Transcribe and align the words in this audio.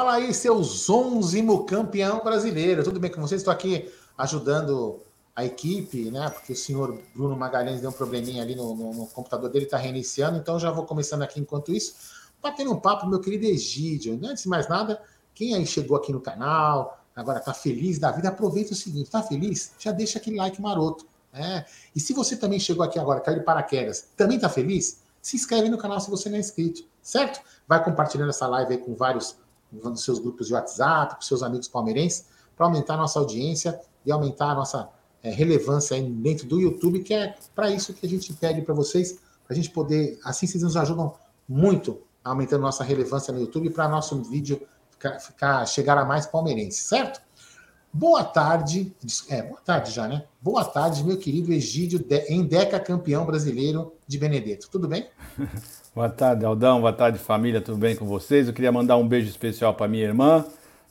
Fala 0.00 0.14
aí, 0.14 0.32
seus 0.32 0.88
onzimo 0.88 1.66
campeão 1.66 2.24
brasileiro. 2.24 2.82
Tudo 2.82 2.98
bem 2.98 3.10
com 3.10 3.20
vocês? 3.20 3.42
Estou 3.42 3.52
aqui 3.52 3.92
ajudando 4.16 4.98
a 5.36 5.44
equipe, 5.44 6.10
né? 6.10 6.30
Porque 6.30 6.54
o 6.54 6.56
senhor 6.56 6.98
Bruno 7.14 7.36
Magalhães 7.36 7.82
deu 7.82 7.90
um 7.90 7.92
probleminha 7.92 8.42
ali 8.42 8.56
no, 8.56 8.74
no, 8.74 8.94
no 8.94 9.06
computador 9.08 9.50
dele, 9.50 9.66
está 9.66 9.76
reiniciando, 9.76 10.38
então 10.38 10.58
já 10.58 10.70
vou 10.70 10.86
começando 10.86 11.20
aqui 11.20 11.38
enquanto 11.38 11.70
isso. 11.70 11.96
Batendo 12.40 12.72
um 12.72 12.80
papo, 12.80 13.06
meu 13.06 13.20
querido 13.20 13.44
Egídio. 13.44 14.18
Antes 14.24 14.44
de 14.44 14.48
mais 14.48 14.66
nada, 14.70 15.02
quem 15.34 15.54
aí 15.54 15.66
chegou 15.66 15.98
aqui 15.98 16.14
no 16.14 16.20
canal, 16.22 16.98
agora 17.14 17.38
está 17.38 17.52
feliz 17.52 17.98
da 17.98 18.10
vida, 18.10 18.30
aproveita 18.30 18.72
o 18.72 18.74
seguinte: 18.74 19.04
está 19.04 19.22
feliz? 19.22 19.74
Já 19.78 19.92
deixa 19.92 20.18
aquele 20.18 20.36
like 20.36 20.62
maroto. 20.62 21.06
Né? 21.30 21.66
E 21.94 22.00
se 22.00 22.14
você 22.14 22.38
também 22.38 22.58
chegou 22.58 22.82
aqui 22.82 22.98
agora, 22.98 23.20
caiu 23.20 23.40
de 23.40 23.44
paraquedas, 23.44 24.08
também 24.16 24.36
está 24.36 24.48
feliz? 24.48 25.02
Se 25.20 25.36
inscreve 25.36 25.68
no 25.68 25.76
canal 25.76 26.00
se 26.00 26.08
você 26.08 26.30
não 26.30 26.38
é 26.38 26.40
inscrito, 26.40 26.84
certo? 27.02 27.42
Vai 27.68 27.84
compartilhando 27.84 28.30
essa 28.30 28.46
live 28.46 28.72
aí 28.72 28.78
com 28.78 28.94
vários 28.94 29.36
dos 29.72 30.04
seus 30.04 30.18
grupos 30.18 30.46
de 30.46 30.54
WhatsApp, 30.54 31.16
com 31.16 31.22
seus 31.22 31.42
amigos 31.42 31.68
palmeirenses, 31.68 32.26
para 32.56 32.66
aumentar 32.66 32.96
nossa 32.96 33.18
audiência 33.18 33.80
e 34.04 34.12
aumentar 34.12 34.50
a 34.50 34.54
nossa 34.54 34.88
é, 35.22 35.30
relevância 35.30 35.96
aí 35.96 36.02
dentro 36.02 36.46
do 36.46 36.60
YouTube, 36.60 37.00
que 37.00 37.14
é 37.14 37.34
para 37.54 37.70
isso 37.70 37.92
que 37.94 38.06
a 38.06 38.08
gente 38.08 38.32
pede 38.32 38.62
para 38.62 38.74
vocês, 38.74 39.18
para 39.44 39.52
a 39.52 39.54
gente 39.54 39.70
poder, 39.70 40.18
assim 40.24 40.46
vocês 40.46 40.62
nos 40.62 40.76
ajudam 40.76 41.14
muito 41.48 42.00
aumentando 42.22 42.62
nossa 42.62 42.84
relevância 42.84 43.32
no 43.32 43.40
YouTube 43.40 43.70
para 43.70 43.88
nosso 43.88 44.22
vídeo 44.22 44.60
ficar, 44.90 45.18
ficar, 45.18 45.66
chegar 45.66 45.98
a 45.98 46.04
mais 46.04 46.26
palmeirenses, 46.26 46.82
certo? 46.82 47.20
Boa 47.92 48.22
tarde, 48.22 48.92
é, 49.28 49.42
boa 49.42 49.60
tarde 49.60 49.90
já, 49.90 50.06
né? 50.06 50.22
Boa 50.40 50.64
tarde, 50.64 51.02
meu 51.02 51.16
querido 51.16 51.52
Egídio, 51.52 52.00
Endeca 52.28 52.78
campeão 52.78 53.26
brasileiro 53.26 53.92
de 54.06 54.16
Benedetto. 54.16 54.68
Tudo 54.70 54.86
bem? 54.86 55.08
boa 55.92 56.08
tarde, 56.08 56.44
Aldão. 56.44 56.80
Boa 56.80 56.92
tarde, 56.92 57.18
família. 57.18 57.60
Tudo 57.60 57.78
bem 57.78 57.96
com 57.96 58.06
vocês? 58.06 58.46
Eu 58.46 58.54
queria 58.54 58.70
mandar 58.70 58.96
um 58.96 59.08
beijo 59.08 59.28
especial 59.28 59.74
para 59.74 59.88
minha 59.88 60.04
irmã, 60.04 60.44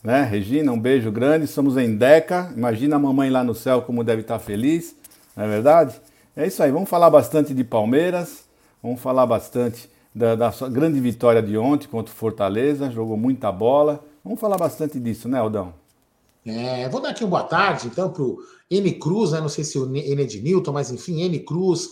né? 0.03 0.23
Regina, 0.23 0.73
um 0.73 0.79
beijo 0.79 1.09
grande. 1.09 1.47
Somos 1.47 1.77
em 1.77 1.95
Deca. 1.95 2.51
Imagina 2.53 2.97
a 2.97 2.99
mamãe 2.99 3.29
lá 3.29 3.45
no 3.45 3.55
céu 3.55 3.81
como 3.81 4.03
deve 4.03 4.21
estar 4.21 4.37
feliz, 4.37 4.93
não 5.37 5.45
é 5.45 5.47
verdade? 5.47 6.01
É 6.35 6.45
isso 6.45 6.61
aí. 6.61 6.69
Vamos 6.69 6.89
falar 6.89 7.09
bastante 7.09 7.53
de 7.53 7.63
Palmeiras. 7.63 8.43
Vamos 8.83 8.99
falar 8.99 9.25
bastante 9.25 9.89
da, 10.13 10.35
da 10.35 10.51
sua 10.51 10.67
grande 10.67 10.99
vitória 10.99 11.41
de 11.41 11.57
ontem 11.57 11.87
contra 11.87 12.13
o 12.13 12.15
Fortaleza. 12.15 12.91
Jogou 12.91 13.15
muita 13.15 13.49
bola. 13.53 14.03
Vamos 14.21 14.37
falar 14.37 14.57
bastante 14.57 14.99
disso, 14.99 15.29
né, 15.29 15.39
Aldão? 15.39 15.73
É, 16.49 16.89
vou 16.89 17.01
dar 17.01 17.09
aqui 17.09 17.23
uma 17.23 17.29
boa 17.31 17.43
tarde, 17.43 17.87
então, 17.87 18.11
para 18.11 18.23
o 18.23 18.39
N 18.69 18.91
Cruz, 18.93 19.31
né? 19.31 19.41
não 19.41 19.49
sei 19.49 19.63
se 19.63 19.77
o 19.77 19.85
N 19.85 20.21
é 20.21 20.25
de 20.25 20.41
Newton, 20.41 20.71
mas 20.71 20.91
enfim, 20.91 21.21
N 21.21 21.39
Cruz. 21.39 21.89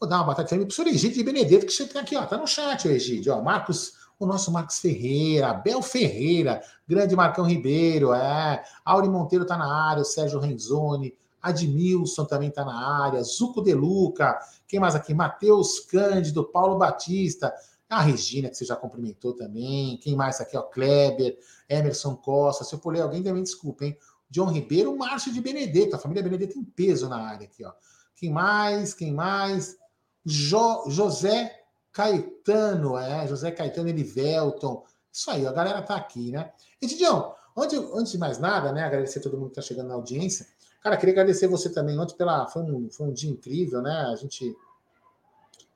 Vou 0.00 0.08
dar 0.08 0.16
uma 0.16 0.24
boa 0.24 0.34
tarde 0.34 0.50
também 0.50 0.66
para 0.66 0.72
o 0.72 0.74
senhor 0.74 0.88
Egídio 0.88 1.18
de 1.18 1.24
Benedetto, 1.24 1.66
que 1.66 1.72
está 1.72 2.00
aqui, 2.00 2.16
ó, 2.16 2.24
tá 2.24 2.36
no 2.36 2.46
chat, 2.46 2.86
o 2.86 2.90
Egídio. 2.90 3.34
Ó, 3.34 3.42
Marcos, 3.42 3.94
o 4.18 4.26
nosso 4.26 4.50
Marcos 4.52 4.78
Ferreira, 4.78 5.48
Abel 5.48 5.82
Ferreira, 5.82 6.60
grande 6.86 7.16
Marcão 7.16 7.44
Ribeiro, 7.44 8.12
é, 8.12 8.62
Auri 8.84 9.08
Monteiro 9.08 9.44
está 9.44 9.56
na 9.56 9.72
área, 9.90 10.02
o 10.02 10.04
Sérgio 10.04 10.38
Renzoni, 10.38 11.14
Admilson 11.40 12.24
também 12.24 12.48
está 12.48 12.64
na 12.64 13.04
área, 13.04 13.22
Zuco 13.22 13.62
De 13.62 13.74
Luca, 13.74 14.38
quem 14.66 14.80
mais 14.80 14.94
aqui? 14.94 15.14
Matheus 15.14 15.80
Cândido, 15.80 16.44
Paulo 16.44 16.78
Batista, 16.78 17.52
a 17.88 18.02
Regina, 18.02 18.50
que 18.50 18.56
você 18.56 18.64
já 18.64 18.76
cumprimentou 18.76 19.34
também. 19.34 19.96
Quem 19.98 20.14
mais 20.14 20.40
aqui? 20.40 20.56
Ó, 20.56 20.62
Kleber, 20.62 21.38
Emerson 21.68 22.16
Costa. 22.16 22.64
Se 22.64 22.74
eu 22.74 22.78
puler 22.78 23.02
alguém, 23.02 23.22
também 23.22 23.42
desculpa, 23.42 23.84
hein? 23.84 23.96
John 24.30 24.50
Ribeiro, 24.50 24.96
Márcio 24.96 25.32
de 25.32 25.40
Benedetto. 25.40 25.96
A 25.96 25.98
família 25.98 26.22
Benedetto 26.22 26.58
em 26.58 26.64
peso 26.64 27.08
na 27.08 27.16
área 27.16 27.46
aqui, 27.46 27.64
ó. 27.64 27.72
Quem 28.14 28.30
mais? 28.30 28.92
Quem 28.92 29.12
mais? 29.12 29.76
Jo, 30.24 30.84
José 30.88 31.64
Caetano, 31.90 32.98
é, 32.98 33.26
José 33.26 33.50
Caetano 33.50 33.88
Elivelton. 33.88 34.84
Isso 35.10 35.30
aí, 35.30 35.46
a 35.46 35.52
galera 35.52 35.80
tá 35.80 35.96
aqui, 35.96 36.30
né? 36.30 36.52
E, 36.82 36.86
Didião, 36.86 37.34
antes, 37.56 37.78
antes 37.94 38.12
de 38.12 38.18
mais 38.18 38.38
nada, 38.38 38.70
né? 38.70 38.84
Agradecer 38.84 39.20
a 39.20 39.22
todo 39.22 39.38
mundo 39.38 39.48
que 39.48 39.56
tá 39.56 39.62
chegando 39.62 39.88
na 39.88 39.94
audiência. 39.94 40.46
Cara, 40.82 40.96
queria 40.96 41.14
agradecer 41.14 41.48
você 41.48 41.70
também 41.70 41.98
ontem 41.98 42.16
pela. 42.16 42.46
Foi 42.48 42.62
um, 42.62 42.90
foi 42.90 43.06
um 43.06 43.12
dia 43.12 43.30
incrível, 43.30 43.80
né? 43.80 44.06
A 44.12 44.16
gente 44.16 44.54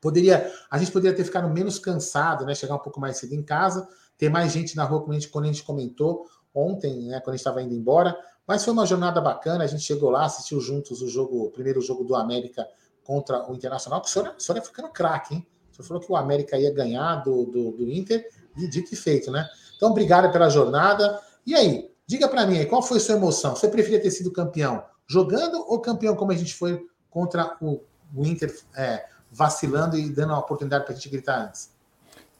Poderia, 0.02 0.52
a 0.68 0.78
gente 0.78 0.90
poderia 0.90 1.16
ter 1.16 1.22
ficado 1.22 1.48
menos 1.48 1.78
cansado, 1.78 2.44
né? 2.44 2.56
Chegar 2.56 2.74
um 2.74 2.80
pouco 2.80 2.98
mais 2.98 3.18
cedo 3.18 3.34
em 3.34 3.42
casa, 3.42 3.88
ter 4.18 4.28
mais 4.28 4.52
gente 4.52 4.74
na 4.74 4.82
rua, 4.82 5.00
como 5.00 5.12
a 5.12 5.14
gente, 5.14 5.28
quando 5.28 5.44
a 5.44 5.46
gente 5.48 5.62
comentou 5.62 6.26
ontem, 6.52 7.06
né? 7.06 7.20
Quando 7.20 7.28
a 7.28 7.36
gente 7.36 7.40
estava 7.40 7.62
indo 7.62 7.72
embora. 7.72 8.16
Mas 8.44 8.64
foi 8.64 8.72
uma 8.72 8.84
jornada 8.84 9.20
bacana. 9.20 9.62
A 9.62 9.66
gente 9.68 9.84
chegou 9.84 10.10
lá, 10.10 10.24
assistiu 10.24 10.60
juntos 10.60 11.00
o 11.02 11.08
jogo, 11.08 11.44
o 11.44 11.50
primeiro 11.52 11.80
jogo 11.80 12.02
do 12.02 12.16
América 12.16 12.66
contra 13.04 13.48
o 13.48 13.54
Internacional. 13.54 14.02
O 14.02 14.08
senhor, 14.08 14.34
o 14.36 14.42
senhor 14.42 14.58
é 14.58 14.60
ficando 14.60 14.88
craque, 14.88 15.36
hein? 15.36 15.46
O 15.70 15.76
senhor 15.76 15.86
falou 15.86 16.02
que 16.02 16.10
o 16.10 16.16
América 16.16 16.58
ia 16.58 16.74
ganhar 16.74 17.22
do, 17.22 17.46
do, 17.46 17.70
do 17.70 17.88
Inter, 17.88 18.28
e 18.56 18.69
dito 18.69 18.92
e 18.92 18.96
feito, 18.96 19.30
né? 19.30 19.48
Então, 19.76 19.90
obrigado 19.90 20.30
pela 20.32 20.50
jornada. 20.50 21.20
E 21.46 21.54
aí, 21.54 21.90
diga 22.06 22.28
para 22.28 22.44
mim 22.44 22.58
aí, 22.58 22.66
qual 22.66 22.82
foi 22.82 22.98
sua 23.00 23.14
emoção? 23.14 23.54
Você 23.54 23.69
preferia 23.69 24.02
ter 24.02 24.10
sido 24.10 24.32
campeão 24.32 24.84
jogando 25.06 25.64
ou 25.69 25.80
campeão 25.80 26.16
como 26.16 26.32
a 26.32 26.36
gente 26.36 26.54
foi 26.54 26.84
contra 27.10 27.56
o, 27.60 27.80
o 28.14 28.26
Inter 28.26 28.54
é, 28.74 29.06
vacilando 29.32 29.97
e 29.97 30.09
dando 30.10 30.32
a 30.34 30.38
oportunidade 30.38 30.84
para 30.84 30.93
a 30.93 30.97
gente 30.97 31.09
gritar 31.09 31.47
antes. 31.47 31.70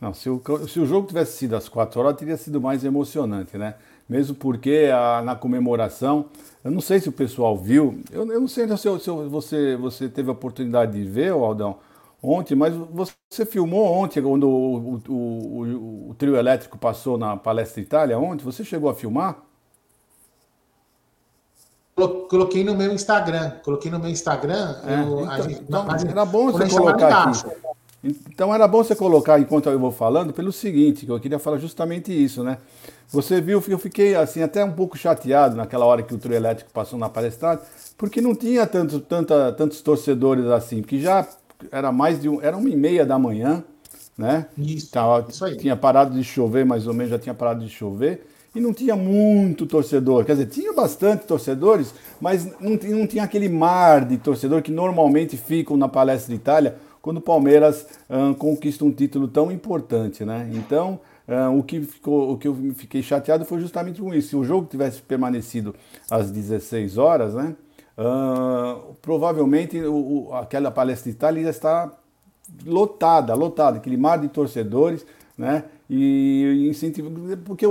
Não, 0.01 0.13
se 0.13 0.29
o, 0.29 0.43
se 0.69 0.81
o 0.81 0.87
jogo 0.87 1.07
tivesse 1.07 1.37
sido 1.39 1.55
às 1.55 1.69
quatro 1.69 2.01
horas, 2.01 2.17
teria 2.17 2.37
sido 2.37 2.61
mais 2.61 2.85
emocionante, 2.85 3.57
né? 3.57 3.77
Mesmo 4.09 4.35
porque 4.35 4.91
a, 4.93 5.23
na 5.23 5.37
comemoração, 5.37 6.27
eu 6.65 6.71
não 6.73 6.81
sei 6.81 6.99
se 6.99 7.09
o 7.09 7.13
pessoal 7.13 7.57
viu, 7.57 8.03
eu, 8.11 8.27
eu 8.31 8.41
não 8.41 8.49
sei 8.49 8.67
se, 8.69 8.77
se 8.77 9.11
você, 9.29 9.77
você 9.77 10.09
teve 10.09 10.29
a 10.29 10.33
oportunidade 10.33 10.93
de 10.93 11.05
ver, 11.05 11.31
Aldão, 11.31 11.79
ontem, 12.21 12.57
mas 12.57 12.75
você 13.31 13.47
filmou 13.47 13.85
ontem, 13.85 14.21
quando 14.21 14.49
o, 14.49 15.01
o, 15.09 15.13
o, 15.13 16.11
o 16.11 16.15
trio 16.15 16.37
elétrico 16.37 16.77
passou 16.77 17.17
na 17.17 17.37
Palestra 17.37 17.81
Itália, 17.81 18.19
ontem, 18.19 18.45
você 18.45 18.65
chegou 18.65 18.91
a 18.91 18.95
filmar? 18.95 19.41
Coloquei 21.95 22.65
no 22.65 22.75
meu 22.75 22.93
Instagram. 22.93 23.53
Coloquei 23.63 23.91
no 23.91 23.99
meu 23.99 24.11
Instagram. 24.11 24.77
É, 24.87 25.03
eu, 25.03 25.21
então, 25.21 25.43
gente, 25.43 25.63
então, 25.63 25.87
página, 25.87 26.11
era 26.11 26.25
bom 26.25 26.51
você 26.51 26.69
colocar 26.69 27.29
aqui. 27.29 27.45
Então 28.03 28.53
era 28.53 28.67
bom 28.67 28.83
você 28.83 28.97
colocar 28.97 29.39
enquanto 29.39 29.69
eu 29.69 29.79
vou 29.79 29.93
falando, 29.93 30.33
pelo 30.33 30.51
seguinte, 30.51 31.07
que 31.07 31.13
eu 31.13 31.21
queria 31.21 31.39
falar 31.39 31.59
justamente 31.59 32.13
isso, 32.13 32.43
né? 32.43 32.59
Você 33.11 33.41
viu 33.41 33.63
que 33.63 33.71
eu 33.71 33.79
fiquei 33.79 34.17
assim 34.17 34.43
até 34.43 34.65
um 34.65 34.73
pouco 34.73 34.99
chateado 34.99 35.55
naquela 35.55 35.85
hora 35.85 36.03
que 36.03 36.13
o 36.13 36.19
trio 36.19 36.35
elétrico 36.35 36.71
passou 36.73 36.99
na 36.99 37.09
palestra, 37.09 37.61
porque 37.97 38.21
não 38.21 38.35
tinha 38.35 38.67
tanto, 38.67 38.99
tanta, 38.99 39.53
tantos 39.53 39.81
torcedores 39.83 40.47
assim, 40.47 40.81
porque 40.81 40.99
já 40.99 41.29
era 41.71 41.93
mais 41.93 42.21
de 42.21 42.29
um, 42.29 42.41
era 42.43 42.57
uma 42.57 42.69
e 42.69 42.75
meia 42.75 43.07
da 43.07 43.19
manhã, 43.19 43.63
né? 44.19 44.47
Isso, 44.59 44.91
Tava, 44.91 45.25
isso 45.29 45.45
aí. 45.45 45.57
Tinha 45.57 45.77
parado 45.77 46.13
de 46.13 46.25
chover, 46.25 46.65
mais 46.65 46.89
ou 46.89 46.95
menos, 46.95 47.11
já 47.11 47.19
tinha 47.21 47.35
parado 47.35 47.65
de 47.65 47.71
chover 47.71 48.27
e 48.55 48.61
não 48.61 48.73
tinha 48.73 48.95
muito 48.95 49.67
torcedor. 49.67 50.25
Quer 50.25 50.33
dizer, 50.33 50.47
tinha 50.47 50.73
bastante 50.73 51.27
torcedores, 51.27 51.95
mas 52.21 52.45
não, 52.61 52.79
não 52.99 53.07
tinha 53.07 53.23
aquele 53.23 53.49
mar 53.49 54.05
de 54.05 54.19
torcedor 54.19 54.63
que 54.63 54.71
normalmente 54.71 55.37
ficam 55.37 55.77
na 55.77 55.89
Palestra 55.89 56.35
de 56.35 56.41
Itália 56.41 56.77
quando 57.01 57.17
o 57.17 57.21
Palmeiras 57.21 57.87
hum, 58.09 58.33
conquista 58.33 58.85
um 58.85 58.93
título 58.93 59.27
tão 59.27 59.51
importante, 59.51 60.25
né? 60.25 60.49
Então, 60.53 61.01
hum, 61.29 61.59
o, 61.59 61.63
que 61.63 61.81
ficou, 61.81 62.33
o 62.33 62.39
que 62.39 62.47
eu 62.47 62.57
fiquei 62.77 63.03
chateado 63.03 63.45
foi 63.45 63.61
justamente 63.61 64.01
com 64.01 64.15
isso. 64.15 64.29
Se 64.29 64.37
o 64.37 64.45
jogo 64.45 64.69
tivesse 64.71 65.03
permanecido 65.03 65.75
às 66.11 66.31
16 66.31 66.99
horas, 66.99 67.35
né? 67.35 67.57
Hum, 67.99 68.95
provavelmente 69.03 69.81
o, 69.81 70.29
o, 70.29 70.35
aquela 70.35 70.71
Palestra 70.71 71.11
de 71.11 71.17
Itália 71.17 71.43
ia 71.43 71.51
estar 71.51 71.91
lotada, 72.65 73.35
lotada, 73.35 73.79
aquele 73.79 73.97
mar 73.97 74.19
de 74.19 74.29
torcedores, 74.29 75.05
né? 75.37 75.65
E 75.95 76.69
incentivo, 76.71 77.11
porque 77.45 77.67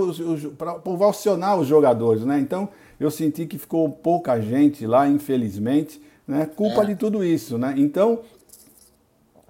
para 0.56 0.80
ovacionar 0.86 1.60
os 1.60 1.68
jogadores, 1.68 2.24
né? 2.24 2.40
Então 2.40 2.70
eu 3.00 3.10
senti 3.10 3.48
que 3.48 3.58
ficou 3.58 3.90
pouca 3.90 4.40
gente 4.40 4.86
lá, 4.86 5.08
infelizmente, 5.08 6.00
né? 6.28 6.46
Culpa 6.46 6.84
é. 6.84 6.86
de 6.86 6.96
tudo 6.96 7.24
isso, 7.24 7.58
né? 7.58 7.74
Então 7.76 8.20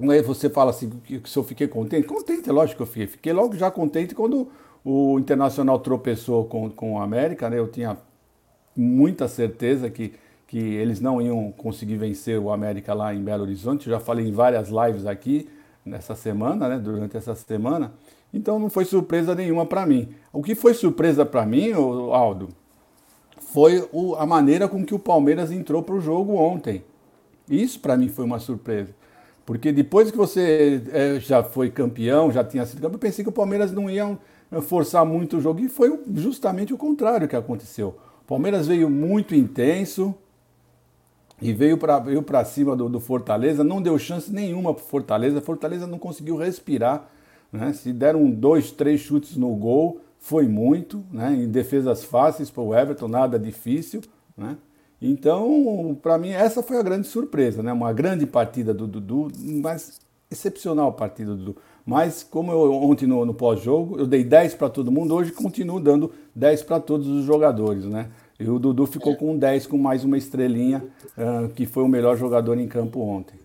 aí 0.09 0.21
você 0.21 0.49
fala 0.49 0.71
assim 0.71 0.89
que 1.03 1.21
se 1.25 1.37
eu 1.37 1.43
fiquei 1.43 1.67
contente, 1.67 2.07
contente, 2.07 2.49
é 2.49 2.53
lógico 2.53 2.77
que 2.77 2.83
eu 2.83 2.87
fiquei, 2.87 3.07
fiquei 3.07 3.33
logo 3.33 3.57
já 3.57 3.69
contente 3.69 4.15
quando 4.15 4.47
o 4.85 5.19
Internacional 5.19 5.77
tropeçou 5.79 6.45
com, 6.45 6.69
com 6.69 6.93
o 6.93 6.99
América, 6.99 7.49
né? 7.49 7.59
Eu 7.59 7.67
tinha 7.67 7.97
muita 8.73 9.27
certeza 9.27 9.89
que 9.89 10.13
que 10.47 10.57
eles 10.57 10.99
não 10.99 11.21
iam 11.21 11.49
conseguir 11.49 11.95
vencer 11.95 12.37
o 12.37 12.51
América 12.51 12.93
lá 12.93 13.15
em 13.15 13.23
Belo 13.23 13.43
Horizonte. 13.43 13.87
Eu 13.87 13.93
já 13.93 14.01
falei 14.01 14.27
em 14.27 14.33
várias 14.33 14.67
lives 14.67 15.05
aqui 15.05 15.47
nessa 15.85 16.13
semana, 16.13 16.67
né? 16.67 16.77
Durante 16.77 17.15
essa 17.15 17.33
semana. 17.35 17.93
Então 18.33 18.57
não 18.57 18.69
foi 18.69 18.85
surpresa 18.85 19.35
nenhuma 19.35 19.65
para 19.65 19.85
mim. 19.85 20.09
O 20.31 20.41
que 20.41 20.55
foi 20.55 20.73
surpresa 20.73 21.25
para 21.25 21.45
mim, 21.45 21.71
Aldo, 21.71 22.49
foi 23.39 23.87
a 24.17 24.25
maneira 24.25 24.67
com 24.67 24.85
que 24.85 24.95
o 24.95 24.99
Palmeiras 24.99 25.51
entrou 25.51 25.83
para 25.83 25.95
o 25.95 26.01
jogo 26.01 26.35
ontem. 26.35 26.83
Isso 27.49 27.79
para 27.79 27.97
mim 27.97 28.07
foi 28.07 28.23
uma 28.23 28.39
surpresa. 28.39 28.95
Porque 29.45 29.71
depois 29.71 30.09
que 30.09 30.17
você 30.17 30.81
é, 30.91 31.19
já 31.19 31.43
foi 31.43 31.69
campeão, 31.69 32.31
já 32.31 32.43
tinha 32.43 32.65
sido 32.65 32.77
campeão, 32.77 32.95
eu 32.95 32.99
pensei 32.99 33.23
que 33.23 33.29
o 33.29 33.33
Palmeiras 33.33 33.71
não 33.71 33.89
ia 33.89 34.17
é, 34.49 34.61
forçar 34.61 35.05
muito 35.05 35.37
o 35.37 35.41
jogo. 35.41 35.59
E 35.59 35.67
foi 35.67 35.99
justamente 36.15 36.73
o 36.73 36.77
contrário 36.77 37.27
que 37.27 37.35
aconteceu. 37.35 37.97
O 38.23 38.25
Palmeiras 38.25 38.67
veio 38.67 38.89
muito 38.89 39.35
intenso 39.35 40.15
e 41.41 41.51
veio 41.51 41.77
para 41.77 42.45
cima 42.45 42.75
do, 42.75 42.87
do 42.87 42.99
Fortaleza, 42.99 43.63
não 43.63 43.81
deu 43.81 43.97
chance 43.97 44.31
nenhuma 44.31 44.73
para 44.73 44.83
Fortaleza. 44.83 45.41
Fortaleza 45.41 45.87
não 45.87 45.97
conseguiu 45.97 46.37
respirar 46.37 47.09
né? 47.51 47.73
Se 47.73 47.91
deram 47.91 48.29
dois, 48.29 48.71
três 48.71 49.01
chutes 49.01 49.35
no 49.35 49.53
gol, 49.55 49.99
foi 50.19 50.47
muito, 50.47 51.03
né? 51.11 51.33
Em 51.33 51.49
defesas 51.49 52.03
fáceis 52.03 52.49
para 52.49 52.61
o 52.61 52.75
Everton, 52.75 53.07
nada 53.07 53.37
difícil, 53.37 54.01
né? 54.37 54.57
Então, 55.01 55.97
para 56.01 56.17
mim, 56.17 56.29
essa 56.29 56.61
foi 56.61 56.77
a 56.77 56.83
grande 56.83 57.07
surpresa, 57.07 57.63
né? 57.63 57.73
Uma 57.73 57.91
grande 57.91 58.27
partida 58.27 58.71
do 58.71 58.85
Dudu, 58.85 59.31
mas 59.39 59.99
excepcional 60.29 60.93
partida 60.93 61.31
do 61.31 61.37
Dudu. 61.37 61.57
Mas, 61.83 62.21
como 62.21 62.51
eu 62.51 62.71
ontem 62.71 63.07
no, 63.07 63.25
no 63.25 63.33
pós-jogo, 63.33 63.97
eu 63.97 64.05
dei 64.05 64.23
10 64.23 64.53
para 64.53 64.69
todo 64.69 64.91
mundo, 64.91 65.15
hoje 65.15 65.31
continuo 65.31 65.79
dando 65.79 66.11
10 66.35 66.63
para 66.63 66.79
todos 66.79 67.07
os 67.07 67.25
jogadores, 67.25 67.85
né? 67.85 68.11
E 68.39 68.49
o 68.49 68.59
Dudu 68.59 68.85
ficou 68.85 69.15
com 69.15 69.37
10 69.37 69.67
com 69.67 69.77
mais 69.77 70.03
uma 70.03 70.17
estrelinha, 70.17 70.83
uh, 71.17 71.49
que 71.49 71.65
foi 71.65 71.83
o 71.83 71.87
melhor 71.87 72.15
jogador 72.15 72.57
em 72.59 72.67
campo 72.67 72.99
ontem. 72.99 73.39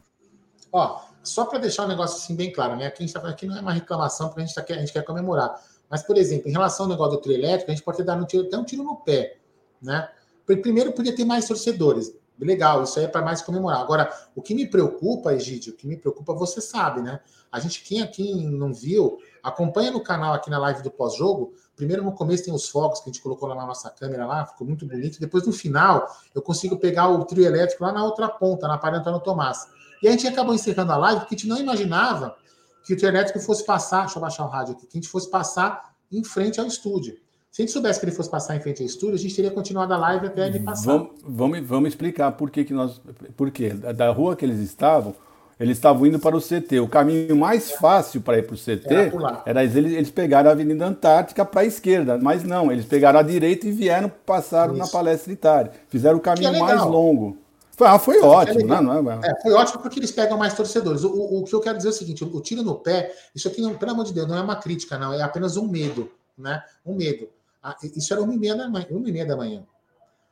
Ó, 0.73 1.01
só 1.27 1.45
para 1.45 1.59
deixar 1.59 1.85
o 1.85 1.89
negócio 1.89 2.17
assim 2.17 2.35
bem 2.35 2.53
claro, 2.53 2.77
né? 2.77 2.87
Aqui, 2.87 3.03
a 3.03 3.07
gente 3.07 3.13
tá, 3.15 3.29
aqui 3.29 3.47
não 3.47 3.57
é 3.57 3.61
uma 3.61 3.73
reclamação, 3.73 4.29
porque 4.29 4.43
a 4.43 4.47
gente, 4.47 4.55
tá, 4.55 4.65
a 4.69 4.79
gente 4.79 4.93
quer 4.93 5.05
comemorar. 5.05 5.61
Mas, 5.89 6.03
por 6.03 6.17
exemplo, 6.17 6.49
em 6.49 6.53
relação 6.53 6.87
ao 6.87 6.91
negócio 6.91 7.17
do 7.17 7.21
trio 7.21 7.35
elétrico, 7.35 7.71
a 7.71 7.75
gente 7.75 7.85
pode 7.85 7.99
ter 7.99 8.05
dado 8.05 8.23
um 8.23 8.27
tiro, 8.27 8.47
até 8.47 8.57
um 8.57 8.65
tiro 8.65 8.83
no 8.83 8.97
pé, 8.97 9.39
né? 9.81 10.09
Primeiro, 10.45 10.93
podia 10.93 11.15
ter 11.15 11.25
mais 11.25 11.47
torcedores. 11.47 12.15
Legal, 12.39 12.83
isso 12.83 12.99
aí 12.99 13.07
é 13.07 13.09
para 13.09 13.23
mais 13.23 13.41
comemorar. 13.41 13.81
Agora, 13.81 14.13
o 14.35 14.43
que 14.43 14.55
me 14.55 14.69
preocupa, 14.69 15.33
Egídio, 15.33 15.73
o 15.73 15.77
que 15.77 15.87
me 15.87 15.97
preocupa, 15.97 16.35
você 16.35 16.61
sabe, 16.61 17.01
né? 17.01 17.19
A 17.51 17.59
gente, 17.59 17.83
quem 17.83 18.03
aqui 18.03 18.35
não 18.35 18.75
viu, 18.75 19.19
acompanha 19.43 19.91
no 19.91 20.03
canal 20.03 20.35
aqui 20.35 20.51
na 20.51 20.59
live 20.59 20.83
do 20.83 20.91
pós-jogo. 20.91 21.55
Primeiro, 21.75 22.05
no 22.05 22.13
começo, 22.13 22.45
tem 22.45 22.53
os 22.53 22.69
fogos 22.69 23.01
que 23.01 23.09
a 23.09 23.13
gente 23.13 23.23
colocou 23.23 23.49
lá 23.49 23.55
na 23.55 23.67
nossa 23.67 23.89
câmera 23.89 24.27
lá, 24.27 24.45
ficou 24.45 24.67
muito 24.67 24.87
bonito. 24.87 25.19
Depois, 25.19 25.47
no 25.47 25.53
final, 25.53 26.07
eu 26.35 26.43
consigo 26.43 26.77
pegar 26.77 27.09
o 27.09 27.25
trio 27.25 27.47
elétrico 27.47 27.83
lá 27.83 27.93
na 27.93 28.05
outra 28.05 28.29
ponta, 28.29 28.69
na 28.69 28.77
Parada 28.77 29.01
Antônio 29.01 29.21
Tomás. 29.21 29.67
E 30.03 30.09
a 30.09 30.11
gente 30.11 30.27
acabou 30.27 30.55
encerrando 30.55 30.93
a 30.93 30.97
live 30.97 31.21
porque 31.21 31.35
a 31.35 31.39
gente 31.39 31.49
não 31.49 31.59
imaginava 31.59 32.37
que 32.85 32.95
o 32.95 32.97
trio 32.97 33.09
elétrico 33.09 33.41
fosse 33.41 33.65
passar. 33.65 34.03
Deixa 34.03 34.19
eu 34.19 34.23
baixar 34.23 34.45
o 34.45 34.49
rádio 34.49 34.75
aqui, 34.75 34.87
que 34.87 34.99
a 34.99 35.01
gente 35.01 35.11
fosse 35.11 35.31
passar 35.31 35.95
em 36.11 36.23
frente 36.23 36.61
ao 36.61 36.67
estúdio. 36.67 37.17
Se 37.51 37.63
a 37.63 37.65
gente 37.65 37.73
soubesse 37.73 37.99
que 37.99 38.05
ele 38.05 38.15
fosse 38.15 38.31
passar 38.31 38.55
em 38.55 38.61
frente 38.61 38.83
ao 38.83 38.87
estúdio, 38.87 39.15
a 39.15 39.19
gente 39.19 39.35
teria 39.35 39.51
continuado 39.51 39.95
a 39.95 39.97
live 39.97 40.27
até 40.27 40.47
ele 40.47 40.61
passar. 40.61 40.93
Vamos, 40.93 41.09
vamos, 41.25 41.67
vamos 41.67 41.89
explicar 41.89 42.33
por 42.33 42.51
que, 42.51 42.65
que 42.65 42.75
nós. 42.75 43.01
Por 43.35 43.51
quê? 43.51 43.71
Da 43.71 44.11
rua 44.11 44.37
que 44.37 44.45
eles 44.45 44.59
estavam, 44.59 45.15
eles 45.59 45.79
estavam 45.79 46.07
indo 46.07 46.19
para 46.19 46.37
o 46.37 46.41
CT. 46.41 46.81
O 46.81 46.87
caminho 46.87 47.35
mais 47.35 47.71
fácil 47.71 48.21
para 48.21 48.37
ir 48.37 48.43
para 48.43 48.55
o 48.55 48.59
CT 48.59 48.87
era, 48.93 49.43
era 49.47 49.65
eles, 49.65 49.93
eles 49.93 50.11
pegaram 50.11 50.51
a 50.51 50.53
Avenida 50.53 50.87
Antártica 50.87 51.47
para 51.47 51.63
a 51.63 51.65
esquerda, 51.65 52.19
mas 52.19 52.45
não, 52.45 52.71
eles 52.71 52.85
pegaram 52.85 53.19
a 53.19 53.23
direita 53.23 53.67
e 53.67 53.73
vieram, 53.73 54.13
passaram 54.27 54.75
Isso. 54.75 54.83
na 54.83 54.89
palestra 54.89 55.33
Itália. 55.33 55.73
Fizeram 55.89 56.19
o 56.19 56.21
caminho 56.21 56.55
é 56.55 56.59
mais 56.59 56.83
longo. 56.85 57.39
Foi, 57.77 57.87
ah, 57.87 57.99
foi 57.99 58.21
ótimo, 58.23 58.61
é 58.61 58.81
não, 58.81 59.03
não 59.03 59.13
é, 59.13 59.29
é, 59.29 59.41
Foi 59.43 59.53
ótimo 59.53 59.83
porque 59.83 59.99
eles 59.99 60.11
pegam 60.11 60.39
mais 60.39 60.55
torcedores. 60.55 61.05
O, 61.05 61.13
o, 61.13 61.41
o, 61.41 61.45
que 61.45 61.55
eu 61.55 61.61
quero 61.61 61.77
dizer 61.77 61.89
é 61.89 61.93
o 61.93 61.95
seguinte: 61.95 62.25
o, 62.25 62.41
tiro 62.41 62.63
no 62.63 62.77
pé, 62.77 63.15
isso 63.35 63.47
aqui, 63.47 63.61
não, 63.61 63.77
pelo 63.77 63.93
amor 63.93 64.07
de 64.07 64.15
Deus, 64.15 64.27
não 64.27 64.37
é 64.37 64.41
uma 64.41 64.57
crítica, 64.57 64.99
não, 64.99 65.13
é 65.13 65.21
apenas 65.21 65.59
um 65.59 65.69
medo, 65.69 66.11
né? 66.39 66.63
Um 66.87 66.95
medo. 66.95 67.29
Ah, 67.63 67.77
isso 67.83 68.13
era 68.15 68.23
uma 68.23 68.33
e 68.33 68.39
meia 68.39 68.57
da 68.57 68.67
manhã. 68.67 68.87
Uma 68.91 69.09
e 69.09 69.13
meia 69.13 69.27
da 69.27 69.37
manhã. 69.37 69.63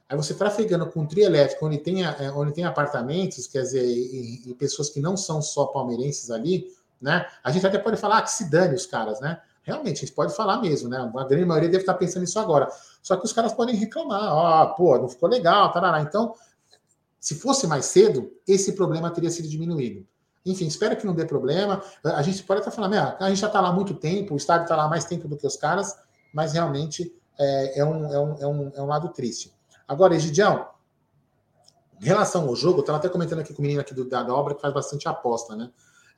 Aí 0.09 0.17
você 0.17 0.33
trafegando 0.33 0.87
com 0.87 1.01
um 1.01 1.07
trio 1.07 1.25
elétrico, 1.25 1.67
onde 1.67 1.79
tem, 1.79 2.03
é, 2.05 2.33
onde 2.35 2.53
tem 2.53 2.65
apartamentos, 2.65 3.47
quer 3.47 3.61
dizer, 3.63 3.85
e, 3.85 4.43
e, 4.47 4.55
pessoas 4.55 4.89
que 4.89 5.01
não 5.01 5.17
são 5.17 5.43
só 5.43 5.67
palmeirenses 5.67 6.31
ali, 6.31 6.67
né? 7.01 7.27
A 7.43 7.51
gente 7.51 7.67
até 7.67 7.79
pode 7.79 7.99
falar 7.99 8.19
ah, 8.19 8.23
que 8.23 8.31
se 8.31 8.51
dane 8.51 8.75
os 8.75 8.87
caras, 8.87 9.21
né? 9.21 9.39
Realmente, 9.63 9.99
a 9.99 10.01
gente 10.01 10.13
pode 10.13 10.35
falar 10.35 10.61
mesmo, 10.63 10.89
né? 10.89 10.99
A 10.99 11.25
grande 11.25 11.45
maioria 11.45 11.69
deve 11.69 11.83
estar 11.83 11.95
pensando 11.95 12.23
nisso 12.23 12.39
agora. 12.39 12.69
Só 13.03 13.17
que 13.17 13.25
os 13.25 13.33
caras 13.33 13.53
podem 13.53 13.75
reclamar, 13.75 14.33
ó, 14.33 14.63
oh, 14.63 14.75
pô, 14.75 14.99
não 14.99 15.09
ficou 15.09 15.29
legal, 15.29 15.73
tarará. 15.73 16.01
Então, 16.01 16.35
se 17.25 17.37
fosse 17.37 17.67
mais 17.67 17.87
cedo, 17.87 18.31
esse 18.47 18.75
problema 18.75 19.11
teria 19.11 19.31
sido 19.31 19.49
diminuído. 19.49 20.07
Enfim, 20.45 20.67
espero 20.67 20.95
que 20.95 21.07
não 21.07 21.15
dê 21.15 21.25
problema. 21.25 21.83
A 22.05 22.21
gente 22.21 22.43
pode 22.43 22.61
estar 22.61 22.71
falando, 22.71 22.93
a 22.93 23.31
gente 23.31 23.41
já 23.41 23.47
está 23.47 23.63
lá 23.63 23.71
há 23.71 23.73
muito 23.73 23.95
tempo, 23.95 24.35
o 24.35 24.37
estádio 24.37 24.65
está 24.65 24.77
lá 24.77 24.87
mais 24.89 25.07
tempo 25.07 25.27
do 25.27 25.35
que 25.35 25.47
os 25.47 25.57
caras, 25.57 25.97
mas 26.35 26.53
realmente 26.53 27.19
é, 27.41 27.81
é, 27.81 27.85
um, 27.85 28.13
é, 28.13 28.21
um, 28.21 28.39
é, 28.39 28.47
um, 28.47 28.73
é 28.75 28.83
um 28.83 28.87
lado 28.87 29.09
triste. 29.09 29.51
Agora, 29.89 30.15
Egidião, 30.15 30.69
em 31.99 32.05
relação 32.05 32.47
ao 32.47 32.55
jogo, 32.55 32.81
eu 32.81 32.81
estava 32.81 32.99
até 32.99 33.09
comentando 33.09 33.39
aqui 33.39 33.55
com 33.55 33.61
o 33.61 33.63
menino 33.63 33.81
aqui 33.81 33.95
do, 33.95 34.07
da, 34.07 34.23
da 34.23 34.35
obra 34.35 34.55
que 34.55 34.61
faz 34.61 34.75
bastante 34.75 35.09
aposta, 35.09 35.57
né? 35.57 35.71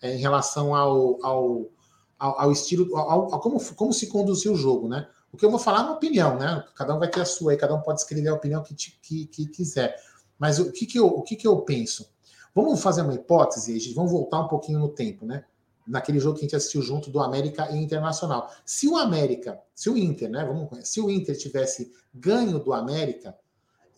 É, 0.03 0.13
em 0.13 0.19
relação 0.19 0.75
ao, 0.75 1.25
ao, 1.25 1.71
ao, 2.19 2.41
ao 2.41 2.51
estilo, 2.51 2.97
ao, 2.97 3.33
ao, 3.33 3.41
como, 3.41 3.65
como 3.77 3.93
se 3.93 4.09
conduziu 4.09 4.55
o 4.55 4.57
jogo, 4.57 4.89
né? 4.89 5.07
O 5.33 5.37
que 5.37 5.45
eu 5.45 5.51
vou 5.51 5.61
falar 5.61 5.83
é 5.83 5.83
uma 5.83 5.93
opinião, 5.93 6.37
né? 6.37 6.65
Cada 6.75 6.93
um 6.97 6.99
vai 6.99 7.09
ter 7.09 7.21
a 7.21 7.25
sua 7.25 7.53
aí, 7.53 7.57
cada 7.57 7.77
um 7.77 7.81
pode 7.81 8.01
escrever 8.01 8.31
a 8.31 8.35
opinião 8.35 8.61
que, 8.61 8.75
que, 8.75 9.27
que 9.27 9.47
quiser. 9.47 9.95
Mas 10.39 10.59
o 10.59 10.71
que, 10.73 10.87
que, 10.87 10.99
eu, 10.99 11.07
o 11.07 11.23
que, 11.23 11.37
que 11.37 11.47
eu 11.47 11.61
penso? 11.63 12.09
Vamos 12.55 12.83
fazer 12.83 13.03
uma 13.03 13.15
hipótese, 13.15 13.93
vamos 13.95 14.13
voltar 14.13 14.41
um 14.41 14.49
pouquinho 14.49 14.79
no 14.79 14.89
tempo, 14.89 15.25
né? 15.25 15.45
naquele 15.87 16.19
jogo 16.19 16.35
que 16.35 16.41
a 16.41 16.47
gente 16.47 16.57
assistiu 16.57 16.83
junto 16.83 17.11
do 17.11 17.21
América 17.21 17.71
e 17.71 17.77
Internacional. 17.77 18.51
Se 18.65 18.89
o 18.89 18.97
América, 18.97 19.61
se 19.75 19.89
o 19.89 19.97
Inter, 19.97 20.29
né? 20.29 20.45
Vamos, 20.45 20.89
se 20.89 21.01
o 21.01 21.09
Inter 21.09 21.37
tivesse 21.37 21.93
ganho 22.13 22.59
do 22.59 22.73
América, 22.73 23.37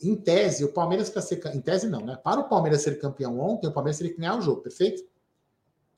em 0.01 0.15
tese, 0.15 0.65
o 0.65 0.73
Palmeiras 0.73 1.11
para 1.11 1.23
ser 1.23 1.45
em 1.55 1.61
tese 1.61 1.89
não, 1.89 2.05
né? 2.05 2.17
Para 2.23 2.41
o 2.41 2.49
Palmeiras 2.49 2.83
ser 2.83 3.01
campeão 3.01 3.41
ontem, 3.41 3.67
o 3.67 3.73
Palmeiras 3.73 3.99
teria 3.99 4.13
que 4.13 4.21
ganhar 4.21 4.37
o 4.37 4.43
jogo, 4.43 4.61
perfeito? 4.61 5.03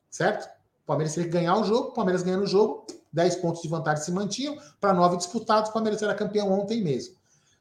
Certo? 0.09 0.47
O 0.85 0.87
Palmeiras 0.87 1.15
teria 1.15 1.29
que 1.29 1.37
ganhar 1.37 1.57
o 1.57 1.65
jogo, 1.65 1.89
o 1.89 1.93
Palmeiras 1.93 2.23
ganhando 2.23 2.45
o 2.45 2.47
jogo, 2.47 2.87
10 3.13 3.37
pontos 3.37 3.61
de 3.63 3.69
vantagem 3.69 4.05
se 4.05 4.13
mantinham, 4.13 4.57
para 4.81 4.95
9 4.95 5.17
disputados, 5.17 5.71
o 5.71 5.73
Palmeiras 5.73 6.01
era 6.03 6.15
campeão 6.15 6.51
ontem 6.51 6.83
mesmo. 6.83 7.17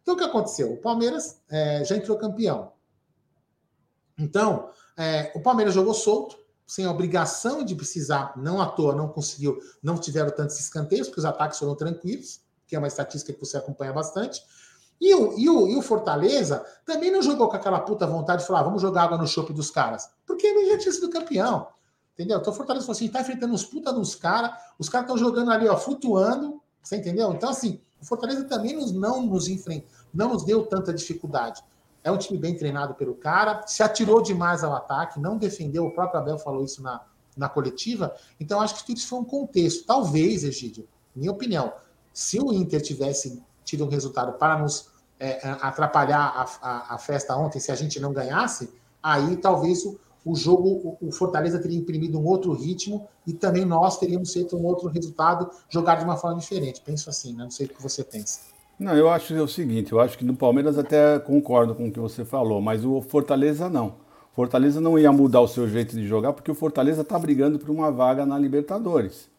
Então 0.09 0.15
o 0.15 0.17
que 0.17 0.25
aconteceu? 0.25 0.73
O 0.73 0.77
Palmeiras 0.77 1.39
é, 1.47 1.85
já 1.85 1.95
entrou 1.95 2.17
campeão. 2.17 2.71
Então, 4.17 4.71
é, 4.97 5.31
o 5.35 5.39
Palmeiras 5.39 5.75
jogou 5.75 5.93
solto, 5.93 6.35
sem 6.65 6.87
obrigação 6.87 7.63
de 7.63 7.75
precisar, 7.75 8.33
não 8.35 8.59
à 8.59 8.65
toa, 8.65 8.95
não 8.95 9.07
conseguiu, 9.07 9.59
não 9.83 9.99
tiveram 9.99 10.31
tantos 10.31 10.59
escanteios, 10.59 11.07
porque 11.07 11.19
os 11.19 11.25
ataques 11.25 11.59
foram 11.59 11.75
tranquilos, 11.75 12.41
que 12.65 12.75
é 12.75 12.79
uma 12.79 12.87
estatística 12.87 13.31
que 13.31 13.39
você 13.39 13.57
acompanha 13.57 13.93
bastante. 13.93 14.41
E 14.99 15.13
o, 15.13 15.37
e 15.37 15.47
o, 15.47 15.67
e 15.67 15.75
o 15.75 15.81
Fortaleza 15.83 16.65
também 16.87 17.11
não 17.11 17.21
jogou 17.21 17.47
com 17.47 17.55
aquela 17.55 17.79
puta 17.79 18.07
vontade 18.07 18.41
de 18.41 18.47
falar, 18.47 18.61
ah, 18.61 18.63
vamos 18.63 18.81
jogar 18.81 19.03
água 19.03 19.17
no 19.19 19.27
chope 19.27 19.53
dos 19.53 19.69
caras, 19.69 20.09
porque 20.25 20.47
ele 20.47 20.71
já 20.71 20.79
tinha 20.79 20.91
sido 20.91 21.11
campeão. 21.11 21.67
Entendeu? 22.15 22.39
Então 22.39 22.51
o 22.51 22.55
Fortaleza 22.55 22.83
falou 22.83 22.97
assim: 22.97 23.07
tá 23.09 23.21
enfrentando 23.21 23.53
uns 23.53 23.63
puta 23.63 23.91
nos 23.91 24.15
caras, 24.15 24.53
os 24.79 24.89
caras 24.89 25.05
estão 25.05 25.17
jogando 25.17 25.51
ali, 25.51 25.67
ó, 25.67 25.77
flutuando, 25.77 26.59
você 26.81 26.97
entendeu? 26.97 27.31
Então, 27.31 27.49
assim, 27.49 27.79
o 28.01 28.05
Fortaleza 28.05 28.45
também 28.45 28.75
nos, 28.75 28.91
não 28.91 29.25
nos 29.25 29.47
enfrenta, 29.47 29.87
não 30.13 30.29
nos 30.29 30.43
deu 30.43 30.65
tanta 30.65 30.93
dificuldade. 30.93 31.61
É 32.03 32.11
um 32.11 32.17
time 32.17 32.39
bem 32.39 32.55
treinado 32.55 32.93
pelo 32.95 33.13
cara, 33.15 33.65
se 33.67 33.83
atirou 33.83 34.21
demais 34.21 34.63
ao 34.63 34.73
ataque, 34.73 35.19
não 35.19 35.37
defendeu, 35.37 35.85
o 35.85 35.91
próprio 35.91 36.19
Abel 36.19 36.39
falou 36.39 36.63
isso 36.63 36.81
na, 36.81 37.01
na 37.35 37.49
coletiva. 37.49 38.15
Então, 38.39 38.61
acho 38.61 38.75
que 38.75 38.85
tudo 38.85 38.97
isso 38.97 39.07
foi 39.07 39.19
um 39.19 39.25
contexto. 39.25 39.85
Talvez, 39.85 40.43
Egídio, 40.43 40.87
minha 41.15 41.31
opinião, 41.31 41.73
se 42.13 42.39
o 42.39 42.53
Inter 42.53 42.81
tivesse 42.81 43.41
tido 43.63 43.85
um 43.85 43.89
resultado 43.89 44.33
para 44.37 44.57
nos 44.57 44.89
é, 45.19 45.45
é, 45.47 45.57
atrapalhar 45.61 46.19
a, 46.19 46.67
a, 46.67 46.95
a, 46.95 46.97
festa 46.97 47.35
ontem, 47.35 47.59
se 47.59 47.71
a 47.71 47.75
gente 47.75 47.99
não 47.99 48.13
ganhasse, 48.13 48.69
aí 49.03 49.35
talvez 49.37 49.85
o, 49.85 49.99
o 50.25 50.35
jogo, 50.35 50.97
o, 51.01 51.11
Fortaleza 51.11 51.59
teria 51.59 51.77
imprimido 51.77 52.17
um 52.17 52.25
outro 52.25 52.53
ritmo 52.53 53.07
e 53.27 53.33
também 53.33 53.65
nós 53.65 53.97
teríamos 53.97 54.31
feito 54.33 54.57
um 54.57 54.65
outro 54.65 54.87
resultado, 54.87 55.49
jogar 55.69 55.95
de 55.95 56.05
uma 56.05 56.17
forma 56.17 56.39
diferente. 56.39 56.81
Penso 56.81 57.09
assim, 57.09 57.33
né? 57.33 57.43
não 57.43 57.51
sei 57.51 57.65
o 57.65 57.69
que 57.69 57.81
você 57.81 58.03
pensa. 58.03 58.39
Não, 58.79 58.95
eu 58.95 59.09
acho 59.09 59.35
o 59.35 59.47
seguinte, 59.47 59.91
eu 59.91 59.99
acho 59.99 60.17
que 60.17 60.23
no 60.23 60.33
Palmeiras 60.33 60.77
até 60.77 61.19
concordo 61.19 61.75
com 61.75 61.89
o 61.89 61.91
que 61.91 61.99
você 61.99 62.23
falou, 62.23 62.61
mas 62.61 62.85
o 62.85 63.01
Fortaleza 63.01 63.69
não. 63.69 63.95
Fortaleza 64.33 64.79
não 64.79 64.97
ia 64.97 65.11
mudar 65.11 65.41
o 65.41 65.49
seu 65.49 65.67
jeito 65.67 65.93
de 65.97 66.07
jogar 66.07 66.31
porque 66.31 66.49
o 66.49 66.55
Fortaleza 66.55 67.01
está 67.01 67.19
brigando 67.19 67.59
por 67.59 67.69
uma 67.69 67.91
vaga 67.91 68.25
na 68.25 68.39
Libertadores. 68.39 69.29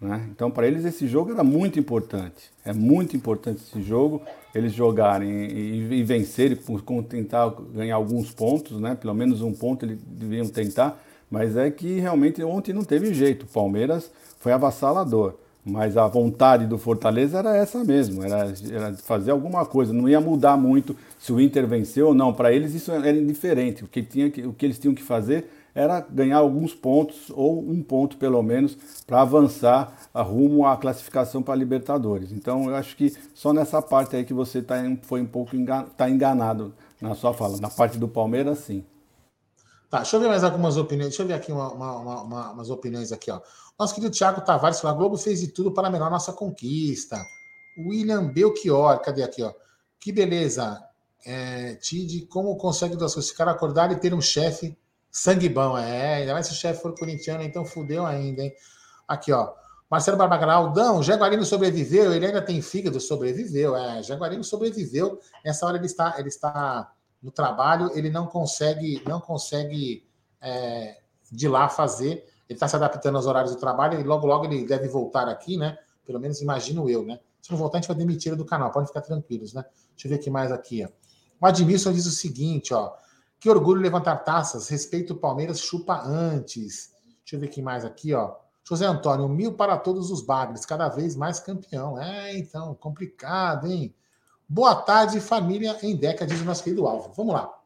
Né? 0.00 0.26
Então, 0.30 0.50
para 0.50 0.66
eles, 0.66 0.86
esse 0.86 1.06
jogo 1.06 1.30
era 1.30 1.44
muito 1.44 1.78
importante. 1.78 2.50
É 2.64 2.72
muito 2.72 3.14
importante 3.14 3.60
esse 3.60 3.82
jogo, 3.82 4.22
eles 4.54 4.72
jogarem 4.72 5.28
e, 5.30 5.92
e 5.92 6.02
vencerem, 6.02 6.58
tentar 7.06 7.50
ganhar 7.74 7.96
alguns 7.96 8.32
pontos, 8.32 8.80
né? 8.80 8.94
pelo 8.94 9.12
menos 9.12 9.42
um 9.42 9.52
ponto 9.52 9.84
eles 9.84 9.98
deviam 10.06 10.48
tentar, 10.48 10.98
mas 11.30 11.54
é 11.54 11.70
que 11.70 12.00
realmente 12.00 12.42
ontem 12.42 12.72
não 12.72 12.82
teve 12.82 13.12
jeito. 13.12 13.42
O 13.42 13.48
Palmeiras 13.48 14.10
foi 14.38 14.52
avassalador. 14.52 15.34
Mas 15.70 15.96
a 15.96 16.06
vontade 16.08 16.66
do 16.66 16.76
Fortaleza 16.76 17.38
era 17.38 17.56
essa 17.56 17.84
mesmo, 17.84 18.24
era, 18.24 18.52
era, 18.70 18.94
fazer 18.94 19.30
alguma 19.30 19.64
coisa, 19.64 19.92
não 19.92 20.08
ia 20.08 20.20
mudar 20.20 20.56
muito 20.56 20.96
se 21.18 21.32
o 21.32 21.40
Inter 21.40 21.66
venceu 21.66 22.08
ou 22.08 22.14
não. 22.14 22.32
Para 22.32 22.52
eles 22.52 22.74
isso 22.74 22.90
era 22.90 23.10
indiferente. 23.10 23.84
O 23.84 23.88
que, 23.88 24.02
tinha 24.02 24.26
o 24.26 24.52
que 24.52 24.66
eles 24.66 24.78
tinham 24.78 24.94
que 24.94 25.02
fazer 25.02 25.48
era 25.74 26.00
ganhar 26.00 26.38
alguns 26.38 26.74
pontos, 26.74 27.30
ou 27.30 27.60
um 27.60 27.82
ponto 27.82 28.16
pelo 28.16 28.42
menos, 28.42 28.76
para 29.06 29.22
avançar 29.22 30.10
rumo 30.14 30.66
à 30.66 30.76
classificação 30.76 31.42
para 31.42 31.54
a 31.54 31.56
Libertadores. 31.56 32.32
Então 32.32 32.68
eu 32.68 32.74
acho 32.74 32.96
que 32.96 33.14
só 33.34 33.52
nessa 33.52 33.80
parte 33.80 34.16
aí 34.16 34.24
que 34.24 34.34
você 34.34 34.60
tá, 34.60 34.76
foi 35.02 35.20
um 35.20 35.26
pouco 35.26 35.54
engan, 35.56 35.84
tá 35.96 36.10
enganado 36.10 36.74
na 37.00 37.14
sua 37.14 37.32
fala. 37.32 37.58
Na 37.58 37.70
parte 37.70 37.98
do 37.98 38.08
Palmeiras, 38.08 38.58
sim. 38.58 38.84
Tá, 39.88 39.98
deixa 39.98 40.16
eu 40.16 40.20
ver 40.20 40.28
mais 40.28 40.44
algumas 40.44 40.76
opiniões. 40.76 41.10
Deixa 41.10 41.22
eu 41.22 41.26
ver 41.26 41.34
aqui 41.34 41.50
uma, 41.50 41.72
uma, 41.72 42.22
uma, 42.22 42.50
umas 42.52 42.70
opiniões 42.70 43.10
aqui, 43.10 43.30
ó. 43.30 43.40
Nosso 43.80 43.94
querido 43.94 44.14
Thiago 44.14 44.42
Tavares 44.42 44.84
a 44.84 44.92
Globo 44.92 45.16
fez 45.16 45.40
de 45.40 45.48
tudo 45.48 45.72
para 45.72 45.88
melhorar 45.88 46.10
nossa 46.10 46.34
conquista. 46.34 47.16
William 47.78 48.30
Belchior, 48.30 49.00
cadê 49.00 49.22
aqui, 49.22 49.42
ó? 49.42 49.54
Que 49.98 50.12
beleza. 50.12 50.78
É, 51.24 51.76
Tid, 51.76 52.26
como 52.26 52.54
consegue 52.58 52.94
duas 52.94 53.14
coisas? 53.14 53.30
Ficar 53.30 53.48
acordado 53.48 53.94
e 53.94 53.96
ter 53.96 54.12
um 54.12 54.20
chefe 54.20 54.76
sangue 55.10 55.48
bom. 55.48 55.78
É, 55.78 56.16
ainda 56.16 56.34
mais 56.34 56.46
se 56.46 56.52
o 56.52 56.56
chefe 56.56 56.82
for 56.82 56.94
corintiano, 56.94 57.42
então 57.42 57.64
fudeu 57.64 58.04
ainda, 58.04 58.42
hein? 58.42 58.52
Aqui, 59.08 59.32
ó. 59.32 59.54
Marcelo 59.90 60.18
Barbagalá, 60.18 60.56
Aldão, 60.56 61.02
Jaguarino 61.02 61.46
sobreviveu, 61.46 62.12
ele 62.12 62.26
ainda 62.26 62.42
tem 62.42 62.60
fígado, 62.60 63.00
sobreviveu. 63.00 63.74
É, 63.74 64.02
Jaguarino 64.02 64.44
sobreviveu. 64.44 65.18
Nessa 65.42 65.64
hora 65.64 65.78
ele 65.78 65.86
está, 65.86 66.16
ele 66.18 66.28
está 66.28 66.92
no 67.22 67.30
trabalho, 67.30 67.90
ele 67.94 68.10
não 68.10 68.26
consegue, 68.26 69.02
não 69.08 69.22
consegue 69.22 70.06
é, 70.38 70.98
de 71.32 71.48
lá 71.48 71.66
fazer. 71.70 72.29
Ele 72.50 72.56
está 72.56 72.66
se 72.66 72.74
adaptando 72.74 73.14
aos 73.14 73.26
horários 73.26 73.54
do 73.54 73.60
trabalho 73.60 74.00
e 74.00 74.02
logo, 74.02 74.26
logo 74.26 74.44
ele 74.44 74.66
deve 74.66 74.88
voltar 74.88 75.28
aqui, 75.28 75.56
né? 75.56 75.78
Pelo 76.04 76.18
menos 76.18 76.42
imagino 76.42 76.90
eu, 76.90 77.06
né? 77.06 77.20
Se 77.40 77.48
não 77.48 77.56
voltar, 77.56 77.78
a 77.78 77.80
gente 77.80 77.86
vai 77.86 77.96
demitir 77.96 78.32
ele 78.32 78.36
do 78.36 78.44
canal, 78.44 78.72
podem 78.72 78.88
ficar 78.88 79.02
tranquilos, 79.02 79.54
né? 79.54 79.64
Deixa 79.90 80.08
eu 80.08 80.10
ver 80.10 80.16
aqui 80.16 80.28
mais 80.28 80.50
aqui, 80.50 80.84
ó. 80.84 80.88
O 81.40 81.46
Admilson 81.46 81.92
diz 81.92 82.06
o 82.06 82.10
seguinte, 82.10 82.74
ó. 82.74 82.92
Que 83.38 83.48
orgulho 83.48 83.80
levantar 83.80 84.16
taças, 84.16 84.68
respeito 84.68 85.12
o 85.12 85.16
Palmeiras, 85.16 85.60
chupa 85.60 86.02
antes. 86.02 86.92
Deixa 87.20 87.36
eu 87.36 87.38
ver 87.38 87.46
aqui 87.46 87.62
mais 87.62 87.84
aqui, 87.84 88.12
ó. 88.14 88.34
José 88.64 88.84
Antônio, 88.84 89.28
mil 89.28 89.54
para 89.54 89.78
todos 89.78 90.10
os 90.10 90.20
bagres, 90.20 90.66
cada 90.66 90.88
vez 90.88 91.14
mais 91.14 91.38
campeão. 91.38 92.00
É, 92.00 92.36
então, 92.36 92.74
complicado, 92.74 93.68
hein? 93.68 93.94
Boa 94.48 94.74
tarde, 94.74 95.20
família 95.20 95.78
em 95.84 95.94
Deca, 95.94 96.26
diz 96.26 96.40
o 96.40 96.44
nosso 96.44 96.64
querido 96.64 96.84
Álvaro. 96.84 97.12
Vamos 97.14 97.32
lá. 97.32 97.59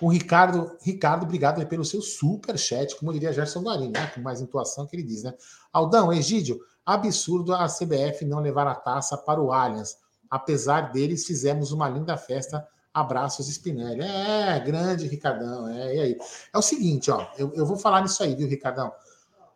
O 0.00 0.08
Ricardo, 0.08 0.76
Ricardo, 0.82 1.24
obrigado 1.24 1.64
pelo 1.66 1.84
seu 1.84 2.00
super 2.00 2.58
chat, 2.58 2.96
como 2.96 3.12
diria 3.12 3.32
Gerson 3.32 3.62
Guarini, 3.62 3.92
né? 3.92 4.06
Com 4.08 4.20
mais 4.20 4.40
intuação 4.40 4.86
que 4.86 4.96
ele 4.96 5.02
diz, 5.02 5.22
né? 5.22 5.34
Aldão, 5.72 6.12
Egídio, 6.12 6.60
absurdo 6.84 7.54
a 7.54 7.66
CBF 7.66 8.24
não 8.24 8.40
levar 8.40 8.66
a 8.66 8.74
taça 8.74 9.16
para 9.16 9.40
o 9.40 9.52
Allianz. 9.52 9.96
Apesar 10.30 10.92
deles, 10.92 11.26
fizemos 11.26 11.72
uma 11.72 11.88
linda 11.88 12.16
festa. 12.16 12.66
Abraços, 12.92 13.48
Spinelli. 13.48 14.02
É, 14.02 14.58
grande, 14.60 15.06
Ricardão. 15.06 15.68
É, 15.68 15.94
e 15.94 16.00
aí? 16.00 16.18
É 16.52 16.58
o 16.58 16.62
seguinte, 16.62 17.10
ó. 17.10 17.26
Eu, 17.38 17.52
eu 17.54 17.64
vou 17.64 17.76
falar 17.76 18.02
nisso 18.02 18.22
aí, 18.22 18.34
viu, 18.34 18.48
Ricardão? 18.48 18.92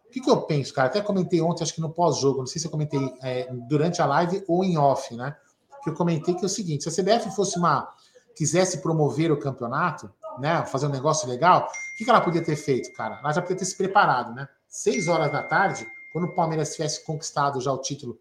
O 0.07 0.11
que, 0.11 0.21
que 0.21 0.31
eu 0.31 0.43
penso, 0.43 0.73
cara? 0.73 0.88
Até 0.88 1.00
comentei 1.00 1.40
ontem, 1.40 1.62
acho 1.62 1.75
que 1.75 1.81
no 1.81 1.90
pós-jogo, 1.90 2.38
não 2.40 2.47
sei 2.47 2.61
se 2.61 2.66
eu 2.66 2.71
comentei 2.71 3.00
é, 3.23 3.52
durante 3.69 4.00
a 4.00 4.07
live 4.07 4.45
ou 4.47 4.64
em 4.64 4.78
off, 4.78 5.14
né? 5.14 5.37
Que 5.83 5.90
eu 5.90 5.95
comentei 5.95 6.35
que 6.35 6.43
é 6.43 6.47
o 6.47 6.49
seguinte: 6.49 6.85
se 6.85 6.88
a 6.88 7.05
CBF 7.05 7.35
fosse 7.35 7.59
uma. 7.59 7.93
quisesse 8.35 8.78
promover 8.81 9.31
o 9.33 9.38
campeonato, 9.38 10.11
né? 10.40 10.64
Fazer 10.66 10.87
um 10.87 10.90
negócio 10.90 11.28
legal, 11.28 11.69
o 11.69 11.97
que, 11.97 12.09
ela 12.09 12.21
podia 12.21 12.43
ter 12.43 12.57
feito, 12.57 12.93
cara? 12.93 13.19
Ela 13.23 13.33
já 13.33 13.43
podia 13.43 13.57
ter 13.57 13.64
se 13.64 13.76
preparado, 13.76 14.35
né? 14.35 14.49
Seis 14.69 15.09
horas 15.09 15.31
da 15.33 15.43
tarde, 15.43 15.87
quando 16.12 16.25
o 16.25 16.35
Palmeiras 16.35 16.75
tivesse 16.75 17.05
conquistado 17.05 17.61
já 17.61 17.73
o 17.73 17.78
título 17.78 18.19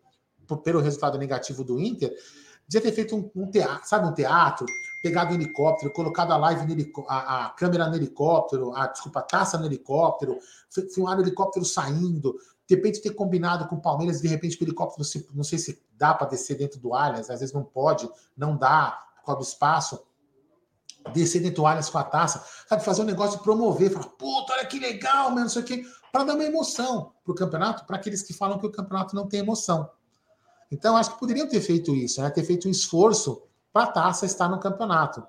pelo 0.64 0.80
resultado 0.80 1.18
negativo 1.18 1.64
do 1.64 1.80
Inter, 1.80 2.14
podia 2.66 2.82
ter 2.82 2.92
feito 2.92 3.16
um, 3.16 3.32
um 3.36 3.50
teatro, 3.50 3.88
sabe, 3.88 4.08
um 4.08 4.14
teatro, 4.14 4.66
pegado 5.02 5.32
um 5.32 5.36
helicóptero, 5.36 5.92
colocado 5.92 6.32
a 6.32 6.38
live 6.38 6.66
no 6.66 7.06
a, 7.08 7.46
a, 7.46 7.50
câmera 7.50 7.88
no 7.88 7.96
helicóptero, 7.96 8.76
a, 8.76 8.88
desculpa, 8.88 9.20
a 9.20 9.24
taça 9.24 9.58
no 9.58 9.66
helicóptero, 9.66 10.40
filmar 10.94 11.18
o 11.18 11.22
helicóptero 11.22 11.64
saindo, 11.64 12.36
de 12.68 12.76
repente 12.76 13.02
ter 13.02 13.12
combinado 13.12 13.68
com 13.68 13.76
o 13.76 13.82
Palmeiras, 13.82 14.22
de 14.22 14.28
repente 14.28 14.58
o 14.60 14.64
helicóptero, 14.64 15.08
não 15.34 15.44
sei 15.44 15.60
se 15.60 15.80
dá 15.96 16.14
para 16.14 16.28
descer 16.28 16.58
dentro 16.58 16.80
do 16.80 16.94
Allianz, 16.96 17.30
às 17.30 17.40
vezes 17.40 17.54
não 17.54 17.64
pode, 17.64 18.10
não 18.36 18.58
dá, 18.58 19.00
por 19.18 19.26
causa 19.26 19.42
do 19.42 19.48
espaço, 19.48 20.04
descer 21.14 21.50
do 21.52 21.66
Allianz 21.66 21.90
com 21.90 21.98
a 21.98 22.04
taça, 22.04 22.44
sabe, 22.68 22.84
fazer 22.84 23.02
um 23.02 23.06
negócio 23.06 23.38
de 23.38 23.44
promover, 23.44 23.92
falar, 23.92 24.06
puta, 24.10 24.54
olha 24.54 24.66
que 24.66 24.80
legal, 24.80 25.30
mano, 25.30 25.42
não 25.42 25.50
sei 25.50 25.62
o 25.62 25.66
quê, 25.66 25.86
para 26.12 26.24
dar 26.24 26.36
uma 26.36 26.44
emoção 26.44 27.12
para 27.24 27.32
o 27.32 27.36
campeonato, 27.36 27.86
para 27.86 27.98
aqueles 27.98 28.22
que 28.22 28.34
falam 28.34 28.58
que 28.58 28.66
o 28.66 28.72
campeonato 28.72 29.16
não 29.16 29.28
tem 29.28 29.42
emoção. 29.42 29.90
Então, 30.72 30.98
acho 30.98 31.14
que 31.14 31.20
poderiam 31.20 31.48
ter 31.48 31.62
feito 31.62 31.96
isso, 31.96 32.22
né? 32.22 32.30
ter 32.30 32.44
feito 32.44 32.68
um 32.68 32.72
esforço 32.72 33.44
para 33.72 33.84
a 33.84 33.92
taça 33.92 34.26
estar 34.26 34.48
no 34.48 34.60
campeonato. 34.60 35.26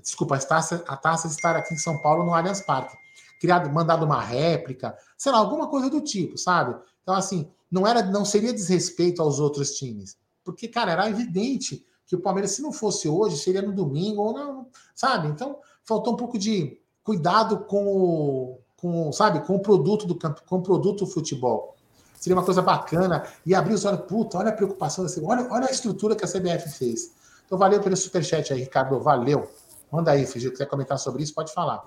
Desculpa, 0.00 0.36
a 0.36 0.38
taça, 0.38 0.84
a 0.86 0.96
taça 0.96 1.26
estar 1.26 1.56
aqui 1.56 1.74
em 1.74 1.78
São 1.78 2.00
Paulo 2.02 2.24
no 2.24 2.34
Allianz 2.34 2.60
Parque. 2.60 2.96
Criado, 3.40 3.70
mandado 3.70 4.04
uma 4.04 4.20
réplica, 4.20 4.96
sei 5.16 5.32
lá, 5.32 5.38
alguma 5.38 5.68
coisa 5.68 5.88
do 5.88 6.00
tipo, 6.00 6.36
sabe? 6.36 6.78
Então, 7.02 7.14
assim, 7.14 7.50
não 7.70 7.86
era, 7.86 8.02
não 8.02 8.24
seria 8.24 8.52
desrespeito 8.52 9.22
aos 9.22 9.40
outros 9.40 9.72
times. 9.72 10.16
Porque, 10.44 10.68
cara, 10.68 10.92
era 10.92 11.08
evidente 11.08 11.85
que 12.06 12.14
o 12.14 12.20
Palmeiras, 12.20 12.52
se 12.52 12.62
não 12.62 12.72
fosse 12.72 13.08
hoje, 13.08 13.36
seria 13.36 13.62
no 13.62 13.72
domingo 13.72 14.22
ou 14.22 14.32
não, 14.32 14.68
sabe? 14.94 15.28
Então, 15.28 15.58
faltou 15.82 16.14
um 16.14 16.16
pouco 16.16 16.38
de 16.38 16.80
cuidado 17.02 17.58
com 17.64 17.86
o, 17.86 18.58
com, 18.76 19.12
sabe, 19.12 19.40
com 19.40 19.56
o 19.56 19.60
produto 19.60 20.06
do 20.06 20.14
campo, 20.14 20.42
com 20.46 20.56
o 20.56 20.62
produto 20.62 21.04
do 21.04 21.10
futebol. 21.10 21.74
Seria 22.14 22.36
uma 22.36 22.44
coisa 22.44 22.62
bacana 22.62 23.24
e 23.44 23.54
abrir 23.54 23.74
os 23.74 23.84
olhos, 23.84 24.00
puta, 24.02 24.38
olha 24.38 24.50
a 24.50 24.52
preocupação 24.52 25.04
desse, 25.04 25.22
olha, 25.22 25.46
olha 25.50 25.66
a 25.66 25.70
estrutura 25.70 26.14
que 26.14 26.24
a 26.24 26.28
CBF 26.28 26.70
fez. 26.70 27.12
Então, 27.44 27.58
valeu 27.58 27.80
pelo 27.80 27.96
superchat 27.96 28.52
aí, 28.52 28.60
Ricardo. 28.60 28.98
Valeu. 29.00 29.48
Manda 29.90 30.10
aí, 30.12 30.26
Fiji, 30.26 30.50
quiser 30.50 30.66
comentar 30.66 30.98
sobre 30.98 31.22
isso, 31.22 31.34
pode 31.34 31.52
falar. 31.52 31.84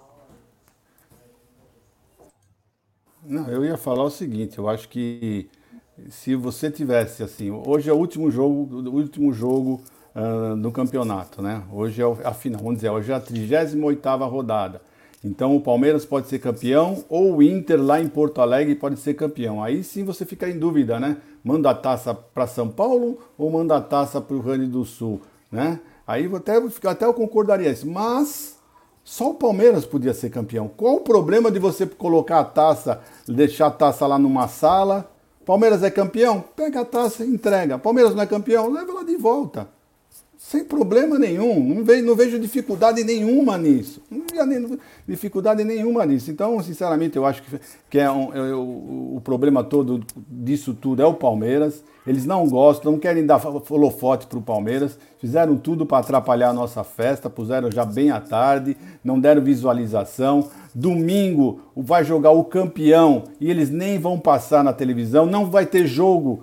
Não, 3.23 3.47
eu 3.49 3.65
ia 3.65 3.77
falar 3.77 4.03
o 4.03 4.09
seguinte, 4.09 4.57
eu 4.57 4.69
acho 4.69 4.87
que 4.87 5.49
se 6.09 6.35
você 6.35 6.71
tivesse 6.71 7.21
assim, 7.21 7.51
hoje 7.51 7.89
é 7.89 7.93
o 7.93 7.97
último 7.97 8.31
jogo, 8.31 8.75
o 8.75 8.95
último 8.95 9.33
jogo 9.33 9.81
uh, 10.15 10.55
do 10.55 10.71
campeonato, 10.71 11.41
né? 11.41 11.63
Hoje 11.71 12.01
é 12.01 12.05
a 12.25 12.33
final, 12.33 12.61
vamos 12.61 12.75
dizer, 12.75 12.89
hoje 12.89 13.11
é 13.11 13.15
a 13.15 13.19
38 13.19 14.07
rodada. 14.25 14.81
Então 15.23 15.55
o 15.55 15.61
Palmeiras 15.61 16.05
pode 16.05 16.27
ser 16.27 16.39
campeão 16.39 17.03
ou 17.09 17.37
o 17.37 17.43
Inter 17.43 17.81
lá 17.81 17.99
em 17.99 18.07
Porto 18.07 18.39
Alegre 18.39 18.73
pode 18.75 18.97
ser 18.99 19.15
campeão. 19.15 19.61
Aí 19.61 19.83
sim 19.83 20.03
você 20.03 20.25
fica 20.25 20.49
em 20.49 20.57
dúvida, 20.57 20.99
né? 20.99 21.17
Manda 21.43 21.69
a 21.69 21.75
taça 21.75 22.13
para 22.13 22.47
São 22.47 22.69
Paulo 22.69 23.19
ou 23.37 23.49
manda 23.51 23.75
a 23.75 23.81
taça 23.81 24.21
para 24.21 24.35
o 24.35 24.39
Rio 24.39 24.53
Grande 24.53 24.67
do 24.67 24.85
Sul, 24.85 25.21
né? 25.51 25.79
Aí 26.07 26.29
até, 26.33 26.57
até 26.85 27.05
eu 27.05 27.13
concordaria 27.13 27.69
isso. 27.69 27.87
Mas 27.87 28.57
só 29.03 29.31
o 29.31 29.33
Palmeiras 29.33 29.85
podia 29.85 30.13
ser 30.13 30.29
campeão. 30.29 30.69
Qual 30.69 30.95
o 30.95 31.01
problema 31.01 31.51
de 31.51 31.59
você 31.59 31.85
colocar 31.85 32.39
a 32.39 32.45
taça, 32.45 33.01
deixar 33.27 33.67
a 33.67 33.71
taça 33.71 34.07
lá 34.07 34.17
numa 34.17 34.47
sala? 34.47 35.11
Palmeiras 35.45 35.83
é 35.83 35.89
campeão? 35.89 36.43
Pega 36.55 36.81
a 36.81 36.85
taça 36.85 37.25
e 37.25 37.27
entrega. 37.27 37.77
Palmeiras 37.77 38.15
não 38.15 38.23
é 38.23 38.25
campeão? 38.25 38.71
Leva 38.71 38.93
lá 38.93 39.03
de 39.03 39.17
volta. 39.17 39.67
Sem 40.49 40.63
problema 40.63 41.19
nenhum, 41.19 41.63
não 41.63 41.83
vejo, 41.83 42.03
não 42.03 42.15
vejo 42.15 42.39
dificuldade 42.39 43.03
nenhuma 43.03 43.55
nisso. 43.55 44.01
Não 44.09 44.47
vejo 44.47 44.79
dificuldade 45.07 45.63
nenhuma 45.63 46.03
nisso. 46.07 46.31
Então, 46.31 46.59
sinceramente, 46.63 47.15
eu 47.15 47.23
acho 47.23 47.43
que, 47.43 47.59
que 47.87 47.99
é, 47.99 48.09
um, 48.09 48.55
o, 48.55 49.17
o 49.17 49.21
problema 49.21 49.63
todo 49.63 50.03
disso 50.27 50.73
tudo 50.73 51.03
é 51.03 51.05
o 51.05 51.13
Palmeiras. 51.13 51.83
Eles 52.07 52.25
não 52.25 52.49
gostam, 52.49 52.93
não 52.93 52.97
querem 52.97 53.27
dar 53.27 53.39
holofote 53.45 54.25
para 54.25 54.39
o 54.39 54.41
Palmeiras. 54.41 54.97
Fizeram 55.19 55.55
tudo 55.55 55.85
para 55.85 55.99
atrapalhar 55.99 56.49
a 56.49 56.53
nossa 56.53 56.83
festa, 56.83 57.29
puseram 57.29 57.69
já 57.71 57.85
bem 57.85 58.09
à 58.09 58.19
tarde, 58.19 58.75
não 59.03 59.19
deram 59.19 59.43
visualização. 59.43 60.49
Domingo 60.73 61.61
vai 61.77 62.03
jogar 62.03 62.31
o 62.31 62.43
campeão 62.43 63.25
e 63.39 63.51
eles 63.51 63.69
nem 63.69 63.99
vão 63.99 64.19
passar 64.19 64.63
na 64.63 64.73
televisão. 64.73 65.27
Não 65.27 65.45
vai 65.45 65.67
ter 65.67 65.85
jogo 65.85 66.39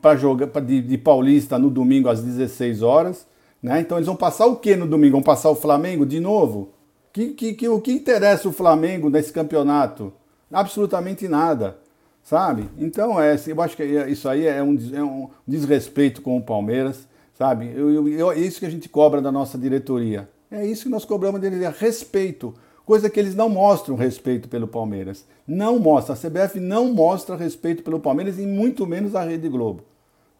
para 0.00 0.16
jogar 0.16 0.46
de, 0.60 0.82
de, 0.82 0.98
Paulista 0.98 1.58
no 1.58 1.70
domingo 1.70 2.08
às 2.08 2.22
16 2.22 2.82
horas. 2.82 3.26
Né? 3.62 3.80
Então 3.80 3.98
eles 3.98 4.06
vão 4.06 4.16
passar 4.16 4.46
o 4.46 4.56
que 4.56 4.76
no 4.76 4.86
domingo? 4.86 5.12
Vão 5.12 5.22
passar 5.22 5.50
o 5.50 5.54
Flamengo 5.54 6.04
de 6.04 6.20
novo? 6.20 6.70
Que, 7.12 7.28
que, 7.28 7.54
que, 7.54 7.68
o 7.68 7.80
que 7.80 7.92
interessa 7.92 8.48
o 8.48 8.52
Flamengo 8.52 9.08
nesse 9.08 9.32
campeonato? 9.32 10.12
Absolutamente 10.52 11.26
nada, 11.26 11.78
sabe? 12.22 12.68
Então 12.78 13.20
é, 13.20 13.36
eu 13.46 13.62
acho 13.62 13.76
que 13.76 13.82
é, 13.82 14.10
isso 14.10 14.28
aí 14.28 14.46
é 14.46 14.62
um, 14.62 14.76
é 14.92 15.02
um 15.02 15.28
desrespeito 15.46 16.20
com 16.20 16.36
o 16.36 16.42
Palmeiras, 16.42 17.08
sabe? 17.34 17.72
Eu, 17.74 17.90
eu, 17.90 18.08
eu, 18.08 18.32
é 18.32 18.38
isso 18.38 18.60
que 18.60 18.66
a 18.66 18.70
gente 18.70 18.88
cobra 18.88 19.22
da 19.22 19.32
nossa 19.32 19.56
diretoria. 19.56 20.28
É 20.50 20.64
isso 20.64 20.84
que 20.84 20.88
nós 20.90 21.04
cobramos 21.04 21.40
dele, 21.40 21.64
é 21.64 21.74
respeito 21.76 22.54
coisa 22.86 23.10
que 23.10 23.18
eles 23.18 23.34
não 23.34 23.48
mostram 23.48 23.96
respeito 23.96 24.48
pelo 24.48 24.68
Palmeiras. 24.68 25.26
Não 25.46 25.78
mostra, 25.78 26.14
a 26.14 26.16
CBF 26.16 26.60
não 26.60 26.86
mostra 26.94 27.36
respeito 27.36 27.82
pelo 27.82 28.00
Palmeiras 28.00 28.38
e 28.38 28.46
muito 28.46 28.86
menos 28.86 29.14
a 29.16 29.22
Rede 29.22 29.48
Globo, 29.48 29.84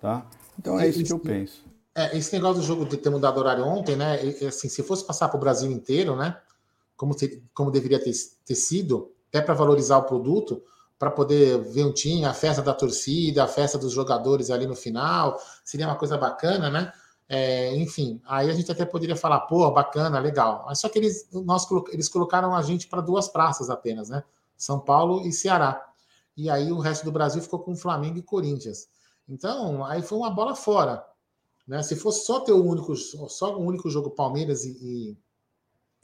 tá? 0.01 0.25
Então 0.59 0.81
é, 0.81 0.89
isso 0.89 1.05
que 1.05 1.13
eu 1.13 1.19
penso. 1.19 1.65
É, 1.95 2.17
esse 2.17 2.33
negócio 2.33 2.63
do 2.63 2.67
jogo 2.67 2.87
de 2.87 2.97
ter 2.97 3.11
mudado 3.11 3.39
horário 3.39 3.67
ontem, 3.67 3.97
né? 3.97 4.21
Assim, 4.47 4.69
se 4.69 4.83
fosse 4.85 5.05
passar 5.05 5.29
para 5.29 5.37
o 5.37 5.41
Brasil 5.41 5.71
inteiro, 5.71 6.15
né? 6.15 6.39
Como, 6.97 7.15
ter, 7.15 7.43
como 7.53 7.71
deveria 7.71 8.03
ter, 8.03 8.13
ter 8.45 8.55
sido, 8.55 9.11
até 9.29 9.43
para 9.43 9.53
valorizar 9.53 9.99
o 9.99 10.05
produto, 10.05 10.63
para 10.99 11.11
poder 11.11 11.59
ver 11.59 11.85
um 11.85 11.93
time, 11.93 12.25
a 12.25 12.33
festa 12.33 12.63
da 12.63 12.73
torcida, 12.73 13.45
a 13.45 13.49
festa 13.49 13.77
dos 13.77 13.93
jogadores 13.93 14.51
ali 14.51 14.67
no 14.67 14.77
final, 14.77 15.39
seria 15.65 15.87
uma 15.87 15.97
coisa 15.97 16.17
bacana, 16.17 16.71
né? 16.71 16.93
É, 17.29 17.75
enfim, 17.77 18.21
aí 18.25 18.49
a 18.49 18.55
gente 18.55 18.71
até 18.71 18.85
poderia 18.85 19.17
falar, 19.17 19.41
pô, 19.41 19.69
bacana, 19.71 20.19
legal. 20.21 20.65
Mas 20.67 20.79
só 20.79 20.89
que 20.89 20.99
eles, 20.99 21.29
nós, 21.33 21.67
eles 21.93 22.09
colocaram 22.09 22.55
a 22.55 22.63
gente 22.63 22.87
para 22.87 23.01
duas 23.01 23.29
praças 23.29 23.69
apenas, 23.69 24.09
né? 24.09 24.23
São 24.57 24.79
Paulo 24.79 25.27
e 25.27 25.33
Ceará. 25.33 25.85
E 26.37 26.49
aí 26.49 26.71
o 26.71 26.79
resto 26.79 27.05
do 27.05 27.13
Brasil 27.13 27.43
ficou 27.43 27.59
com 27.59 27.75
Flamengo 27.75 28.19
e 28.19 28.23
Corinthians. 28.23 28.89
Então, 29.29 29.85
aí 29.85 30.03
foi 30.03 30.19
uma 30.19 30.31
bola 30.31 30.55
fora. 30.55 31.05
Né? 31.67 31.83
Se 31.83 31.97
fosse 31.97 32.25
só 32.25 32.41
ter 32.41 32.53
o 32.53 32.65
único, 32.65 32.95
só 32.95 33.59
um 33.59 33.67
único 33.67 33.91
jogo 33.91 34.11
Palmeiras 34.11 34.65
e, 34.65 34.79
e, 34.81 35.19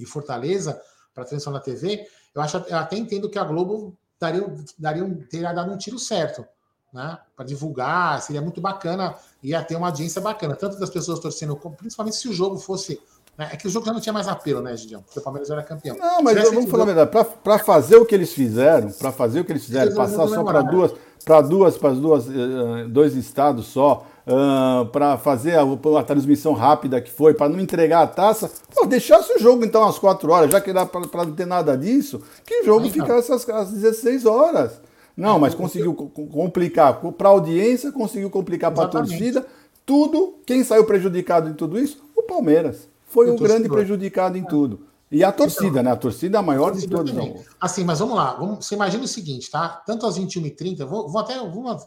e 0.00 0.06
Fortaleza 0.06 0.82
para 1.14 1.24
transmissão 1.24 1.52
na 1.52 1.60
TV, 1.60 2.04
eu, 2.34 2.42
acho, 2.42 2.56
eu 2.56 2.76
até 2.76 2.96
entendo 2.96 3.30
que 3.30 3.38
a 3.38 3.44
Globo 3.44 3.96
daria, 4.18 4.54
daria, 4.78 5.26
teria 5.30 5.52
dado 5.52 5.72
um 5.72 5.78
tiro 5.78 5.98
certo 5.98 6.44
né? 6.92 7.18
Para 7.34 7.46
divulgar, 7.46 8.20
seria 8.20 8.42
muito 8.42 8.60
bacana, 8.60 9.16
ia 9.42 9.62
ter 9.62 9.76
uma 9.76 9.88
audiência 9.88 10.20
bacana, 10.20 10.54
tanto 10.54 10.78
das 10.78 10.90
pessoas 10.90 11.18
torcendo, 11.18 11.56
principalmente 11.76 12.16
se 12.16 12.28
o 12.28 12.32
jogo 12.32 12.58
fosse 12.58 13.00
Né? 13.36 13.48
É 13.52 13.56
que 13.56 13.66
o 13.66 13.70
jogo 13.70 13.86
já 13.86 13.92
não 13.92 14.00
tinha 14.00 14.12
mais 14.12 14.28
apelo, 14.28 14.60
né, 14.60 14.76
Gidião? 14.76 15.02
Porque 15.02 15.18
o 15.18 15.22
Palmeiras 15.22 15.50
era 15.50 15.62
campeão. 15.62 15.96
Não, 15.96 16.22
mas 16.22 16.50
vamos 16.50 16.70
falar 16.70 16.82
a 16.82 16.86
verdade. 16.86 17.10
Para 17.42 17.58
fazer 17.58 17.96
o 17.96 18.04
que 18.04 18.14
eles 18.14 18.32
fizeram, 18.32 18.90
para 18.92 19.10
fazer 19.10 19.40
o 19.40 19.44
que 19.44 19.52
eles 19.52 19.64
fizeram, 19.64 19.86
eles 19.86 19.96
passar 19.96 20.28
só 20.28 20.44
para 20.44 20.62
duas, 20.62 20.92
para 21.24 21.40
duas, 21.40 21.78
para 21.78 21.90
duas, 21.90 22.26
uh, 22.26 22.88
dois 22.88 23.14
estados 23.14 23.66
só, 23.66 24.06
uh, 24.26 24.86
para 24.86 25.16
fazer 25.16 25.56
a, 25.56 25.62
a, 25.62 26.02
transmissão 26.02 26.52
rápida 26.52 27.00
que 27.00 27.10
foi, 27.10 27.34
para 27.34 27.48
não 27.48 27.58
entregar 27.58 28.02
a 28.02 28.06
taça, 28.06 28.50
pô, 28.74 28.86
deixasse 28.86 29.32
o 29.32 29.38
jogo 29.38 29.64
então 29.64 29.84
às 29.84 29.98
quatro 29.98 30.30
horas, 30.30 30.50
já 30.50 30.60
que 30.60 30.72
dá 30.72 30.84
para 30.84 31.24
não 31.24 31.32
ter 31.32 31.46
nada 31.46 31.76
disso, 31.76 32.20
que 32.44 32.62
o 32.62 32.64
jogo 32.64 32.88
ficasse 32.90 33.32
às, 33.32 33.48
às 33.48 33.70
16 33.70 34.26
horas. 34.26 34.80
Não, 35.16 35.38
mas 35.38 35.54
conseguiu 35.54 35.94
complicar 35.94 37.00
para 37.00 37.28
a 37.28 37.32
audiência, 37.32 37.92
conseguiu 37.92 38.30
complicar 38.30 38.72
para 38.72 38.84
a 38.84 38.88
torcida. 38.88 39.46
Tudo, 39.84 40.38
quem 40.46 40.64
saiu 40.64 40.84
prejudicado 40.84 41.50
em 41.50 41.54
tudo 41.54 41.78
isso? 41.78 42.02
O 42.16 42.22
Palmeiras. 42.22 42.88
Foi 43.06 43.28
o, 43.28 43.34
o 43.34 43.38
grande 43.38 43.68
prejudicado 43.68 44.38
em 44.38 44.44
tudo. 44.44 44.86
E 45.12 45.22
a 45.22 45.30
torcida, 45.30 45.66
então, 45.66 45.82
né? 45.82 45.90
A 45.90 45.96
torcida 45.96 46.38
é 46.38 46.40
a 46.40 46.42
maior 46.42 46.74
de 46.74 46.88
todos. 46.88 47.12
Assim, 47.60 47.84
mas 47.84 47.98
vamos 47.98 48.16
lá. 48.16 48.32
Vamos, 48.32 48.64
você 48.64 48.74
imagina 48.74 49.04
o 49.04 49.08
seguinte, 49.08 49.50
tá? 49.50 49.68
Tanto 49.86 50.06
às 50.06 50.18
21h30, 50.18 50.86
vou, 50.86 51.06
vou 51.06 51.20
até. 51.20 51.38
Vamos, 51.38 51.86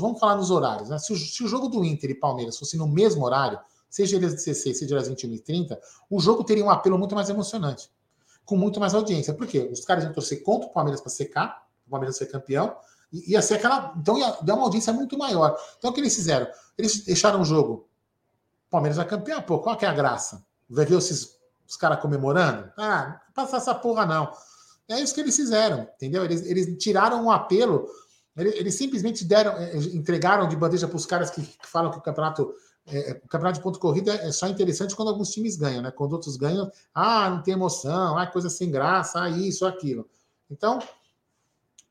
vamos 0.00 0.18
falar 0.18 0.34
nos 0.34 0.50
horários, 0.50 0.88
né? 0.88 0.98
Se 0.98 1.12
o, 1.12 1.16
se 1.16 1.44
o, 1.44 1.46
jogo 1.46 1.68
do 1.68 1.84
Inter 1.84 2.10
e 2.10 2.14
Palmeiras 2.16 2.58
fosse 2.58 2.76
no 2.76 2.88
mesmo 2.88 3.24
horário, 3.24 3.60
seja 3.88 4.16
ele 4.16 4.26
às 4.26 4.34
16, 4.34 4.76
seja 4.76 4.98
às 4.98 5.08
21h30, 5.08 5.78
o 6.10 6.18
jogo 6.18 6.42
teria 6.42 6.64
um 6.64 6.70
apelo 6.70 6.98
muito 6.98 7.14
mais 7.14 7.30
emocionante. 7.30 7.88
Com 8.44 8.56
muito 8.56 8.80
mais 8.80 8.92
audiência. 8.92 9.32
Por 9.32 9.46
quê? 9.46 9.68
Os 9.72 9.84
caras 9.84 10.02
iam 10.02 10.12
torcer 10.12 10.42
contra 10.42 10.68
o 10.68 10.72
Palmeiras 10.72 11.00
para 11.00 11.10
secar, 11.10 11.62
o 11.86 11.90
Palmeiras 11.90 12.16
ser 12.16 12.26
campeão, 12.26 12.76
e 13.12 13.32
ia 13.32 13.42
ser 13.42 13.54
aquela. 13.54 13.94
Então 13.96 14.18
ia 14.18 14.36
dar 14.42 14.54
uma 14.54 14.64
audiência 14.64 14.92
muito 14.92 15.16
maior. 15.16 15.56
Então 15.78 15.90
o 15.90 15.94
que 15.94 16.00
eles 16.00 16.14
fizeram? 16.14 16.46
Eles 16.76 17.04
deixaram 17.04 17.40
o 17.40 17.44
jogo. 17.44 17.88
O 18.66 18.70
Palmeiras 18.70 18.96
vai 18.96 19.06
campeão, 19.06 19.40
pô, 19.42 19.60
qual 19.60 19.76
que 19.76 19.84
é 19.84 19.88
a 19.88 19.94
graça? 19.94 20.44
Vai 20.68 20.84
ver 20.84 20.98
esses, 20.98 21.36
os 21.68 21.76
caras 21.76 22.00
comemorando? 22.00 22.72
Ah, 22.76 23.20
não 23.26 23.32
passa 23.32 23.58
essa 23.58 23.74
porra, 23.74 24.04
não. 24.04 24.32
É 24.88 25.00
isso 25.00 25.14
que 25.14 25.20
eles 25.20 25.36
fizeram, 25.36 25.88
entendeu? 25.94 26.24
Eles, 26.24 26.44
eles 26.44 26.76
tiraram 26.78 27.24
um 27.24 27.30
apelo, 27.30 27.88
eles, 28.36 28.54
eles 28.54 28.74
simplesmente 28.74 29.24
deram, 29.24 29.52
eh, 29.56 29.76
entregaram 29.94 30.48
de 30.48 30.56
bandeja 30.56 30.86
para 30.86 30.96
os 30.96 31.06
caras 31.06 31.30
que, 31.30 31.42
que, 31.42 31.66
falam 31.66 31.90
que 31.90 31.98
o 31.98 32.02
campeonato. 32.02 32.54
É, 32.86 33.18
o 33.24 33.28
campeonato 33.28 33.58
de 33.58 33.62
ponto 33.62 33.78
corrida 33.78 34.12
é 34.12 34.30
só 34.30 34.46
interessante 34.46 34.94
quando 34.94 35.08
alguns 35.08 35.30
times 35.30 35.56
ganham, 35.56 35.80
né? 35.80 35.90
Quando 35.90 36.12
outros 36.12 36.36
ganham, 36.36 36.70
ah, 36.94 37.30
não 37.30 37.42
tem 37.42 37.54
emoção, 37.54 38.18
ah, 38.18 38.26
coisa 38.26 38.50
sem 38.50 38.70
graça, 38.70 39.22
ah, 39.22 39.30
isso, 39.30 39.64
aquilo. 39.64 40.06
Então, 40.50 40.78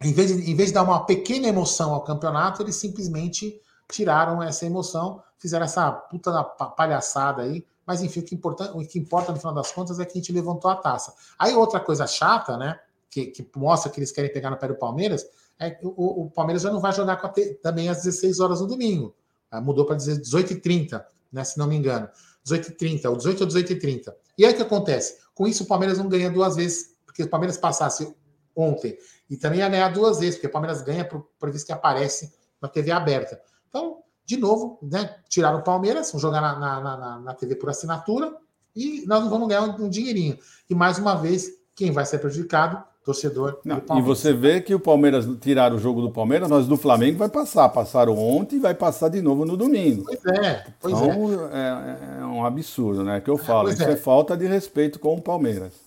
em 0.03 0.13
vez, 0.13 0.35
de, 0.35 0.51
em 0.51 0.55
vez 0.55 0.69
de 0.69 0.73
dar 0.73 0.83
uma 0.83 1.05
pequena 1.05 1.47
emoção 1.47 1.93
ao 1.93 2.03
campeonato, 2.03 2.61
eles 2.61 2.75
simplesmente 2.75 3.59
tiraram 3.91 4.41
essa 4.41 4.65
emoção, 4.65 5.21
fizeram 5.37 5.65
essa 5.65 5.91
puta 5.91 6.31
da 6.31 6.43
palhaçada 6.43 7.43
aí, 7.43 7.65
mas 7.85 8.01
enfim, 8.01 8.21
o 8.21 8.23
que, 8.23 8.35
importa, 8.35 8.71
o 8.75 8.87
que 8.87 8.97
importa 8.97 9.31
no 9.31 9.37
final 9.37 9.53
das 9.53 9.71
contas 9.71 9.99
é 9.99 10.05
que 10.05 10.13
a 10.13 10.15
gente 10.15 10.31
levantou 10.31 10.71
a 10.71 10.75
taça. 10.75 11.13
Aí 11.37 11.53
outra 11.53 11.79
coisa 11.79 12.07
chata, 12.07 12.57
né? 12.57 12.79
Que, 13.09 13.27
que 13.27 13.47
mostra 13.55 13.91
que 13.91 13.99
eles 13.99 14.11
querem 14.11 14.31
pegar 14.31 14.49
no 14.49 14.57
pé 14.57 14.67
do 14.67 14.75
Palmeiras, 14.75 15.25
é 15.59 15.69
que 15.69 15.85
o, 15.85 15.93
o 15.97 16.31
Palmeiras 16.31 16.63
já 16.63 16.71
não 16.71 16.79
vai 16.79 16.93
jogar 16.93 17.17
também 17.61 17.89
às 17.89 18.03
16 18.03 18.39
horas 18.39 18.61
no 18.61 18.67
domingo. 18.67 19.13
Ah, 19.51 19.61
mudou 19.61 19.85
para 19.85 19.97
18h30, 19.97 21.03
né? 21.31 21.43
Se 21.43 21.57
não 21.57 21.67
me 21.67 21.75
engano. 21.75 22.09
18h30, 22.47 23.09
ou 23.09 23.17
18 23.17 23.41
ou 23.41 23.47
18h30. 23.47 24.13
E 24.37 24.45
aí 24.45 24.53
o 24.53 24.55
que 24.55 24.63
acontece? 24.63 25.17
Com 25.35 25.47
isso, 25.47 25.63
o 25.63 25.67
Palmeiras 25.67 25.97
não 25.97 26.09
ganha 26.09 26.29
duas 26.31 26.55
vezes, 26.55 26.95
porque 27.05 27.23
o 27.23 27.29
Palmeiras 27.29 27.57
passasse 27.57 28.13
ontem 28.55 28.97
e 29.29 29.37
também 29.37 29.59
ia 29.59 29.69
ganhar 29.69 29.89
duas 29.89 30.19
vezes, 30.19 30.35
porque 30.35 30.47
o 30.47 30.51
Palmeiras 30.51 30.81
ganha 30.81 31.05
por, 31.05 31.27
por 31.39 31.49
vez 31.49 31.63
que 31.63 31.71
aparece 31.71 32.33
na 32.61 32.67
TV 32.67 32.91
aberta. 32.91 33.39
Então, 33.67 33.97
de 34.25 34.37
novo, 34.37 34.79
né, 34.81 35.15
tiraram 35.27 35.59
o 35.59 35.63
Palmeiras, 35.63 36.11
vão 36.11 36.19
jogar 36.19 36.41
na, 36.41 36.59
na, 36.59 36.97
na, 36.97 37.19
na 37.19 37.33
TV 37.33 37.55
por 37.55 37.69
assinatura 37.69 38.33
e 38.75 39.03
nós 39.05 39.21
não 39.21 39.29
vamos 39.29 39.47
ganhar 39.47 39.63
um, 39.63 39.85
um, 39.85 39.89
dinheirinho. 39.89 40.37
E 40.69 40.75
mais 40.75 40.97
uma 40.97 41.15
vez, 41.15 41.49
quem 41.75 41.91
vai 41.91 42.05
ser 42.05 42.19
prejudicado? 42.19 42.81
Torcedor. 43.03 43.59
Não, 43.65 43.81
e 43.97 44.01
você 44.01 44.31
vê 44.31 44.61
que 44.61 44.73
o 44.73 44.79
Palmeiras 44.79 45.27
tiraram 45.41 45.75
o 45.75 45.79
jogo 45.79 46.01
do 46.01 46.09
Palmeiras, 46.09 46.47
nós 46.47 46.65
do 46.65 46.77
Flamengo 46.77 47.17
vai 47.17 47.27
passar. 47.27 47.67
Passaram 47.67 48.17
ontem 48.17 48.55
e 48.55 48.59
vai 48.59 48.73
passar 48.73 49.09
de 49.09 49.21
novo 49.21 49.43
no 49.43 49.57
domingo. 49.57 50.05
Pois 50.05 50.25
é, 50.37 50.65
pois 50.79 50.93
então, 50.97 51.49
é. 51.51 52.19
é. 52.19 52.21
é 52.21 52.25
um 52.25 52.45
absurdo, 52.45 53.03
né? 53.03 53.19
Que 53.19 53.29
eu 53.29 53.37
falo. 53.37 53.69
Isso 53.69 53.83
é. 53.83 53.91
é 53.91 53.95
falta 53.97 54.37
de 54.37 54.47
respeito 54.47 54.99
com 54.99 55.15
o 55.15 55.21
Palmeiras. 55.21 55.82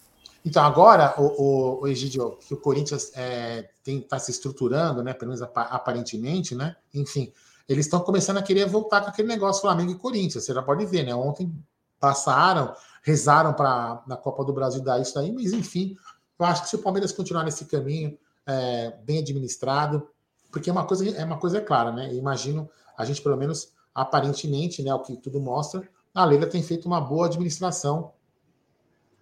Então, 0.47 0.63
agora, 0.63 1.13
o, 1.21 1.25
o, 1.25 1.81
o 1.83 1.89
Egidio, 1.89 2.37
que 2.37 2.55
o 2.55 2.57
Corinthians 2.57 3.09
está 3.09 4.17
é, 4.17 4.19
se 4.21 4.31
estruturando, 4.31 5.03
né? 5.03 5.13
Pelo 5.13 5.33
menos 5.33 5.43
aparentemente, 5.43 6.55
né? 6.55 6.77
Enfim, 6.95 7.33
eles 7.69 7.87
estão 7.87 7.99
começando 7.99 8.37
a 8.37 8.43
querer 8.43 8.65
voltar 8.67 9.01
com 9.01 9.09
aquele 9.09 9.27
negócio 9.27 9.61
Flamengo 9.61 9.91
e 9.91 9.97
Corinthians. 9.97 10.45
Você 10.45 10.55
já 10.55 10.63
pode 10.63 10.87
ver, 10.87 11.03
né? 11.03 11.13
Ontem 11.13 11.53
passaram, 11.99 12.73
rezaram 13.03 13.55
para 13.55 14.05
na 14.07 14.17
Copa 14.17 14.45
do 14.45 14.53
Brasil 14.53 14.81
dar 14.85 15.01
isso 15.01 15.19
aí, 15.19 15.33
mas 15.33 15.53
enfim, 15.53 15.97
eu 16.39 16.47
acho 16.47 16.63
que 16.63 16.69
se 16.69 16.77
o 16.77 16.79
Palmeiras 16.81 17.11
continuar 17.11 17.43
nesse 17.43 17.65
caminho 17.65 18.17
é, 18.47 18.97
bem 19.03 19.19
administrado, 19.19 20.09
porque 20.53 20.71
é 20.71 20.73
uma 20.73 20.85
coisa 20.85 21.11
é 21.11 21.25
uma 21.25 21.39
coisa 21.39 21.61
clara, 21.61 21.91
né? 21.91 22.13
Eu 22.13 22.19
imagino 22.19 22.71
a 22.97 23.05
gente 23.05 23.21
pelo 23.21 23.37
menos 23.37 23.73
aparentemente, 23.93 24.81
né, 24.81 24.95
o 24.95 25.01
que 25.01 25.17
tudo 25.17 25.41
mostra, 25.41 25.83
a 26.15 26.25
Leila 26.25 26.47
tem 26.47 26.63
feito 26.63 26.87
uma 26.87 27.01
boa 27.01 27.27
administração 27.27 28.13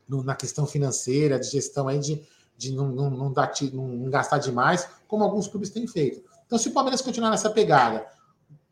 no, 0.08 0.22
na 0.22 0.34
questão 0.34 0.66
financeira, 0.66 1.38
de 1.38 1.48
gestão 1.48 1.88
aí 1.88 1.98
de, 1.98 2.22
de 2.56 2.72
não, 2.72 2.88
não, 2.88 3.10
não, 3.10 3.32
dar, 3.32 3.52
não 3.72 4.10
gastar 4.10 4.38
demais, 4.38 4.88
como 5.08 5.24
alguns 5.24 5.48
clubes 5.48 5.70
têm 5.70 5.86
feito. 5.86 6.22
Então, 6.46 6.58
se 6.58 6.68
o 6.68 6.72
Palmeiras 6.72 7.00
continuar 7.00 7.30
nessa 7.30 7.50
pegada, 7.50 8.06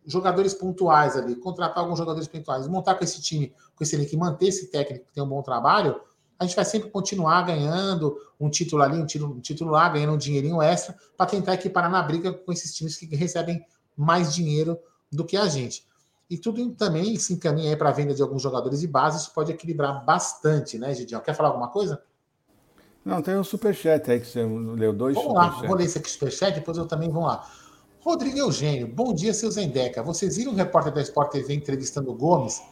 jogadores 0.05 0.55
pontuais 0.55 1.17
ali, 1.17 1.35
contratar 1.37 1.79
alguns 1.79 1.99
jogadores 1.99 2.29
pontuais, 2.29 2.67
montar 2.67 2.95
com 2.95 3.05
esse 3.05 3.21
time, 3.21 3.53
com 3.75 3.85
esse 3.85 3.95
elenco, 3.95 4.17
manter 4.17 4.49
esse 4.49 4.69
técnico 4.69 5.07
que 5.07 5.13
tem 5.13 5.23
um 5.23 5.29
bom 5.29 5.43
trabalho, 5.43 6.01
a 6.39 6.45
gente 6.45 6.57
vai 6.57 6.65
sempre 6.65 6.91
continuar 6.91 7.43
ganhando 7.43 8.17
um 8.39 8.51
título 8.51 8.83
ali, 8.83 8.99
um 8.99 9.07
título, 9.07 9.35
um 9.35 9.41
título 9.41 9.71
lá, 9.71 9.89
ganhando 9.89 10.15
um 10.15 10.19
dinheirinho 10.19 10.61
extra, 10.61 10.97
para 11.17 11.27
tentar 11.27 11.55
equiparar 11.55 11.91
na 11.91 12.03
briga 12.03 12.33
com 12.33 12.53
esses 12.53 12.75
times 12.75 12.97
que 12.97 13.07
recebem 13.15 13.65
mais 13.97 14.35
dinheiro 14.35 14.79
do 15.11 15.25
que 15.25 15.37
a 15.37 15.47
gente. 15.47 15.87
E 16.33 16.39
tudo 16.39 16.67
também 16.71 17.15
se 17.19 17.35
encaminha 17.35 17.77
para 17.77 17.91
a 17.91 17.93
venda 17.93 18.15
de 18.15 18.23
alguns 18.23 18.41
jogadores 18.41 18.81
de 18.81 18.89
base, 18.89 19.19
isso 19.19 19.35
pode 19.35 19.53
equilibrar 19.53 20.03
bastante, 20.03 20.79
né, 20.79 20.95
Gidião? 20.95 21.21
Quer 21.21 21.35
falar 21.35 21.51
alguma 21.51 21.69
coisa? 21.69 22.03
Não, 23.05 23.21
tem 23.21 23.37
um 23.37 23.45
superchat 23.45 24.11
aí 24.11 24.19
que 24.19 24.27
você 24.27 24.43
leu 24.43 24.95
dois. 24.95 25.15
Vamos 25.15 25.35
lá, 25.35 25.51
vou 25.51 25.77
ler 25.77 25.85
esse 25.85 25.99
aqui 25.99 26.09
superchat, 26.09 26.55
depois 26.55 26.79
eu 26.79 26.87
também 26.87 27.11
vou 27.11 27.25
lá. 27.25 27.47
Rodrigo 28.01 28.39
Eugênio, 28.39 28.89
bom 28.89 29.13
dia, 29.13 29.35
seu 29.35 29.51
Zendeca. 29.51 30.03
Vocês 30.03 30.39
viram 30.39 30.53
o 30.53 30.55
repórter 30.55 30.95
da 30.95 31.03
Sport 31.03 31.33
TV 31.33 31.53
entrevistando 31.53 32.11
o 32.11 32.15
Gomes? 32.15 32.63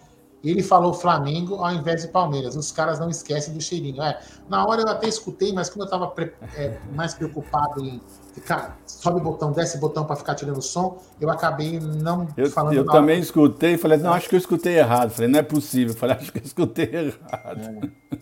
Ele 0.42 0.62
falou 0.62 0.94
Flamengo 0.94 1.56
ao 1.56 1.72
invés 1.72 2.02
de 2.02 2.08
Palmeiras. 2.08 2.56
Os 2.56 2.72
caras 2.72 2.98
não 2.98 3.10
esquecem 3.10 3.52
do 3.52 3.60
cheirinho. 3.60 4.02
É, 4.02 4.18
na 4.48 4.66
hora 4.66 4.82
eu 4.82 4.88
até 4.88 5.06
escutei, 5.06 5.52
mas 5.52 5.68
como 5.68 5.82
eu 5.82 5.84
estava 5.84 6.12
é, 6.56 6.78
mais 6.94 7.12
preocupado 7.12 7.84
em 7.84 8.00
ficar, 8.32 8.78
sobe 8.86 9.20
o 9.20 9.22
botão, 9.22 9.52
desce 9.52 9.76
o 9.76 9.80
botão 9.80 10.04
para 10.04 10.16
ficar 10.16 10.34
tirando 10.34 10.62
som, 10.62 11.02
eu 11.20 11.30
acabei 11.30 11.78
não 11.78 12.26
eu, 12.36 12.50
falando. 12.50 12.74
Eu 12.74 12.86
também 12.86 13.16
hora. 13.16 13.24
escutei, 13.24 13.76
falei, 13.76 13.98
não, 13.98 14.12
acho 14.12 14.28
que 14.28 14.34
eu 14.34 14.38
escutei 14.38 14.78
errado. 14.78 15.10
Falei, 15.10 15.30
não 15.30 15.38
é 15.38 15.42
possível. 15.42 15.94
Falei, 15.94 16.16
acho 16.16 16.32
que 16.32 16.38
eu 16.38 16.44
escutei 16.44 16.88
errado. 16.94 17.60
É. 17.60 18.20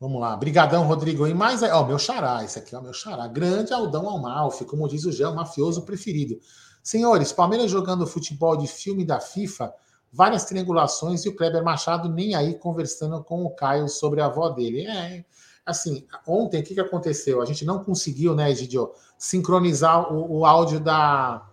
Vamos 0.00 0.18
lá. 0.18 0.34
Brigadão, 0.34 0.84
Rodrigo. 0.84 1.26
E 1.26 1.34
mais, 1.34 1.62
ó, 1.62 1.84
meu 1.84 1.98
xará, 1.98 2.42
esse 2.42 2.58
aqui 2.58 2.74
o 2.74 2.82
meu 2.82 2.94
xará. 2.94 3.26
Grande 3.28 3.72
Aldão 3.72 4.08
Almalfi, 4.08 4.64
como 4.64 4.88
diz 4.88 5.04
o 5.04 5.12
Gel, 5.12 5.34
mafioso 5.34 5.82
preferido. 5.82 6.38
Senhores, 6.82 7.32
Palmeiras 7.32 7.70
jogando 7.70 8.06
futebol 8.06 8.56
de 8.56 8.66
filme 8.66 9.04
da 9.04 9.20
FIFA, 9.20 9.72
várias 10.12 10.44
triangulações 10.44 11.24
e 11.24 11.28
o 11.28 11.36
Kleber 11.36 11.62
Machado 11.62 12.08
nem 12.08 12.34
aí 12.34 12.54
conversando 12.54 13.22
com 13.22 13.44
o 13.44 13.50
Caio 13.50 13.88
sobre 13.88 14.20
a 14.20 14.26
avó 14.26 14.48
dele. 14.48 14.86
É, 14.86 15.24
assim, 15.64 16.06
ontem 16.26 16.60
o 16.60 16.64
que, 16.64 16.74
que 16.74 16.80
aconteceu? 16.80 17.40
A 17.40 17.44
gente 17.44 17.64
não 17.64 17.82
conseguiu, 17.82 18.34
né, 18.34 18.50
Egidio, 18.50 18.92
sincronizar 19.18 20.12
o, 20.12 20.38
o 20.38 20.46
áudio 20.46 20.80
da, 20.80 21.46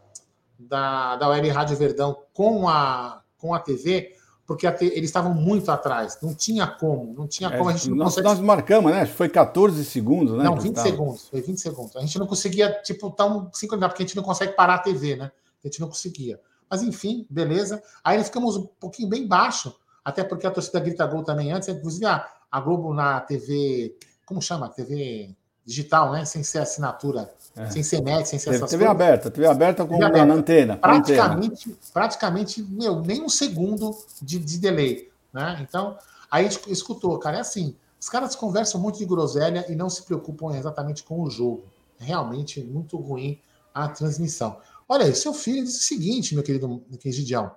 da, 0.58 1.16
da 1.16 1.30
Web 1.30 1.50
Rádio 1.50 1.78
Verdão 1.78 2.18
com 2.34 2.68
a, 2.68 3.22
com 3.38 3.54
a 3.54 3.60
TV 3.60 4.16
porque 4.48 4.66
eles 4.66 5.10
estavam 5.10 5.34
muito 5.34 5.70
atrás, 5.70 6.18
não 6.24 6.34
tinha 6.34 6.66
como, 6.66 7.14
não 7.14 7.28
tinha 7.28 7.50
é, 7.50 7.58
como. 7.58 7.70
A 7.70 7.74
gente 7.74 7.90
não 7.90 7.98
nós, 7.98 8.16
consegue... 8.16 8.28
nós 8.30 8.40
marcamos, 8.40 8.94
né? 8.94 9.06
Foi 9.06 9.28
14 9.28 9.84
segundos, 9.84 10.38
né? 10.38 10.46
Não, 10.46 10.56
20 10.56 10.78
segundos, 10.78 11.28
foi 11.28 11.42
20 11.42 11.58
segundos. 11.60 11.96
A 11.98 12.00
gente 12.00 12.18
não 12.18 12.26
conseguia, 12.26 12.72
tipo, 12.82 13.12
tão 13.12 13.50
sincronizar, 13.52 13.90
porque 13.90 14.04
a 14.04 14.06
gente 14.06 14.16
não 14.16 14.24
consegue 14.24 14.54
parar 14.54 14.76
a 14.76 14.80
TV, 14.80 15.18
né? 15.18 15.32
A 15.62 15.68
gente 15.68 15.82
não 15.82 15.90
conseguia. 15.90 16.40
Mas 16.70 16.84
enfim, 16.84 17.26
beleza. 17.30 17.82
Aí 18.04 18.24
ficamos 18.24 18.58
um 18.58 18.66
pouquinho 18.80 19.10
bem 19.10 19.28
baixo, 19.28 19.76
até 20.04 20.24
porque 20.24 20.48
a 20.48 20.52
torcida 20.52 20.80
grita 20.80 21.06
gol 21.06 21.24
também 21.24 21.52
antes, 21.52 21.68
inclusive 21.70 22.06
a, 22.06 22.28
a 22.52 22.60
Globo 22.60 22.94
na 22.94 23.20
TV, 23.22 23.96
como 24.26 24.42
chama? 24.42 24.70
TV 24.70 25.36
digital, 25.66 26.14
né? 26.14 26.24
Sem 26.24 26.44
ser 26.44 26.60
assinatura, 26.60 27.30
é. 27.56 27.70
sem 27.70 27.84
ser 27.84 28.02
net, 28.02 28.28
sem 28.28 28.40
ser 28.40 28.52
essas 28.52 28.70
TV 28.70 28.86
coisas. 28.86 29.02
aberta, 29.02 29.30
TV 29.30 29.46
aberta 29.46 29.86
com 29.86 29.96
TV 29.96 30.06
aberta. 30.06 30.34
antena. 30.34 30.78
Praticamente, 30.78 31.70
antena. 31.70 31.78
praticamente, 31.94 32.64
meu, 32.64 33.02
nem 33.02 33.22
um 33.22 33.28
segundo 33.28 33.94
de, 34.22 34.40
de 34.40 34.58
delay, 34.58 35.10
né? 35.34 35.58
Então, 35.62 35.98
aí 36.32 36.46
a 36.46 36.50
gente 36.50 36.72
escutou, 36.72 37.20
cara, 37.20 37.38
é 37.38 37.40
assim, 37.42 37.76
os 38.00 38.08
caras 38.08 38.36
conversam 38.36 38.80
muito 38.80 38.98
de 38.98 39.06
groselha 39.06 39.66
e 39.68 39.76
não 39.76 39.90
se 39.90 40.04
preocupam 40.04 40.56
exatamente 40.56 41.04
com 41.04 41.22
o 41.22 41.30
jogo. 41.30 41.66
É 42.00 42.06
realmente 42.06 42.62
muito 42.64 42.96
ruim 42.96 43.40
a 43.74 43.90
transmissão. 43.90 44.58
Olha 44.88 45.06
aí, 45.06 45.14
seu 45.14 45.34
filho 45.34 45.64
disse 45.64 45.80
o 45.80 45.84
seguinte, 45.84 46.34
meu 46.34 46.44
querido 46.44 46.84
Gidião. 47.06 47.52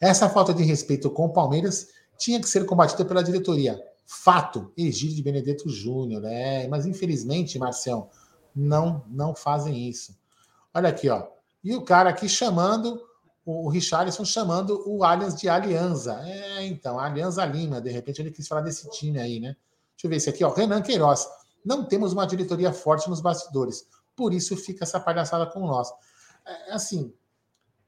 Essa 0.00 0.28
falta 0.28 0.54
de 0.54 0.62
respeito 0.62 1.10
com 1.10 1.26
o 1.26 1.32
Palmeiras 1.32 1.88
tinha 2.16 2.40
que 2.40 2.48
ser 2.48 2.64
combatida 2.64 3.04
pela 3.04 3.22
diretoria. 3.22 3.80
Fato, 4.06 4.72
Egídio 4.76 5.16
de 5.16 5.22
Benedetto 5.22 5.68
Júnior, 5.68 6.22
né? 6.22 6.66
Mas 6.68 6.86
infelizmente, 6.86 7.58
Marcião, 7.58 8.08
não, 8.54 9.04
não 9.08 9.34
fazem 9.34 9.88
isso. 9.88 10.16
Olha 10.72 10.88
aqui, 10.88 11.08
ó. 11.08 11.26
E 11.62 11.74
o 11.74 11.82
cara 11.82 12.10
aqui 12.10 12.28
chamando, 12.28 13.02
o 13.44 13.68
Richarlison 13.68 14.24
chamando 14.24 14.82
o 14.86 15.04
Allianz 15.04 15.34
de 15.34 15.48
Alianza. 15.48 16.20
É, 16.24 16.64
então, 16.64 16.98
Alianza 16.98 17.44
Lima, 17.44 17.80
de 17.80 17.90
repente 17.90 18.22
ele 18.22 18.30
quis 18.30 18.46
falar 18.46 18.60
desse 18.62 18.88
time 18.90 19.18
aí, 19.18 19.40
né? 19.40 19.56
Deixa 19.94 20.06
eu 20.06 20.10
ver 20.10 20.16
esse 20.16 20.30
aqui, 20.30 20.44
ó. 20.44 20.52
Renan 20.52 20.80
Queiroz. 20.80 21.26
Não 21.64 21.84
temos 21.84 22.12
uma 22.12 22.26
diretoria 22.26 22.72
forte 22.72 23.10
nos 23.10 23.20
bastidores. 23.20 23.86
Por 24.18 24.34
isso 24.34 24.56
fica 24.56 24.82
essa 24.82 24.98
palhaçada 24.98 25.46
com 25.46 25.60
nós. 25.64 25.88
É, 26.44 26.72
assim, 26.72 27.14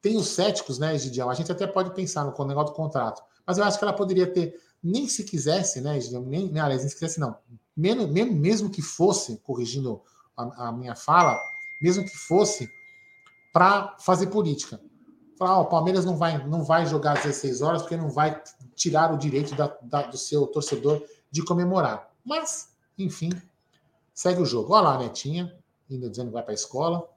tem 0.01 0.17
os 0.17 0.29
céticos, 0.29 0.79
né, 0.79 0.95
Egidião? 0.95 1.29
A 1.29 1.35
gente 1.35 1.51
até 1.51 1.67
pode 1.67 1.93
pensar 1.93 2.25
no 2.25 2.45
negócio 2.45 2.73
do 2.73 2.77
contrato. 2.77 3.21
Mas 3.45 3.59
eu 3.59 3.65
acho 3.65 3.77
que 3.77 3.85
ela 3.85 3.93
poderia 3.93 4.33
ter, 4.33 4.55
nem 4.81 5.09
se 5.09 5.25
quisesse, 5.25 5.81
né, 5.81 5.97
Egidião? 5.97 6.23
Nem, 6.23 6.49
nem, 6.49 6.63
aliás, 6.63 6.83
nem 6.83 6.89
se 6.89 6.95
quisesse, 6.95 7.19
não. 7.19 7.37
Mesmo, 7.77 8.07
mesmo 8.07 8.71
que 8.71 8.81
fosse, 8.81 9.39
corrigindo 9.39 10.01
a, 10.37 10.69
a 10.69 10.73
minha 10.73 10.95
fala, 10.95 11.37
mesmo 11.83 12.05
que 12.05 12.17
fosse 12.17 12.71
para 13.53 13.97
fazer 13.99 14.29
política. 14.29 14.81
Falar, 15.37 15.59
oh, 15.59 15.63
o 15.63 15.67
Palmeiras 15.67 16.05
não 16.05 16.17
vai, 16.17 16.47
não 16.47 16.63
vai 16.63 16.87
jogar 16.87 17.15
às 17.15 17.25
16 17.25 17.61
horas 17.61 17.83
porque 17.83 17.97
não 17.97 18.09
vai 18.09 18.41
tirar 18.77 19.13
o 19.13 19.19
direito 19.19 19.57
da, 19.57 19.67
da, 19.83 20.03
do 20.03 20.17
seu 20.17 20.47
torcedor 20.47 21.03
de 21.29 21.43
comemorar. 21.43 22.09
Mas, 22.25 22.69
enfim, 22.97 23.31
segue 24.15 24.41
o 24.41 24.47
jogo. 24.47 24.75
Olha 24.75 24.83
lá 24.83 24.99
Netinha, 24.99 25.60
ainda 25.95 26.09
dizendo 26.09 26.29
que 26.29 26.35
vai 26.35 26.43
para 26.43 26.53
a 26.53 26.55
escola. 26.55 27.09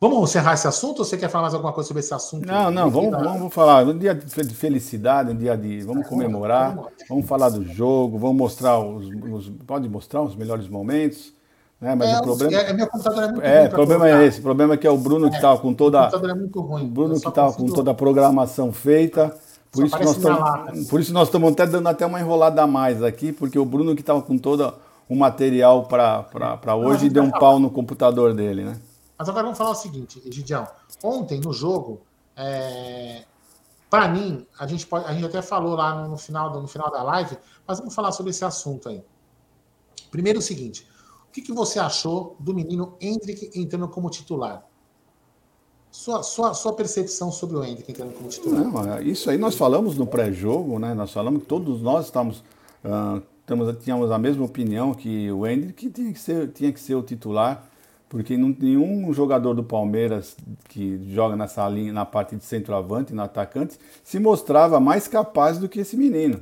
Vamos 0.00 0.28
encerrar 0.28 0.54
esse 0.54 0.66
assunto 0.66 0.98
ou 0.98 1.04
você 1.04 1.16
quer 1.16 1.30
falar 1.30 1.42
mais 1.42 1.54
alguma 1.54 1.72
coisa 1.72 1.88
sobre 1.88 2.00
esse 2.00 2.12
assunto? 2.12 2.46
Não, 2.46 2.70
não, 2.70 2.90
vamos, 2.90 3.10
vamos 3.10 3.54
falar. 3.54 3.86
Um 3.86 3.96
dia 3.96 4.14
de 4.14 4.54
felicidade, 4.54 5.30
um 5.30 5.36
dia 5.36 5.56
de. 5.56 5.80
Vamos 5.82 6.06
comemorar, 6.06 6.76
vamos 7.08 7.26
falar 7.26 7.48
do 7.48 7.64
jogo, 7.64 8.18
vamos 8.18 8.36
mostrar 8.36 8.78
os. 8.78 9.06
os 9.06 9.48
pode 9.66 9.88
mostrar 9.88 10.20
os 10.22 10.36
melhores 10.36 10.68
momentos. 10.68 11.32
Né? 11.80 11.94
Mas 11.94 12.10
é, 12.10 12.18
o 12.18 12.22
problema. 12.22 12.52
É, 12.54 12.72
meu 12.72 12.86
computador 12.86 13.22
é 13.22 13.26
muito 13.28 13.42
é, 13.42 13.58
ruim. 13.60 13.66
O 13.66 13.70
problema 13.70 14.08
é 14.08 14.26
esse. 14.26 14.40
O 14.40 14.42
problema 14.42 14.74
é 14.74 14.76
que 14.76 14.86
é 14.86 14.90
o 14.90 14.98
Bruno 14.98 15.30
que 15.30 15.36
estava 15.36 15.54
é, 15.54 15.62
com 15.62 15.72
toda. 15.72 16.00
O 16.00 16.02
computador 16.02 16.30
é 16.30 16.34
muito 16.34 16.60
ruim. 16.60 16.84
O 16.84 16.88
Bruno 16.88 17.20
que 17.20 17.28
estava 17.28 17.52
com 17.52 17.66
toda 17.66 17.90
a 17.92 17.94
programação 17.94 18.72
feita. 18.72 19.34
Por 19.70 19.86
isso, 19.86 19.98
nós 19.98 20.16
tamo, 20.18 20.86
por 20.88 21.00
isso 21.00 21.12
nós 21.12 21.28
estamos 21.28 21.50
até 21.50 21.66
dando 21.66 21.88
até 21.88 22.06
uma 22.06 22.20
enrolada 22.20 22.62
a 22.62 22.66
mais 22.66 23.02
aqui, 23.02 23.32
porque 23.32 23.58
o 23.58 23.64
Bruno 23.64 23.94
que 23.94 24.02
estava 24.02 24.22
com 24.22 24.38
todo 24.38 24.72
o 25.08 25.16
material 25.16 25.86
para 25.86 26.74
hoje 26.76 27.08
deu 27.08 27.22
um 27.22 27.30
pau 27.30 27.58
no 27.58 27.70
computador 27.70 28.34
dele, 28.34 28.64
né? 28.64 28.80
Mas 29.18 29.28
agora 29.28 29.44
vamos 29.44 29.58
falar 29.58 29.70
o 29.70 29.74
seguinte, 29.74 30.22
Gidião. 30.26 30.66
Ontem 31.02 31.40
no 31.40 31.52
jogo, 31.52 32.00
é, 32.36 33.24
para 33.88 34.08
mim, 34.08 34.46
a 34.58 34.66
gente, 34.66 34.86
pode, 34.86 35.04
a 35.06 35.12
gente 35.12 35.26
até 35.26 35.40
falou 35.40 35.76
lá 35.76 36.02
no, 36.02 36.08
no, 36.08 36.18
final, 36.18 36.60
no 36.60 36.66
final 36.66 36.90
da 36.90 37.02
live, 37.02 37.36
mas 37.66 37.78
vamos 37.78 37.94
falar 37.94 38.12
sobre 38.12 38.30
esse 38.30 38.44
assunto 38.44 38.88
aí. 38.88 39.02
Primeiro 40.10 40.40
o 40.40 40.42
seguinte, 40.42 40.86
que, 41.34 41.42
que 41.42 41.52
você 41.52 41.80
achou 41.80 42.36
do 42.38 42.54
menino 42.54 42.96
Hendrick 43.00 43.50
entrando 43.58 43.88
como 43.88 44.08
titular? 44.08 44.64
Sua, 45.90 46.22
sua, 46.22 46.54
sua 46.54 46.72
percepção 46.74 47.32
sobre 47.32 47.56
o 47.56 47.64
Hendrick 47.64 47.90
entrando 47.90 48.14
como 48.14 48.28
titular? 48.28 48.64
Não, 48.64 48.94
é, 48.94 49.02
isso 49.02 49.28
aí 49.28 49.36
nós 49.36 49.56
falamos 49.56 49.96
no 49.96 50.06
pré-jogo, 50.06 50.78
né? 50.78 50.94
Nós 50.94 51.12
falamos 51.12 51.42
que 51.42 51.48
todos 51.48 51.82
nós 51.82 52.06
estamos, 52.06 52.38
uh, 52.84 53.20
tínhamos 53.80 54.10
a 54.10 54.18
mesma 54.18 54.44
opinião 54.44 54.94
que 54.94 55.30
o 55.30 55.46
Hendrick 55.46 55.90
tinha 55.90 56.12
que 56.12 56.20
ser, 56.20 56.48
tinha 56.48 56.72
que 56.72 56.80
ser 56.80 56.94
o 56.94 57.02
titular, 57.02 57.66
porque 58.08 58.36
não, 58.36 58.54
nenhum 58.58 59.12
jogador 59.12 59.54
do 59.54 59.62
Palmeiras 59.62 60.36
que 60.68 61.00
joga 61.12 61.36
nessa 61.36 61.68
linha, 61.68 61.92
na 61.92 62.04
parte 62.04 62.36
de 62.36 62.44
centroavante, 62.44 63.12
no 63.12 63.22
atacante, 63.22 63.78
se 64.02 64.18
mostrava 64.18 64.78
mais 64.78 65.08
capaz 65.08 65.58
do 65.58 65.68
que 65.68 65.80
esse 65.80 65.96
menino. 65.96 66.40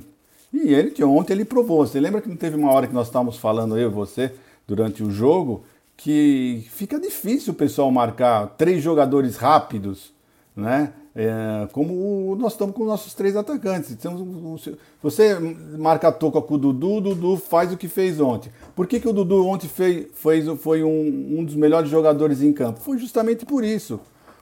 E 0.53 0.73
ele, 0.73 0.91
que 0.91 1.03
ontem 1.03 1.33
ele 1.33 1.45
provou. 1.45 1.85
Você 1.85 1.99
lembra 1.99 2.21
que 2.21 2.29
não 2.29 2.35
teve 2.35 2.55
uma 2.55 2.71
hora 2.71 2.87
que 2.87 2.93
nós 2.93 3.07
estávamos 3.07 3.37
falando, 3.37 3.77
eu 3.77 3.89
e 3.89 3.91
você, 3.91 4.31
durante 4.67 5.03
o 5.03 5.09
jogo 5.09 5.63
que 5.97 6.65
fica 6.69 6.99
difícil 6.99 7.53
o 7.53 7.55
pessoal 7.55 7.89
marcar 7.91 8.47
três 8.57 8.83
jogadores 8.83 9.37
rápidos, 9.37 10.13
né? 10.55 10.93
É, 11.15 11.67
como 11.71 12.35
nós 12.35 12.53
estamos 12.53 12.75
com 12.75 12.85
nossos 12.85 13.13
três 13.13 13.35
atacantes. 13.35 13.91
Então, 13.91 14.57
você 15.01 15.39
marca 15.77 16.07
a 16.07 16.11
toca 16.11 16.41
com 16.41 16.55
o 16.55 16.57
Dudu, 16.57 16.93
o 16.93 17.01
Dudu 17.01 17.37
faz 17.37 17.71
o 17.71 17.77
que 17.77 17.87
fez 17.87 18.19
ontem. 18.19 18.51
Por 18.75 18.87
que, 18.87 18.99
que 18.99 19.07
o 19.07 19.13
Dudu 19.13 19.45
ontem 19.45 19.67
fez, 19.67 20.07
fez, 20.13 20.47
foi 20.59 20.83
um, 20.83 21.39
um 21.39 21.45
dos 21.45 21.55
melhores 21.55 21.89
jogadores 21.89 22.41
em 22.41 22.51
campo? 22.51 22.79
Foi 22.79 22.97
justamente 22.97 23.45
por 23.45 23.63
isso. 23.63 23.99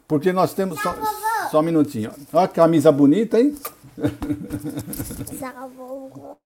Porque 0.07 0.31
nós 0.31 0.53
temos. 0.53 0.81
Só, 0.81 0.95
só 1.51 1.60
um 1.60 1.63
minutinho. 1.63 2.12
Olha 2.34 2.45
a 2.45 2.47
camisa 2.47 2.91
bonita, 2.91 3.39
hein? 3.39 3.55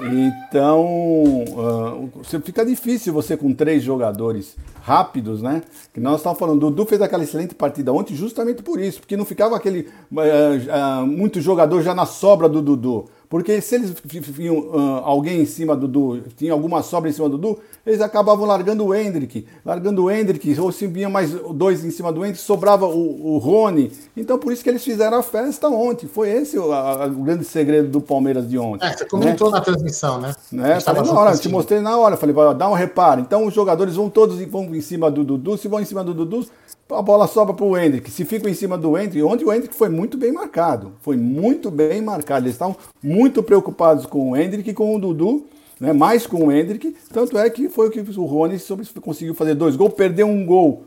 Então, 0.00 0.84
uh, 0.84 2.10
fica 2.42 2.64
difícil 2.64 3.12
você 3.12 3.36
com 3.36 3.52
três 3.52 3.82
jogadores 3.82 4.56
rápidos, 4.82 5.42
né? 5.42 5.62
Que 5.92 6.00
nós 6.00 6.16
estávamos 6.16 6.38
falando, 6.38 6.60
Dudu 6.60 6.84
fez 6.84 7.00
aquela 7.00 7.24
excelente 7.24 7.54
partida 7.54 7.92
ontem 7.92 8.14
justamente 8.14 8.62
por 8.62 8.80
isso, 8.80 9.00
porque 9.00 9.16
não 9.16 9.24
ficava 9.24 9.56
aquele 9.56 9.88
uh, 10.12 11.02
uh, 11.02 11.06
muito 11.06 11.40
jogador 11.40 11.82
já 11.82 11.94
na 11.94 12.06
sobra 12.06 12.48
do 12.48 12.60
Dudu. 12.60 13.06
Porque 13.28 13.60
se 13.60 13.74
eles 13.74 13.94
tinham 14.36 14.58
uh, 14.58 15.00
alguém 15.04 15.40
em 15.40 15.46
cima 15.46 15.74
do 15.74 15.88
Dudu, 15.88 16.22
tinha 16.36 16.52
alguma 16.52 16.82
sobra 16.82 17.10
em 17.10 17.12
cima 17.12 17.28
do 17.28 17.38
Dudu, 17.38 17.60
eles 17.86 18.00
acabavam 18.00 18.46
largando 18.46 18.84
o 18.84 18.94
Hendrick. 18.94 19.46
Largando 19.64 20.04
o 20.04 20.10
Hendrick, 20.10 20.58
ou 20.60 20.70
se 20.70 20.86
vinha 20.86 21.08
mais 21.08 21.32
dois 21.32 21.84
em 21.84 21.90
cima 21.90 22.12
do 22.12 22.24
Hendrick, 22.24 22.40
sobrava 22.40 22.86
o, 22.86 23.34
o 23.34 23.38
Rony. 23.38 23.92
Então 24.16 24.38
por 24.38 24.52
isso 24.52 24.62
que 24.62 24.68
eles 24.68 24.84
fizeram 24.84 25.18
a 25.18 25.22
festa 25.22 25.68
ontem. 25.68 26.06
Foi 26.06 26.30
esse 26.30 26.58
o, 26.58 26.72
a, 26.72 27.06
o 27.06 27.22
grande 27.22 27.44
segredo 27.44 27.88
do 27.88 28.00
Palmeiras 28.00 28.48
de 28.48 28.58
ontem. 28.58 28.86
É, 28.86 28.96
você 28.96 29.04
comentou 29.04 29.50
né? 29.50 29.58
na 29.58 29.64
transmissão, 29.64 30.20
né? 30.20 30.34
né? 30.52 30.80
Falei 30.80 31.02
na 31.02 31.12
hora, 31.12 31.36
te 31.36 31.48
mostrei 31.48 31.80
na 31.80 31.96
hora. 31.96 32.16
Falei, 32.16 32.34
dá 32.56 32.68
um 32.68 32.74
reparo. 32.74 33.20
Então 33.20 33.46
os 33.46 33.54
jogadores 33.54 33.96
vão 33.96 34.08
todos 34.08 34.40
vão 34.44 34.74
em 34.74 34.80
cima 34.80 35.10
do 35.10 35.24
Dudu. 35.24 35.56
Se 35.56 35.68
vão 35.68 35.80
em 35.80 35.84
cima 35.84 36.04
do 36.04 36.14
Dudu, 36.14 36.46
a 36.90 37.02
bola 37.02 37.26
sobra 37.26 37.54
para 37.54 37.64
o 37.64 37.76
Hendrick. 37.76 38.10
Se 38.10 38.24
fica 38.24 38.48
em 38.48 38.54
cima 38.54 38.76
do 38.76 38.96
Hendrick, 38.96 39.22
ontem 39.22 39.44
o 39.44 39.52
Hendrick 39.52 39.74
foi 39.74 39.88
muito 39.88 40.16
bem 40.16 40.32
marcado. 40.32 40.92
Foi 41.00 41.16
muito 41.16 41.70
bem 41.70 42.02
marcado. 42.02 42.44
Eles 42.44 42.54
estavam 42.54 42.76
muito 43.14 43.42
preocupados 43.42 44.06
com 44.06 44.30
o 44.30 44.36
Hendrick 44.36 44.70
e 44.70 44.74
com 44.74 44.94
o 44.94 44.98
Dudu, 44.98 45.46
né, 45.78 45.92
mais 45.92 46.26
com 46.26 46.46
o 46.46 46.52
Hendrick. 46.52 46.96
Tanto 47.12 47.38
é 47.38 47.48
que 47.48 47.68
foi 47.68 47.88
o 47.88 47.90
que 47.90 48.00
o 48.00 48.24
Rony 48.24 48.58
conseguiu 49.00 49.34
fazer 49.34 49.54
dois 49.54 49.76
gols, 49.76 49.94
perdeu 49.94 50.26
um 50.26 50.44
gol 50.44 50.82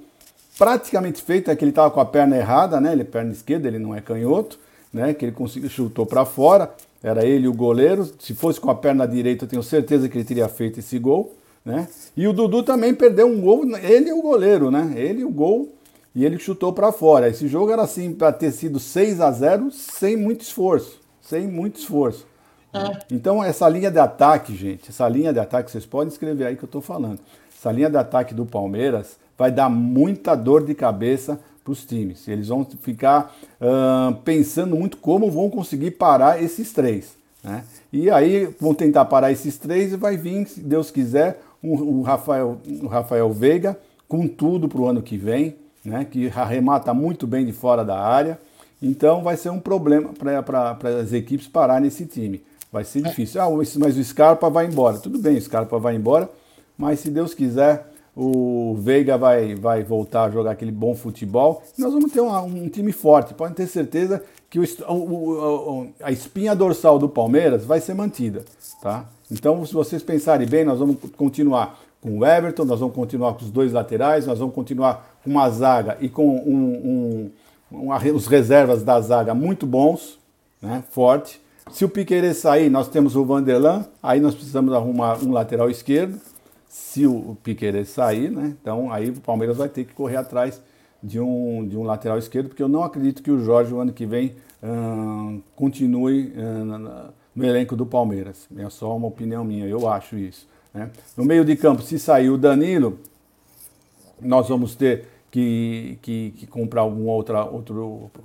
praticamente 0.58 1.22
feito, 1.22 1.50
é 1.50 1.56
que 1.56 1.64
ele 1.64 1.72
estava 1.72 1.92
com 1.92 2.02
a 2.02 2.06
perna 2.06 2.36
errada, 2.36 2.82
né? 2.82 2.92
Ele 2.92 3.04
é 3.04 3.06
perna 3.06 3.32
esquerda, 3.32 3.68
ele 3.68 3.80
não 3.80 3.96
é 3.96 4.02
canhoto, 4.02 4.60
né? 4.92 5.14
Que 5.14 5.26
ele 5.26 5.32
conseguiu 5.32 5.70
chutou 5.70 6.06
para 6.06 6.26
fora. 6.26 6.74
Era 7.02 7.24
ele 7.26 7.48
o 7.48 7.54
goleiro. 7.54 8.10
Se 8.20 8.34
fosse 8.34 8.60
com 8.60 8.72
a 8.72 8.76
perna 8.76 9.08
direita, 9.08 9.46
eu 9.46 9.50
tenho 9.50 9.64
certeza 9.64 10.10
que 10.10 10.18
ele 10.18 10.26
teria 10.26 10.50
feito 10.50 10.80
esse 10.80 10.98
gol, 10.98 11.36
né? 11.64 11.88
E 12.16 12.28
o 12.28 12.34
Dudu 12.34 12.64
também 12.64 12.94
perdeu 12.94 13.28
um 13.28 13.40
gol, 13.40 13.64
ele 13.78 14.10
é 14.10 14.14
o 14.14 14.22
goleiro, 14.22 14.72
né? 14.72 14.94
Ele 14.96 15.24
o 15.24 15.30
gol 15.30 15.70
e 16.16 16.26
ele 16.26 16.40
chutou 16.40 16.74
para 16.74 16.92
fora. 16.92 17.30
Esse 17.30 17.48
jogo 17.48 17.72
era 17.72 17.84
assim 17.84 18.12
para 18.12 18.32
ter 18.32 18.52
sido 18.52 18.80
6 18.80 19.22
a 19.22 19.32
0 19.32 19.72
sem 19.72 20.18
muito 20.18 20.42
esforço, 20.42 21.00
sem 21.28 21.48
muito 21.48 21.80
esforço. 21.80 22.26
É. 22.74 23.00
Então 23.12 23.44
essa 23.44 23.68
linha 23.70 23.90
de 23.90 24.00
ataque, 24.00 24.56
gente, 24.56 24.90
essa 24.90 25.08
linha 25.08 25.32
de 25.32 25.40
ataque, 25.40 25.72
vocês 25.72 25.86
podem 25.86 26.10
escrever 26.10 26.46
aí 26.46 26.56
que 26.56 26.64
eu 26.64 26.68
estou 26.68 26.82
falando. 26.82 27.20
Essa 27.56 27.72
linha 27.72 27.90
de 27.90 27.98
ataque 27.98 28.34
do 28.34 28.46
Palmeiras 28.46 29.18
vai 29.38 29.52
dar 29.52 29.70
muita 29.70 30.36
dor 30.36 30.66
de 30.66 30.74
cabeça 30.76 31.40
para 31.64 31.72
os 31.72 31.86
times. 31.86 32.28
Eles 32.28 32.48
vão 32.48 32.66
ficar 32.82 33.36
uh, 33.62 34.16
pensando 34.24 34.76
muito 34.76 34.98
como 34.98 35.30
vão 35.30 35.50
conseguir 35.50 35.92
parar 35.92 36.42
esses 36.42 36.72
três. 36.72 37.16
Né? 37.44 37.64
E 37.92 38.10
aí 38.10 38.46
vão 38.60 38.74
tentar 38.74 39.06
parar 39.06 39.32
esses 39.32 39.58
três 39.58 39.94
e 39.94 39.98
vai 39.98 40.18
vir, 40.18 40.48
se 40.48 40.60
Deus 40.60 40.92
quiser, 40.92 41.42
o 41.64 42.04
Rafael, 42.04 42.60
Rafael 42.90 43.32
Veiga 43.32 43.78
com 44.08 44.28
tudo 44.28 44.70
para 44.70 44.80
o 44.80 44.88
ano 44.88 45.02
que 45.02 45.18
vem 45.18 45.56
né, 45.88 46.06
que 46.06 46.28
arremata 46.36 46.94
muito 46.94 47.26
bem 47.26 47.46
de 47.46 47.54
fora 47.54 47.84
da 47.84 47.98
área. 47.98 48.38
Então 48.82 49.24
vai 49.24 49.38
ser 49.38 49.50
um 49.50 49.60
problema 49.60 50.12
para 50.14 50.78
as 51.00 51.14
equipes 51.14 51.48
parar 51.48 51.82
nesse 51.82 52.06
time. 52.06 52.44
Vai 52.72 52.84
ser 52.84 53.00
é. 53.00 53.10
difícil. 53.10 53.42
Ah, 53.42 53.50
mas 53.50 53.98
o 53.98 54.04
Scarpa 54.04 54.50
vai 54.50 54.66
embora. 54.66 54.98
Tudo 54.98 55.20
bem, 55.20 55.38
o 55.38 55.42
Scarpa 55.42 55.80
vai 55.80 55.96
embora, 55.96 56.30
mas 56.78 57.00
se 57.00 57.10
Deus 57.10 57.34
quiser, 57.34 57.88
o 58.16 58.76
Veiga 58.80 59.18
vai, 59.18 59.56
vai 59.56 59.84
voltar 59.84 60.24
a 60.24 60.30
jogar 60.32 60.52
aquele 60.52 60.72
bom 60.72 60.96
futebol. 60.96 61.62
Nós 61.78 61.94
vamos 61.94 62.12
ter 62.12 62.22
um, 62.22 62.36
um 62.36 62.70
time 62.70 62.92
forte. 62.92 63.34
Podem 63.34 63.54
ter 63.54 63.68
certeza 63.68 64.24
que 64.50 64.60
o, 64.60 64.64
o, 64.90 65.88
a 66.02 66.12
espinha 66.12 66.56
dorsal 66.56 66.98
do 66.98 67.08
Palmeiras 67.08 67.64
vai 67.66 67.80
ser 67.80 67.94
mantida. 67.94 68.44
Tá? 68.82 69.06
Então, 69.32 69.64
se 69.66 69.74
vocês 69.74 70.02
pensarem 70.02 70.48
bem, 70.48 70.64
nós 70.64 70.80
vamos 70.80 70.98
continuar 71.16 71.80
com 72.02 72.20
o 72.20 72.26
Everton, 72.26 72.64
nós 72.66 72.80
vamos 72.80 72.96
continuar 72.96 73.34
com 73.34 73.44
os 73.44 73.52
dois 73.52 73.74
laterais, 73.74 74.26
nós 74.26 74.40
vamos 74.40 74.56
continuar 74.56 75.18
com 75.24 75.30
uma 75.30 75.50
zaga 75.50 75.98
e 76.00 76.08
com 76.08 76.28
um, 76.28 76.56
um, 76.56 77.32
os 77.72 78.28
reservas 78.28 78.84
da 78.84 79.00
zaga 79.02 79.34
muito 79.34 79.66
bons, 79.66 80.20
né, 80.62 80.84
forte. 80.90 81.42
Se 81.72 81.84
o 81.84 81.90
Piqueires 81.90 82.38
sair, 82.38 82.70
nós 82.70 82.88
temos 82.88 83.16
o 83.16 83.26
Vanderlan, 83.26 83.86
aí 84.02 84.20
nós 84.20 84.34
precisamos 84.34 84.74
arrumar 84.74 85.18
um 85.24 85.32
lateral 85.32 85.70
esquerdo. 85.70 86.20
Se 86.70 87.06
o 87.06 87.38
Piqueires 87.44 87.90
sair, 87.90 88.32
né, 88.32 88.56
então 88.62 88.92
aí 88.92 89.10
o 89.10 89.20
Palmeiras 89.20 89.58
vai 89.58 89.68
ter 89.68 89.84
que 89.86 89.94
correr 89.94 90.18
atrás 90.18 90.62
de 91.02 91.20
um, 91.20 91.68
de 91.68 91.78
um 91.78 91.84
lateral 91.84 92.18
esquerdo, 92.18 92.48
porque 92.50 92.64
eu 92.64 92.70
não 92.70 92.84
acredito 92.84 93.22
que 93.22 93.32
o 93.32 93.44
Jorge, 93.44 93.74
o 93.74 93.80
ano 93.80 93.94
que 93.94 94.06
vem, 94.06 94.36
hum, 94.64 95.42
continue 95.56 96.34
hum, 96.36 97.12
no 97.36 97.46
elenco 97.46 97.76
do 97.76 97.86
Palmeiras. 97.86 98.48
É 98.58 98.70
só 98.70 98.96
uma 98.96 99.08
opinião 99.08 99.44
minha, 99.44 99.68
eu 99.68 99.88
acho 99.88 100.18
isso. 100.18 100.48
Né? 100.74 100.90
No 101.16 101.24
meio 101.24 101.46
de 101.46 101.56
campo, 101.56 101.82
se 101.82 102.00
sair 102.00 102.30
o 102.30 102.38
Danilo, 102.38 103.00
nós 104.22 104.50
vamos 104.50 104.76
ter 104.76 105.06
que, 105.38 106.00
que, 106.02 106.32
que, 106.32 106.48
comprar 106.48 106.82
alguma 106.82 107.12
outra, 107.12 107.46
outra 107.46 107.76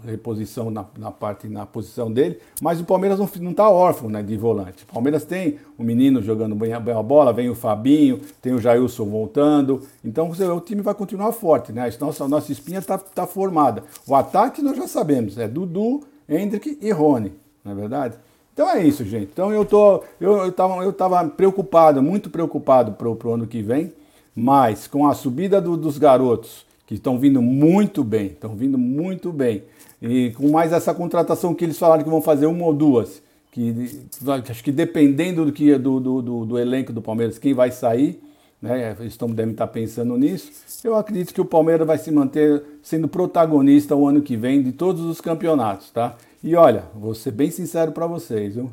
reposição 0.03 0.71
na, 0.71 0.83
na, 0.97 1.11
parte, 1.11 1.47
na 1.47 1.67
posição 1.67 2.11
dele, 2.11 2.39
mas 2.59 2.81
o 2.81 2.85
Palmeiras 2.85 3.19
não 3.19 3.51
está 3.51 3.69
órfão 3.69 4.09
né, 4.09 4.23
de 4.23 4.35
volante. 4.35 4.85
O 4.85 4.87
Palmeiras 4.95 5.23
tem 5.23 5.59
o 5.77 5.83
menino 5.83 6.23
jogando 6.23 6.55
bem 6.55 6.73
a, 6.73 6.81
bem 6.81 6.95
a 6.95 7.03
bola, 7.03 7.31
vem 7.31 7.51
o 7.51 7.55
Fabinho, 7.55 8.19
tem 8.41 8.55
o 8.55 8.59
Jailson 8.59 9.05
voltando, 9.05 9.83
então 10.03 10.31
o 10.31 10.61
time 10.61 10.81
vai 10.81 10.95
continuar 10.95 11.33
forte, 11.33 11.71
né? 11.71 11.87
A 11.87 12.03
nossa, 12.03 12.27
nossa 12.27 12.51
espinha 12.51 12.79
está 12.79 12.97
tá 12.97 13.27
formada. 13.27 13.85
O 14.07 14.15
ataque 14.15 14.63
nós 14.63 14.79
já 14.79 14.89
sabemos, 14.89 15.37
é 15.37 15.47
Dudu, 15.47 16.01
Hendrick 16.27 16.79
e 16.81 16.91
Rony, 16.93 17.35
não 17.63 17.73
é 17.73 17.75
verdade? 17.75 18.17
Então 18.55 18.71
é 18.71 18.83
isso, 18.83 19.05
gente. 19.05 19.29
Então 19.31 19.53
eu 19.53 19.67
tô, 19.67 20.03
eu, 20.19 20.47
eu, 20.47 20.83
eu 20.83 21.31
preocupado, 21.37 22.03
muito 22.03 22.31
preocupado 22.31 22.93
para 22.93 23.29
o 23.29 23.35
ano 23.35 23.47
que 23.47 23.61
vem, 23.61 23.93
mas 24.35 24.87
com 24.87 25.07
a 25.07 25.13
subida 25.13 25.61
do, 25.61 25.77
dos 25.77 25.99
garotos 25.99 26.72
que 26.87 26.95
estão 26.95 27.19
vindo 27.19 27.41
muito 27.41 28.03
bem, 28.05 28.27
estão 28.27 28.55
vindo 28.55 28.79
muito 28.79 29.33
bem. 29.33 29.63
E 30.01 30.31
com 30.33 30.51
mais 30.51 30.73
essa 30.73 30.93
contratação 30.93 31.55
que 31.55 31.65
eles 31.65 31.79
falaram 31.79 32.03
que 32.03 32.11
vão 32.11 32.23
fazer 32.23 32.47
uma 32.47 32.65
ou 32.65 32.75
duas, 32.75 33.23
que 33.51 34.07
acho 34.49 34.65
que 34.65 34.73
dependendo 34.73 35.45
do, 35.45 35.53
que, 35.53 35.77
do, 35.79 36.01
do, 36.01 36.45
do 36.45 36.59
elenco 36.59 36.93
do 36.93 37.03
Palmeiras, 37.03 37.39
quem 37.39 37.55
vai 37.55 37.71
sair, 37.71 38.21
né, 38.61 38.97
eles 39.01 39.17
devem 39.17 39.53
estar 39.53 39.67
pensando 39.67 40.17
nisso, 40.17 40.51
eu 40.85 40.95
acredito 40.97 41.35
que 41.35 41.41
o 41.41 41.45
Palmeiras 41.45 41.87
vai 41.87 41.99
se 41.99 42.11
manter 42.11 42.63
sendo 42.83 43.09
protagonista 43.09 43.95
o 43.95 44.07
ano 44.07 44.23
que 44.23 44.37
vem 44.37 44.63
de 44.63 44.73
todos 44.73 45.03
os 45.03 45.21
campeonatos, 45.21 45.91
tá? 45.91 46.17
E 46.43 46.55
olha, 46.57 46.85
vou 46.95 47.15
ser 47.15 47.31
bem 47.33 47.51
sincero 47.51 47.93
para 47.93 48.07
vocês, 48.07 48.55
viu? 48.55 48.71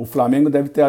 o 0.00 0.06
Flamengo 0.06 0.48
deve 0.48 0.70
ter 0.70 0.82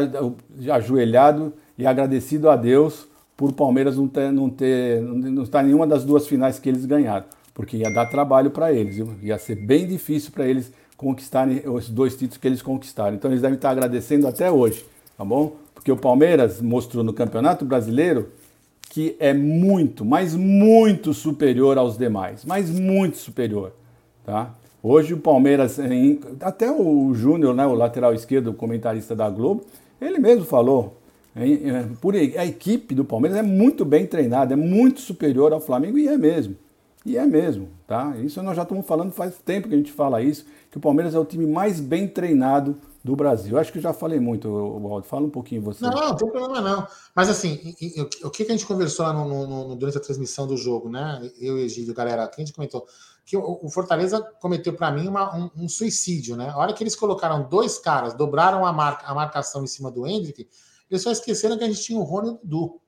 ajoelhado 0.72 1.52
e 1.78 1.86
agradecido 1.86 2.50
a 2.50 2.56
Deus 2.56 3.06
por 3.41 3.49
o 3.49 3.54
Palmeiras 3.54 3.97
não 3.97 4.08
ter, 4.08 4.32
não 4.32 4.51
ter, 4.51 5.01
não 5.01 5.41
estar 5.41 5.63
em 5.63 5.65
nenhuma 5.65 5.88
das 5.88 6.06
duas 6.06 6.27
finais 6.27 6.60
que 6.60 6.69
eles 6.69 6.86
ganharam, 6.86 7.25
porque 7.56 7.75
ia 7.75 7.91
dar 7.91 8.06
trabalho 8.06 8.51
para 8.51 8.71
eles, 8.71 9.04
ia 9.19 9.36
ser 9.39 9.56
bem 9.56 9.88
difícil 9.88 10.32
para 10.32 10.45
eles 10.45 10.71
conquistarem 10.95 11.63
os 11.67 11.89
dois 11.89 12.13
títulos 12.13 12.38
que 12.38 12.47
eles 12.47 12.62
conquistaram. 12.62 13.15
Então 13.15 13.32
eles 13.32 13.41
devem 13.41 13.56
estar 13.56 13.71
agradecendo 13.71 14.27
até 14.27 14.51
hoje, 14.51 14.86
tá 15.17 15.25
bom? 15.25 15.54
Porque 15.73 15.91
o 15.91 15.97
Palmeiras 15.97 16.62
mostrou 16.62 17.04
no 17.04 17.13
Campeonato 17.13 17.65
Brasileiro 17.65 18.30
que 18.91 19.15
é 19.19 19.34
muito, 19.34 20.06
mas 20.06 20.36
muito 20.36 21.12
superior 21.12 21.80
aos 21.80 21.97
demais, 21.97 22.45
mas 22.45 22.69
muito 22.69 23.17
superior, 23.17 23.73
tá? 24.23 24.54
Hoje 24.84 25.15
o 25.15 25.17
Palmeiras, 25.17 25.80
até 26.41 26.69
o 26.69 27.12
Júnior, 27.15 27.56
né, 27.56 27.65
o 27.65 27.73
lateral 27.73 28.13
esquerdo, 28.13 28.51
o 28.51 28.54
comentarista 28.54 29.15
da 29.15 29.27
Globo, 29.32 29.65
ele 29.99 30.19
mesmo 30.19 30.45
falou, 30.45 31.01
por, 32.02 32.15
a 32.15 32.46
equipe 32.46 32.94
do 32.94 33.06
Palmeiras 33.06 33.38
é 33.38 33.41
muito 33.41 33.86
bem 33.86 34.06
treinada, 34.06 34.54
é 34.54 34.58
muito 34.58 35.02
superior 35.02 35.54
ao 35.54 35.62
Flamengo 35.62 35.98
e 35.98 36.08
é 36.08 36.17
mesmo. 36.17 36.58
E 37.06 37.17
é 37.17 37.26
mesmo, 37.26 37.70
tá? 37.88 38.15
Isso 38.17 38.41
nós 38.44 38.56
já 38.56 38.62
estamos 38.62 38.86
falando 38.86 39.12
faz 39.12 39.36
tempo 39.44 39.67
que 39.67 39.74
a 39.74 39.78
gente 39.78 39.91
fala 39.91 40.22
isso, 40.22 40.46
que 40.70 40.78
o 40.78 40.82
Palmeiras 40.82 41.15
é 41.15 41.20
o 41.20 41.26
time 41.26 41.48
mais 41.48 41.80
bem 41.80 42.08
treinado 42.08 42.78
do 43.04 43.15
Brasil. 43.15 43.58
Acho 43.58 43.74
que 43.74 43.80
já 43.80 43.91
falei 43.91 44.20
muito, 44.20 44.48
Waldo. 44.48 45.08
Fala 45.08 45.26
um 45.26 45.30
pouquinho 45.30 45.63
você. 45.63 45.84
Não, 45.84 45.91
não 45.91 46.15
tem 46.15 46.30
problema 46.30 46.62
não. 46.62 46.88
Mas 47.15 47.30
assim, 47.30 47.74
o 48.24 48.30
que 48.30 48.44
a 48.44 48.50
gente 48.50 48.67
conversou 48.67 49.06
lá 49.06 49.13
no, 49.13 49.28
no, 49.28 49.67
no, 49.70 49.76
durante 49.76 49.98
a 49.98 50.02
transmissão 50.02 50.46
do 50.46 50.56
jogo, 50.56 50.89
né? 50.89 51.28
Eu 51.39 51.58
e 51.58 51.63
Egídio, 51.63 51.94
galera, 51.94 52.28
que 52.28 52.39
a 52.39 52.46
gente 52.46 52.54
comentou 52.54 52.86
que 53.26 53.38
o 53.38 53.70
Fortaleza 53.70 54.22
cometeu 54.41 54.74
para 54.74 54.91
mim 54.91 55.08
uma, 55.08 55.36
um, 55.36 55.50
um, 55.56 55.70
suicídio, 55.70 56.36
né? 56.36 56.50
A 56.50 56.58
hora 56.58 56.74
que 56.74 56.84
eles 56.84 56.96
colocaram 56.96 57.48
dois 57.48 57.78
caras, 57.78 58.13
dobraram 58.13 58.65
a, 58.65 58.74
marca, 58.74 59.06
a 59.06 59.13
marcação 59.13 59.63
em 59.63 59.67
cima 59.67 59.89
do 59.89 60.06
Hendrick, 60.06 60.50
só 60.99 61.12
esqueceram 61.12 61.58
que 61.58 61.63
a 61.63 61.67
gente 61.67 61.82
tinha 61.82 61.99
o 61.99 62.04
Rony 62.04 62.27
e 62.27 62.32
o 62.32 62.39
Dudu. 62.43 62.82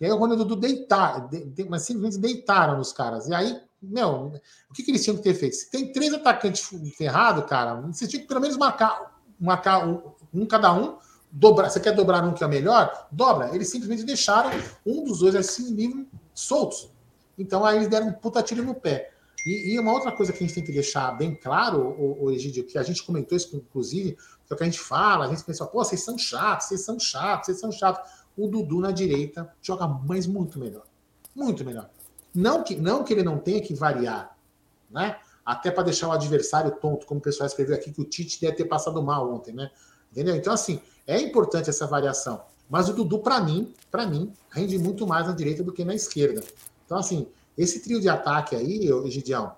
E 0.00 0.04
aí 0.04 0.12
o 0.12 0.16
Rony 0.16 0.32
e 0.32 0.34
o 0.36 0.38
Dudu 0.38 0.56
deitaram, 0.56 1.28
de, 1.28 1.44
de, 1.44 1.64
mas 1.64 1.82
simplesmente 1.82 2.18
deitaram 2.18 2.76
nos 2.76 2.92
caras. 2.92 3.28
E 3.28 3.34
aí, 3.34 3.60
meu, 3.80 4.32
o 4.70 4.74
que, 4.74 4.82
que 4.82 4.90
eles 4.90 5.02
tinham 5.04 5.16
que 5.16 5.22
ter 5.22 5.34
feito? 5.34 5.56
Se 5.56 5.70
tem 5.70 5.92
três 5.92 6.12
atacantes 6.12 6.68
ferrados, 6.96 7.44
cara, 7.46 7.80
você 7.80 8.06
tinha 8.06 8.20
que 8.20 8.28
pelo 8.28 8.40
menos 8.40 8.56
marcar, 8.56 9.20
marcar 9.38 9.86
um, 9.86 10.02
um 10.32 10.46
cada 10.46 10.72
um, 10.72 10.98
dobrar. 11.30 11.70
Você 11.70 11.80
quer 11.80 11.92
dobrar 11.92 12.24
um 12.24 12.34
que 12.34 12.44
é 12.44 12.48
melhor? 12.48 13.08
Dobra. 13.10 13.54
Eles 13.54 13.70
simplesmente 13.70 14.04
deixaram 14.04 14.50
um 14.84 15.04
dos 15.04 15.20
dois 15.20 15.34
assim 15.34 15.74
livre, 15.74 16.08
soltos. 16.34 16.90
Então 17.38 17.64
aí 17.64 17.76
eles 17.76 17.88
deram 17.88 18.08
um 18.08 18.12
puta 18.12 18.42
tiro 18.42 18.62
no 18.62 18.74
pé. 18.74 19.12
E, 19.44 19.72
e, 19.72 19.78
uma 19.78 19.92
outra 19.92 20.12
coisa 20.12 20.32
que 20.32 20.38
a 20.38 20.46
gente 20.46 20.54
tem 20.54 20.64
que 20.64 20.70
deixar 20.70 21.10
bem 21.12 21.34
claro, 21.34 21.80
o, 21.80 22.28
o 22.28 22.36
que 22.36 22.78
a 22.78 22.82
gente 22.82 23.02
comentou 23.02 23.36
isso, 23.36 23.56
inclusive, 23.56 24.16
é 24.52 24.54
o 24.54 24.58
que 24.58 24.62
a 24.62 24.66
gente 24.66 24.80
fala, 24.80 25.26
a 25.26 25.28
gente 25.28 25.44
pensa, 25.44 25.66
pô, 25.66 25.84
vocês 25.84 26.02
são 26.02 26.16
chatos, 26.18 26.68
vocês 26.68 26.84
são 26.84 26.98
chatos, 26.98 27.46
vocês 27.46 27.60
são 27.60 27.72
chatos. 27.72 28.10
O 28.36 28.48
Dudu 28.48 28.80
na 28.80 28.90
direita 28.90 29.52
joga 29.60 29.86
mais 29.86 30.26
muito 30.26 30.58
melhor. 30.58 30.84
Muito 31.34 31.64
melhor. 31.64 31.90
Não 32.34 32.62
que, 32.62 32.76
não 32.76 33.04
que 33.04 33.12
ele 33.12 33.22
não 33.22 33.38
tenha 33.38 33.60
que 33.60 33.74
variar, 33.74 34.36
né? 34.90 35.18
Até 35.44 35.70
para 35.70 35.82
deixar 35.84 36.08
o 36.08 36.12
adversário 36.12 36.70
tonto, 36.76 37.04
como 37.06 37.18
o 37.18 37.22
pessoal 37.22 37.46
escreveu 37.46 37.74
aqui, 37.74 37.92
que 37.92 38.00
o 38.00 38.04
Tite 38.04 38.40
deve 38.40 38.56
ter 38.56 38.64
passado 38.64 39.02
mal 39.02 39.30
ontem, 39.32 39.52
né? 39.52 39.70
Entendeu? 40.10 40.36
Então, 40.36 40.52
assim, 40.52 40.80
é 41.06 41.20
importante 41.20 41.68
essa 41.68 41.86
variação. 41.86 42.42
Mas 42.70 42.88
o 42.88 42.94
Dudu, 42.94 43.18
para 43.18 43.40
mim, 43.40 43.74
para 43.90 44.06
mim, 44.06 44.32
rende 44.50 44.78
muito 44.78 45.06
mais 45.06 45.26
na 45.26 45.32
direita 45.32 45.62
do 45.62 45.72
que 45.72 45.84
na 45.84 45.94
esquerda. 45.94 46.42
Então, 46.86 46.96
assim, 46.96 47.28
esse 47.56 47.82
trio 47.82 48.00
de 48.00 48.08
ataque 48.08 48.56
aí, 48.56 48.88
Egidião, 49.04 49.54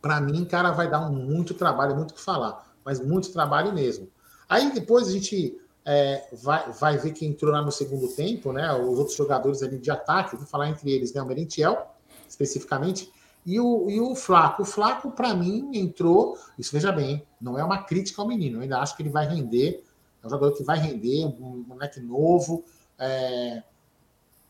para 0.00 0.20
mim, 0.20 0.44
cara, 0.44 0.72
vai 0.72 0.90
dar 0.90 1.08
muito 1.08 1.54
trabalho, 1.54 1.94
muito 1.94 2.10
o 2.10 2.14
que 2.14 2.20
falar, 2.20 2.71
mas 2.84 3.00
muito 3.00 3.32
trabalho 3.32 3.72
mesmo. 3.72 4.08
Aí 4.48 4.72
depois 4.72 5.08
a 5.08 5.12
gente 5.12 5.58
é, 5.84 6.28
vai, 6.32 6.70
vai 6.72 6.98
ver 6.98 7.12
quem 7.12 7.30
entrou 7.30 7.52
lá 7.52 7.62
no 7.62 7.72
segundo 7.72 8.08
tempo, 8.08 8.52
né? 8.52 8.72
Os 8.72 8.98
outros 8.98 9.16
jogadores 9.16 9.62
ali 9.62 9.78
de 9.78 9.90
ataque, 9.90 10.36
vou 10.36 10.46
falar 10.46 10.68
entre 10.68 10.90
eles, 10.90 11.12
né? 11.12 11.22
O 11.22 11.26
Merentiel, 11.26 11.94
especificamente, 12.28 13.10
e 13.44 13.58
o, 13.58 13.90
e 13.90 14.00
o 14.00 14.14
Flaco. 14.14 14.62
O 14.62 14.64
Flaco, 14.64 15.10
para 15.10 15.34
mim, 15.34 15.70
entrou. 15.74 16.38
Isso 16.58 16.72
veja 16.72 16.92
bem, 16.92 17.26
não 17.40 17.58
é 17.58 17.64
uma 17.64 17.82
crítica 17.82 18.22
ao 18.22 18.28
menino, 18.28 18.58
eu 18.58 18.62
ainda 18.62 18.78
acho 18.78 18.96
que 18.96 19.02
ele 19.02 19.10
vai 19.10 19.26
render. 19.26 19.84
É 20.22 20.26
um 20.26 20.30
jogador 20.30 20.56
que 20.56 20.62
vai 20.62 20.78
render, 20.78 21.26
um 21.26 21.64
moleque 21.66 22.00
novo. 22.00 22.64
É, 22.98 23.62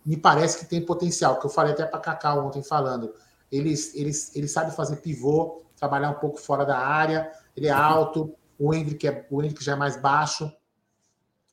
me 0.04 0.16
parece 0.16 0.58
que 0.58 0.66
tem 0.66 0.84
potencial, 0.84 1.38
que 1.38 1.46
eu 1.46 1.50
falei 1.50 1.72
até 1.72 1.86
para 1.86 2.00
Cacau 2.00 2.46
ontem 2.46 2.62
falando. 2.62 3.14
Ele, 3.50 3.72
ele, 3.94 4.10
ele 4.34 4.48
sabe 4.48 4.74
fazer 4.74 4.96
pivô, 4.96 5.62
trabalhar 5.76 6.10
um 6.10 6.14
pouco 6.14 6.38
fora 6.38 6.64
da 6.64 6.78
área, 6.78 7.30
ele 7.56 7.66
é 7.66 7.70
alto, 7.70 8.34
o 8.58 8.72
Hendrick, 8.72 9.06
é, 9.06 9.26
o 9.30 9.42
Hendrick 9.42 9.62
já 9.62 9.72
é 9.72 9.76
mais 9.76 10.00
baixo. 10.00 10.50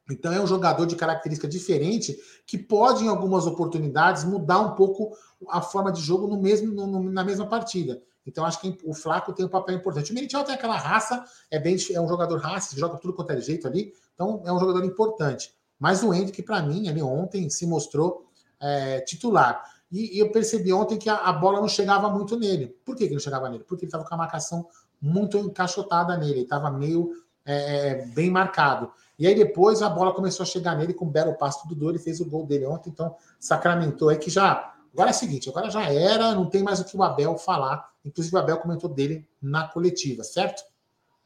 Então 0.10 0.34
é 0.34 0.42
um 0.42 0.48
jogador 0.48 0.86
de 0.86 0.96
característica 0.96 1.48
diferente 1.48 2.18
que 2.46 2.58
pode, 2.58 3.04
em 3.04 3.08
algumas 3.08 3.46
oportunidades, 3.46 4.24
mudar 4.24 4.60
um 4.60 4.76
pouco 4.76 5.16
a 5.50 5.62
forma 5.62 5.92
de 5.92 6.02
jogo 6.02 6.28
no 6.28 6.42
mesmo, 6.42 6.74
no, 6.74 7.12
na 7.12 7.24
mesma 7.24 7.48
partida. 7.48 8.02
Então 8.26 8.46
acho 8.46 8.60
que 8.60 8.78
o 8.84 8.94
Flaco 8.94 9.34
tem 9.34 9.46
um 9.46 9.50
papel 9.50 9.76
importante. 9.76 10.12
O 10.12 10.16
Meritiel 10.16 10.44
tem 10.44 10.56
aquela 10.56 10.78
raça, 10.78 11.24
é 11.50 11.60
bem 11.60 11.78
é 11.92 12.02
um 12.02 12.08
jogador 12.08 12.40
raça, 12.40 12.78
joga 12.78 12.98
tudo 12.98 13.14
quanto 13.14 13.32
é 13.32 13.42
jeito 13.42 13.68
ali, 13.68 13.94
então 14.14 14.42
é 14.46 14.52
um 14.52 14.60
jogador 14.60 14.84
importante. 14.84 15.54
Mas 15.80 16.04
o 16.04 16.14
Hendrick, 16.14 16.44
para 16.44 16.62
mim, 16.62 16.90
ali 16.90 17.02
ontem 17.02 17.50
se 17.50 17.66
mostrou 17.66 18.30
é, 18.60 19.00
titular. 19.02 19.64
E, 19.92 20.18
e, 20.18 20.20
eu 20.20 20.32
percebi 20.32 20.72
ontem 20.72 20.98
que 20.98 21.10
a, 21.10 21.16
a, 21.16 21.34
bola 21.34 21.60
não 21.60 21.68
chegava 21.68 22.10
muito 22.10 22.38
nele. 22.38 22.68
Por 22.86 22.96
que, 22.96 23.08
que 23.08 23.14
não 23.14 23.20
chegava 23.20 23.50
nele? 23.50 23.64
Porque 23.64 23.86
ele 23.86 23.88
estava 23.88 24.04
com 24.04 24.14
a 24.14 24.18
marcação 24.18 24.68
muito 25.02 25.38
encaixotada 25.38 26.18
nele, 26.18 26.32
ele 26.32 26.42
estava 26.42 26.70
meio 26.70 27.12
é, 27.46 27.88
é, 27.88 28.06
bem 28.08 28.30
marcado. 28.30 28.92
E 29.18 29.28
aí 29.28 29.36
depois 29.36 29.82
a 29.82 29.90
bola 29.90 30.14
começou 30.14 30.44
a 30.44 30.48
chegar 30.48 30.78
nele 30.78 30.94
com 30.94 31.06
um 31.06 31.10
belo 31.10 31.38
passo 31.38 31.68
do 31.68 31.76
Dudu, 31.76 31.92
ele 31.92 32.00
fez 32.00 32.20
o 32.20 32.26
gol 32.26 32.46
dele 32.46 32.66
ontem, 32.66 32.90
então 32.90 33.16
sacramentou 33.40 34.10
aí 34.10 34.18
que 34.18 34.30
já. 34.30 34.74
Agora 34.94 35.10
é 35.10 35.14
o 35.14 35.16
seguinte, 35.16 35.50
agora 35.50 35.70
já 35.70 35.84
era, 35.92 36.34
não 36.34 36.50
tem 36.50 36.64
mais 36.64 36.80
o 36.80 36.86
que 36.86 36.98
o 36.98 37.04
Abel 37.04 37.38
falar. 37.38 37.90
Inclusive 38.04 38.36
o 38.36 38.40
Abel 38.40 38.58
comentou 38.58 38.90
dele 38.90 39.28
na 39.42 39.68
coletiva, 39.68 40.24
certo? 40.24 40.64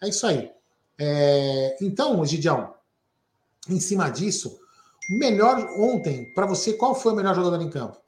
É 0.02 0.10
isso 0.10 0.26
aí. 0.28 0.52
É, 1.00 1.78
então, 1.82 2.24
Gidião, 2.26 2.74
em 3.70 3.80
cima 3.80 4.10
disso, 4.10 4.60
Melhor 5.10 5.58
ontem, 5.78 6.34
para 6.34 6.46
você, 6.46 6.74
qual 6.74 6.96
foi 6.96 7.12
o 7.12 7.16
melhor 7.16 7.36
jogador 7.36 7.62
em 7.62 7.70
campo? 7.70 8.00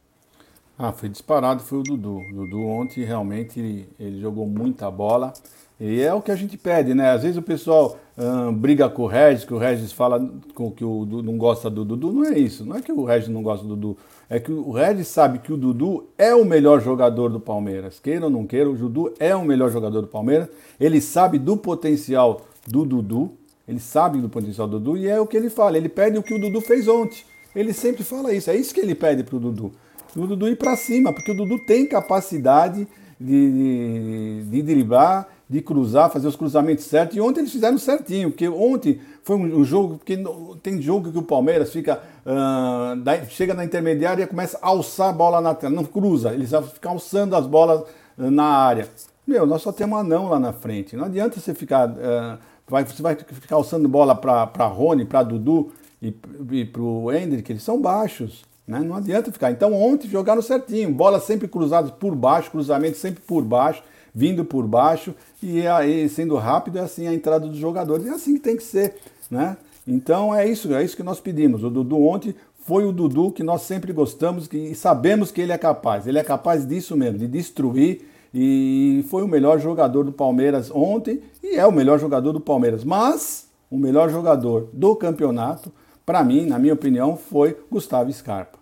Ah, 0.78 0.92
foi 0.92 1.08
disparado, 1.08 1.64
foi 1.64 1.80
o 1.80 1.84
Dudu. 1.84 2.18
O 2.18 2.34
Dudu 2.34 2.62
ontem 2.62 3.04
realmente 3.06 3.60
ele, 3.60 3.90
ele 3.98 4.20
jogou 4.20 4.46
muita 4.46 4.92
bola. 4.92 5.32
E 5.80 6.02
é 6.02 6.14
o 6.14 6.22
que 6.22 6.32
a 6.32 6.36
gente 6.36 6.58
pede, 6.58 6.94
né? 6.94 7.12
Às 7.12 7.24
vezes 7.24 7.38
o 7.38 7.42
pessoal 7.42 7.98
hum, 8.18 8.54
briga 8.54 8.90
com 8.90 9.04
o 9.04 9.08
Regis, 9.08 9.46
que 9.46 9.54
o 9.54 9.58
Regis 9.58 9.92
fala 9.92 10.20
com 10.54 10.72
que 10.72 10.84
o 10.84 11.06
Dudu 11.06 11.24
não 11.24 11.38
gosta 11.38 11.70
do 11.70 11.84
Dudu. 11.84 12.12
Não 12.12 12.26
é 12.26 12.38
isso, 12.38 12.66
não 12.66 12.76
é 12.76 12.82
que 12.82 12.92
o 12.92 13.04
Regis 13.04 13.30
não 13.30 13.42
gosta 13.42 13.66
do 13.66 13.76
Dudu. 13.76 13.98
É 14.30 14.40
que 14.40 14.52
o 14.52 14.72
Regis 14.72 15.08
sabe 15.08 15.40
que 15.40 15.52
o 15.52 15.58
Dudu 15.58 16.06
é 16.18 16.34
o 16.34 16.44
melhor 16.46 16.82
jogador 16.82 17.30
do 17.30 17.40
Palmeiras. 17.40 18.00
Queira 18.00 18.26
ou 18.26 18.32
não 18.32 18.46
queira, 18.46 18.70
o 18.70 18.76
Dudu 18.76 19.14
é 19.20 19.36
o 19.36 19.46
melhor 19.46 19.70
jogador 19.70 20.02
do 20.02 20.08
Palmeiras. 20.08 20.50
Ele 20.80 21.00
sabe 21.00 21.38
do 21.38 21.56
potencial 21.56 22.42
do 22.68 22.86
Dudu. 22.86 23.32
Ele 23.68 23.80
sabe 23.80 24.20
do 24.20 24.30
potencial 24.30 24.68
do 24.68 24.80
Dudu 24.80 24.98
e 24.98 25.08
é 25.08 25.20
o 25.20 25.28
que 25.28 25.36
ele 25.36 25.50
fala. 25.50 25.78
Ele 25.78 25.90
pede 25.90 26.18
o 26.18 26.24
que 26.24 26.34
o 26.34 26.40
Dudu 26.40 26.60
fez 26.62 26.88
ontem. 26.88 27.20
Ele 27.56 27.74
sempre 27.74 28.04
fala 28.04 28.34
isso. 28.34 28.50
É 28.50 28.56
isso 28.56 28.74
que 28.74 28.80
ele 28.80 28.96
pede 28.96 29.24
para 29.24 29.36
o 29.36 29.40
Dudu. 29.40 29.72
O 30.16 30.26
Dudu 30.26 30.48
ir 30.48 30.58
para 30.58 30.76
cima, 30.76 31.12
porque 31.12 31.32
o 31.32 31.36
Dudu 31.36 31.60
tem 31.60 31.86
capacidade 31.86 32.88
de, 33.20 33.52
de, 33.52 34.44
de 34.50 34.62
driblar, 34.62 35.28
de 35.50 35.62
cruzar, 35.62 36.10
fazer 36.10 36.28
os 36.28 36.36
cruzamentos 36.36 36.86
certos. 36.86 37.18
E 37.18 37.22
ontem 37.22 37.42
eles 37.42 37.52
fizeram 37.52 37.78
certinho, 37.78 38.32
porque 38.32 38.48
ontem 38.48 39.00
foi 39.24 39.36
um, 39.36 39.64
jogo, 39.64 39.98
porque 39.98 40.18
tem 40.64 40.82
jogo 40.82 41.12
que 41.12 41.18
o 41.18 41.24
Palmeiras 41.24 41.72
fica, 41.72 42.02
uh, 42.26 42.96
da, 43.02 43.26
chega 43.26 43.54
na 43.54 43.64
intermediária 43.64 44.24
e 44.24 44.28
começa 44.28 44.58
a 44.62 44.68
alçar 44.68 45.10
a 45.10 45.14
bola 45.14 45.42
na 45.42 45.54
tela, 45.54 45.74
não 45.74 45.84
cruza, 45.84 46.34
eles 46.34 46.52
vão 46.52 46.64
ficar 46.64 46.90
alçando 46.92 47.36
as 47.36 47.46
bolas 47.46 47.82
uh, 48.18 48.32
na 48.32 48.46
área. 48.46 48.88
Meu, 49.28 49.46
nós 49.46 49.62
só 49.62 49.72
temos 49.72 50.00
anão 50.00 50.30
lá 50.30 50.40
na 50.40 50.54
frente. 50.54 50.96
Não 50.96 51.06
adianta 51.06 51.40
você 51.40 51.54
ficar. 51.54 51.90
Uh, 51.90 52.38
vai, 52.68 52.86
você 52.86 53.02
vai 53.02 53.16
ficar 53.16 53.56
alçando 53.56 53.90
bola 53.90 54.16
para 54.16 54.68
Rony, 54.68 55.06
para 55.06 55.24
Dudu 55.24 55.72
e, 56.02 56.16
e 56.52 56.66
para 56.66 56.82
o 56.82 57.12
Hendrick, 57.12 57.52
eles 57.52 57.64
são 57.64 57.82
baixos. 57.82 58.46
Né? 58.68 58.80
Não 58.80 58.96
adianta 58.96 59.32
ficar. 59.32 59.52
Então 59.52 59.74
ontem 59.74 60.08
jogaram 60.08 60.42
certinho, 60.42 60.92
bola 60.92 61.20
sempre 61.20 61.48
cruzada 61.48 61.90
por 61.92 62.16
baixo, 62.16 62.52
cruzamento 62.52 62.98
sempre 62.98 63.22
por 63.22 63.44
baixo, 63.44 63.84
vindo 64.14 64.46
por 64.46 64.66
baixo, 64.66 65.14
e 65.42 65.68
aí 65.68 66.08
sendo 66.10 66.36
rápido 66.36 66.78
é 66.78 66.82
assim 66.82 67.08
a 67.08 67.14
entrada 67.14 67.48
dos 67.48 67.58
jogadores. 67.58 68.06
É 68.08 68.12
assim 68.12 68.36
que 68.36 68.40
tem 68.40 68.58
que 68.58 68.64
ser. 68.64 68.96
Né? 69.30 69.58
Então 69.88 70.34
é 70.34 70.48
isso, 70.48 70.74
é 70.74 70.84
isso 70.84 70.96
que 70.96 71.04
nós 71.04 71.20
pedimos. 71.20 71.64
O 71.64 71.70
Dudu 71.70 72.02
ontem 72.02 72.34
foi 72.66 72.86
o 72.86 72.92
Dudu 72.92 73.32
que 73.32 73.44
nós 73.44 73.62
sempre 73.62 73.94
gostamos 73.94 74.50
e 74.52 74.74
sabemos 74.74 75.32
que 75.32 75.42
ele 75.42 75.52
é 75.52 75.58
capaz. 75.58 76.08
Ele 76.08 76.18
é 76.18 76.24
capaz 76.24 76.68
disso 76.68 76.98
mesmo, 76.98 77.20
de 77.20 77.28
destruir 77.28 78.10
e 78.34 79.06
foi 79.10 79.24
o 79.24 79.28
melhor 79.28 79.60
jogador 79.60 80.04
do 80.04 80.12
Palmeiras 80.12 80.72
ontem 80.72 81.22
e 81.44 81.56
é 81.56 81.66
o 81.66 81.72
melhor 81.72 82.00
jogador 82.00 82.34
do 82.34 82.40
Palmeiras. 82.40 82.84
Mas 82.84 83.48
o 83.70 83.78
melhor 83.78 84.10
jogador 84.10 84.70
do 84.74 84.96
campeonato, 84.96 85.72
para 86.06 86.24
mim, 86.24 86.46
na 86.46 86.60
minha 86.60 86.74
opinião, 86.74 87.18
foi 87.18 87.66
Gustavo 87.70 88.12
Scarpa. 88.14 88.60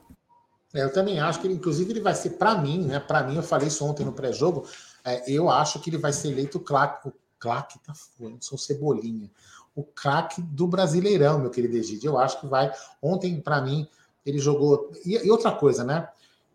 É, 0.73 0.83
eu 0.83 0.91
também 0.91 1.19
acho 1.19 1.39
que, 1.39 1.47
ele, 1.47 1.55
inclusive, 1.55 1.91
ele 1.91 2.01
vai 2.01 2.15
ser, 2.15 2.31
para 2.31 2.55
mim, 2.55 2.85
né? 2.85 2.99
Para 2.99 3.23
mim, 3.23 3.35
eu 3.35 3.43
falei 3.43 3.67
isso 3.67 3.85
ontem 3.85 4.05
no 4.05 4.13
pré-jogo, 4.13 4.65
é, 5.05 5.29
eu 5.29 5.49
acho 5.49 5.79
que 5.79 5.89
ele 5.89 5.97
vai 5.97 6.13
ser 6.13 6.29
eleito 6.29 6.57
o 6.57 6.61
claque, 6.61 7.07
o 7.07 7.13
claque 7.37 7.77
tá 7.79 7.93
foda, 7.93 8.37
sou 8.39 8.57
cebolinha, 8.57 9.29
o 9.75 9.83
craque 9.83 10.41
do 10.41 10.67
Brasileirão, 10.67 11.39
meu 11.39 11.49
querido 11.49 11.75
Egídio. 11.75 12.11
Eu 12.11 12.17
acho 12.17 12.39
que 12.39 12.47
vai. 12.47 12.71
Ontem, 13.01 13.39
para 13.41 13.61
mim, 13.61 13.87
ele 14.25 14.39
jogou. 14.39 14.91
E, 15.05 15.15
e 15.25 15.31
outra 15.31 15.51
coisa, 15.51 15.83
né? 15.83 16.07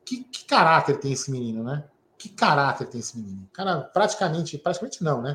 Que, 0.05 0.25
que, 0.25 0.45
caráter 0.45 0.99
tem 0.99 1.13
esse 1.13 1.31
menino, 1.31 1.63
né? 1.63 1.85
Que 2.17 2.29
caráter 2.29 2.89
tem 2.89 3.01
esse 3.01 3.17
menino? 3.19 3.49
Cara, 3.53 3.81
praticamente, 3.81 4.57
praticamente 4.57 5.03
não, 5.03 5.21
né? 5.21 5.35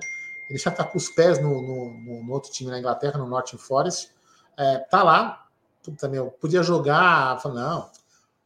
Ele 0.49 0.59
já 0.59 0.71
tá 0.71 0.83
com 0.83 0.97
os 0.97 1.09
pés 1.09 1.41
no, 1.41 1.61
no, 1.61 2.23
no 2.23 2.33
outro 2.33 2.51
time 2.51 2.71
na 2.71 2.79
Inglaterra, 2.79 3.17
no 3.17 3.27
Norton 3.27 3.57
Forest. 3.57 4.11
É, 4.57 4.79
tá 4.79 5.03
lá, 5.03 5.42
puta 5.83 6.07
meu, 6.07 6.31
podia 6.31 6.63
jogar, 6.63 7.39
falou, 7.41 7.59
não, 7.59 7.89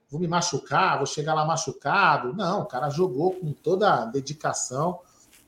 vou 0.10 0.20
me 0.20 0.28
machucar, 0.28 0.98
vou 0.98 1.06
chegar 1.06 1.34
lá 1.34 1.46
machucado. 1.46 2.34
Não, 2.34 2.62
o 2.62 2.66
cara 2.66 2.90
jogou 2.90 3.34
com 3.34 3.54
toda 3.54 3.94
a 3.94 4.06
dedicação, 4.06 5.00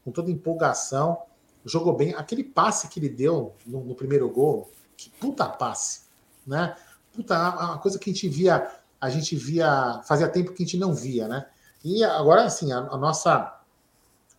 com 0.06 0.12
toda 0.12 0.30
a 0.30 0.32
empolgação, 0.32 1.18
jogou 1.66 1.94
bem. 1.94 2.14
Aquele 2.14 2.44
passe 2.44 2.88
que 2.88 3.00
ele 3.00 3.10
deu 3.10 3.56
no, 3.66 3.84
no 3.84 3.96
primeiro 3.96 4.30
gol, 4.30 4.72
que 4.96 5.10
puta 5.10 5.48
passe, 5.48 6.02
né? 6.46 6.76
Puta, 7.12 7.36
a, 7.36 7.74
a 7.74 7.78
coisa 7.80 7.98
que 7.98 8.10
a 8.10 8.14
gente 8.14 8.30
via, 8.30 8.72
a 9.02 9.10
gente 9.10 9.36
via, 9.36 10.02
fazia 10.04 10.30
tempo 10.30 10.54
que 10.54 10.64
a 10.64 10.66
gente 10.66 10.78
não 10.78 10.94
via, 10.94 11.28
né? 11.28 11.48
E 11.84 12.04
agora, 12.04 12.44
assim, 12.44 12.72
a, 12.72 12.80
a 12.80 12.98
nossa 12.98 13.60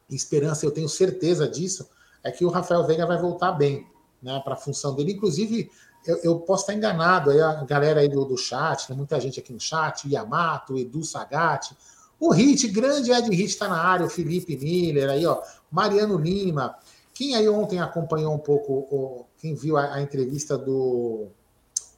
esperança, 0.09 0.65
eu 0.65 0.71
tenho 0.71 0.89
certeza 0.89 1.49
disso, 1.49 1.89
é 2.23 2.31
que 2.31 2.45
o 2.45 2.51
Rafael 2.51 2.87
Veiga 2.87 3.07
vai 3.07 3.19
voltar 3.19 3.53
bem 3.53 3.87
né, 4.23 4.41
para 4.45 4.55
a 4.55 4.57
função 4.57 4.95
dele. 4.95 5.13
Inclusive, 5.13 5.71
eu, 6.07 6.17
eu, 6.23 6.39
posso 6.41 6.63
estar 6.63 6.75
enganado, 6.75 7.31
aí 7.31 7.41
a 7.41 7.65
galera 7.65 8.01
aí 8.01 8.09
do, 8.09 8.25
do 8.25 8.37
chat, 8.37 8.87
tem 8.87 8.97
muita 8.97 9.21
gente 9.21 9.39
aqui 9.39 9.53
no 9.53 9.61
chat, 9.61 10.09
Yamato, 10.09 10.79
Edu 10.79 11.05
Sagatti, 11.05 11.77
o 12.19 12.33
Hit, 12.33 12.69
grande 12.69 13.11
Ed 13.11 13.29
Hit 13.35 13.51
está 13.51 13.67
na 13.67 13.81
área, 13.81 14.05
o 14.05 14.11
Felipe 14.11 14.57
Miller, 14.57 15.09
aí, 15.09 15.25
ó, 15.25 15.41
Mariano 15.71 16.19
Lima. 16.19 16.77
Quem 17.15 17.35
aí 17.35 17.49
ontem 17.49 17.81
acompanhou 17.81 18.35
um 18.35 18.39
pouco, 18.39 18.73
o, 18.73 19.27
quem 19.39 19.55
viu 19.55 19.77
a, 19.77 19.95
a 19.95 20.03
entrevista 20.03 20.57
do, 20.57 21.29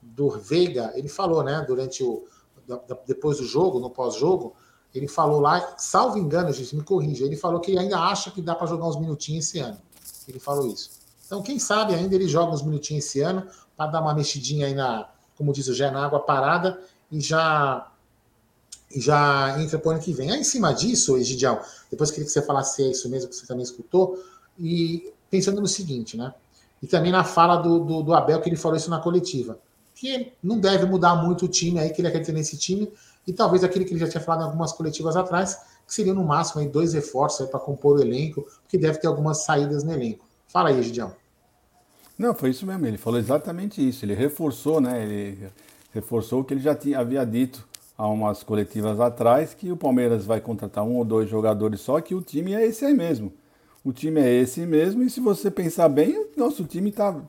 do 0.01 0.31
Veiga, 0.31 0.93
ele 0.95 1.09
falou, 1.09 1.43
né, 1.43 1.65
durante 1.67 2.05
o. 2.05 2.25
depois 3.07 3.39
do 3.39 3.45
jogo, 3.45 3.81
no 3.81 3.91
pós-jogo, 3.91 4.55
ele 4.95 5.09
falou 5.09 5.41
lá, 5.41 5.75
salvo 5.77 6.19
engano, 6.19 6.53
gente, 6.53 6.77
me 6.77 6.83
corrija, 6.83 7.25
ele 7.25 7.37
falou 7.37 7.61
que 7.61 7.77
ainda 7.77 7.99
acha 7.99 8.31
que 8.31 8.43
dá 8.43 8.55
para 8.55 8.67
jogar 8.67 8.87
uns 8.87 8.99
minutinhos 8.99 9.47
esse 9.47 9.59
ano. 9.59 9.79
Ele 10.29 10.39
falou 10.39 10.67
isso. 10.67 11.02
Então, 11.33 11.43
quem 11.43 11.59
sabe 11.59 11.95
ainda 11.95 12.15
ele 12.15 12.29
joga 12.29 12.53
uns 12.53 12.61
minutinhos 12.61 13.07
esse 13.07 13.23
ano 13.23 13.49
para 13.75 13.91
dar 13.91 14.03
uma 14.03 14.13
mexidinha 14.13 14.67
aí 14.67 14.75
na, 14.75 15.09
como 15.35 15.51
diz 15.51 15.67
o 15.67 15.73
Gé, 15.73 15.91
na 15.91 16.05
água 16.05 16.21
parada 16.21 16.79
e 17.11 17.23
já 17.23 17.91
e 18.95 19.01
já 19.01 19.59
entra 19.59 19.79
para 19.79 19.89
o 19.89 19.93
ano 19.93 20.03
que 20.03 20.13
vem. 20.13 20.31
Aí, 20.31 20.41
em 20.41 20.45
cima 20.45 20.75
disso, 20.75 21.17
Egidião, 21.17 21.59
depois 21.91 22.11
queria 22.11 22.27
que 22.27 22.31
você 22.31 22.43
falasse 22.43 22.77
se 22.77 22.83
é 22.83 22.91
isso 22.91 23.09
mesmo 23.09 23.31
que 23.31 23.37
você 23.37 23.47
também 23.47 23.63
escutou, 23.63 24.23
e 24.59 25.11
pensando 25.31 25.59
no 25.59 25.67
seguinte, 25.67 26.19
né? 26.19 26.35
E 26.83 26.87
também 26.87 27.11
na 27.11 27.25
fala 27.25 27.57
do, 27.57 27.79
do, 27.79 28.03
do 28.03 28.13
Abel, 28.13 28.39
que 28.43 28.51
ele 28.51 28.57
falou 28.57 28.77
isso 28.77 28.91
na 28.91 28.99
coletiva, 28.99 29.59
que 29.95 30.35
não 30.43 30.59
deve 30.59 30.85
mudar 30.85 31.15
muito 31.15 31.47
o 31.47 31.49
time 31.49 31.81
aí, 31.81 31.89
que 31.89 32.03
ele 32.03 32.09
acredita 32.09 32.33
nesse 32.33 32.59
time, 32.59 32.93
e 33.27 33.33
talvez 33.33 33.65
aquele 33.65 33.87
que 33.87 33.93
ele 33.93 34.01
já 34.01 34.09
tinha 34.11 34.21
falado 34.21 34.43
em 34.43 34.45
algumas 34.45 34.73
coletivas 34.73 35.17
atrás, 35.17 35.55
que 35.87 35.95
seria 35.95 36.13
no 36.13 36.25
máximo 36.25 36.61
aí 36.61 36.69
dois 36.69 36.93
reforços 36.93 37.49
para 37.49 37.59
compor 37.59 37.97
o 37.97 38.03
elenco, 38.03 38.47
porque 38.63 38.77
deve 38.77 38.99
ter 38.99 39.07
algumas 39.07 39.45
saídas 39.45 39.83
no 39.83 39.95
elenco. 39.95 40.27
Fala 40.47 40.69
aí, 40.69 40.83
Gidião. 40.83 41.22
Não, 42.23 42.33
foi 42.33 42.51
isso 42.51 42.65
mesmo. 42.65 42.87
Ele 42.87 42.97
falou 42.97 43.19
exatamente 43.19 43.87
isso. 43.87 44.05
Ele 44.05 44.15
reforçou, 44.15 44.81
né? 44.81 45.03
Ele 45.03 45.49
reforçou 45.93 46.41
o 46.41 46.45
que 46.45 46.55
ele 46.55 46.61
já 46.61 46.73
tinha, 46.73 47.01
havia 47.01 47.25
dito 47.27 47.67
há 47.99 48.07
umas 48.07 48.45
coletivas 48.45 49.01
atrás, 49.01 49.55
que 49.55 49.73
o 49.73 49.77
Palmeiras 49.77 50.25
vai 50.25 50.41
contratar 50.41 50.85
um 50.85 50.99
ou 50.99 51.05
dois 51.05 51.29
jogadores 51.29 51.81
só, 51.81 52.01
que 52.01 52.15
o 52.15 52.23
time 52.23 52.55
é 52.55 52.65
esse 52.65 52.85
aí 52.85 52.95
mesmo. 52.95 53.33
O 53.85 53.93
time 53.93 54.21
é 54.21 54.33
esse 54.33 54.61
mesmo, 54.61 55.03
e 55.03 55.11
se 55.11 55.19
você 55.19 55.51
pensar 55.51 55.89
bem, 55.89 56.29
nosso 56.37 56.63
time 56.63 56.91
está 56.91 57.21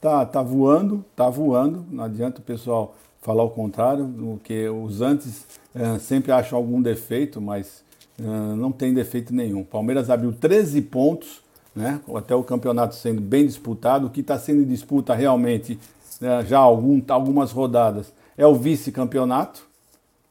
tá, 0.00 0.24
tá 0.24 0.42
voando, 0.44 1.04
tá 1.16 1.28
voando. 1.28 1.84
Não 1.90 2.04
adianta 2.04 2.40
o 2.40 2.44
pessoal 2.44 2.96
falar 3.20 3.42
o 3.42 3.50
contrário, 3.50 4.40
que 4.44 4.68
os 4.68 5.00
antes 5.00 5.44
é, 5.74 5.98
sempre 5.98 6.30
acham 6.30 6.56
algum 6.56 6.80
defeito, 6.80 7.40
mas 7.40 7.82
é, 8.16 8.22
não 8.54 8.70
tem 8.70 8.94
defeito 8.94 9.34
nenhum. 9.34 9.64
Palmeiras 9.64 10.08
abriu 10.08 10.32
13 10.32 10.82
pontos, 10.82 11.42
né, 11.76 12.00
até 12.14 12.34
o 12.34 12.42
campeonato 12.42 12.94
sendo 12.94 13.20
bem 13.20 13.46
disputado. 13.46 14.06
O 14.06 14.10
que 14.10 14.20
está 14.20 14.38
sendo 14.38 14.62
em 14.62 14.66
disputa 14.66 15.14
realmente 15.14 15.78
né, 16.20 16.44
já 16.46 16.58
algum, 16.58 17.00
algumas 17.08 17.52
rodadas 17.52 18.12
é 18.36 18.46
o 18.46 18.54
vice-campeonato, 18.54 19.66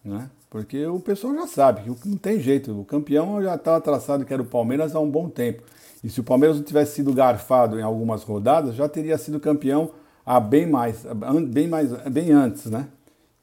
né, 0.04 0.30
porque 0.50 0.86
o 0.88 1.00
pessoal 1.00 1.36
já 1.36 1.48
sabe 1.48 1.82
que 1.82 2.10
não 2.10 2.18
tem 2.18 2.40
jeito. 2.40 2.78
O 2.78 2.84
campeão 2.84 3.42
já 3.44 3.56
estava 3.56 3.80
traçado 3.80 4.26
que 4.26 4.34
era 4.34 4.42
o 4.42 4.46
Palmeiras 4.46 4.96
há 4.96 5.00
um 5.00 5.10
bom 5.10 5.30
tempo. 5.30 5.62
E 6.04 6.10
se 6.10 6.20
o 6.20 6.24
Palmeiras 6.24 6.58
não 6.58 6.64
tivesse 6.64 6.96
sido 6.96 7.14
garfado 7.14 7.80
em 7.80 7.84
algumas 7.84 8.24
rodadas, 8.24 8.76
já 8.76 8.88
teria 8.90 9.18
sido 9.18 9.40
campeão 9.40 9.92
há 10.26 10.40
bem 10.40 10.66
mais, 10.66 11.06
bem 11.48 11.68
mais, 11.68 11.92
bem 12.10 12.32
antes, 12.32 12.66
né? 12.66 12.88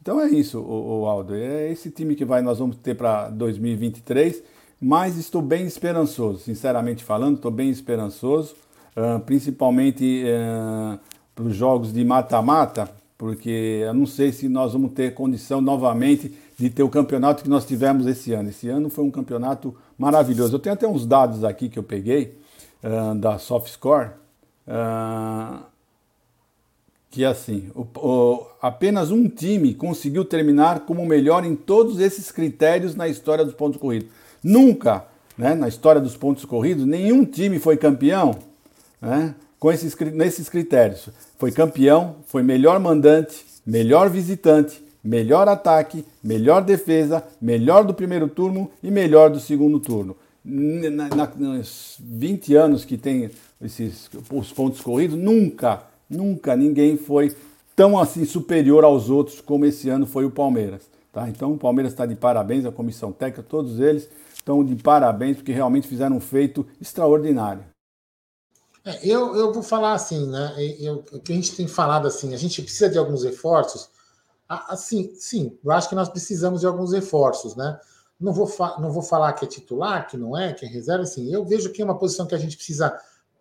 Então 0.01 0.21
é 0.21 0.29
isso, 0.29 0.61
o, 0.61 1.07
Aldo. 1.07 1.35
É 1.35 1.71
esse 1.71 1.91
time 1.91 2.17
que 2.17 2.25
vai 2.25 2.43
nós 2.43 2.59
vamos 2.59 2.77
ter 2.77 2.97
para 2.97 3.31
2023, 3.31 4.43
mas 4.83 5.17
estou 5.17 5.41
bem 5.41 5.65
esperançoso, 5.65 6.41
sinceramente 6.41 7.05
falando, 7.05 7.37
estou 7.37 7.53
bem 7.53 7.71
esperançoso, 7.71 8.57
uh, 8.97 9.21
principalmente 9.21 10.25
uh, 10.25 10.99
para 11.33 11.45
os 11.45 11.55
jogos 11.55 11.93
de 11.93 12.05
mata-mata, 12.05 12.91
porque 13.17 13.83
eu 13.85 13.95
não 13.95 14.07
sei 14.07 14.33
se 14.33 14.49
nós 14.49 14.73
vamos 14.73 14.91
ter 14.91 15.15
condição 15.15 15.61
novamente 15.61 16.37
de 16.59 16.69
ter 16.69 16.83
o 16.83 16.89
campeonato 16.89 17.45
que 17.45 17.49
nós 17.49 17.65
tivemos 17.65 18.09
esse 18.09 18.33
ano. 18.33 18.49
Esse 18.49 18.69
ano 18.69 18.91
foi 18.91 19.05
um 19.05 19.11
campeonato 19.11 19.73
maravilhoso. 19.97 20.57
Eu 20.57 20.59
tenho 20.59 20.75
até 20.75 20.89
uns 20.89 21.07
dados 21.07 21.45
aqui 21.45 21.69
que 21.69 21.79
eu 21.79 21.85
peguei 21.85 22.37
uh, 22.83 23.15
da 23.15 23.39
SoftScore. 23.39 24.11
Que 27.11 27.25
assim, 27.25 27.71
apenas 28.61 29.11
um 29.11 29.29
time 29.29 29.75
conseguiu 29.75 30.25
terminar 30.25 30.81
como 30.81 31.05
melhor 31.05 31.45
em 31.45 31.55
todos 31.55 32.01
esses 32.01 32.31
critérios 32.31 32.95
na 32.95 33.07
história 33.07 33.45
dos 33.45 33.55
pontos 33.55 33.79
corridos. 33.81 34.09
Nunca, 34.43 35.05
né, 35.37 35.55
na 35.55 35.69
história 35.69 36.01
dos 36.01 36.17
pontos 36.17 36.45
corridos, 36.45 36.85
nenhum 36.87 37.25
time 37.25 37.59
foi 37.59 37.77
campeão 37.77 38.37
né, 39.01 39.35
com 39.59 39.71
esses, 39.71 39.97
nesses 40.13 40.49
critérios. 40.49 41.09
Foi 41.39 41.53
campeão, 41.53 42.17
foi 42.27 42.43
melhor 42.43 42.81
mandante, 42.81 43.45
melhor 43.67 44.11
visitante, 44.11 44.83
melhor 45.03 45.49
ataque, 45.49 46.05
melhor 46.23 46.63
defesa, 46.63 47.23
melhor 47.41 47.85
do 47.85 47.95
primeiro 47.95 48.29
turno 48.29 48.71
e 48.83 48.91
melhor 48.91 49.31
do 49.31 49.41
segundo 49.41 49.79
turno. 49.81 50.17
Na, 50.45 51.09
na, 51.09 51.31
nos 51.37 51.97
20 52.01 52.55
anos 52.57 52.85
que 52.85 52.97
tem 52.97 53.31
esses, 53.61 54.11
os 54.31 54.53
pontos 54.53 54.81
corridos, 54.81 55.17
nunca 55.17 55.93
Nunca 56.13 56.55
ninguém 56.55 56.99
foi 56.99 57.35
tão 57.75 57.99
assim 57.99 58.27
superior 58.27 58.85
aos 58.85 59.09
outros 59.09 59.41
como 59.41 59.65
esse 59.65 59.89
ano 59.89 60.07
foi 60.07 60.27
o 60.27 60.31
Palmeiras. 60.31 60.83
Tá? 61.11 61.29
Então 61.29 61.53
o 61.53 61.59
Palmeiras 61.59 61.93
está 61.93 62.05
de 62.05 62.15
parabéns, 62.15 62.67
a 62.67 62.71
comissão 62.71 63.11
técnica, 63.11 63.43
todos 63.43 63.81
eles 63.81 64.09
estão 64.43 64.65
de 64.65 64.77
parabéns 64.77 65.37
porque 65.37 65.53
realmente 65.53 65.87
fizeram 65.87 66.17
um 66.17 66.21
feito 66.21 66.67
extraordinário. 66.81 67.65
É, 68.85 69.07
eu, 69.07 69.37
eu 69.37 69.53
vou 69.53 69.63
falar 69.63 69.95
assim, 69.95 70.27
né? 70.29 70.55
Eu, 70.81 71.05
o 71.13 71.21
que 71.21 71.33
a 71.33 71.37
gente 71.37 71.55
tem 71.55 71.69
falado 71.69 72.07
assim, 72.07 72.35
a 72.35 72.37
gente 72.37 72.61
precisa 72.61 72.91
de 72.91 72.99
alguns 72.99 73.23
reforços. 73.23 73.89
Assim, 74.49 75.15
sim, 75.15 75.57
eu 75.65 75.71
acho 75.71 75.89
que 75.89 75.95
nós 75.95 76.09
precisamos 76.09 76.61
de 76.61 76.67
alguns 76.67 76.93
reforços, 76.93 77.55
né? 77.55 77.79
Não 78.21 78.33
vou, 78.33 78.51
não 78.79 78.91
vou 78.93 79.03
falar 79.03 79.33
que 79.33 79.45
é 79.45 79.49
titular, 79.49 80.07
que 80.07 80.17
não 80.17 80.37
é, 80.37 80.53
que 80.53 80.65
é 80.65 80.69
reserva, 80.69 81.05
assim. 81.05 81.33
Eu 81.33 81.45
vejo 81.45 81.71
que 81.71 81.81
é 81.81 81.85
uma 81.85 81.99
posição 81.99 82.27
que 82.27 82.35
a 82.35 82.39
gente 82.39 82.57
precisa 82.57 82.97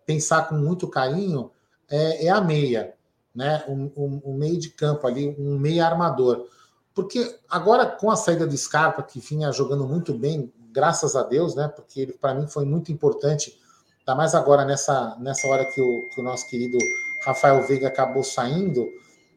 pensar 0.06 0.48
com 0.48 0.54
muito 0.54 0.88
carinho 0.88 1.50
é, 1.90 2.26
é 2.26 2.30
a 2.30 2.40
meia, 2.40 2.94
né? 3.34 3.64
Um, 3.68 3.90
um, 3.96 4.22
um, 4.24 4.34
meio 4.34 4.58
de 4.58 4.70
campo 4.70 5.06
ali, 5.06 5.34
um 5.38 5.58
meia 5.58 5.86
armador. 5.86 6.46
Porque 6.94 7.36
agora, 7.48 7.86
com 7.86 8.10
a 8.10 8.16
saída 8.16 8.46
do 8.46 8.56
Scarpa, 8.56 9.02
que 9.02 9.20
vinha 9.20 9.52
jogando 9.52 9.86
muito 9.86 10.14
bem, 10.14 10.52
graças 10.72 11.14
a 11.14 11.22
Deus, 11.22 11.54
né? 11.54 11.68
Porque 11.68 12.00
ele, 12.00 12.12
para 12.12 12.34
mim, 12.34 12.46
foi 12.46 12.64
muito 12.64 12.90
importante, 12.90 13.58
ainda 14.00 14.16
mais 14.16 14.34
agora 14.34 14.64
nessa, 14.64 15.16
nessa 15.20 15.46
hora 15.48 15.64
que 15.64 15.80
o, 15.80 16.08
que 16.10 16.20
o 16.20 16.24
nosso 16.24 16.48
querido 16.48 16.78
Rafael 17.24 17.62
Veiga 17.62 17.88
acabou 17.88 18.24
saindo. 18.24 18.86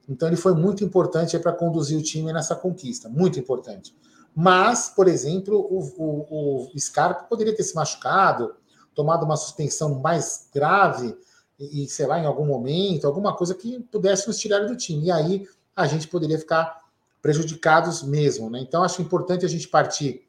Então, 0.08 0.28
ele 0.28 0.38
foi 0.38 0.54
muito 0.54 0.84
importante 0.84 1.38
para 1.40 1.52
conduzir 1.52 1.98
o 1.98 2.04
time 2.04 2.32
nessa 2.32 2.56
conquista, 2.56 3.10
muito 3.10 3.40
importante. 3.40 3.96
Mas, 4.36 4.90
por 4.90 5.08
exemplo, 5.08 5.58
o, 5.58 5.80
o, 5.98 6.70
o 6.74 6.80
Scarpa 6.80 7.24
poderia 7.24 7.56
ter 7.56 7.64
se 7.64 7.76
machucado, 7.76 8.56
tomado 8.94 9.24
uma 9.24 9.38
suspensão 9.38 10.00
mais 10.00 10.50
grave, 10.54 11.16
e, 11.60 11.88
sei 11.88 12.06
lá, 12.06 12.20
em 12.20 12.26
algum 12.26 12.46
momento, 12.46 13.08
alguma 13.08 13.36
coisa 13.36 13.56
que 13.56 13.80
pudesse 13.80 14.28
nos 14.28 14.38
tirar 14.38 14.68
do 14.68 14.76
time. 14.76 15.06
E 15.06 15.12
aí 15.12 15.48
a 15.76 15.88
gente 15.88 16.08
poderia 16.08 16.38
ficar 16.38 16.84
prejudicados 17.22 18.04
mesmo, 18.04 18.50
né? 18.50 18.60
Então, 18.60 18.84
acho 18.84 19.02
importante 19.02 19.46
a 19.46 19.50
gente 19.50 19.68
partir 19.68 20.25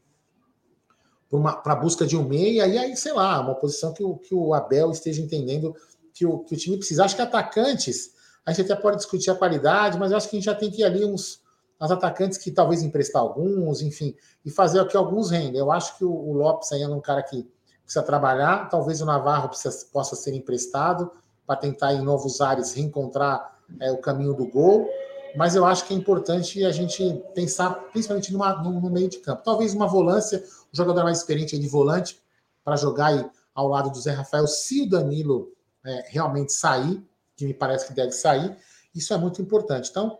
para 1.29 1.73
a 1.73 1.77
busca 1.77 2.07
de 2.07 2.17
um 2.17 2.23
meia, 2.23 2.67
e 2.67 2.79
aí, 2.79 2.97
sei 2.97 3.13
lá, 3.13 3.41
uma 3.41 3.55
posição 3.55 3.93
que 3.93 4.05
o, 4.05 4.17
que 4.17 4.35
o 4.35 4.55
Abel 4.55 4.91
esteja 4.91 5.21
entendendo 5.21 5.75
que 6.15 6.25
o, 6.25 6.39
que 6.41 6.55
o 6.55 6.57
time 6.57 6.77
precisa. 6.77 7.05
Acho 7.05 7.17
que 7.17 7.23
atacantes, 7.23 8.13
a 8.45 8.53
gente 8.53 8.71
até 8.71 8.81
pode 8.81 8.97
discutir 8.97 9.31
a 9.31 9.35
qualidade, 9.35 9.99
mas 9.99 10.11
eu 10.11 10.17
acho 10.17 10.29
que 10.29 10.37
a 10.37 10.39
gente 10.39 10.47
já 10.47 10.55
tem 10.55 10.71
que 10.71 10.83
ir 10.83 10.85
ali 10.85 11.05
uns 11.05 11.45
as 11.79 11.91
atacantes 11.91 12.39
que 12.39 12.51
talvez 12.51 12.83
emprestar 12.83 13.21
alguns, 13.21 13.83
enfim, 13.83 14.15
e 14.43 14.51
fazer 14.51 14.81
o 14.81 14.87
que 14.87 14.97
alguns 14.97 15.31
rendem. 15.31 15.61
Eu 15.61 15.71
acho 15.71 15.99
que 15.99 16.05
o, 16.07 16.11
o 16.11 16.33
Lopes 16.33 16.73
ainda 16.73 16.91
é 16.91 16.97
um 16.97 17.03
cara 17.03 17.23
que 17.23 17.47
precisa 17.83 18.03
trabalhar, 18.03 18.71
talvez 18.71 19.03
o 19.03 19.05
Navarro 19.05 19.51
precisa, 19.51 19.87
possa 19.93 20.17
ser 20.17 20.35
emprestado 20.35 21.11
para 21.47 21.57
tentar 21.57 21.93
em 21.93 22.03
novos 22.03 22.41
ares 22.41 22.73
reencontrar 22.73 23.59
é, 23.79 23.93
o 23.93 23.99
caminho 23.99 24.33
do 24.33 24.47
gol 24.47 24.89
mas 25.37 25.55
eu 25.55 25.67
acho 25.67 25.87
que 25.87 25.93
é 25.93 25.97
importante 25.97 26.65
a 26.65 26.73
gente 26.73 27.23
pensar 27.35 27.75
principalmente 27.93 28.33
numa, 28.33 28.55
no, 28.63 28.81
no, 28.81 28.91
meio 28.91 29.09
de 29.09 29.19
campo. 29.19 29.43
Talvez 29.45 29.75
uma 29.75 29.87
volância, 29.87 30.43
jogador 30.77 31.05
mais 31.05 31.19
experiente 31.19 31.59
de 31.59 31.69
volante, 31.69 32.21
para 32.65 32.77
jogar 32.77 33.07
aí 33.07 33.31
ao 33.55 33.69
lado 33.69 33.91
do 33.91 34.01
Zé 34.01 34.13
Rafael, 34.13 34.47
se 34.47 34.83
o 34.83 34.89
Danilo 34.89 35.53
é, 35.85 36.05
realmente 36.09 36.53
sair, 36.53 37.03
que 37.37 37.47
me 37.47 37.55
parece 37.55 37.87
que 37.87 37.95
deve 37.95 38.13
sair, 38.13 38.57
isso 38.95 39.15
é 39.15 39.17
muito 39.17 39.41
importante. 39.41 39.91
Então, 39.91 40.19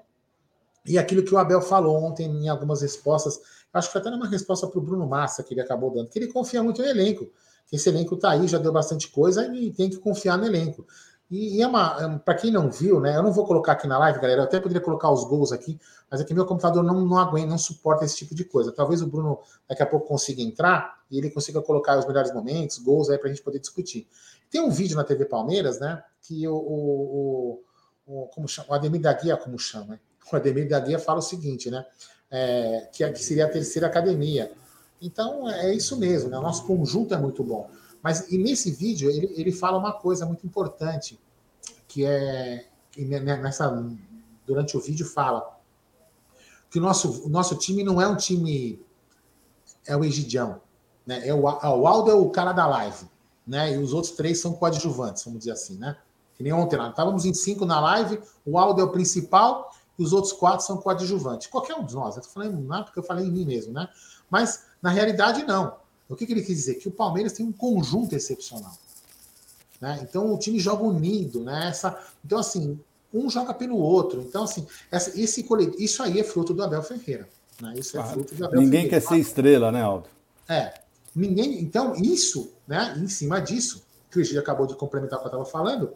e 0.85 0.97
aquilo 0.99 1.25
que 1.25 1.35
o 1.35 1.39
Abel 1.39 1.61
falou 1.61 1.97
ontem 1.97 2.27
em 2.27 2.49
algumas 2.49 2.83
respostas, 2.83 3.41
acho 3.73 3.89
que 3.89 3.93
foi 3.93 4.01
até 4.01 4.11
numa 4.11 4.29
resposta 4.29 4.67
para 4.67 4.79
o 4.79 4.83
Bruno 4.83 5.07
Massa 5.07 5.43
que 5.43 5.53
ele 5.53 5.61
acabou 5.61 5.93
dando, 5.93 6.09
que 6.09 6.19
ele 6.19 6.29
confia 6.29 6.63
muito 6.63 6.81
no 6.81 6.89
elenco. 6.89 7.31
Esse 7.73 7.89
elenco 7.89 8.15
está 8.15 8.31
aí, 8.31 8.47
já 8.47 8.59
deu 8.59 8.73
bastante 8.73 9.09
coisa 9.09 9.53
e 9.55 9.73
tem 9.73 9.91
que 9.91 9.99
confiar 9.99 10.39
no 10.39 10.47
elenco. 10.47 10.87
E, 11.31 11.57
e 11.57 11.63
é 11.63 11.67
uma, 11.67 11.97
é, 12.01 12.19
para 12.19 12.35
quem 12.35 12.51
não 12.51 12.71
viu, 12.71 13.01
né? 13.01 13.17
Eu 13.17 13.23
não 13.23 13.33
vou 13.33 13.45
colocar 13.45 13.73
aqui 13.73 13.87
na 13.87 13.99
live, 13.99 14.21
galera. 14.21 14.43
Eu 14.43 14.45
até 14.45 14.61
poderia 14.61 14.81
colocar 14.81 15.11
os 15.11 15.25
gols 15.25 15.53
aqui, 15.53 15.79
mas 16.11 16.21
aqui 16.21 16.33
meu 16.33 16.47
computador 16.47 16.85
não, 16.85 17.01
não 17.05 17.19
aguenta, 17.19 17.49
não 17.49 17.59
suporta 17.59 18.05
esse 18.05 18.17
tipo 18.17 18.35
de 18.35 18.45
coisa. 18.45 18.73
Talvez 18.73 19.03
o 19.03 19.07
Bruno 19.07 19.41
daqui 19.69 19.83
a 19.83 19.87
pouco 19.87 20.07
consiga 20.07 20.41
entrar 20.41 21.01
e 21.11 21.19
ele 21.19 21.31
consiga 21.31 21.61
colocar 21.61 21.99
os 21.99 22.07
melhores 22.07 22.33
momentos, 22.33 22.79
gols 22.79 23.11
aí 23.11 23.19
para 23.19 23.29
a 23.29 23.33
gente 23.33 23.43
poder 23.43 23.59
discutir. 23.59 24.07
Tem 24.51 24.61
um 24.61 24.71
vídeo 24.71 24.97
na 24.97 25.03
TV 25.03 25.25
Palmeiras, 25.25 25.81
né? 25.81 26.03
Que 26.23 26.47
o, 26.47 26.55
o, 26.55 27.63
o, 28.07 28.27
como 28.29 28.47
chama, 28.47 28.69
o 28.71 28.75
Ademir 28.75 29.01
da 29.01 29.13
Guia, 29.13 29.37
como 29.37 29.59
chama, 29.59 29.95
né? 29.95 30.01
o 30.33 30.37
Ademir 30.37 30.69
da 30.69 30.79
Guia 30.79 30.99
fala 30.99 31.19
o 31.19 31.23
seguinte, 31.23 31.71
né? 31.71 31.85
É, 32.31 32.89
que, 32.93 33.09
que 33.11 33.23
seria 33.23 33.47
a 33.47 33.51
terceira 33.51 33.89
academia. 33.89 34.53
Então 35.01 35.49
é 35.51 35.75
isso 35.75 35.97
mesmo, 35.97 36.31
né? 36.31 36.39
O 36.39 36.43
nosso 36.43 36.65
conjunto 36.67 37.15
é 37.15 37.19
muito 37.19 37.43
bom. 37.43 37.69
Mas 38.07 38.31
e 38.31 38.39
nesse 38.39 38.71
vídeo 38.71 39.11
ele, 39.11 39.35
ele 39.35 39.51
fala 39.51 39.77
uma 39.77 39.93
coisa 39.93 40.25
muito 40.25 40.47
importante, 40.47 41.19
que 41.89 42.05
é 42.05 42.69
que 42.93 43.05
nessa 43.05 43.85
durante 44.47 44.77
o 44.77 44.81
vídeo 44.81 45.05
fala 45.05 45.59
que 46.71 46.79
o 46.79 46.81
nosso, 46.81 47.27
o 47.27 47.29
nosso 47.29 47.57
time 47.57 47.83
não 47.83 48.01
é 48.01 48.07
um 48.07 48.15
time 48.15 48.81
é 49.85 49.97
o 49.97 50.05
Egidião, 50.05 50.61
né? 51.05 51.27
É 51.27 51.35
o, 51.35 51.41
o 51.41 51.87
Aldo 51.89 52.09
é 52.09 52.15
o 52.15 52.31
cara 52.31 52.53
da 52.53 52.65
live, 52.69 53.07
né? 53.45 53.75
E 53.75 53.79
os 53.79 53.93
outros 53.93 54.13
três 54.13 54.41
são 54.41 54.53
coadjuvantes, 54.53 55.25
vamos 55.25 55.41
dizer 55.41 55.51
assim, 55.51 55.77
né? 55.77 55.99
Que 56.37 56.45
nem 56.45 56.53
ontem, 56.53 56.77
nós 56.77 56.91
estávamos 56.91 57.25
em 57.25 57.35
cinco 57.35 57.67
na 57.67 57.81
live, 57.81 58.23
o 58.45 58.57
Aldo 58.57 58.83
é 58.83 58.85
o 58.85 58.93
principal 58.93 59.75
e 59.99 60.05
os 60.05 60.13
outros 60.13 60.33
quatro 60.33 60.65
são 60.65 60.77
coadjuvantes. 60.77 61.49
Qualquer 61.49 61.75
um 61.75 61.85
de 61.85 61.97
nós, 61.97 62.17
eu 62.17 62.23
tô 62.23 62.29
falando 62.29 62.57
não 62.57 62.77
é 62.77 62.85
porque 62.85 63.01
eu 63.01 63.03
falei 63.03 63.27
em 63.27 63.33
mim 63.33 63.45
mesmo, 63.45 63.73
né? 63.73 63.89
Mas 64.31 64.65
na 64.81 64.91
realidade 64.91 65.43
não. 65.43 65.85
O 66.09 66.15
que, 66.15 66.27
que 66.27 66.33
ele 66.33 66.43
quis 66.43 66.57
dizer? 66.57 66.75
Que 66.77 66.89
o 66.89 66.93
Palmeiras 66.93 67.33
tem 67.33 67.45
um 67.45 67.53
conjunto 67.53 68.15
excepcional. 68.15 68.77
Né? 69.81 70.01
Então 70.03 70.33
o 70.33 70.39
time 70.39 70.59
joga 70.59 70.85
unido, 70.85 71.43
né? 71.43 71.69
Essa, 71.69 71.99
então, 72.25 72.39
assim, 72.39 72.79
um 73.13 73.29
joga 73.29 73.53
pelo 73.53 73.77
outro. 73.77 74.23
Então, 74.23 74.45
assim, 74.45 74.67
essa, 74.91 75.19
esse 75.19 75.43
coletivo, 75.43 75.83
isso 75.83 76.03
aí 76.03 76.21
é 76.21 76.25
fruto 76.25 76.55
do 76.55 76.63
Abel 76.63 76.83
Ferreira. 76.83 77.29
Né? 77.61 77.75
Isso 77.77 77.99
é 77.99 78.05
fruto 78.05 78.35
do 78.35 78.45
Abel 78.45 78.61
Ninguém 78.61 78.83
Ferreira. 78.83 79.01
quer 79.01 79.09
ser 79.09 79.19
estrela, 79.19 79.73
né, 79.73 79.83
Aldo? 79.83 80.09
É. 80.49 80.75
Ninguém. 81.15 81.61
Então, 81.61 81.95
isso, 81.97 82.53
né? 82.67 82.95
Em 82.99 83.09
cima 83.09 83.41
disso, 83.41 83.85
que 84.11 84.19
o 84.19 84.21
Egídio 84.21 84.41
acabou 84.41 84.67
de 84.67 84.75
complementar 84.75 85.19
o 85.19 85.23
que 85.23 85.27
eu 85.27 85.31
estava 85.31 85.45
falando, 85.45 85.95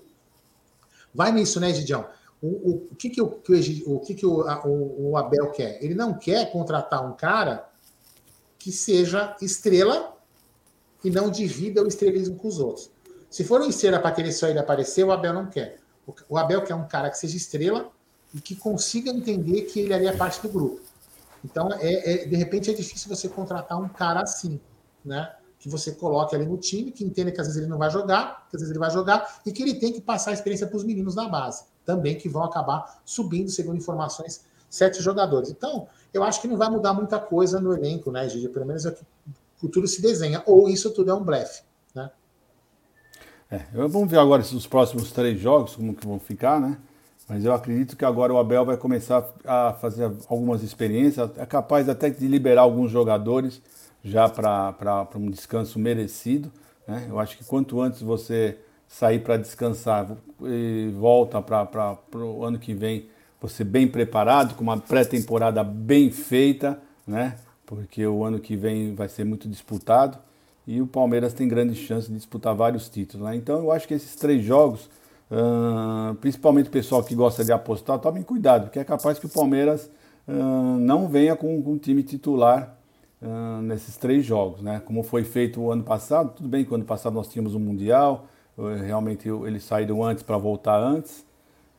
vai 1.14 1.30
nisso, 1.30 1.60
né, 1.60 1.72
Gidião? 1.72 2.06
O, 2.42 2.46
o, 2.46 2.88
o, 2.92 2.94
que, 2.96 3.10
que, 3.10 3.20
o, 3.20 3.28
que, 3.28 3.52
o, 3.86 3.96
o, 3.96 4.00
que, 4.00 4.14
que 4.14 4.26
o, 4.26 4.42
a, 4.48 4.62
o 4.66 5.16
Abel 5.16 5.50
quer? 5.50 5.82
Ele 5.82 5.94
não 5.94 6.14
quer 6.14 6.50
contratar 6.50 7.06
um 7.06 7.12
cara 7.12 7.69
que 8.60 8.70
seja 8.70 9.34
estrela 9.40 10.14
e 11.02 11.10
não 11.10 11.30
divida 11.30 11.82
o 11.82 11.88
estrelismo 11.88 12.36
com 12.36 12.46
os 12.46 12.60
outros. 12.60 12.90
Se 13.30 13.42
for 13.42 13.60
uma 13.60 13.70
estrela 13.70 13.98
para 13.98 14.12
querer 14.12 14.32
só 14.32 14.46
ele 14.48 14.58
aparecer, 14.58 15.02
o 15.02 15.10
Abel 15.10 15.32
não 15.32 15.46
quer. 15.46 15.78
O 16.28 16.36
Abel 16.36 16.62
quer 16.62 16.74
um 16.74 16.86
cara 16.86 17.08
que 17.08 17.16
seja 17.16 17.36
estrela 17.36 17.90
e 18.34 18.40
que 18.40 18.54
consiga 18.54 19.10
entender 19.10 19.62
que 19.62 19.80
ele 19.80 19.94
ali 19.94 20.06
é 20.06 20.12
parte 20.12 20.42
do 20.42 20.48
grupo. 20.48 20.80
Então, 21.42 21.72
é, 21.72 22.12
é, 22.12 22.26
de 22.26 22.36
repente, 22.36 22.70
é 22.70 22.74
difícil 22.74 23.08
você 23.08 23.28
contratar 23.28 23.80
um 23.80 23.88
cara 23.88 24.20
assim, 24.20 24.60
né? 25.02 25.32
Que 25.58 25.68
você 25.68 25.92
coloque 25.92 26.34
ali 26.34 26.44
no 26.44 26.58
time, 26.58 26.90
que 26.90 27.02
entenda 27.02 27.32
que 27.32 27.40
às 27.40 27.46
vezes 27.46 27.62
ele 27.62 27.70
não 27.70 27.78
vai 27.78 27.90
jogar, 27.90 28.46
que 28.50 28.56
às 28.56 28.60
vezes 28.60 28.70
ele 28.70 28.78
vai 28.78 28.90
jogar, 28.90 29.40
e 29.46 29.52
que 29.52 29.62
ele 29.62 29.74
tem 29.74 29.92
que 29.92 30.02
passar 30.02 30.32
a 30.32 30.34
experiência 30.34 30.66
para 30.66 30.76
os 30.76 30.84
meninos 30.84 31.14
da 31.14 31.26
base, 31.28 31.64
também 31.86 32.18
que 32.18 32.28
vão 32.28 32.44
acabar 32.44 33.00
subindo, 33.06 33.50
segundo 33.50 33.78
informações, 33.78 34.44
sete 34.70 35.02
jogadores. 35.02 35.50
Então, 35.50 35.88
eu 36.14 36.22
acho 36.22 36.40
que 36.40 36.48
não 36.48 36.56
vai 36.56 36.70
mudar 36.70 36.94
muita 36.94 37.18
coisa 37.18 37.60
no 37.60 37.74
elenco, 37.74 38.10
né, 38.10 38.28
Gigi? 38.28 38.48
Pelo 38.48 38.64
menos 38.64 38.86
é 38.86 38.92
que 38.92 39.02
o 39.02 39.60
futuro 39.60 39.86
se 39.86 40.00
desenha. 40.00 40.42
Ou 40.46 40.68
isso 40.70 40.90
tudo 40.92 41.10
é 41.10 41.14
um 41.14 41.22
blefe, 41.22 41.62
né? 41.94 42.10
É, 43.50 43.64
vamos 43.72 44.08
ver 44.08 44.18
agora 44.18 44.40
os 44.40 44.66
próximos 44.66 45.10
três 45.10 45.38
jogos, 45.40 45.74
como 45.74 45.94
que 45.94 46.06
vão 46.06 46.20
ficar, 46.20 46.60
né? 46.60 46.78
Mas 47.28 47.44
eu 47.44 47.52
acredito 47.52 47.96
que 47.96 48.04
agora 48.04 48.32
o 48.32 48.38
Abel 48.38 48.64
vai 48.64 48.76
começar 48.76 49.28
a 49.44 49.72
fazer 49.74 50.10
algumas 50.28 50.64
experiências, 50.64 51.30
é 51.36 51.46
capaz 51.46 51.88
até 51.88 52.10
de 52.10 52.26
liberar 52.26 52.62
alguns 52.62 52.90
jogadores 52.90 53.62
já 54.02 54.28
para 54.28 55.08
um 55.14 55.30
descanso 55.30 55.78
merecido. 55.78 56.50
Né? 56.88 57.06
Eu 57.08 57.20
acho 57.20 57.38
que 57.38 57.44
quanto 57.44 57.80
antes 57.80 58.02
você 58.02 58.58
sair 58.88 59.20
para 59.20 59.36
descansar 59.36 60.10
e 60.42 60.92
volta 60.98 61.40
para 61.40 61.96
o 62.14 62.44
ano 62.44 62.58
que 62.58 62.74
vem 62.74 63.08
você 63.40 63.64
bem 63.64 63.88
preparado, 63.88 64.54
com 64.54 64.62
uma 64.62 64.78
pré-temporada 64.78 65.64
bem 65.64 66.10
feita, 66.10 66.80
né? 67.06 67.36
Porque 67.64 68.06
o 68.06 68.24
ano 68.24 68.38
que 68.38 68.56
vem 68.56 68.94
vai 68.94 69.08
ser 69.08 69.24
muito 69.24 69.48
disputado 69.48 70.18
e 70.66 70.80
o 70.80 70.86
Palmeiras 70.86 71.32
tem 71.32 71.48
grandes 71.48 71.78
chances 71.78 72.08
de 72.08 72.16
disputar 72.16 72.54
vários 72.54 72.88
títulos. 72.88 73.26
Né? 73.26 73.36
Então 73.36 73.58
eu 73.58 73.72
acho 73.72 73.88
que 73.88 73.94
esses 73.94 74.14
três 74.14 74.44
jogos, 74.44 74.90
uh, 75.30 76.14
principalmente 76.16 76.68
o 76.68 76.70
pessoal 76.70 77.02
que 77.02 77.14
gosta 77.14 77.44
de 77.44 77.52
apostar, 77.52 77.98
tomem 77.98 78.22
cuidado, 78.22 78.64
porque 78.64 78.78
é 78.78 78.84
capaz 78.84 79.18
que 79.18 79.26
o 79.26 79.28
Palmeiras 79.28 79.90
uh, 80.28 80.78
não 80.78 81.08
venha 81.08 81.34
com 81.34 81.58
um 81.58 81.78
time 81.78 82.02
titular 82.02 82.76
uh, 83.22 83.62
nesses 83.62 83.96
três 83.96 84.24
jogos, 84.24 84.62
né? 84.62 84.80
Como 84.84 85.02
foi 85.02 85.24
feito 85.24 85.60
o 85.60 85.72
ano 85.72 85.82
passado, 85.82 86.34
tudo 86.36 86.48
bem 86.48 86.64
que 86.64 86.72
o 86.72 86.74
ano 86.74 86.84
passado 86.84 87.14
nós 87.14 87.28
tínhamos 87.28 87.54
um 87.54 87.60
Mundial, 87.60 88.26
realmente 88.84 89.26
eles 89.26 89.64
saíram 89.64 90.04
antes 90.04 90.22
para 90.22 90.36
voltar 90.36 90.78
antes, 90.78 91.24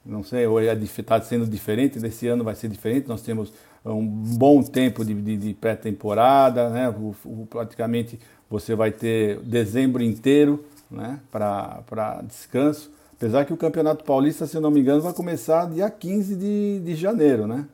não 0.05 0.23
sei, 0.23 0.45
está 0.83 1.15
é, 1.15 1.21
sendo 1.21 1.45
diferente, 1.45 1.99
desse 1.99 2.27
ano 2.27 2.43
vai 2.43 2.55
ser 2.55 2.67
diferente, 2.67 3.07
nós 3.07 3.21
temos 3.21 3.53
um 3.85 4.05
bom 4.05 4.61
tempo 4.63 5.05
de, 5.05 5.13
de, 5.13 5.37
de 5.37 5.53
pré-temporada, 5.53 6.69
né? 6.69 6.89
O, 6.89 7.15
o, 7.25 7.47
praticamente 7.47 8.19
você 8.49 8.75
vai 8.75 8.91
ter 8.91 9.39
dezembro 9.39 10.03
inteiro 10.03 10.63
né? 10.89 11.19
para 11.31 12.21
descanso, 12.27 12.91
apesar 13.13 13.45
que 13.45 13.53
o 13.53 13.57
Campeonato 13.57 14.03
Paulista, 14.03 14.45
se 14.45 14.59
não 14.59 14.71
me 14.71 14.81
engano, 14.81 15.01
vai 15.01 15.13
começar 15.13 15.69
dia 15.69 15.89
15 15.89 16.35
de, 16.35 16.79
de 16.83 16.95
janeiro, 16.95 17.47
né? 17.47 17.65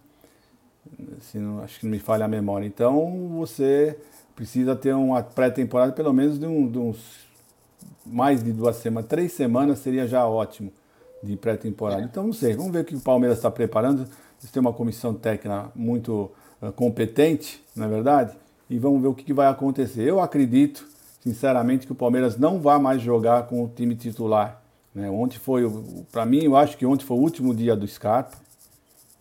Se 1.21 1.38
não, 1.38 1.61
acho 1.63 1.80
que 1.80 1.86
não 1.86 1.91
me 1.91 1.99
falha 1.99 2.25
a 2.25 2.28
memória. 2.28 2.65
Então 2.65 3.30
você 3.38 3.97
precisa 4.36 4.75
ter 4.75 4.93
uma 4.93 5.23
pré-temporada 5.23 5.91
pelo 5.93 6.13
menos 6.13 6.38
de, 6.39 6.45
um, 6.45 6.69
de 6.69 6.78
uns 6.78 7.25
mais 8.05 8.43
de 8.43 8.53
duas 8.53 8.78
semanas, 8.78 9.09
três 9.09 9.32
semanas 9.32 9.80
seria 9.80 10.07
já 10.07 10.25
ótimo 10.25 10.71
de 11.22 11.36
pré-temporada. 11.36 12.01
Então, 12.01 12.26
não 12.26 12.34
sei, 12.34 12.55
vamos 12.55 12.72
ver 12.72 12.82
o 12.82 12.86
que 12.86 12.95
o 12.95 12.99
Palmeiras 12.99 13.38
está 13.38 13.49
preparando. 13.49 14.07
eles 14.39 14.51
têm 14.51 14.61
uma 14.61 14.74
comissão 14.74 15.13
técnica 15.13 15.72
muito 15.76 16.32
uh, 16.61 16.72
competente, 16.72 17.63
não 17.76 17.86
é 17.86 17.89
verdade? 17.89 18.38
E 18.70 18.78
vamos 18.78 19.01
ver 19.01 19.07
o 19.07 19.13
que, 19.13 19.24
que 19.24 19.34
vai 19.34 19.47
acontecer. 19.47 20.03
Eu 20.03 20.20
acredito, 20.20 20.86
sinceramente, 21.22 21.86
que 21.86 21.91
o 21.91 21.95
Palmeiras 21.95 22.38
não 22.38 22.59
vai 22.59 22.80
mais 22.80 23.01
jogar 23.01 23.47
com 23.47 23.63
o 23.63 23.68
time 23.68 23.95
titular. 23.95 24.61
Né? 24.93 25.09
Ontem 25.09 25.38
foi, 25.38 25.63
para 26.11 26.26
mim, 26.26 26.43
eu 26.43 26.55
acho 26.55 26.78
que 26.78 26.86
ontem 26.86 27.05
foi 27.05 27.18
o 27.18 27.22
último 27.22 27.53
dia 27.53 27.76
do 27.76 27.88
Scarpa. 27.88 28.36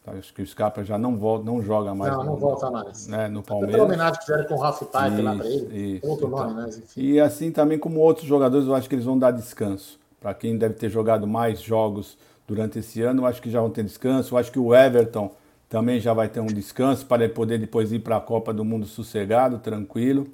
Acho 0.07 0.33
que 0.33 0.41
o 0.41 0.47
Scarpa 0.47 0.85
já 0.85 0.97
não 0.97 1.17
volta, 1.17 1.45
não 1.45 1.61
joga 1.61 1.93
mais. 1.93 2.13
Não, 2.13 2.25
no, 2.25 2.31
não 2.31 2.37
volta 2.37 2.71
mais. 2.71 3.09
Né, 3.09 3.29
no 3.29 3.43
Palmeiras. 3.43 3.75
Pela 3.75 3.87
homenagem 3.87 4.21
que 4.21 4.27
fizeram 4.27 4.45
com 4.45 4.55
o 4.55 4.59
Ralf 4.59 4.81
Piper 4.83 5.25
lá 5.25 5.35
para 5.35 5.47
ele. 5.47 5.97
Isso, 5.97 6.07
outro 6.07 6.29
então. 6.29 6.39
nome, 6.39 6.63
né? 6.63 6.69
Enfim. 6.69 7.01
E 7.01 7.21
assim 7.21 7.51
também 7.51 7.77
como 7.77 7.99
outros 7.99 8.27
jogadores, 8.27 8.69
eu 8.69 8.75
acho 8.75 8.89
que 8.89 8.95
eles 8.95 9.05
vão 9.05 9.19
dar 9.19 9.33
descanso. 9.33 9.99
Para 10.21 10.35
quem 10.35 10.57
deve 10.57 10.75
ter 10.75 10.91
jogado 10.91 11.27
mais 11.27 11.61
jogos 11.61 12.17
durante 12.47 12.79
esse 12.79 13.03
ano, 13.03 13.27
acho 13.27 13.43
que 13.43 13.51
já 13.51 13.61
vão 13.61 13.71
ter 13.71 13.85
descanso. 13.85 14.37
Acho 14.37 14.53
que 14.53 14.59
o 14.59 14.75
Everton 14.75 15.35
também 15.69 16.01
já 16.01 16.13
vai 16.15 16.29
ter 16.29 16.41
um 16.41 16.47
descanso 16.47 17.07
para 17.07 17.29
poder 17.29 17.59
depois 17.59 17.93
ir 17.93 18.01
para 18.01 18.17
a 18.17 18.21
Copa 18.21 18.53
do 18.53 18.65
Mundo 18.65 18.87
sossegado, 18.87 19.59
tranquilo. 19.59 20.29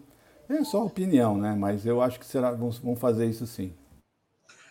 É 0.48 0.62
só 0.64 0.84
opinião, 0.84 1.36
né? 1.36 1.54
Mas 1.58 1.86
eu 1.86 2.02
acho 2.02 2.18
que 2.18 2.26
será, 2.26 2.52
vão, 2.52 2.70
vão 2.70 2.94
fazer 2.94 3.26
isso 3.26 3.46
sim. 3.46 3.72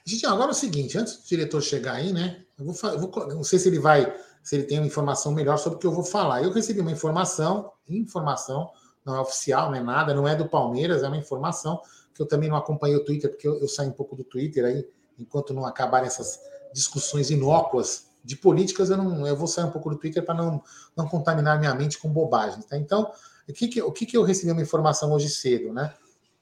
Gente, 0.06 0.26
agora 0.26 0.50
é 0.50 0.52
o 0.52 0.56
seguinte, 0.56 0.98
antes 0.98 1.18
do 1.18 1.28
diretor 1.28 1.62
chegar 1.62 1.94
aí, 1.94 2.12
né? 2.12 2.44
Eu 2.58 2.66
vou, 2.66 2.92
eu 2.92 3.00
vou, 3.00 3.28
não 3.30 3.44
sei 3.44 3.60
se 3.60 3.70
ele 3.70 3.80
vai, 3.80 4.14
se 4.44 4.56
ele 4.56 4.64
tem 4.64 4.80
uma 4.80 4.88
informação 4.88 5.32
melhor 5.32 5.58
sobre 5.58 5.78
o 5.78 5.80
que 5.80 5.88
eu 5.88 5.92
vou 5.92 6.04
falar. 6.04 6.44
Eu 6.44 6.52
recebi 6.52 6.80
uma 6.80 6.92
informação, 6.92 7.72
informação, 7.88 8.70
não 9.06 9.16
é 9.16 9.20
oficial, 9.20 9.70
não 9.70 9.78
é 9.78 9.84
nada, 9.84 10.14
não 10.14 10.28
é 10.28 10.36
do 10.36 10.48
Palmeiras, 10.48 11.04
é 11.04 11.08
uma 11.08 11.18
informação 11.18 11.82
que 12.14 12.22
eu 12.22 12.28
também 12.28 12.50
não 12.50 12.58
acompanhei 12.58 12.98
o 12.98 13.06
Twitter, 13.06 13.30
porque 13.30 13.48
eu, 13.48 13.60
eu 13.60 13.68
saí 13.68 13.88
um 13.88 13.94
pouco 13.94 14.16
do 14.16 14.24
Twitter 14.24 14.66
aí, 14.66 14.88
enquanto 15.22 15.54
não 15.54 15.66
acabarem 15.66 16.08
essas 16.08 16.40
discussões 16.74 17.30
inócuas 17.30 18.08
de 18.24 18.36
políticas, 18.36 18.90
eu 18.90 18.98
não, 18.98 19.26
eu 19.26 19.36
vou 19.36 19.48
sair 19.48 19.66
um 19.66 19.72
pouco 19.72 19.90
do 19.90 19.98
Twitter 19.98 20.24
para 20.24 20.36
não, 20.36 20.62
não 20.96 21.08
contaminar 21.08 21.60
minha 21.60 21.74
mente 21.74 21.98
com 21.98 22.10
bobagens, 22.10 22.66
tá? 22.66 22.78
Então, 22.78 23.12
o 23.48 23.54
que 23.54 23.68
que, 23.68 23.82
o 23.82 23.92
que 23.92 24.06
que 24.06 24.16
eu 24.16 24.24
recebi 24.24 24.52
uma 24.52 24.62
informação 24.62 25.12
hoje 25.12 25.30
cedo, 25.30 25.74
né? 25.74 25.94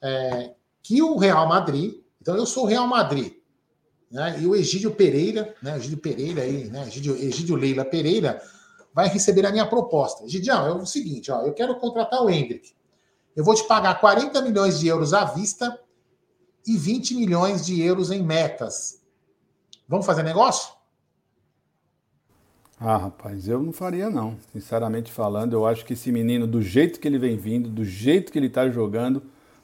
É, 0.01 0.53
que 0.83 1.01
o 1.01 1.17
Real 1.17 1.47
Madrid, 1.47 2.01
então 2.21 2.35
eu 2.35 2.45
sou 2.45 2.63
o 2.63 2.67
Real 2.67 2.87
Madrid, 2.87 3.33
né? 4.11 4.39
E 4.41 4.45
o 4.45 4.55
Egídio 4.55 4.91
Pereira, 4.91 5.55
né? 5.61 5.77
Egídio 5.77 5.97
Pereira 5.97 6.41
aí, 6.41 6.65
né? 6.65 6.87
Egídio, 6.87 7.15
Egídio 7.15 7.55
Leila 7.55 7.85
Pereira 7.85 8.41
vai 8.93 9.07
receber 9.07 9.45
a 9.45 9.51
minha 9.51 9.65
proposta. 9.65 10.25
Egidião, 10.25 10.67
é 10.67 10.73
o 10.73 10.85
seguinte, 10.85 11.31
ó, 11.31 11.41
eu 11.43 11.53
quero 11.53 11.79
contratar 11.79 12.21
o 12.21 12.29
Hendrick. 12.29 12.73
Eu 13.35 13.43
vou 13.43 13.55
te 13.55 13.63
pagar 13.65 13.99
40 13.99 14.41
milhões 14.41 14.79
de 14.79 14.87
euros 14.87 15.13
à 15.13 15.23
vista 15.23 15.79
e 16.69 16.77
20 16.77 17.15
milhões 17.15 17.65
de 17.65 17.81
euros 17.81 18.11
em 18.11 18.21
metas. 18.21 19.01
Vamos 19.87 20.05
fazer 20.05 20.21
negócio? 20.21 20.71
Ah, 22.79 22.95
rapaz, 22.95 23.47
eu 23.47 23.61
não 23.61 23.73
faria 23.73 24.09
não. 24.09 24.37
Sinceramente 24.53 25.11
falando, 25.11 25.53
eu 25.53 25.65
acho 25.65 25.83
que 25.83 25.93
esse 25.93 26.11
menino, 26.11 26.45
do 26.45 26.61
jeito 26.61 26.99
que 26.99 27.07
ele 27.07 27.17
vem 27.17 27.35
vindo, 27.35 27.67
do 27.67 27.83
jeito 27.83 28.31
que 28.31 28.37
ele 28.37 28.47
está 28.47 28.69
jogando, 28.69 29.23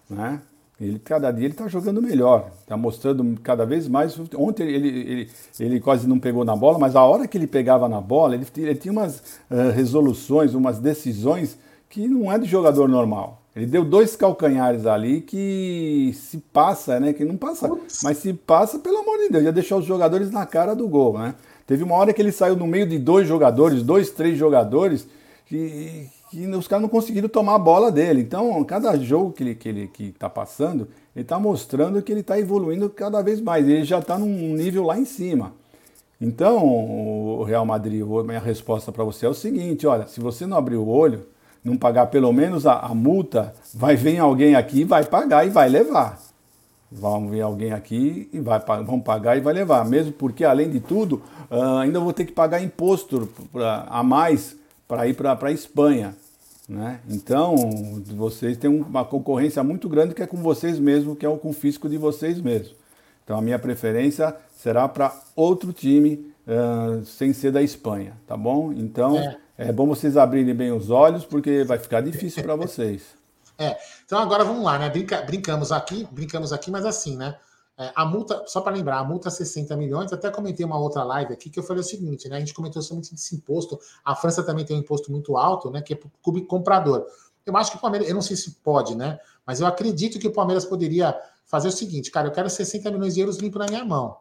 né? 0.10 0.41
Ele 0.82 0.99
cada 0.99 1.32
dia 1.32 1.45
ele 1.45 1.53
está 1.53 1.70
jogando 1.70 2.01
melhor, 2.01 2.51
está 2.60 2.76
mostrando 2.76 3.39
cada 3.41 3.66
vez 3.66 3.88
mais. 3.88 4.20
Ontem 4.36 4.68
ele, 4.68 4.88
ele, 4.88 5.32
ele 5.60 5.80
quase 5.80 6.06
não 6.06 6.20
pegou 6.20 6.43
na 6.43 6.56
bola, 6.56 6.78
mas 6.78 6.95
a 6.95 7.03
hora 7.03 7.28
que 7.28 7.38
ele 7.38 7.47
pegava 7.47 7.88
na 7.88 8.01
bola, 8.01 8.36
ele, 8.36 8.45
ele 8.58 8.76
tinha 8.76 8.91
umas 8.91 9.20
uh, 9.49 9.72
resoluções, 9.74 10.53
umas 10.53 10.80
decisões 10.80 11.58
que 11.88 12.08
não 12.10 12.30
é 12.30 12.38
de 12.38 12.45
jogador 12.45 12.89
normal. 12.89 13.45
Ele 13.56 13.66
deu 13.66 13.86
dois 13.86 14.18
calcanhares 14.18 14.86
ali 14.86 15.22
que 15.22 16.12
se 16.14 16.39
passa, 16.51 16.99
né? 16.99 17.14
Que 17.14 17.24
não 17.24 17.38
passa, 17.38 17.70
mas 18.03 18.18
se 18.18 18.34
passa, 18.34 18.80
pelo 18.80 18.97
amor 18.97 19.18
de 19.20 19.30
Deus, 19.30 19.45
ia 19.45 19.51
deixar 19.51 19.78
os 19.78 19.86
jogadores 19.86 20.30
na 20.30 20.45
cara 20.45 20.76
do 20.76 20.88
gol, 20.89 21.18
né? 21.18 21.36
Teve 21.66 21.82
uma 21.84 21.95
hora 21.95 22.12
que 22.12 22.22
ele 22.22 22.34
saiu 22.34 22.56
no 22.58 22.68
meio 22.68 22.86
de 22.86 22.99
dois 22.99 23.26
jogadores, 23.28 23.82
dois, 23.82 24.12
três 24.12 24.38
jogadores, 24.38 25.08
que, 25.45 26.10
que 26.30 26.45
os 26.47 26.68
caras 26.68 26.82
não 26.82 26.89
conseguiram 26.89 27.30
tomar 27.30 27.56
a 27.56 27.60
bola 27.60 27.89
dele. 27.89 28.22
Então, 28.22 28.62
cada 28.66 28.97
jogo 28.97 29.32
que 29.32 29.41
ele 29.41 29.56
que 29.56 29.70
ele 29.70 29.88
que 29.88 30.03
está 30.08 30.30
passando, 30.30 30.89
ele 31.16 31.24
está 31.24 31.39
mostrando 31.39 32.01
que 32.01 32.12
ele 32.12 32.20
está 32.20 32.38
evoluindo 32.38 32.89
cada 32.89 33.22
vez 33.22 33.39
mais. 33.39 33.66
Ele 33.66 33.86
já 33.86 33.99
está 33.99 34.20
num 34.20 34.53
nível 34.53 34.84
lá 34.84 34.99
em 34.99 35.06
cima. 35.06 35.53
Então, 36.20 36.64
o 36.66 37.43
Real 37.43 37.66
Madrid, 37.66 38.01
a 38.01 38.24
minha 38.24 38.39
resposta 38.39 38.91
para 38.91 39.03
você 39.06 39.26
é 39.26 39.30
o 39.30 39.34
seguinte: 39.34 39.88
olha, 39.88 40.08
se 40.08 40.20
você 40.20 40.45
não 40.45 40.58
abrir 40.58 40.76
o 40.76 40.88
olho, 40.88 41.26
não 41.66 41.76
pagar 41.76 42.05
pelo 42.07 42.32
menos 42.32 42.68
a, 42.68 42.80
a 42.80 42.93
multa, 42.93 43.51
vai 43.74 43.95
vir 43.95 44.20
alguém 44.20 44.55
aqui, 44.55 44.84
vai 44.84 45.03
pagar 45.03 45.47
e 45.47 45.49
vai 45.49 45.68
levar. 45.68 46.22
Vão 46.91 47.28
vir 47.28 47.41
alguém 47.41 47.74
aqui 47.74 48.30
e 48.32 48.39
vai, 48.39 48.59
vão 48.86 49.01
pagar 49.01 49.36
e 49.36 49.41
vai 49.41 49.51
levar. 49.51 49.84
Mesmo 49.84 50.13
porque, 50.13 50.45
além 50.45 50.70
de 50.70 50.80
tudo, 50.80 51.24
uh, 51.49 51.80
ainda 51.80 51.99
vou 51.99 52.13
ter 52.13 52.26
que 52.26 52.32
pagar 52.32 52.61
imposto 52.61 53.28
pra, 53.51 53.88
a 53.89 54.03
mais 54.03 54.55
para 54.88 55.07
ir 55.07 55.16
para 55.16 55.36
a 55.41 55.51
Espanha. 55.51 56.16
Né? 56.70 56.99
Então, 57.09 57.55
vocês 58.16 58.57
têm 58.57 58.70
uma 58.70 59.03
concorrência 59.03 59.63
muito 59.63 59.89
grande 59.89 60.13
que 60.13 60.22
é 60.22 60.28
com 60.28 60.38
vocês 60.38 60.78
mesmos, 60.78 61.18
que 61.18 61.26
é 61.26 61.30
o 61.30 61.38
confisco 61.38 61.89
de 61.89 61.97
vocês 61.97 62.39
mesmos. 62.39 62.76
Então, 63.24 63.38
a 63.39 63.41
minha 63.41 63.57
preferência 63.57 64.36
será 64.55 64.88
para 64.88 65.11
outro 65.36 65.74
time 65.74 66.32
uh, 66.47 67.03
sem 67.03 67.34
ser 67.34 67.51
da 67.51 67.63
Espanha, 67.63 68.13
tá 68.28 68.38
bom? 68.38 68.72
Então, 68.72 69.18
é. 69.18 69.38
É 69.58 69.72
bom 69.72 69.88
vocês 69.88 70.18
abrirem 70.18 70.53
bem 70.53 70.72
os 70.72 70.89
olhos, 70.89 71.26
porque 71.26 71.64
vai 71.64 71.78
ficar 71.78 72.01
difícil 72.01 72.43
para 72.43 72.56
vocês. 72.56 73.03
É, 73.58 73.78
então 74.06 74.20
agora 74.20 74.43
vamos 74.43 74.66
lá, 74.66 74.78
né? 74.78 74.89
Brinca, 74.89 75.22
brincamos 75.22 75.72
aqui, 75.72 76.06
brincamos 76.12 76.51
aqui, 76.51 76.70
mas 76.70 76.84
assim, 76.84 77.16
né? 77.16 77.38
É, 77.78 77.89
a 77.95 78.03
multa, 78.03 78.43
só 78.47 78.60
para 78.60 78.76
lembrar, 78.76 78.99
a 78.99 79.03
multa 79.06 79.30
é 79.30 79.32
60 79.32 79.78
milhões. 79.78 80.12
Até 80.12 80.30
comentei 80.30 80.66
uma 80.66 80.78
outra 80.78 81.06
live 81.06 81.32
aqui 81.32 81.49
que 81.49 81.58
eu 81.58 81.64
falei 81.64 81.80
o 81.80 81.86
seguinte, 81.86 82.28
né? 82.28 82.36
A 82.36 82.39
gente 82.39 82.53
comentou 82.53 82.82
somente 82.82 83.14
desse 83.14 83.34
imposto. 83.34 83.80
A 84.03 84.14
França 84.14 84.43
também 84.43 84.66
tem 84.66 84.76
um 84.76 84.80
imposto 84.82 85.10
muito 85.10 85.38
alto, 85.38 85.72
né? 85.72 85.82
Que 85.82 85.93
é 85.93 85.97
o 85.97 86.41
comprador. 86.45 87.06
Eu 87.45 87.56
acho 87.56 87.72
que 87.72 87.78
o 87.78 87.80
Palmeiras, 87.80 88.10
eu 88.10 88.16
não 88.16 88.22
sei 88.22 88.36
se 88.36 88.51
pode, 88.56 88.93
né? 88.93 89.20
Mas 89.45 89.62
eu 89.62 89.68
acredito 89.68 90.20
que 90.20 90.28
o 90.28 90.34
Palmeiras 90.34 90.66
poderia 90.66 91.18
fazer 91.45 91.68
o 91.68 91.72
seguinte, 91.72 92.12
cara, 92.12 92.28
eu 92.28 92.32
quero 92.32 92.49
60 92.49 92.89
milhões 92.91 93.14
de 93.14 93.22
euros 93.22 93.38
limpo 93.38 93.60
na 93.60 93.68
minha 93.68 93.86
mão. 93.86 94.18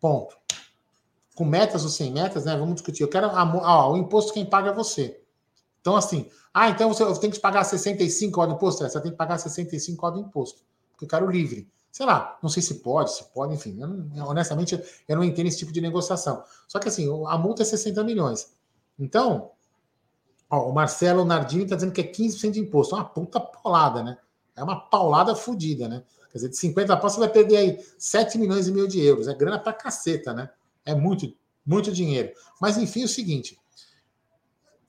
Ponto. 0.00 0.36
Com 1.34 1.44
metas 1.44 1.84
ou 1.84 1.90
sem 1.90 2.12
metas, 2.12 2.44
né? 2.44 2.56
Vamos 2.56 2.74
discutir. 2.74 3.02
Eu 3.02 3.08
quero. 3.08 3.26
A, 3.26 3.90
o 3.90 3.96
imposto 3.96 4.32
quem 4.32 4.44
paga 4.44 4.70
é 4.70 4.74
você. 4.74 5.20
Então, 5.80 5.96
assim, 5.96 6.28
ah, 6.54 6.68
então 6.68 6.92
você 6.92 7.20
tem 7.20 7.30
que 7.30 7.40
pagar 7.40 7.64
65 7.64 8.40
horas 8.40 8.52
do 8.52 8.56
imposto? 8.56 8.84
É, 8.84 8.88
você 8.88 9.00
tem 9.00 9.10
que 9.10 9.16
pagar 9.16 9.38
65 9.38 10.06
horas 10.06 10.18
do 10.20 10.26
imposto. 10.26 10.62
Porque 10.92 11.04
eu 11.04 11.08
quero 11.08 11.30
livre. 11.30 11.68
Sei 11.90 12.06
lá, 12.06 12.38
não 12.42 12.48
sei 12.48 12.62
se 12.62 12.76
pode, 12.76 13.12
se 13.12 13.24
pode, 13.32 13.54
enfim. 13.54 13.78
Eu 13.80 13.88
não, 13.88 14.28
honestamente, 14.28 14.82
eu 15.08 15.16
não 15.16 15.24
entendo 15.24 15.46
esse 15.46 15.58
tipo 15.58 15.72
de 15.72 15.80
negociação. 15.80 16.42
Só 16.68 16.78
que 16.78 16.88
assim, 16.88 17.06
a 17.26 17.36
multa 17.36 17.62
é 17.62 17.64
60 17.64 18.02
milhões. 18.04 18.54
Então, 18.98 19.50
ó, 20.48 20.68
o 20.68 20.72
Marcelo 20.72 21.24
Nardini 21.24 21.64
está 21.64 21.76
dizendo 21.76 21.92
que 21.92 22.00
é 22.00 22.04
15% 22.04 22.50
de 22.50 22.60
imposto. 22.60 22.94
É 22.94 22.98
uma 22.98 23.04
puta 23.04 23.40
paulada, 23.40 24.02
né? 24.02 24.18
É 24.54 24.62
uma 24.62 24.88
paulada 24.88 25.34
fodida, 25.34 25.88
né? 25.88 26.02
Quer 26.30 26.38
dizer, 26.38 26.48
de 26.50 26.56
50 26.56 26.96
pau 26.96 27.10
você 27.10 27.18
vai 27.18 27.28
perder 27.28 27.56
aí 27.56 27.86
7 27.98 28.38
milhões 28.38 28.68
e 28.68 28.72
meio 28.72 28.88
de 28.88 29.00
euros. 29.04 29.28
É 29.28 29.34
grana 29.34 29.58
pra 29.58 29.72
caceta, 29.72 30.32
né? 30.32 30.50
É 30.84 30.94
muito, 30.94 31.32
muito 31.64 31.92
dinheiro. 31.92 32.32
Mas 32.60 32.76
enfim, 32.76 33.02
é 33.02 33.04
o 33.04 33.08
seguinte. 33.08 33.58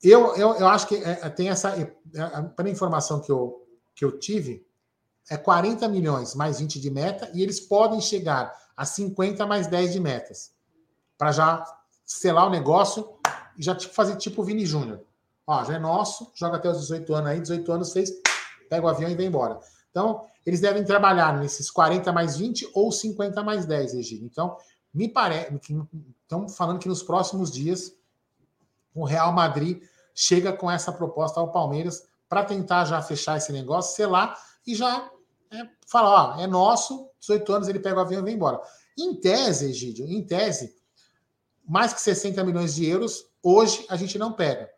Eu, 0.02 0.34
eu, 0.36 0.54
eu 0.56 0.68
acho 0.68 0.86
que 0.86 0.96
é, 0.96 1.20
é 1.22 1.28
tem 1.30 1.48
essa. 1.48 1.70
É, 1.70 1.90
a 2.22 2.68
informação 2.68 3.20
que 3.20 3.32
eu, 3.32 3.66
que 3.94 4.04
eu 4.04 4.18
tive, 4.18 4.66
é 5.30 5.36
40 5.36 5.88
milhões 5.88 6.34
mais 6.34 6.60
20 6.60 6.80
de 6.80 6.90
meta 6.90 7.30
e 7.32 7.42
eles 7.42 7.60
podem 7.60 8.00
chegar 8.00 8.52
a 8.76 8.84
50 8.84 9.46
mais 9.46 9.66
10 9.66 9.92
de 9.92 10.00
metas. 10.00 10.52
Para 11.16 11.32
já 11.32 11.64
selar 12.04 12.46
o 12.46 12.50
negócio 12.50 13.08
e 13.56 13.62
já 13.62 13.74
tipo, 13.74 13.94
fazer 13.94 14.16
tipo 14.16 14.42
o 14.42 14.44
Vini 14.44 14.66
Júnior. 14.66 15.00
Ó, 15.46 15.64
já 15.64 15.74
é 15.74 15.78
nosso, 15.78 16.30
joga 16.34 16.56
até 16.56 16.70
os 16.70 16.80
18 16.80 17.14
anos 17.14 17.30
aí, 17.30 17.40
18 17.40 17.72
anos 17.72 17.92
fez, 17.92 18.10
pega 18.68 18.84
o 18.84 18.88
avião 18.88 19.10
e 19.10 19.14
vem 19.14 19.28
embora. 19.28 19.58
Então, 19.90 20.26
eles 20.44 20.60
devem 20.60 20.84
trabalhar 20.84 21.38
nesses 21.38 21.70
40 21.70 22.12
mais 22.12 22.36
20 22.36 22.68
ou 22.74 22.90
50 22.90 23.42
mais 23.42 23.64
10, 23.64 23.94
Egílio. 23.94 24.26
Então, 24.26 24.56
me 24.94 25.08
parece. 25.08 25.52
Estamos 26.22 26.56
falando 26.56 26.78
que 26.78 26.88
nos 26.88 27.02
próximos 27.02 27.50
dias 27.50 27.92
o 28.94 29.04
Real 29.04 29.32
Madrid 29.32 29.82
chega 30.14 30.52
com 30.52 30.70
essa 30.70 30.92
proposta 30.92 31.40
ao 31.40 31.50
Palmeiras 31.50 32.06
para 32.28 32.44
tentar 32.44 32.84
já 32.84 33.02
fechar 33.02 33.36
esse 33.36 33.52
negócio, 33.52 33.96
selar 33.96 34.38
e 34.66 34.74
já 34.74 35.10
é, 35.50 35.68
falar, 35.86 36.36
ó, 36.36 36.40
é 36.40 36.46
nosso, 36.46 37.08
18 37.20 37.52
anos 37.52 37.68
ele 37.68 37.80
pega 37.80 37.96
o 37.96 38.00
avião 38.00 38.20
e 38.20 38.24
vem 38.24 38.34
embora. 38.34 38.60
Em 38.96 39.14
tese, 39.14 39.70
Egídio, 39.70 40.06
em 40.06 40.22
tese, 40.22 40.74
mais 41.66 41.92
que 41.92 42.00
60 42.00 42.42
milhões 42.44 42.74
de 42.74 42.86
euros, 42.86 43.26
hoje 43.42 43.84
a 43.88 43.96
gente 43.96 44.18
não 44.18 44.32
pega. 44.32 44.70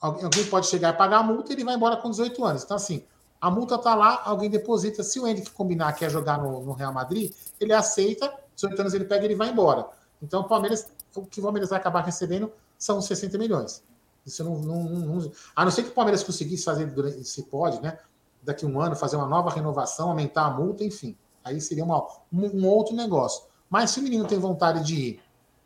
Alguém 0.00 0.46
pode 0.46 0.66
chegar 0.66 0.94
e 0.94 0.96
pagar 0.96 1.18
a 1.18 1.22
multa 1.22 1.52
e 1.52 1.56
ele 1.56 1.64
vai 1.64 1.74
embora 1.74 1.96
com 1.96 2.10
18 2.10 2.44
anos. 2.44 2.64
Então, 2.64 2.76
assim, 2.76 3.04
a 3.40 3.50
multa 3.50 3.76
está 3.76 3.94
lá, 3.94 4.22
alguém 4.24 4.50
deposita. 4.50 5.02
Se 5.02 5.20
o 5.20 5.26
Henrique 5.26 5.50
combinar 5.50 5.92
que 5.92 6.04
é 6.04 6.10
jogar 6.10 6.38
no, 6.38 6.64
no, 6.64 6.72
Real 6.72 6.92
Madrid, 6.92 7.32
ele 7.58 7.72
aceita, 7.72 8.32
18 8.60 8.80
anos 8.80 8.94
ele 8.94 9.04
pega 9.04 9.22
e 9.22 9.26
ele 9.28 9.34
vai 9.34 9.50
embora. 9.50 9.86
Então, 10.22 10.40
o 10.40 10.44
Palmeiras, 10.44 10.90
o 11.14 11.22
que 11.22 11.40
o 11.40 11.42
Palmeiras 11.42 11.70
vai 11.70 11.78
acabar 11.78 12.02
recebendo 12.02 12.52
são 12.78 13.00
60 13.00 13.38
milhões. 13.38 13.82
Isso 14.24 14.44
não, 14.44 14.58
não, 14.58 14.82
não, 14.84 15.32
A 15.56 15.64
não 15.64 15.70
ser 15.70 15.82
que 15.82 15.90
o 15.90 15.94
Palmeiras 15.94 16.22
conseguisse 16.22 16.64
fazer, 16.64 16.92
se 17.24 17.42
pode, 17.44 17.80
né? 17.80 17.98
Daqui 18.42 18.64
a 18.64 18.68
um 18.68 18.80
ano, 18.80 18.94
fazer 18.94 19.16
uma 19.16 19.26
nova 19.26 19.50
renovação, 19.50 20.08
aumentar 20.08 20.46
a 20.46 20.50
multa, 20.50 20.84
enfim. 20.84 21.16
Aí 21.44 21.60
seria 21.60 21.84
uma, 21.84 22.06
um, 22.32 22.46
um 22.60 22.66
outro 22.66 22.94
negócio. 22.94 23.44
Mas 23.68 23.90
se 23.90 24.00
o 24.00 24.02
menino 24.02 24.26
tem 24.26 24.38
vontade 24.38 24.84
de 24.84 24.94
ir 24.94 25.22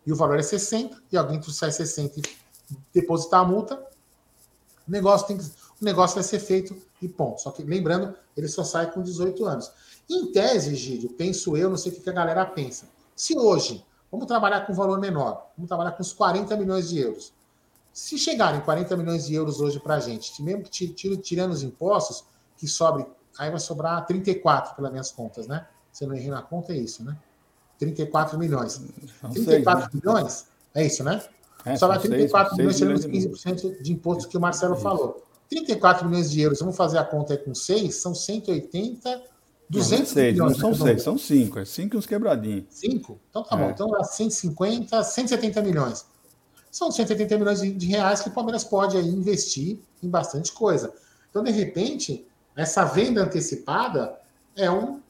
e 0.07 0.13
o 0.13 0.17
valor 0.17 0.39
é 0.39 0.43
60, 0.43 1.03
e 1.11 1.17
alguém 1.17 1.41
trouxer 1.41 1.73
60 1.73 2.21
e 2.21 2.23
depositar 2.93 3.41
a 3.41 3.45
multa, 3.45 3.77
o 4.87 4.91
negócio, 4.91 5.27
tem 5.27 5.39
que, 5.39 5.45
o 5.45 5.85
negócio 5.85 6.15
vai 6.15 6.25
ser 6.25 6.39
feito 6.39 6.77
e 7.01 7.09
ponto. 7.09 7.41
Só 7.41 7.51
que, 7.51 7.63
lembrando, 7.63 8.15
ele 8.37 8.49
só 8.49 8.63
sai 8.63 8.91
com 8.91 9.03
18 9.03 9.45
anos. 9.47 9.73
Em 10.09 10.33
tese, 10.33 10.75
Gídio, 10.75 11.11
penso 11.11 11.57
eu, 11.57 11.71
não 11.71 11.77
sei 11.77 11.93
o 11.93 12.01
que 12.01 12.11
a 12.11 12.13
galera 12.13 12.45
pensa. 12.45 12.89
Se 13.17 13.37
hoje, 13.39 13.85
vamos 14.11 14.27
trabalhar 14.27 14.67
com 14.67 14.75
valor 14.75 15.01
menor, 15.01 15.51
vamos 15.57 15.69
trabalhar 15.69 15.93
com 15.93 16.03
uns 16.03 16.13
40 16.13 16.57
milhões 16.57 16.89
de 16.89 16.99
euros. 16.99 17.33
Se 17.93 18.19
chegarem 18.19 18.61
40 18.61 18.97
milhões 18.97 19.27
de 19.27 19.35
euros 19.35 19.61
hoje 19.61 19.79
para 19.79 19.95
a 19.95 20.01
gente, 20.01 20.43
mesmo 20.43 20.65
que 20.65 20.89
tirando 20.89 21.53
os 21.53 21.63
impostos, 21.63 22.25
que 22.57 22.67
sobre, 22.67 23.07
aí 23.39 23.51
vai 23.51 23.61
sobrar 23.61 24.05
34 24.05 24.75
pelas 24.75 24.91
minhas 24.91 25.13
contas, 25.13 25.47
né? 25.47 25.67
Se 25.93 26.05
eu 26.05 26.09
não 26.09 26.17
errei 26.17 26.31
na 26.31 26.43
conta, 26.43 26.73
é 26.73 26.77
isso, 26.77 27.05
né? 27.05 27.17
34 27.79 28.39
milhões. 28.39 28.81
Não 29.23 29.31
34 29.31 29.91
sei, 29.91 30.01
né? 30.01 30.01
milhões? 30.03 30.47
É 30.75 30.85
isso, 30.85 31.05
né? 31.05 31.23
É, 31.65 31.77
Sobra 31.77 31.99
34 31.99 32.57
milhões, 32.57 32.77
tirando 32.77 32.97
os 32.97 33.07
15% 33.07 33.81
de 33.81 33.93
imposto 33.93 34.29
que 34.29 34.37
o 34.37 34.41
Marcelo 34.41 34.77
falou. 34.77 35.23
34 35.49 36.07
milhões 36.07 36.31
de 36.31 36.41
euros, 36.41 36.61
vamos 36.61 36.77
fazer 36.77 36.99
a 36.99 37.05
conta 37.05 37.35
aí 37.35 37.39
com 37.39 37.55
6, 37.55 37.95
são 37.95 38.15
180, 38.15 39.23
200 39.71 39.99
não, 39.99 40.07
seis, 40.07 40.33
milhões. 40.33 40.59
Não 40.59 40.75
são 40.75 40.87
6, 40.87 41.03
são 41.03 41.19
5, 41.19 41.59
é 41.59 41.65
5 41.65 41.95
e 41.95 41.99
uns 41.99 42.07
quebradinhos. 42.07 42.65
5? 42.71 43.21
Então 43.31 43.43
tá 43.43 43.57
é. 43.57 43.59
bom, 43.59 43.71
então 43.71 43.97
é 43.97 44.05
150, 44.05 45.03
170 45.03 45.63
milhões 45.63 46.07
são 46.75 46.91
180 46.91 47.39
milhões 47.39 47.61
de 47.61 47.87
reais 47.87 48.21
que 48.21 48.29
o 48.29 48.33
Palmeiras 48.33 48.65
pode 48.65 48.97
aí 48.97 49.07
investir 49.07 49.79
em 50.03 50.09
bastante 50.09 50.51
coisa. 50.51 50.93
Então, 51.31 51.45
de 51.45 51.53
repente, 51.53 52.27
essa 52.57 52.85
venda 52.85 53.23
antecipada 53.23 54.19
é 54.57 54.69
um. 54.69 55.01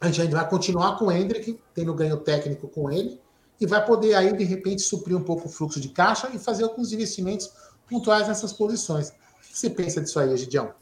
A 0.00 0.10
gente 0.10 0.32
vai 0.32 0.48
continuar 0.48 0.98
com 0.98 1.06
o 1.06 1.12
Hendrick, 1.12 1.60
tendo 1.74 1.92
ganho 1.92 2.16
técnico 2.16 2.68
com 2.68 2.90
ele, 2.90 3.20
e 3.60 3.66
vai 3.66 3.84
poder 3.84 4.14
aí, 4.14 4.34
de 4.34 4.44
repente, 4.44 4.80
suprir 4.80 5.14
um 5.14 5.22
pouco 5.22 5.46
o 5.46 5.50
fluxo 5.50 5.78
de 5.78 5.90
caixa 5.90 6.30
e 6.32 6.38
fazer 6.38 6.64
alguns 6.64 6.90
investimentos 6.90 7.52
pontuais 7.86 8.26
nessas 8.26 8.54
posições. 8.54 9.10
O 9.10 9.12
que 9.52 9.58
você 9.58 9.68
pensa 9.68 10.00
disso 10.00 10.18
aí, 10.18 10.34
Gidião? 10.38 10.72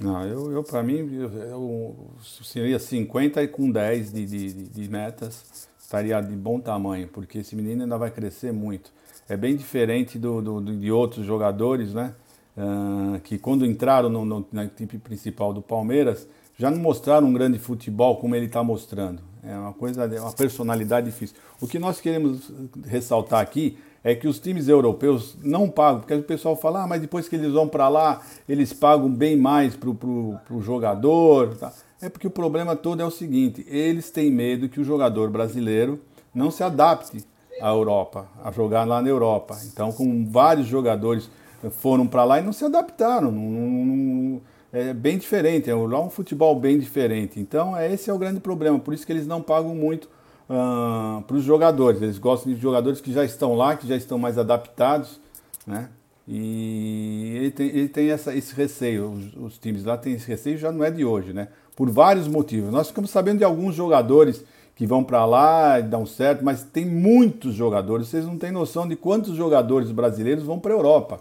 Não, 0.00 0.26
eu, 0.26 0.50
eu 0.50 0.64
para 0.64 0.82
mim, 0.82 1.08
eu, 1.12 1.30
eu, 1.30 1.96
seria 2.42 2.78
50 2.78 3.42
e 3.42 3.48
com 3.48 3.70
10 3.70 4.12
de, 4.12 4.26
de, 4.26 4.52
de 4.52 4.90
metas 4.90 5.68
estaria 5.78 6.20
de 6.20 6.36
bom 6.36 6.60
tamanho, 6.60 7.08
porque 7.08 7.38
esse 7.38 7.56
menino 7.56 7.82
ainda 7.82 7.98
vai 7.98 8.10
crescer 8.10 8.52
muito. 8.52 8.92
É 9.28 9.36
bem 9.36 9.56
diferente 9.56 10.18
do, 10.18 10.40
do 10.40 10.76
de 10.76 10.90
outros 10.90 11.26
jogadores, 11.26 11.92
né? 11.92 12.14
Uh, 12.56 13.20
que 13.20 13.38
quando 13.38 13.66
entraram 13.66 14.08
no, 14.08 14.24
no, 14.24 14.46
na 14.52 14.64
equipe 14.64 14.98
principal 14.98 15.52
do 15.52 15.60
Palmeiras, 15.60 16.28
já 16.56 16.70
não 16.70 16.78
mostraram 16.78 17.26
um 17.26 17.32
grande 17.32 17.58
futebol 17.58 18.16
como 18.16 18.36
ele 18.36 18.46
está 18.46 18.62
mostrando. 18.62 19.20
É 19.42 19.56
uma 19.56 19.72
coisa, 19.72 20.04
é 20.04 20.20
uma 20.20 20.32
personalidade 20.32 21.06
difícil. 21.06 21.36
O 21.60 21.66
que 21.66 21.78
nós 21.78 22.00
queremos 22.00 22.52
ressaltar 22.86 23.40
aqui 23.40 23.78
é 24.02 24.14
que 24.14 24.26
os 24.26 24.38
times 24.38 24.68
europeus 24.68 25.36
não 25.42 25.68
pagam, 25.68 26.00
porque 26.00 26.14
o 26.14 26.22
pessoal 26.22 26.56
fala, 26.56 26.84
ah, 26.84 26.86
mas 26.86 27.00
depois 27.00 27.28
que 27.28 27.36
eles 27.36 27.52
vão 27.52 27.68
para 27.68 27.88
lá, 27.88 28.22
eles 28.48 28.72
pagam 28.72 29.10
bem 29.10 29.36
mais 29.36 29.76
para 29.76 29.90
o 29.90 30.60
jogador. 30.60 31.54
Tá? 31.56 31.72
É 32.00 32.08
porque 32.08 32.26
o 32.26 32.30
problema 32.30 32.74
todo 32.74 33.02
é 33.02 33.04
o 33.04 33.10
seguinte: 33.10 33.64
eles 33.68 34.10
têm 34.10 34.30
medo 34.30 34.68
que 34.68 34.80
o 34.80 34.84
jogador 34.84 35.28
brasileiro 35.30 36.00
não 36.34 36.50
se 36.50 36.62
adapte 36.62 37.24
à 37.60 37.68
Europa, 37.68 38.26
a 38.42 38.50
jogar 38.50 38.86
lá 38.86 39.02
na 39.02 39.08
Europa. 39.08 39.58
Então, 39.66 39.92
com 39.92 40.24
vários 40.24 40.66
jogadores 40.66 41.30
foram 41.72 42.06
para 42.06 42.24
lá 42.24 42.38
e 42.38 42.42
não 42.42 42.54
se 42.54 42.64
adaptaram. 42.64 43.30
Não, 43.30 43.42
não, 43.42 44.40
é 44.72 44.94
bem 44.94 45.18
diferente, 45.18 45.68
é 45.68 45.74
lá 45.74 46.00
um 46.00 46.08
futebol 46.08 46.58
bem 46.58 46.78
diferente. 46.78 47.38
Então, 47.38 47.76
é, 47.76 47.92
esse 47.92 48.08
é 48.08 48.14
o 48.14 48.18
grande 48.18 48.40
problema. 48.40 48.78
Por 48.78 48.94
isso 48.94 49.04
que 49.04 49.12
eles 49.12 49.26
não 49.26 49.42
pagam 49.42 49.74
muito 49.74 50.08
uh, 50.50 51.22
para 51.22 51.36
os 51.36 51.44
jogadores. 51.44 52.02
Eles 52.02 52.18
gostam 52.18 52.52
de 52.52 52.60
jogadores 52.60 53.00
que 53.00 53.12
já 53.12 53.24
estão 53.24 53.54
lá, 53.54 53.76
que 53.76 53.86
já 53.86 53.96
estão 53.96 54.18
mais 54.18 54.36
adaptados, 54.36 55.20
né? 55.66 55.88
E 56.26 57.32
ele 57.36 57.50
tem, 57.50 57.68
ele 57.68 57.88
tem 57.88 58.10
essa, 58.10 58.34
esse 58.34 58.54
receio, 58.54 59.10
os, 59.10 59.34
os, 59.36 59.58
times 59.58 59.84
lá 59.84 59.96
têm 59.96 60.14
esse 60.14 60.28
receio, 60.28 60.58
já 60.58 60.70
não 60.70 60.84
é 60.84 60.90
de 60.90 61.04
hoje, 61.04 61.32
né? 61.32 61.48
Por 61.74 61.90
vários 61.90 62.28
motivos. 62.28 62.70
Nós 62.70 62.88
ficamos 62.88 63.10
sabendo 63.10 63.38
de 63.38 63.44
alguns 63.44 63.74
jogadores 63.74 64.44
que 64.76 64.86
vão 64.86 65.02
para 65.02 65.24
lá 65.24 65.80
e 65.80 65.82
dão 65.82 66.06
certo, 66.06 66.44
mas 66.44 66.62
tem 66.62 66.86
muitos 66.86 67.54
jogadores, 67.54 68.08
vocês 68.08 68.24
não 68.24 68.38
têm 68.38 68.50
noção 68.50 68.86
de 68.88 68.96
quantos 68.96 69.34
jogadores 69.34 69.90
brasileiros 69.90 70.44
vão 70.44 70.58
para 70.58 70.72
a 70.72 70.76
Europa, 70.76 71.20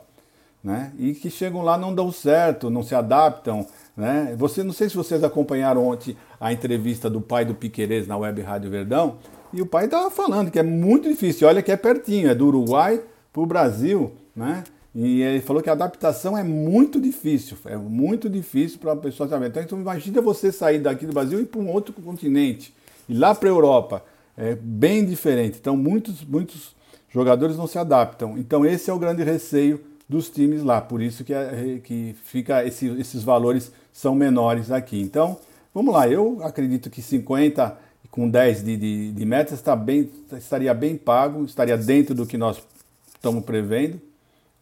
né? 0.63 0.93
E 0.97 1.13
que 1.13 1.29
chegam 1.29 1.63
lá 1.63 1.77
não 1.77 1.93
dão 1.93 2.11
certo, 2.11 2.69
não 2.69 2.83
se 2.83 2.93
adaptam, 2.93 3.65
né? 3.99 4.33
Você 4.37 4.63
não 4.63 4.71
sei 4.71 4.87
se 4.87 4.95
vocês 4.95 5.21
acompanharam 5.25 5.85
ontem 5.85 6.15
a 6.39 6.53
entrevista 6.53 7.09
do 7.09 7.19
pai 7.19 7.43
do 7.43 7.53
Piquerez 7.53 8.07
na 8.07 8.15
Web 8.17 8.41
Rádio 8.41 8.71
Verdão, 8.71 9.17
e 9.51 9.61
o 9.61 9.65
pai 9.65 9.85
estava 9.85 10.09
falando 10.09 10.49
que 10.49 10.57
é 10.57 10.63
muito 10.63 11.09
difícil, 11.09 11.47
olha 11.47 11.61
que 11.61 11.71
é 11.71 11.75
pertinho, 11.75 12.29
é 12.29 12.33
do 12.33 12.47
Uruguai 12.47 13.01
para 13.33 13.41
o 13.41 13.45
Brasil, 13.45 14.13
né? 14.33 14.63
E 14.95 15.21
ele 15.21 15.41
falou 15.41 15.61
que 15.61 15.69
a 15.69 15.73
adaptação 15.73 16.37
é 16.37 16.43
muito 16.43 16.99
difícil, 16.99 17.57
é 17.65 17.75
muito 17.75 18.29
difícil 18.29 18.79
para 18.79 18.93
a 18.93 18.95
pessoa 18.95 19.27
saber. 19.27 19.49
Então, 19.49 19.61
então, 19.61 19.79
imagina 19.79 20.21
você 20.21 20.51
sair 20.51 20.79
daqui 20.79 21.05
do 21.05 21.13
Brasil 21.13 21.39
e 21.39 21.43
ir 21.43 21.45
para 21.45 21.59
um 21.59 21.69
outro 21.69 21.93
continente, 21.93 22.73
e 23.07 23.13
lá 23.13 23.35
para 23.35 23.49
a 23.49 23.51
Europa. 23.51 24.03
É 24.37 24.55
bem 24.55 25.05
diferente. 25.05 25.57
Então, 25.59 25.75
muitos, 25.75 26.23
muitos 26.23 26.73
jogadores 27.09 27.57
não 27.57 27.67
se 27.67 27.77
adaptam. 27.77 28.37
Então, 28.37 28.65
esse 28.65 28.89
é 28.89 28.93
o 28.93 28.97
grande 28.97 29.21
receio 29.21 29.81
dos 30.07 30.29
times 30.29 30.63
lá. 30.63 30.79
Por 30.79 31.01
isso 31.01 31.25
que, 31.25 31.33
é, 31.33 31.81
que 31.83 32.15
fica 32.23 32.65
esse, 32.65 32.87
esses 32.97 33.21
valores 33.21 33.71
são 33.99 34.15
menores 34.15 34.71
aqui. 34.71 35.01
Então, 35.01 35.37
vamos 35.73 35.93
lá. 35.93 36.07
Eu 36.07 36.41
acredito 36.41 36.89
que 36.89 37.01
50 37.01 37.77
com 38.09 38.29
10 38.29 38.63
de, 38.63 38.77
de, 38.77 39.11
de 39.11 39.25
metas 39.25 39.59
está 39.59 39.75
bem, 39.75 40.09
estaria 40.31 40.73
bem 40.73 40.97
pago, 40.97 41.43
estaria 41.43 41.77
dentro 41.77 42.15
do 42.15 42.25
que 42.25 42.37
nós 42.37 42.65
estamos 43.13 43.43
prevendo. 43.43 44.01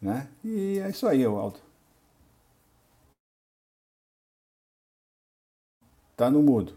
Né? 0.02 0.26
E 0.44 0.80
é 0.80 0.90
isso 0.90 1.06
aí, 1.06 1.24
Aldo. 1.24 1.60
Tá 6.16 6.28
no 6.28 6.42
mudo. 6.42 6.76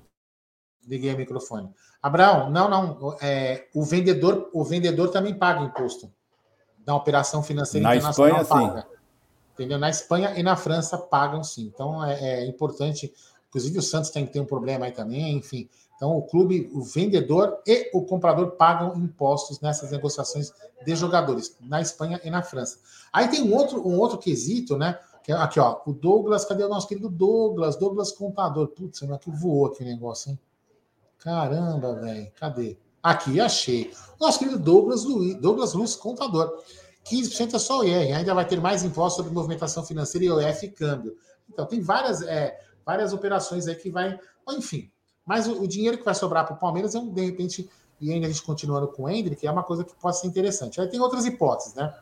Liguei 0.88 1.16
o 1.16 1.18
microfone. 1.18 1.68
Abraão, 1.99 2.51
não, 2.51 2.70
não. 2.70 3.18
É, 3.22 3.70
o 3.74 3.84
vendedor, 3.84 4.51
o 4.53 4.64
vendedor 4.64 5.09
também 5.09 5.34
paga 5.34 5.62
imposto 5.62 6.14
da 6.78 6.95
operação 6.95 7.41
financeira 7.41 7.88
na 7.88 7.95
internacional. 7.95 8.41
Espanha, 8.41 8.68
paga. 8.68 8.82
Sim. 8.82 9.00
Entendeu? 9.62 9.80
Na 9.80 9.89
Espanha 9.89 10.34
e 10.38 10.43
na 10.43 10.55
França 10.55 10.97
pagam 10.97 11.43
sim. 11.43 11.72
Então 11.74 12.03
é, 12.03 12.43
é 12.43 12.45
importante. 12.45 13.14
Inclusive 13.49 13.80
o 13.80 13.82
Santos 13.82 14.09
tem, 14.09 14.26
tem 14.26 14.41
um 14.41 14.45
problema 14.45 14.86
aí 14.86 14.91
também, 14.91 15.38
enfim. 15.38 15.70
Então, 16.01 16.18
o 16.18 16.24
clube, 16.24 16.68
o 16.74 16.82
vendedor 16.82 17.62
e 17.68 17.91
o 17.93 18.01
comprador 18.01 18.51
pagam 18.51 18.97
impostos 18.97 19.59
nessas 19.59 19.91
negociações 19.91 20.51
de 20.84 20.95
jogadores, 20.95 21.55
na 21.62 21.80
Espanha 21.80 22.20
e 22.24 22.30
na 22.32 22.41
França. 22.41 22.80
Aí 23.14 23.28
tem 23.28 23.43
um 23.43 23.53
outro, 23.53 23.88
um 23.88 23.99
outro 23.99 24.18
quesito, 24.18 24.76
né? 24.76 24.97
Que 25.24 25.32
é, 25.32 25.36
aqui, 25.36 25.59
ó, 25.59 25.80
o 25.86 25.93
Douglas, 25.93 26.43
cadê 26.43 26.64
o 26.64 26.70
nosso 26.70 26.88
querido 26.88 27.07
Douglas? 27.07 27.76
Douglas 27.76 28.12
Contador. 28.12 28.70
Putz, 28.70 29.03
aqui 29.03 29.30
voou 29.30 29.68
aqui 29.68 29.84
o 29.84 29.86
negócio, 29.86 30.32
hein? 30.32 30.39
Caramba, 31.20 31.93
velho, 31.93 32.32
cadê? 32.39 32.78
Aqui, 33.03 33.39
achei. 33.39 33.93
Nosso 34.20 34.39
querido 34.39 34.57
Douglas 34.57 35.03
Luiz, 35.03 35.36
Douglas 35.36 35.74
Luz 35.74 35.95
Contador. 35.95 36.64
15% 37.05 37.55
é 37.55 37.59
só 37.59 37.79
o 37.79 37.83
IR, 37.83 38.15
ainda 38.15 38.33
vai 38.33 38.45
ter 38.45 38.59
mais 38.59 38.83
impostos 38.83 39.17
sobre 39.17 39.33
movimentação 39.33 39.83
financeira 39.83 40.25
e 40.25 40.29
OF 40.29 40.65
e 40.65 40.69
câmbio. 40.69 41.17
Então, 41.49 41.65
tem 41.65 41.81
várias, 41.81 42.21
é, 42.21 42.59
várias 42.85 43.13
operações 43.13 43.67
aí 43.67 43.75
que 43.75 43.89
vai. 43.89 44.19
Enfim, 44.49 44.89
mas 45.25 45.47
o, 45.47 45.61
o 45.61 45.67
dinheiro 45.67 45.97
que 45.97 46.05
vai 46.05 46.15
sobrar 46.15 46.45
para 46.45 46.55
o 46.55 46.59
Palmeiras 46.59 46.95
é 46.95 46.99
um, 46.99 47.11
de 47.11 47.25
repente, 47.25 47.69
e 47.99 48.11
ainda 48.11 48.27
a 48.27 48.29
gente 48.29 48.43
continuando 48.43 48.87
com 48.87 49.03
o 49.03 49.09
Hendrick, 49.09 49.45
é 49.45 49.51
uma 49.51 49.63
coisa 49.63 49.83
que 49.83 49.95
pode 49.95 50.19
ser 50.19 50.27
interessante. 50.27 50.79
Aí 50.79 50.87
tem 50.87 50.99
outras 50.99 51.25
hipóteses, 51.25 51.73
né? 51.73 51.93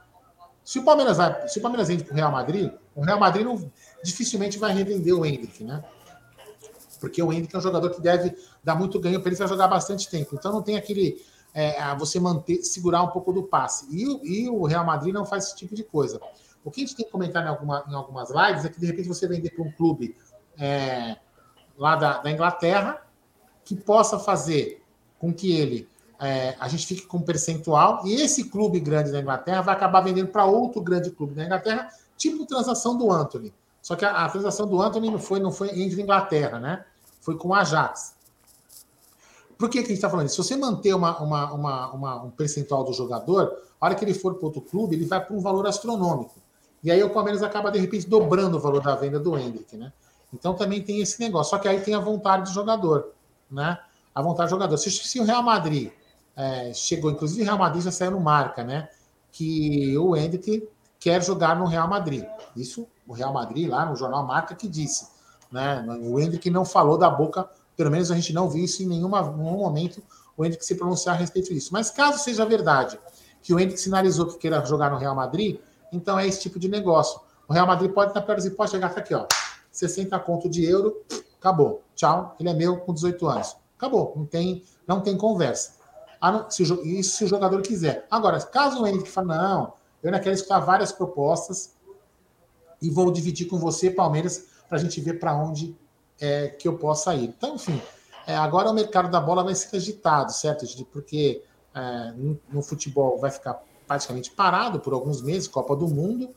Se 0.64 0.78
o 0.78 0.84
Palmeiras 0.84 1.18
vai, 1.18 1.48
se 1.48 1.58
o 1.58 1.62
Palmeiras 1.62 1.88
vende 1.88 2.04
para 2.04 2.14
o 2.14 2.16
Real 2.16 2.32
Madrid, 2.32 2.72
o 2.96 3.02
Real 3.02 3.20
Madrid 3.20 3.46
não, 3.46 3.72
dificilmente 4.04 4.60
vai 4.60 4.74
revender 4.74 5.16
o 5.16 5.26
Hendrick, 5.26 5.64
né? 5.64 5.84
Porque 7.00 7.24
o 7.24 7.32
Hendrick 7.32 7.56
é 7.56 7.58
um 7.58 7.62
jogador 7.62 7.90
que 7.90 8.02
deve 8.02 8.36
dar 8.64 8.76
muito 8.76 9.00
ganho 9.00 9.20
para 9.20 9.30
ele, 9.30 9.38
vai 9.38 9.48
jogar 9.48 9.68
bastante 9.68 10.10
tempo. 10.10 10.36
Então 10.36 10.52
não 10.52 10.62
tem 10.62 10.76
aquele. 10.76 11.24
É, 11.54 11.96
você 11.96 12.20
manter, 12.20 12.64
segurar 12.64 13.04
um 13.04 13.08
pouco 13.08 13.34
do 13.34 13.44
passe. 13.44 13.88
E, 13.90 14.44
e, 14.44 14.50
o 14.50 14.66
Real 14.66 14.86
Madrid 14.86 15.14
não 15.14 15.26
faz 15.26 15.46
esse 15.46 15.56
tipo 15.56 15.76
de 15.76 15.84
coisa. 15.84 16.22
O 16.64 16.70
que 16.70 16.82
a 16.82 16.86
gente 16.86 16.96
tem 16.96 17.06
que 17.06 17.12
comentar 17.12 17.44
em, 17.44 17.48
alguma, 17.48 17.84
em 17.90 17.94
algumas 17.94 18.30
lives 18.30 18.66
é 18.66 18.70
que 18.70 18.80
de 18.80 18.86
repente 18.86 19.08
você 19.08 19.28
vender 19.28 19.50
para 19.50 19.64
um 19.64 19.72
clube 19.72 20.16
é, 20.58 21.18
lá 21.78 21.96
da, 21.96 22.20
da 22.20 22.32
Inglaterra 22.32 23.02
que 23.66 23.76
possa 23.76 24.20
fazer 24.20 24.84
com 25.18 25.34
que 25.34 25.52
ele 25.52 25.90
é, 26.20 26.56
a 26.60 26.68
gente 26.68 26.86
fique 26.86 27.04
com 27.04 27.18
um 27.18 27.22
percentual 27.22 28.02
e 28.06 28.22
esse 28.22 28.50
clube 28.50 28.80
grande 28.80 29.10
da 29.12 29.20
Inglaterra 29.22 29.62
vai 29.62 29.74
acabar 29.74 30.02
vendendo 30.02 30.28
para 30.28 30.44
outro 30.46 30.82
grande 30.82 31.10
clube 31.12 31.34
da 31.34 31.46
Inglaterra, 31.46 31.88
tipo 32.18 32.46
transação 32.46 32.98
do 32.98 33.10
Anthony. 33.10 33.54
Só 33.82 33.96
que 33.96 34.04
a, 34.04 34.26
a, 34.26 34.30
transação 34.30 34.68
do 34.68 34.82
Anthony 34.82 35.10
não 35.10 35.20
foi, 35.20 35.40
não 35.40 35.52
foi 35.52 35.70
entre 35.82 36.02
Inglaterra, 36.02 36.60
né? 36.60 36.84
Foi 37.22 37.38
com 37.38 37.50
o 37.50 37.54
Ajax. 37.54 38.16
Por 39.60 39.70
que, 39.70 39.80
que 39.80 39.86
a 39.86 39.88
gente 39.90 39.98
está 39.98 40.10
falando 40.10 40.26
isso? 40.26 40.42
Se 40.42 40.50
você 40.50 40.58
manter 40.58 40.96
uma, 40.96 41.20
uma, 41.20 41.54
uma, 41.54 41.92
uma, 41.92 42.24
um 42.24 42.32
percentual 42.32 42.84
do 42.84 42.94
jogador, 42.94 43.56
a 43.80 43.86
hora 43.86 43.94
que 43.94 44.04
ele 44.04 44.14
for 44.16 44.34
para 44.36 44.46
outro 44.46 44.62
clube, 44.62 44.96
ele 44.96 45.06
vai 45.06 45.24
para 45.24 45.36
um 45.36 45.40
valor 45.40 45.68
astronômico. 45.68 46.36
E 46.82 46.90
aí 46.90 47.04
o 47.04 47.10
Palmeiras 47.12 47.44
acaba, 47.44 47.70
de 47.70 47.78
repente, 47.78 48.08
dobrando 48.08 48.58
o 48.58 48.60
valor 48.60 48.82
da 48.82 48.96
venda 48.96 49.20
do 49.20 49.38
Hendrick, 49.38 49.76
né? 49.76 49.94
Então 50.34 50.56
também 50.56 50.82
tem 50.82 51.02
esse 51.02 51.20
negócio. 51.20 51.52
Só 51.52 51.60
que 51.60 51.68
aí 51.68 51.82
tem 51.82 51.94
a 51.94 52.00
vontade 52.00 52.44
do 52.44 52.54
jogador 52.54 53.12
né? 53.50 53.80
A 54.14 54.22
vontade 54.22 54.48
do 54.48 54.52
jogador. 54.52 54.78
Se, 54.78 54.92
se 54.92 55.20
o 55.20 55.24
Real 55.24 55.44
Madrid 55.44 55.92
é, 56.36 56.74
chegou, 56.74 57.12
inclusive 57.12 57.42
o 57.42 57.46
Real 57.46 57.58
Madrid 57.58 57.84
já 57.84 57.92
saiu 57.92 58.12
no 58.12 58.20
marca, 58.20 58.64
né? 58.64 58.90
que 59.32 59.98
o 59.98 60.16
Hendrick 60.16 60.68
quer 61.00 61.24
jogar 61.24 61.58
no 61.58 61.66
Real 61.66 61.88
Madrid. 61.88 62.26
Isso 62.56 62.88
o 63.08 63.14
Real 63.14 63.34
Madrid, 63.34 63.70
lá 63.70 63.86
no 63.86 63.96
jornal 63.96 64.26
Marca, 64.26 64.54
que 64.54 64.68
disse. 64.68 65.08
Né? 65.52 65.84
O 66.04 66.20
Hendrick 66.20 66.50
não 66.50 66.66
falou 66.66 66.98
da 66.98 67.10
boca, 67.10 67.50
pelo 67.80 67.90
menos 67.90 68.12
a 68.12 68.16
gente 68.16 68.34
não 68.34 68.50
viu 68.50 68.66
isso 68.66 68.84
em 68.84 68.86
nenhuma, 68.86 69.22
nenhum 69.22 69.58
momento 69.58 70.04
o 70.36 70.44
Hendrick 70.44 70.66
se 70.66 70.76
pronunciar 70.76 71.16
a 71.16 71.18
respeito 71.18 71.54
disso. 71.54 71.70
Mas 71.72 71.90
caso 71.90 72.22
seja 72.22 72.46
verdade 72.46 73.00
que 73.42 73.54
o 73.54 73.60
Hendrick 73.60 73.80
sinalizou 73.80 74.26
que 74.26 74.38
queira 74.38 74.66
jogar 74.66 74.92
no 74.92 74.98
Real 74.98 75.16
Madrid, 75.16 75.62
então 75.90 76.20
é 76.20 76.28
esse 76.28 76.42
tipo 76.42 76.60
de 76.60 76.68
negócio. 76.68 77.22
O 77.48 77.54
Real 77.54 77.66
Madrid 77.66 77.90
pode, 77.94 78.14
na 78.14 78.22
pior 78.22 78.38
pode 78.58 78.72
chegar 78.72 78.88
aqui, 78.88 79.16
ó, 79.16 79.26
60 79.72 80.20
conto 80.20 80.50
de 80.50 80.66
euro, 80.66 80.94
acabou. 81.40 81.82
Tchau, 81.96 82.36
ele 82.38 82.50
é 82.50 82.54
meu 82.54 82.82
com 82.82 82.94
18 82.94 83.26
anos. 83.26 83.56
Acabou, 83.78 84.12
não 84.14 84.26
tem, 84.26 84.62
não 84.86 85.00
tem 85.00 85.16
conversa. 85.16 85.76
Se, 86.50 86.64
isso 86.64 87.16
se 87.16 87.24
o 87.24 87.28
jogador 87.30 87.62
quiser. 87.62 88.06
Agora, 88.12 88.42
caso 88.42 88.84
o 88.84 88.88
Hendrick 88.88 89.10
fale, 89.10 89.30
não, 89.30 89.74
eu 90.04 90.10
ainda 90.10 90.20
quero 90.20 90.36
escutar 90.36 90.60
várias 90.60 90.92
propostas 90.92 91.78
e 92.82 92.90
vou 92.90 93.10
dividir 93.10 93.48
com 93.48 93.58
você, 93.58 93.90
Palmeiras, 93.90 94.48
para 94.68 94.78
a 94.78 94.82
gente 94.82 95.00
ver 95.00 95.14
para 95.14 95.34
onde 95.34 95.78
é, 96.20 96.48
que 96.48 96.68
eu 96.68 96.78
possa 96.78 97.14
ir. 97.16 97.26
Então, 97.26 97.56
enfim, 97.56 97.82
é, 98.28 98.36
agora 98.36 98.70
o 98.70 98.74
mercado 98.74 99.10
da 99.10 99.20
bola 99.20 99.44
vai 99.44 99.56
ser 99.56 99.76
agitado, 99.76 100.32
certo? 100.32 100.66
Porque 100.86 101.42
é, 101.74 102.12
no, 102.16 102.40
no, 102.52 102.62
futebol 102.62 103.18
vai 103.18 103.32
ficar 103.32 103.62
praticamente 103.88 104.32
parado 104.32 104.80
por 104.80 104.94
alguns 104.94 105.22
meses, 105.22 105.48
Copa 105.48 105.76
do 105.76 105.88
Mundo, 105.88 106.30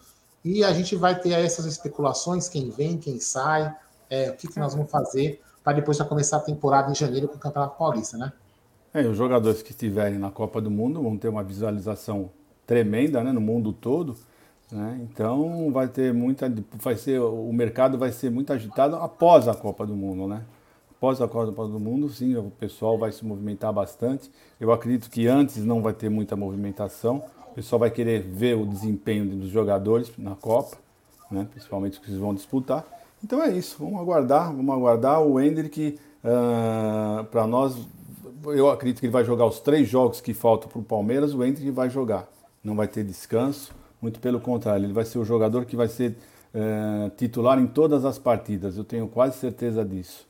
e 0.45 0.65
a 0.65 0.73
gente 0.73 0.97
vai 0.97 1.19
ter 1.19 1.33
essas 1.33 1.67
especulações, 1.67 2.49
quem 2.49 2.71
vem, 2.71 2.99
quem 2.99 3.21
sai, 3.21 3.75
é, 4.09 4.31
o 4.31 4.37
que, 4.37 4.49
que 4.49 4.59
nós 4.59 4.75
vamos 4.75 4.91
fazer 4.91 5.41
para 5.63 5.75
depois 5.75 5.97
já 5.97 6.05
começar 6.05 6.39
a 6.39 6.41
temporada 6.41 6.91
em 6.91 6.95
janeiro 6.95 7.29
com 7.29 7.37
o 7.37 7.39
Campeonato 7.39 7.79
Paulista, 7.79 8.17
né? 8.17 8.33
É, 8.93 9.07
os 9.07 9.17
jogadores 9.17 9.63
que 9.63 9.71
estiverem 9.71 10.19
na 10.19 10.31
Copa 10.31 10.61
do 10.61 10.71
Mundo 10.71 11.03
vão 11.03 11.17
ter 11.17 11.29
uma 11.29 11.43
visualização 11.43 12.31
tremenda 12.67 13.23
né, 13.25 13.33
no 13.33 13.41
mundo 13.41 13.73
todo. 13.73 14.17
Né? 14.73 15.01
Então 15.03 15.71
vai 15.71 15.87
ter 15.87 16.15
muita. 16.15 16.53
Vai 16.75 16.97
ser, 16.97 17.21
o 17.21 17.53
mercado 17.53 17.99
vai 17.99 18.11
ser 18.11 18.31
muito 18.31 18.53
agitado 18.53 18.97
após 18.97 19.47
a 19.47 19.55
Copa 19.55 19.87
do 19.87 19.95
Mundo, 19.95 20.27
né? 20.27 20.43
Após 20.91 21.21
a 21.21 21.29
Copa 21.29 21.67
do 21.67 21.79
Mundo, 21.79 22.09
sim, 22.09 22.35
o 22.37 22.51
pessoal 22.59 22.97
vai 22.97 23.13
se 23.13 23.25
movimentar 23.25 23.73
bastante. 23.73 24.31
Eu 24.59 24.73
acredito 24.73 25.11
que 25.11 25.27
antes 25.27 25.63
não 25.65 25.83
vai 25.83 25.93
ter 25.93 26.09
muita 26.09 26.37
movimentação. 26.37 27.23
O 27.51 27.55
pessoal 27.55 27.81
vai 27.81 27.91
querer 27.91 28.23
ver 28.23 28.57
o 28.57 28.65
desempenho 28.65 29.27
dos 29.27 29.51
jogadores 29.51 30.11
na 30.17 30.35
Copa, 30.35 30.79
né? 31.31 31.47
principalmente 31.51 31.95
os 31.95 31.99
que 31.99 32.17
vão 32.17 32.33
disputar. 32.33 32.87
Então 33.23 33.43
é 33.43 33.51
isso, 33.51 33.77
vamos 33.79 34.01
aguardar, 34.01 34.55
vamos 34.55 34.75
aguardar. 34.75 35.21
O 35.21 35.39
Hendrick, 35.39 35.99
uh, 36.25 37.25
para 37.25 37.47
nós, 37.47 37.77
eu 38.47 38.71
acredito 38.71 39.01
que 39.01 39.07
ele 39.07 39.13
vai 39.13 39.25
jogar 39.25 39.45
os 39.45 39.61
três 39.61 39.87
jogos 39.89 40.21
que 40.21 40.33
faltam 40.33 40.69
para 40.69 40.79
o 40.79 40.83
Palmeiras, 40.83 41.35
o 41.35 41.45
Hendrick 41.45 41.71
vai 41.71 41.91
jogar. 41.91 42.27
Não 42.65 42.75
vai 42.75 42.89
ter 42.89 43.05
descanso, 43.05 43.75
muito 44.03 44.19
pelo 44.19 44.41
contrário, 44.41 44.85
ele 44.85 44.93
vai 44.93 45.05
ser 45.05 45.19
o 45.19 45.25
jogador 45.25 45.65
que 45.65 45.77
vai 45.77 45.87
ser 45.87 46.19
uh, 46.53 47.09
titular 47.17 47.59
em 47.59 47.69
todas 47.69 48.05
as 48.05 48.19
partidas, 48.19 48.77
eu 48.77 48.83
tenho 48.83 49.07
quase 49.09 49.39
certeza 49.39 49.85
disso. 49.85 50.27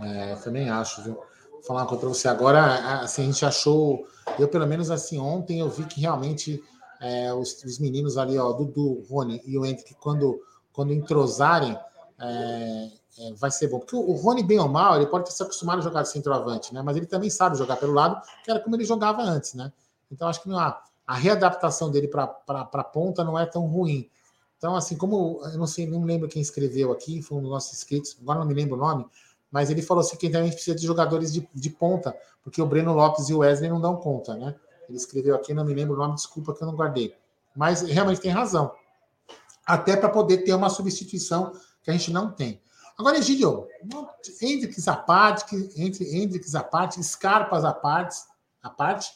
É, 0.00 0.32
eu 0.32 0.40
também 0.40 0.70
acho, 0.70 1.02
viu? 1.02 1.20
Vou 1.52 1.62
falar 1.62 1.84
para 1.84 1.96
você 1.96 2.26
agora, 2.26 3.02
assim, 3.02 3.22
a 3.22 3.26
gente 3.26 3.44
achou, 3.44 4.06
eu 4.38 4.48
pelo 4.48 4.66
menos 4.66 4.90
assim, 4.90 5.18
ontem 5.18 5.60
eu 5.60 5.68
vi 5.68 5.84
que 5.84 6.00
realmente 6.00 6.64
é, 7.00 7.32
os, 7.34 7.62
os, 7.64 7.78
meninos 7.78 8.16
ali, 8.16 8.38
ó, 8.38 8.50
Dudu, 8.52 9.04
Rony 9.10 9.42
e 9.44 9.58
o 9.58 9.66
Hendrick, 9.66 9.94
quando, 9.96 10.40
quando 10.72 10.94
entrosarem, 10.94 11.78
é, 12.18 12.90
é, 13.18 13.32
vai 13.34 13.50
ser 13.50 13.68
bom. 13.68 13.78
Porque 13.78 13.94
o, 13.94 14.12
Rony, 14.12 14.42
bem 14.42 14.58
ou 14.58 14.68
mal, 14.68 14.96
ele 14.96 15.06
pode 15.06 15.26
ter 15.26 15.32
se 15.32 15.42
acostumado 15.42 15.80
a 15.80 15.82
jogar 15.82 16.02
de 16.02 16.08
centroavante, 16.08 16.72
né? 16.72 16.80
Mas 16.82 16.96
ele 16.96 17.06
também 17.06 17.28
sabe 17.28 17.58
jogar 17.58 17.76
pelo 17.76 17.92
lado, 17.92 18.20
que 18.42 18.50
era 18.50 18.60
como 18.60 18.76
ele 18.76 18.84
jogava 18.84 19.22
antes, 19.22 19.52
né? 19.52 19.70
Então 20.10 20.28
acho 20.28 20.42
que 20.42 20.48
não, 20.48 20.58
a, 20.58 20.82
a 21.10 21.14
readaptação 21.14 21.90
dele 21.90 22.06
para 22.06 22.36
a 22.46 22.84
ponta 22.84 23.24
não 23.24 23.36
é 23.36 23.44
tão 23.44 23.66
ruim. 23.66 24.08
Então, 24.56 24.76
assim, 24.76 24.96
como 24.96 25.40
eu 25.42 25.58
não 25.58 25.66
sei, 25.66 25.84
não 25.84 26.04
lembro 26.04 26.28
quem 26.28 26.40
escreveu 26.40 26.92
aqui, 26.92 27.20
foi 27.20 27.38
um 27.38 27.40
dos 27.40 27.50
nossos 27.50 27.72
inscritos, 27.72 28.16
agora 28.22 28.38
não 28.38 28.46
me 28.46 28.54
lembro 28.54 28.76
o 28.76 28.78
nome, 28.78 29.04
mas 29.50 29.70
ele 29.70 29.82
falou 29.82 30.02
assim 30.02 30.16
que 30.16 30.30
também 30.30 30.52
precisa 30.52 30.76
de 30.76 30.86
jogadores 30.86 31.32
de, 31.32 31.48
de 31.52 31.70
ponta, 31.70 32.16
porque 32.44 32.62
o 32.62 32.66
Breno 32.66 32.94
Lopes 32.94 33.28
e 33.28 33.34
o 33.34 33.38
Wesley 33.38 33.68
não 33.68 33.80
dão 33.80 33.96
conta, 33.96 34.36
né? 34.36 34.54
Ele 34.88 34.96
escreveu 34.96 35.34
aqui, 35.34 35.52
não 35.52 35.64
me 35.64 35.74
lembro 35.74 35.96
o 35.96 35.98
nome, 35.98 36.14
desculpa 36.14 36.54
que 36.54 36.62
eu 36.62 36.68
não 36.68 36.76
guardei. 36.76 37.12
Mas 37.56 37.82
realmente 37.82 38.20
tem 38.20 38.30
razão. 38.30 38.72
Até 39.66 39.96
para 39.96 40.10
poder 40.10 40.44
ter 40.44 40.54
uma 40.54 40.70
substituição 40.70 41.50
que 41.82 41.90
a 41.90 41.92
gente 41.92 42.12
não 42.12 42.30
tem. 42.30 42.62
Agora, 42.96 43.18
Egidio, 43.18 43.66
Hendrix 44.40 44.86
à 44.86 44.94
parte, 44.94 45.56
entre 45.74 46.04
Hendrix 46.16 46.54
à 46.54 46.62
parte, 46.62 47.02
Scarpas 47.02 47.64
à 47.64 47.72
parte, 47.72 48.16
à 48.62 48.70
parte, 48.70 49.12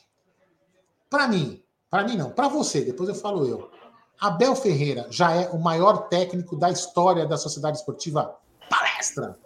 para 1.08 1.28
mim, 1.28 1.63
para 1.94 2.02
mim 2.02 2.16
não, 2.16 2.28
para 2.28 2.48
você, 2.48 2.80
depois 2.80 3.08
eu 3.08 3.14
falo 3.14 3.46
eu. 3.46 3.70
Abel 4.20 4.56
Ferreira 4.56 5.06
já 5.10 5.30
é 5.30 5.48
o 5.50 5.60
maior 5.60 6.08
técnico 6.08 6.56
da 6.56 6.68
história 6.68 7.24
da 7.24 7.36
Sociedade 7.36 7.76
Esportiva 7.76 8.34
Palestra. 8.68 9.38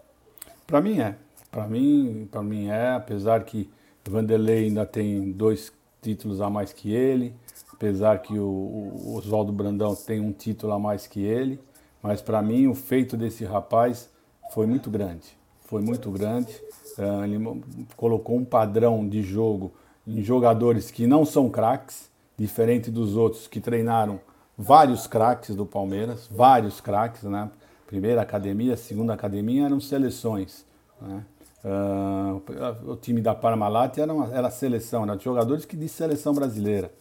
Para 0.66 0.80
mim 0.80 0.98
é. 0.98 1.14
Para 1.50 1.66
mim, 1.66 2.26
para 2.30 2.42
mim 2.42 2.68
é, 2.68 2.94
apesar 2.94 3.44
que 3.44 3.70
Vanderlei 4.02 4.64
ainda 4.64 4.86
tem 4.86 5.30
dois 5.30 5.70
títulos 6.00 6.40
a 6.40 6.48
mais 6.48 6.72
que 6.72 6.90
ele, 6.90 7.34
apesar 7.70 8.22
que 8.22 8.38
o, 8.38 8.46
o 8.46 9.16
Oswaldo 9.18 9.52
Brandão 9.52 9.94
tem 9.94 10.18
um 10.18 10.32
título 10.32 10.72
a 10.72 10.78
mais 10.78 11.06
que 11.06 11.22
ele, 11.22 11.60
mas 12.02 12.22
para 12.22 12.40
mim 12.40 12.66
o 12.66 12.74
feito 12.74 13.14
desse 13.14 13.44
rapaz 13.44 14.08
foi 14.54 14.66
muito 14.66 14.90
grande. 14.90 15.36
Foi 15.66 15.82
muito 15.82 16.10
grande. 16.10 16.58
Uh, 16.96 17.24
ele 17.24 17.62
colocou 17.94 18.38
um 18.38 18.44
padrão 18.44 19.06
de 19.06 19.20
jogo 19.20 19.70
em 20.06 20.22
jogadores 20.22 20.90
que 20.90 21.06
não 21.06 21.26
são 21.26 21.50
craques, 21.50 22.08
diferente 22.38 22.90
dos 22.90 23.16
outros 23.16 23.46
que 23.46 23.60
treinaram 23.60 24.20
vários 24.56 25.06
craques 25.06 25.54
do 25.54 25.66
Palmeiras, 25.66 26.28
vários 26.30 26.80
craques, 26.80 27.24
né? 27.24 27.50
Primeira 27.86 28.20
academia, 28.20 28.76
segunda 28.76 29.14
academia 29.14 29.64
eram 29.64 29.80
seleções. 29.80 30.64
Né? 31.00 31.24
Uh, 31.64 32.92
o 32.92 32.96
time 32.96 33.20
da 33.20 33.34
Parmalat 33.34 33.98
era, 33.98 34.12
uma, 34.12 34.32
era 34.32 34.50
seleção, 34.50 35.04
eram 35.04 35.18
jogadores 35.18 35.64
que 35.64 35.76
de 35.76 35.88
seleção 35.88 36.34
brasileira. 36.34 36.92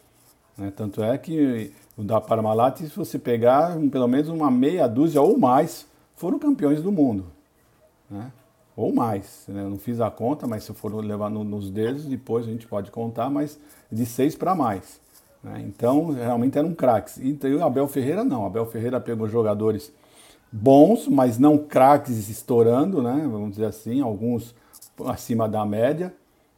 Né? 0.58 0.72
Tanto 0.76 1.04
é 1.04 1.18
que 1.18 1.74
o 1.98 2.04
da 2.04 2.22
Parmalat, 2.22 2.80
se 2.80 2.88
você 2.88 3.20
pegar 3.20 3.78
pelo 3.92 4.08
menos 4.08 4.30
uma 4.30 4.50
meia 4.50 4.88
dúzia 4.88 5.22
ou 5.22 5.38
mais, 5.38 5.86
foram 6.16 6.40
campeões 6.40 6.82
do 6.82 6.92
mundo. 6.92 7.26
Né? 8.10 8.32
Ou 8.76 8.94
mais. 8.94 9.44
Né? 9.48 9.62
Eu 9.64 9.70
não 9.70 9.78
fiz 9.78 10.00
a 10.00 10.10
conta, 10.10 10.48
mas 10.48 10.64
se 10.64 10.74
for 10.74 10.94
levar 11.04 11.30
no, 11.30 11.44
nos 11.44 11.70
dedos, 11.70 12.06
depois 12.06 12.48
a 12.48 12.50
gente 12.50 12.66
pode 12.66 12.92
contar, 12.92 13.30
mas 13.30 13.60
de 13.92 14.06
seis 14.06 14.36
para 14.36 14.56
mais. 14.56 15.02
Né? 15.44 15.64
Então, 15.68 16.12
realmente 16.12 16.58
eram 16.58 16.74
craques. 16.74 17.18
E 17.18 17.38
o 17.54 17.64
Abel 17.64 17.88
Ferreira 17.88 18.24
não. 18.24 18.46
Abel 18.46 18.66
Ferreira 18.66 19.00
pegou 19.00 19.28
jogadores 19.28 19.92
bons, 20.52 21.08
mas 21.08 21.38
não 21.38 21.58
craques 21.58 22.30
estourando, 22.30 23.02
né? 23.02 23.28
vamos 23.30 23.52
dizer 23.52 23.66
assim, 23.66 24.02
alguns 24.02 24.56
acima 25.06 25.48
da 25.48 25.66
média. 25.66 26.14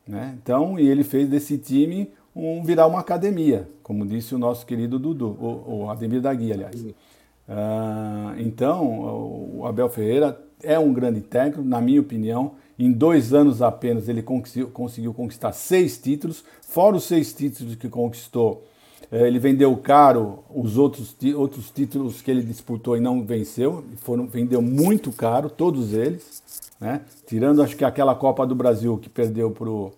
Né? 0.08 0.38
Então, 0.42 0.80
e 0.80 0.88
ele 0.88 1.04
fez 1.04 1.30
desse 1.30 1.58
time 1.58 2.12
um, 2.36 2.64
virar 2.64 2.88
uma 2.88 3.00
academia, 3.00 3.70
como 3.84 4.06
disse 4.06 4.34
o 4.34 4.40
nosso 4.40 4.66
querido 4.66 4.98
Dudu, 4.98 5.28
o, 5.28 5.84
o 5.84 5.90
Ademir 5.90 6.22
da 6.22 6.34
Guia, 6.34 6.54
aliás. 6.54 6.82
Uh, 6.82 8.40
então, 8.40 9.58
o 9.58 9.66
Abel 9.66 9.90
Ferreira 9.90 10.40
é 10.64 10.78
um 10.78 10.94
grande 10.94 11.22
técnico, 11.22 11.68
na 11.68 11.82
minha 11.82 12.00
opinião. 12.00 12.52
Em 12.80 12.94
dois 12.94 13.34
anos 13.34 13.62
apenas 13.62 14.08
ele 14.08 14.24
conseguiu, 14.24 15.14
conquistar 15.14 15.52
seis 15.52 15.98
títulos, 15.98 16.46
fora 16.62 16.96
os 16.96 17.04
seis 17.04 17.34
títulos 17.34 17.76
que 17.76 17.90
conquistou. 17.90 18.64
Eh, 19.12 19.28
ele 19.28 19.38
vendeu 19.38 19.76
caro 19.76 20.46
os 20.50 20.78
outros, 20.78 21.14
outros 21.36 21.70
títulos 21.72 22.22
que 22.22 22.32
ele 22.32 22.42
disputou 22.42 22.96
e 22.96 23.02
não 23.02 23.22
venceu, 23.22 23.84
foram, 23.98 24.26
vendeu 24.28 24.62
muito 24.62 25.12
caro, 25.12 25.50
todos 25.50 25.94
eles. 25.94 26.42
Né? 26.80 27.02
Tirando 27.28 27.62
acho 27.62 27.76
que 27.76 27.84
aquela 27.84 28.16
Copa 28.16 28.48
do 28.48 28.56
Brasil 28.56 28.98
que 28.98 29.10
perdeu 29.10 29.52
para 29.52 29.70
o 29.70 29.94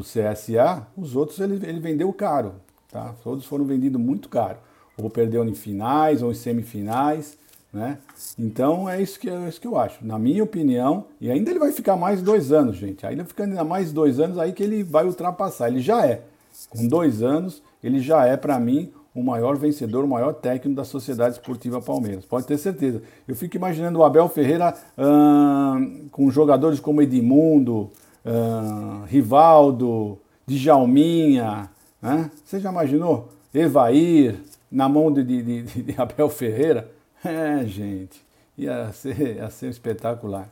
CSA, 0.00 0.86
os 0.96 1.16
outros 1.16 1.40
ele, 1.40 1.54
ele 1.66 1.80
vendeu 1.80 2.12
caro. 2.12 2.54
Tá? 2.92 3.12
Todos 3.24 3.44
foram 3.44 3.64
vendidos 3.64 4.00
muito 4.00 4.28
caro. 4.28 4.58
Ou 4.96 5.10
perdeu 5.10 5.44
em 5.44 5.54
finais 5.54 6.22
ou 6.22 6.30
em 6.30 6.34
semifinais. 6.34 7.36
Né? 7.72 7.98
Então 8.38 8.88
é 8.88 9.00
isso, 9.00 9.18
que, 9.18 9.30
é 9.30 9.48
isso 9.48 9.60
que 9.60 9.66
eu 9.66 9.78
acho. 9.78 10.04
Na 10.04 10.18
minha 10.18 10.42
opinião, 10.42 11.04
e 11.20 11.30
ainda 11.30 11.50
ele 11.50 11.58
vai 11.58 11.70
ficar 11.70 11.96
mais 11.96 12.20
dois 12.20 12.50
anos, 12.50 12.76
gente. 12.76 13.06
Ainda 13.06 13.24
ficando 13.24 13.50
ainda 13.50 13.64
mais 13.64 13.92
dois 13.92 14.18
anos 14.18 14.38
aí 14.38 14.52
que 14.52 14.62
ele 14.62 14.82
vai 14.82 15.06
ultrapassar. 15.06 15.68
Ele 15.68 15.80
já 15.80 16.04
é. 16.04 16.22
Com 16.68 16.86
dois 16.88 17.22
anos, 17.22 17.62
ele 17.82 18.00
já 18.00 18.26
é, 18.26 18.36
para 18.36 18.58
mim, 18.58 18.92
o 19.14 19.22
maior 19.22 19.56
vencedor, 19.56 20.04
o 20.04 20.08
maior 20.08 20.34
técnico 20.34 20.76
da 20.76 20.84
Sociedade 20.84 21.34
Esportiva 21.34 21.80
Palmeiras. 21.80 22.24
Pode 22.24 22.46
ter 22.46 22.58
certeza. 22.58 23.02
Eu 23.26 23.36
fico 23.36 23.56
imaginando 23.56 24.00
o 24.00 24.04
Abel 24.04 24.28
Ferreira 24.28 24.74
hum, 24.98 26.08
com 26.10 26.30
jogadores 26.30 26.80
como 26.80 27.02
Edmundo, 27.02 27.90
hum, 28.24 29.04
Rivaldo, 29.06 30.18
Djalminha. 30.46 31.70
Né? 32.02 32.30
Você 32.44 32.58
já 32.58 32.70
imaginou? 32.70 33.28
Evair, 33.54 34.36
na 34.70 34.88
mão 34.88 35.12
de, 35.12 35.24
de, 35.24 35.62
de, 35.62 35.82
de 35.82 36.00
Abel 36.00 36.28
Ferreira? 36.28 36.90
É, 37.24 37.64
gente, 37.66 38.24
ia 38.56 38.92
ser, 38.92 39.36
ia 39.36 39.50
ser 39.50 39.68
espetacular. 39.68 40.48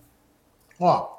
Ó, 0.78 1.18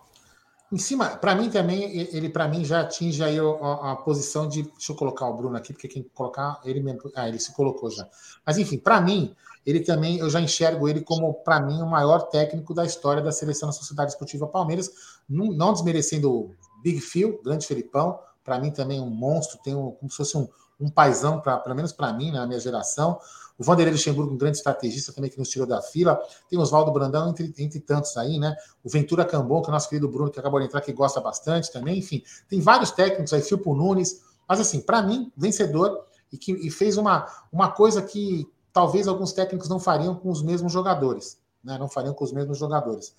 Em 0.71 0.77
cima, 0.77 1.17
para 1.17 1.33
mim 1.33 1.49
também, 1.49 1.83
ele 2.13 2.29
para 2.29 2.47
mim 2.47 2.63
já 2.63 2.81
atinge 2.81 3.23
aí 3.23 3.39
a, 3.39 3.91
a, 3.91 3.95
posição 3.95 4.47
de. 4.47 4.63
Deixa 4.63 4.91
eu 4.91 4.95
colocar 4.95 5.27
o 5.27 5.35
Bruno 5.35 5.57
aqui, 5.57 5.73
porque 5.73 5.87
quem 5.87 6.03
colocar, 6.13 6.61
ele 6.63 6.79
mesmo. 6.79 7.11
Ah, 7.15 7.27
ele 7.27 7.39
se 7.39 7.53
colocou 7.53 7.89
já. 7.89 8.07
Mas 8.45 8.59
enfim, 8.59 8.77
para 8.77 9.01
mim, 9.01 9.35
ele 9.65 9.79
também, 9.79 10.19
eu 10.19 10.29
já 10.29 10.39
enxergo 10.39 10.87
ele 10.87 11.01
como, 11.01 11.33
para 11.33 11.59
mim, 11.59 11.81
o 11.81 11.87
maior 11.87 12.19
técnico 12.29 12.73
da 12.73 12.85
história 12.85 13.21
da 13.21 13.31
seleção 13.31 13.69
da 13.69 13.73
Sociedade 13.73 14.11
Esportiva 14.11 14.47
Palmeiras, 14.47 14.91
não, 15.27 15.47
não 15.47 15.73
desmerecendo 15.73 16.31
o 16.31 16.55
Big 16.83 17.01
Phil, 17.01 17.41
grande 17.43 17.65
Felipão, 17.65 18.19
para 18.43 18.59
mim 18.59 18.71
também 18.71 19.01
um 19.01 19.09
monstro, 19.09 19.59
tem 19.63 19.75
um, 19.75 19.91
como 19.91 20.09
se 20.09 20.17
fosse 20.17 20.37
um, 20.37 20.47
um 20.79 20.89
paizão, 20.89 21.41
pra, 21.41 21.57
pelo 21.57 21.75
menos 21.75 21.91
para 21.91 22.13
mim, 22.13 22.31
na 22.31 22.47
minha 22.47 22.59
geração. 22.59 23.19
O 23.60 23.64
Vanderlei 23.64 23.91
Luxemburgo, 23.91 24.34
um 24.34 24.38
grande 24.38 24.55
estrategista 24.55 25.12
também 25.12 25.30
que 25.30 25.38
nos 25.38 25.49
tirou 25.49 25.68
da 25.68 25.82
fila. 25.82 26.18
Tem 26.49 26.57
Oswaldo 26.57 26.93
Brandão, 26.93 27.30
entre, 27.30 27.53
entre 27.57 27.82
tantos 27.82 28.16
aí, 28.16 28.39
né? 28.39 28.55
O 28.82 28.89
Ventura 28.89 29.26
Cambon, 29.26 29.62
que 29.62 29.68
é 29.68 29.70
o 29.70 29.74
nosso 29.74 29.89
querido 29.89 30.07
Bruno, 30.07 30.32
que 30.32 30.39
acabou 30.39 30.62
de 30.62 30.68
entrar, 30.68 30.80
que 30.80 30.93
gosta 30.93 31.20
bastante 31.20 31.70
também. 31.70 31.99
Enfim, 31.99 32.24
tem 32.47 32.62
vários 32.62 32.89
técnicos 32.91 33.34
aí, 33.34 33.41
Filpo 33.41 33.76
Nunes. 33.76 34.22
Mas, 34.47 34.62
assim, 34.62 34.80
para 34.80 35.01
mim, 35.01 35.30
vencedor 35.36 36.05
e 36.32 36.38
que 36.38 36.53
e 36.53 36.72
fez 36.72 36.95
uma, 36.95 37.28
uma 37.51 37.70
coisa 37.70 38.01
que 38.01 38.47
talvez 38.72 39.10
alguns 39.10 39.34
técnicos 39.34 39.68
não 39.68 39.78
fariam 39.78 40.16
com 40.16 40.30
os 40.30 40.41
mesmos 40.41 40.72
jogadores. 40.72 41.38
Né? 41.62 41.78
Não 41.78 41.89
fariam 41.89 42.14
com 42.14 42.24
os 42.24 42.32
mesmos 42.32 42.57
jogadores. 42.57 43.14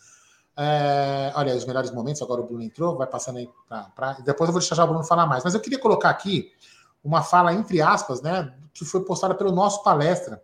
É, 0.56 1.32
olha, 1.36 1.54
os 1.54 1.66
melhores 1.66 1.90
momentos, 1.90 2.22
agora 2.22 2.40
o 2.40 2.46
Bruno 2.46 2.62
entrou, 2.62 2.96
vai 2.96 3.06
passando 3.06 3.38
aí 3.38 3.48
para. 3.94 4.14
Depois 4.24 4.48
eu 4.48 4.52
vou 4.52 4.60
deixar 4.60 4.74
já 4.74 4.84
o 4.84 4.86
Bruno 4.86 5.04
falar 5.04 5.26
mais. 5.26 5.44
Mas 5.44 5.52
eu 5.52 5.60
queria 5.60 5.78
colocar 5.78 6.08
aqui 6.08 6.50
uma 7.02 7.22
fala, 7.22 7.52
entre 7.52 7.80
aspas, 7.80 8.20
né, 8.20 8.54
que 8.72 8.84
foi 8.84 9.04
postada 9.04 9.34
pelo 9.34 9.52
nosso 9.52 9.82
palestra, 9.82 10.42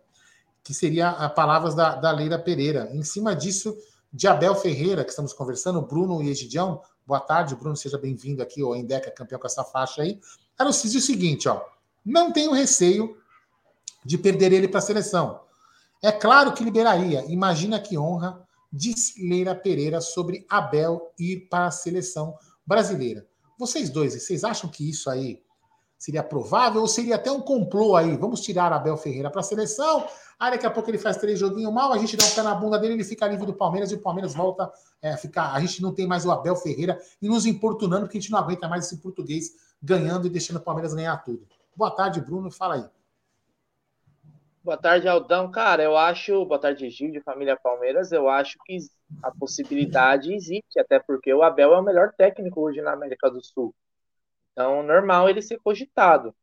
que 0.63 0.73
seria 0.73 1.09
a 1.09 1.29
palavras 1.29 1.75
da, 1.75 1.95
da 1.95 2.39
Pereira. 2.39 2.89
Em 2.91 3.03
cima 3.03 3.35
disso, 3.35 3.77
de 4.11 4.27
Abel 4.27 4.55
Ferreira, 4.55 5.03
que 5.03 5.11
estamos 5.11 5.33
conversando, 5.33 5.81
Bruno 5.81 6.21
e 6.21 6.29
Egidião. 6.29 6.81
Boa 7.05 7.19
tarde, 7.19 7.55
Bruno, 7.55 7.75
seja 7.75 7.97
bem-vindo 7.97 8.41
aqui, 8.41 8.63
o 8.63 8.75
Endeca, 8.75 9.11
campeão 9.11 9.39
com 9.39 9.47
essa 9.47 9.63
faixa 9.63 10.01
aí. 10.01 10.19
Ela 10.59 10.71
diz 10.71 10.95
o 10.95 10.99
seguinte, 11.01 11.47
ó, 11.47 11.61
não 12.03 12.31
tenho 12.31 12.51
receio 12.51 13.17
de 14.03 14.17
perder 14.17 14.51
ele 14.51 14.67
para 14.67 14.79
a 14.79 14.81
seleção. 14.81 15.41
É 16.01 16.11
claro 16.11 16.53
que 16.53 16.63
liberaria. 16.63 17.23
Imagina 17.27 17.79
que 17.79 17.97
honra, 17.97 18.45
disse 18.71 19.27
Leila 19.27 19.55
Pereira 19.55 20.01
sobre 20.01 20.45
Abel 20.49 21.13
ir 21.19 21.47
para 21.49 21.67
a 21.67 21.71
seleção 21.71 22.35
brasileira. 22.65 23.25
Vocês 23.57 23.89
dois, 23.89 24.13
vocês 24.13 24.43
acham 24.43 24.69
que 24.69 24.87
isso 24.89 25.09
aí 25.09 25.41
Seria 25.97 26.21
provável 26.21 26.81
ou 26.81 26.87
seria 26.87 27.15
até 27.15 27.31
um 27.31 27.41
complô 27.41 27.95
aí? 27.95 28.15
Vamos 28.15 28.41
tirar 28.41 28.71
Abel 28.71 28.95
Ferreira 28.97 29.31
para 29.31 29.41
a 29.41 29.43
seleção. 29.43 30.07
Aí 30.39 30.51
daqui 30.51 30.65
a 30.65 30.69
pouco 30.69 30.89
ele 30.89 30.99
faz 30.99 31.17
três 31.17 31.39
joguinhos 31.39 31.73
mal, 31.73 31.91
a 31.91 31.97
gente 31.97 32.15
dá 32.15 32.23
um 32.23 32.29
pé 32.29 32.43
na 32.43 32.53
bunda 32.53 32.77
dele, 32.77 32.93
ele 32.93 33.03
fica 33.03 33.27
livre 33.27 33.47
do 33.47 33.53
Palmeiras 33.53 33.91
e 33.91 33.95
o 33.95 33.99
Palmeiras 33.99 34.35
volta 34.35 34.71
é, 35.01 35.13
a 35.13 35.17
ficar. 35.17 35.53
A 35.53 35.59
gente 35.59 35.81
não 35.81 35.91
tem 35.91 36.05
mais 36.05 36.25
o 36.25 36.31
Abel 36.31 36.55
Ferreira 36.55 36.99
e 37.19 37.27
nos 37.27 37.47
importunando, 37.47 38.05
porque 38.05 38.19
a 38.19 38.21
gente 38.21 38.31
não 38.31 38.37
aguenta 38.37 38.67
mais 38.67 38.85
esse 38.85 39.01
português 39.01 39.53
ganhando 39.81 40.27
e 40.27 40.29
deixando 40.29 40.57
o 40.57 40.61
Palmeiras 40.61 40.93
ganhar 40.93 41.17
tudo. 41.23 41.47
Boa 41.75 41.89
tarde, 41.89 42.21
Bruno. 42.21 42.51
Fala 42.51 42.75
aí. 42.75 42.85
Boa 44.63 44.77
tarde, 44.77 45.07
Aldão. 45.07 45.49
Cara, 45.49 45.81
eu 45.81 45.95
acho. 45.95 46.45
Boa 46.45 46.59
tarde, 46.59 46.89
Gil, 46.89 47.11
de 47.11 47.21
família 47.21 47.55
Palmeiras. 47.55 48.11
Eu 48.11 48.29
acho 48.29 48.57
que 48.65 48.77
a 49.23 49.31
possibilidade 49.31 50.33
existe, 50.33 50.79
até 50.79 50.99
porque 50.99 51.33
o 51.33 51.41
Abel 51.41 51.73
é 51.73 51.79
o 51.79 51.83
melhor 51.83 52.13
técnico 52.17 52.61
hoje 52.61 52.81
na 52.81 52.91
América 52.91 53.31
do 53.31 53.43
Sul. 53.43 53.73
Então, 54.57 54.81
normal 54.81 55.29
ele 55.29 55.39
ser 55.39 55.59
cogitado. 55.59 56.35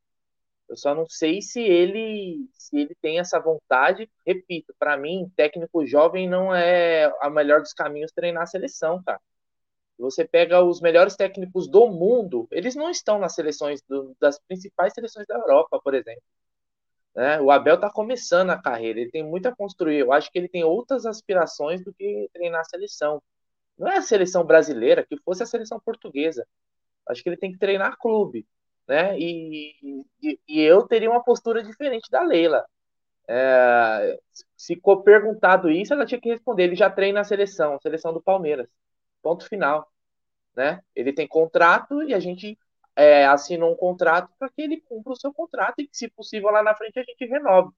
Eu 0.69 0.77
só 0.77 0.95
não 0.95 1.05
sei 1.09 1.43
se 1.43 1.61
ele 1.61 2.49
se 2.53 2.77
ele 2.79 2.95
tem 3.03 3.19
essa 3.19 3.41
vontade. 3.41 4.09
Repito, 4.25 4.73
para 4.79 4.97
mim, 4.97 5.33
técnico 5.37 5.85
jovem 5.85 6.29
não 6.29 6.55
é 6.55 7.13
a 7.21 7.29
melhor 7.29 7.61
dos 7.61 7.73
caminhos 7.73 8.13
treinar 8.13 8.45
a 8.45 8.47
seleção, 8.47 9.03
cara. 9.03 9.21
Você 9.99 10.25
pega 10.25 10.63
os 10.63 10.81
melhores 10.81 11.17
técnicos 11.17 11.69
do 11.69 11.89
mundo, 11.89 12.47
eles 12.53 12.77
não 12.77 12.89
estão 12.91 13.19
nas 13.19 13.35
seleções 13.35 13.83
do, 13.83 14.17
das 14.21 14.39
principais 14.41 14.93
seleções 14.95 15.27
da 15.27 15.37
Europa, 15.37 15.81
por 15.83 15.95
exemplo. 15.95 16.23
Né? 17.17 17.41
O 17.41 17.51
Abel 17.51 17.77
está 17.77 17.91
começando 17.91 18.51
a 18.51 18.63
carreira, 18.63 19.01
ele 19.01 19.11
tem 19.11 19.25
muito 19.25 19.49
a 19.49 19.57
construir. 19.57 19.99
Eu 19.99 20.13
acho 20.13 20.31
que 20.31 20.39
ele 20.39 20.49
tem 20.49 20.63
outras 20.65 21.05
aspirações 21.07 21.83
do 21.85 21.93
que 21.93 22.29
treinar 22.33 22.61
a 22.61 22.65
seleção. 22.65 23.23
Não 23.79 23.89
é 23.89 23.99
a 23.99 24.03
seleção 24.03 24.45
brasileira, 24.45 25.05
que 25.05 25.17
fosse 25.19 25.43
a 25.43 25.47
seleção 25.47 25.81
portuguesa. 25.81 26.47
Acho 27.09 27.23
que 27.23 27.29
ele 27.29 27.37
tem 27.37 27.53
que 27.53 27.59
treinar 27.59 27.99
clube, 27.99 28.47
né? 28.89 29.19
E, 29.19 30.05
e, 30.23 30.39
e 30.49 30.61
eu 30.61 30.87
teria 30.87 31.11
uma 31.11 31.23
postura 31.23 31.63
diferente 31.63 32.11
da 32.11 32.23
Leila. 32.23 32.65
É, 33.27 34.19
se 34.57 34.77
for 34.81 35.03
perguntado 35.03 35.71
isso, 35.71 35.95
ela 35.95 36.07
tinha 36.07 36.21
que 36.21 36.29
responder. 36.29 36.65
Ele 36.65 36.77
já 36.77 36.91
treina 36.91 37.21
a 37.21 37.25
seleção, 37.25 37.75
a 37.75 37.81
seleção 37.81 38.13
do 38.13 38.23
Palmeiras. 38.23 38.69
Ponto 39.23 39.49
final. 39.49 39.91
Né? 40.57 40.81
Ele 40.95 41.13
tem 41.13 41.27
contrato 41.27 42.03
e 42.03 42.15
a 42.15 42.21
gente 42.21 42.59
é, 42.97 43.27
assinou 43.27 43.73
um 43.73 43.77
contrato 43.77 44.31
para 44.39 44.49
que 44.51 44.63
ele 44.63 44.81
cumpra 44.81 45.13
o 45.13 45.17
seu 45.17 45.33
contrato 45.33 45.81
e 45.81 45.89
que, 45.89 45.97
se 45.97 46.09
possível, 46.11 46.51
lá 46.51 46.63
na 46.63 46.75
frente 46.75 46.99
a 46.99 47.03
gente 47.03 47.25
renove. 47.27 47.73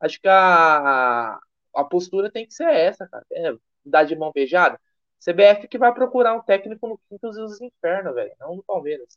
Acho 0.00 0.20
que 0.20 0.28
a, 0.28 1.38
a 1.74 1.84
postura 1.84 2.30
tem 2.30 2.46
que 2.46 2.54
ser 2.54 2.68
essa, 2.68 3.06
cara. 3.08 3.24
É, 3.32 3.54
dar 3.84 4.04
de 4.04 4.16
mão 4.16 4.32
beijada. 4.32 4.80
CBF 5.24 5.68
que 5.68 5.78
vai 5.78 5.94
procurar 5.94 6.34
um 6.34 6.42
técnico 6.42 6.88
no 6.88 6.98
quinto 7.08 7.30
dos 7.30 7.60
infernos, 7.60 8.14
velho, 8.14 8.32
não 8.40 8.56
no 8.56 8.62
Palmeiras. 8.62 9.16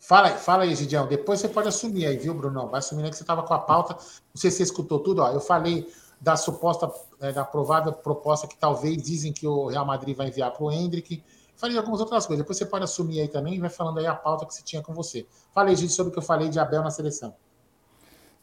Fala 0.00 0.28
aí, 0.28 0.38
fala 0.38 0.62
aí, 0.62 0.74
Gidião. 0.74 1.06
Depois 1.06 1.40
você 1.40 1.48
pode 1.48 1.68
assumir 1.68 2.06
aí, 2.06 2.16
viu, 2.16 2.34
Bruno? 2.34 2.68
Vai 2.68 2.78
assumir 2.78 3.04
aí 3.04 3.10
que 3.10 3.16
você 3.16 3.22
estava 3.22 3.42
com 3.42 3.52
a 3.54 3.58
pauta. 3.58 3.94
Não 3.94 4.40
sei 4.40 4.50
se 4.50 4.58
você 4.58 4.62
escutou 4.64 5.00
tudo. 5.00 5.22
Ó. 5.22 5.30
Eu 5.32 5.40
falei 5.40 5.90
da 6.20 6.36
suposta, 6.36 6.90
é, 7.20 7.32
da 7.32 7.44
provável 7.44 7.92
proposta 7.92 8.46
que 8.46 8.56
talvez 8.56 9.02
dizem 9.02 9.32
que 9.32 9.46
o 9.46 9.66
Real 9.66 9.84
Madrid 9.84 10.16
vai 10.16 10.28
enviar 10.28 10.52
para 10.52 10.64
o 10.64 10.70
Hendrick. 10.70 11.22
Falei 11.56 11.74
de 11.74 11.78
algumas 11.78 12.00
outras 12.00 12.26
coisas. 12.26 12.44
Depois 12.44 12.56
você 12.56 12.66
pode 12.66 12.84
assumir 12.84 13.20
aí 13.20 13.28
também 13.28 13.54
e 13.54 13.58
vai 13.58 13.70
falando 13.70 13.98
aí 13.98 14.06
a 14.06 14.14
pauta 14.14 14.46
que 14.46 14.54
você 14.54 14.62
tinha 14.62 14.82
com 14.82 14.94
você. 14.94 15.26
Falei, 15.52 15.74
Gidião, 15.74 15.94
sobre 15.94 16.10
o 16.10 16.12
que 16.12 16.18
eu 16.18 16.22
falei 16.22 16.48
de 16.48 16.58
Abel 16.60 16.82
na 16.82 16.90
seleção. 16.90 17.34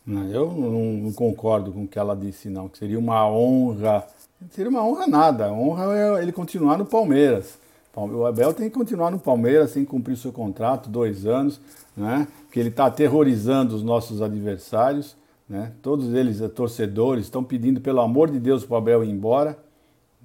Eu 0.08 0.52
não, 0.52 1.12
concordo 1.14 1.72
com 1.72 1.84
o 1.84 1.88
que 1.88 1.98
ela 1.98 2.16
disse, 2.16 2.50
não. 2.50 2.70
Que 2.70 2.78
seria 2.78 3.00
uma 3.00 3.28
honra. 3.28 4.06
Seria 4.52 4.70
uma 4.70 4.86
honra 4.86 5.08
nada. 5.08 5.48
A 5.48 5.52
honra 5.52 5.98
é 5.98 6.22
ele 6.22 6.32
continuar 6.32 6.78
no 6.78 6.86
Palmeiras. 6.86 7.58
O 7.96 8.26
Abel 8.26 8.54
tem 8.54 8.70
que 8.70 8.76
continuar 8.76 9.10
no 9.10 9.18
Palmeiras, 9.18 9.72
sem 9.72 9.86
cumprir 9.86 10.18
seu 10.18 10.32
contrato, 10.32 10.90
dois 10.90 11.26
anos, 11.26 11.62
né? 11.96 12.28
Porque 12.42 12.60
ele 12.60 12.68
está 12.68 12.88
aterrorizando 12.88 13.74
os 13.74 13.84
nossos 13.84 14.22
adversários, 14.22 15.16
né? 15.48 15.72
Todos 15.82 16.14
eles, 16.14 16.42
eh, 16.42 16.50
torcedores, 16.50 17.26
estão 17.26 17.42
pedindo, 17.42 17.80
pelo 17.80 18.02
amor 18.02 18.30
de 18.30 18.38
Deus, 18.38 18.66
para 18.66 18.74
o 18.74 18.78
Abel 18.78 19.04
ir 19.06 19.10
embora, 19.10 19.58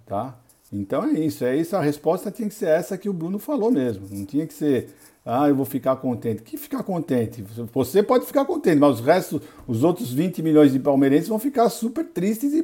tá? 0.05 0.37
Então 0.72 1.05
é 1.05 1.12
isso, 1.12 1.45
é 1.45 1.57
isso. 1.57 1.76
A 1.76 1.81
resposta 1.81 2.31
tinha 2.31 2.49
que 2.49 2.55
ser 2.55 2.68
essa 2.68 2.99
que 2.99 3.09
o 3.09 3.12
Bruno 3.12 3.39
falou 3.39 3.70
mesmo. 3.70 4.07
Não 4.11 4.26
tinha 4.26 4.47
que 4.47 4.55
ser 4.55 4.93
ah, 5.25 5.49
eu 5.49 5.55
vou 5.55 5.66
ficar 5.66 5.97
contente. 5.97 6.43
Que 6.43 6.57
ficar 6.57 6.83
contente? 6.83 7.43
Você 7.43 8.03
pode 8.03 8.27
ficar 8.27 8.45
contente, 8.45 8.79
mas 8.79 9.01
os 9.01 9.07
restos, 9.07 9.43
os 9.66 9.85
outros 9.85 10.12
20 10.12 10.43
milhões 10.43 10.73
de 10.73 10.81
palmeirenses 10.81 11.29
vão 11.29 11.39
ficar 11.39 11.68
super 11.68 12.05
tristes 12.07 12.53
e 12.55 12.62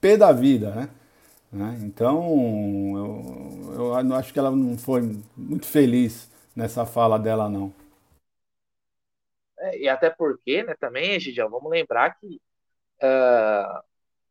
pé 0.00 0.16
da 0.16 0.32
vida, 0.32 0.70
né? 0.74 0.90
né? 1.52 1.78
Então, 1.82 3.72
eu, 3.74 3.94
eu 3.98 4.14
acho 4.14 4.32
que 4.32 4.38
ela 4.38 4.50
não 4.50 4.78
foi 4.78 5.18
muito 5.36 5.66
feliz 5.66 6.30
nessa 6.54 6.86
fala 6.86 7.18
dela, 7.18 7.48
não. 7.48 7.72
É, 9.58 9.78
e 9.78 9.88
até 9.88 10.08
porque, 10.10 10.62
né, 10.62 10.74
também, 10.78 11.18
Gidião, 11.18 11.50
vamos 11.50 11.70
lembrar 11.70 12.18
que 12.18 12.40
uh, 13.02 13.82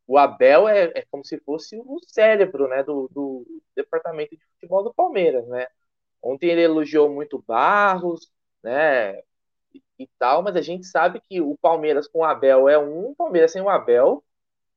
o 0.08 0.18
Abel 0.18 0.68
é, 0.70 0.92
é, 0.96 1.06
como 1.12 1.26
se 1.26 1.38
fosse 1.42 1.78
o 1.78 2.00
cérebro 2.08 2.68
né, 2.70 2.82
do, 2.84 3.10
do 3.14 3.46
departamento 3.76 4.36
de 4.36 4.44
futebol 4.54 4.84
do 4.84 4.94
Palmeiras, 4.94 5.46
né? 5.48 5.68
Ontem 6.22 6.50
ele 6.50 6.62
elogiou 6.62 7.10
muito 7.10 7.44
Barros, 7.48 8.30
né? 8.64 9.22
E, 10.00 10.08
tal, 10.20 10.44
mas 10.44 10.56
a 10.56 10.62
gente 10.62 10.86
sabe 10.86 11.20
que 11.22 11.42
o 11.42 11.58
Palmeiras 11.58 12.08
com 12.08 12.20
o 12.20 12.24
Abel 12.24 12.70
é 12.70 12.78
um, 12.78 13.12
o 13.12 13.16
Palmeiras 13.16 13.52
sem 13.52 13.62
o 13.62 13.70
Abel, 13.70 14.24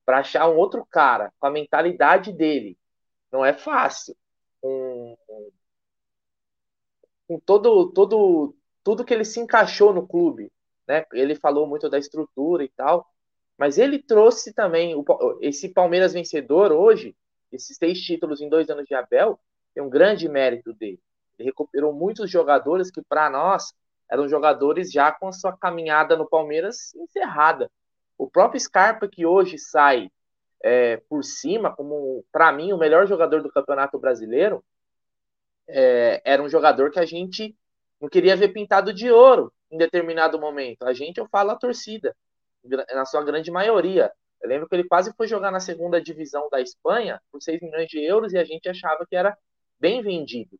para 0.05 0.19
achar 0.19 0.49
um 0.49 0.57
outro 0.57 0.85
cara 0.87 1.33
com 1.39 1.47
a 1.47 1.51
mentalidade 1.51 2.33
dele, 2.33 2.77
não 3.31 3.45
é 3.45 3.53
fácil. 3.53 4.17
Com, 4.61 5.17
todo, 7.45 7.93
todo, 7.93 8.55
tudo 8.83 9.05
que 9.05 9.15
ele 9.15 9.25
se 9.25 9.41
encaixou 9.41 9.93
no 9.93 10.07
clube, 10.07 10.51
né? 10.87 11.05
Ele 11.13 11.35
falou 11.35 11.67
muito 11.67 11.89
da 11.89 11.99
estrutura 11.99 12.65
e 12.65 12.69
tal, 12.69 13.07
mas 13.59 13.79
ele 13.79 13.99
trouxe 14.03 14.53
também 14.53 14.95
o, 14.95 15.05
esse 15.41 15.69
Palmeiras 15.69 16.13
vencedor 16.13 16.73
hoje, 16.73 17.15
esses 17.53 17.77
seis 17.77 18.01
títulos 18.01 18.41
em 18.41 18.49
dois 18.49 18.71
anos 18.71 18.87
de 18.87 18.95
Abel, 18.95 19.39
tem 19.75 19.83
um 19.83 19.91
grande 19.91 20.29
mérito 20.29 20.73
dele. 20.73 21.01
Ele 21.41 21.49
recuperou 21.49 21.93
muitos 21.93 22.31
jogadores 22.31 22.91
que, 22.91 23.01
para 23.03 23.31
nós, 23.31 23.73
eram 24.11 24.29
jogadores 24.29 24.93
já 24.93 25.11
com 25.11 25.29
a 25.29 25.33
sua 25.33 25.57
caminhada 25.57 26.15
no 26.15 26.29
Palmeiras 26.29 26.95
encerrada. 26.95 27.71
O 28.19 28.29
próprio 28.29 28.61
Scarpa, 28.61 29.09
que 29.09 29.25
hoje 29.25 29.59
sai 29.59 30.11
é, 30.63 30.99
por 31.09 31.25
cima, 31.25 31.75
como, 31.75 32.23
para 32.31 32.53
mim, 32.53 32.75
o 32.75 32.79
melhor 32.79 33.07
jogador 33.07 33.43
do 33.43 33.51
Campeonato 33.51 33.99
Brasileiro, 33.99 34.63
é, 35.67 36.21
era 36.25 36.43
um 36.43 36.49
jogador 36.49 36.91
que 36.91 36.99
a 36.99 37.07
gente 37.07 37.57
não 37.99 38.11
queria 38.11 38.37
ver 38.37 38.49
pintado 38.49 38.93
de 38.93 39.11
ouro 39.11 39.51
em 39.71 39.79
determinado 39.79 40.39
momento. 40.39 40.85
A 40.85 40.93
gente, 40.93 41.19
eu 41.19 41.29
falo 41.29 41.53
a 41.53 41.57
torcida, 41.57 42.15
na 42.93 43.07
sua 43.07 43.25
grande 43.25 43.51
maioria. 43.51 44.13
Eu 44.43 44.49
lembro 44.49 44.69
que 44.69 44.75
ele 44.75 44.85
quase 44.85 45.15
foi 45.17 45.27
jogar 45.27 45.51
na 45.51 45.61
segunda 45.61 46.03
divisão 46.03 46.51
da 46.51 46.61
Espanha 46.61 47.19
por 47.33 47.41
6 47.41 47.63
milhões 47.63 47.89
de 47.89 47.99
euros 48.05 48.35
e 48.35 48.39
a 48.39 48.45
gente 48.45 48.69
achava 48.69 49.07
que 49.07 49.17
era 49.17 49.37
bem 49.79 50.03
vendido. 50.03 50.59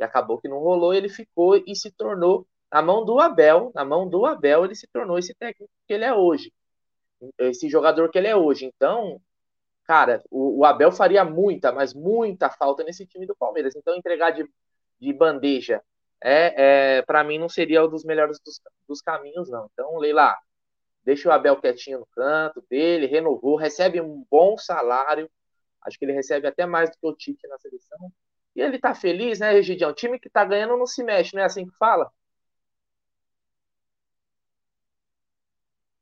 E 0.00 0.02
acabou 0.02 0.40
que 0.40 0.48
não 0.48 0.58
rolou, 0.58 0.94
ele 0.94 1.10
ficou 1.10 1.56
e 1.56 1.76
se 1.76 1.90
tornou, 1.90 2.46
na 2.72 2.80
mão 2.80 3.04
do 3.04 3.20
Abel, 3.20 3.70
na 3.74 3.84
mão 3.84 4.08
do 4.08 4.24
Abel, 4.24 4.64
ele 4.64 4.74
se 4.74 4.86
tornou 4.86 5.18
esse 5.18 5.34
técnico 5.34 5.70
que 5.86 5.92
ele 5.92 6.04
é 6.04 6.14
hoje. 6.14 6.52
Esse 7.38 7.68
jogador 7.68 8.10
que 8.10 8.16
ele 8.16 8.28
é 8.28 8.34
hoje. 8.34 8.64
Então, 8.64 9.20
cara, 9.84 10.22
o, 10.30 10.60
o 10.60 10.64
Abel 10.64 10.90
faria 10.90 11.24
muita, 11.24 11.70
mas 11.70 11.92
muita 11.92 12.48
falta 12.48 12.82
nesse 12.82 13.06
time 13.06 13.26
do 13.26 13.36
Palmeiras. 13.36 13.76
Então, 13.76 13.94
entregar 13.94 14.30
de, 14.30 14.48
de 14.98 15.12
bandeja 15.12 15.82
é, 16.22 16.98
é 16.98 17.02
para 17.02 17.24
mim 17.24 17.38
não 17.38 17.48
seria 17.48 17.84
um 17.84 17.88
dos 17.88 18.04
melhores 18.04 18.38
dos, 18.40 18.60
dos 18.88 19.02
caminhos, 19.02 19.50
não. 19.50 19.68
Então, 19.72 19.98
Leila, 19.98 20.36
deixa 21.04 21.28
o 21.28 21.32
Abel 21.32 21.60
quietinho 21.60 22.00
no 22.00 22.06
canto 22.06 22.64
dele, 22.70 23.06
renovou, 23.06 23.56
recebe 23.56 24.00
um 24.00 24.24
bom 24.30 24.56
salário, 24.56 25.30
acho 25.82 25.98
que 25.98 26.04
ele 26.04 26.12
recebe 26.12 26.46
até 26.46 26.64
mais 26.66 26.90
do 26.90 26.96
que 26.96 27.06
o 27.06 27.14
Tite 27.14 27.46
na 27.48 27.58
seleção, 27.58 28.12
e 28.54 28.60
ele 28.60 28.78
tá 28.78 28.94
feliz, 28.94 29.38
né, 29.38 29.52
Regidião? 29.52 29.92
Time 29.92 30.18
que 30.18 30.28
tá 30.28 30.44
ganhando 30.44 30.76
não 30.76 30.86
se 30.86 31.02
mexe, 31.02 31.34
não 31.34 31.42
é 31.42 31.46
assim 31.46 31.66
que 31.66 31.76
fala? 31.76 32.10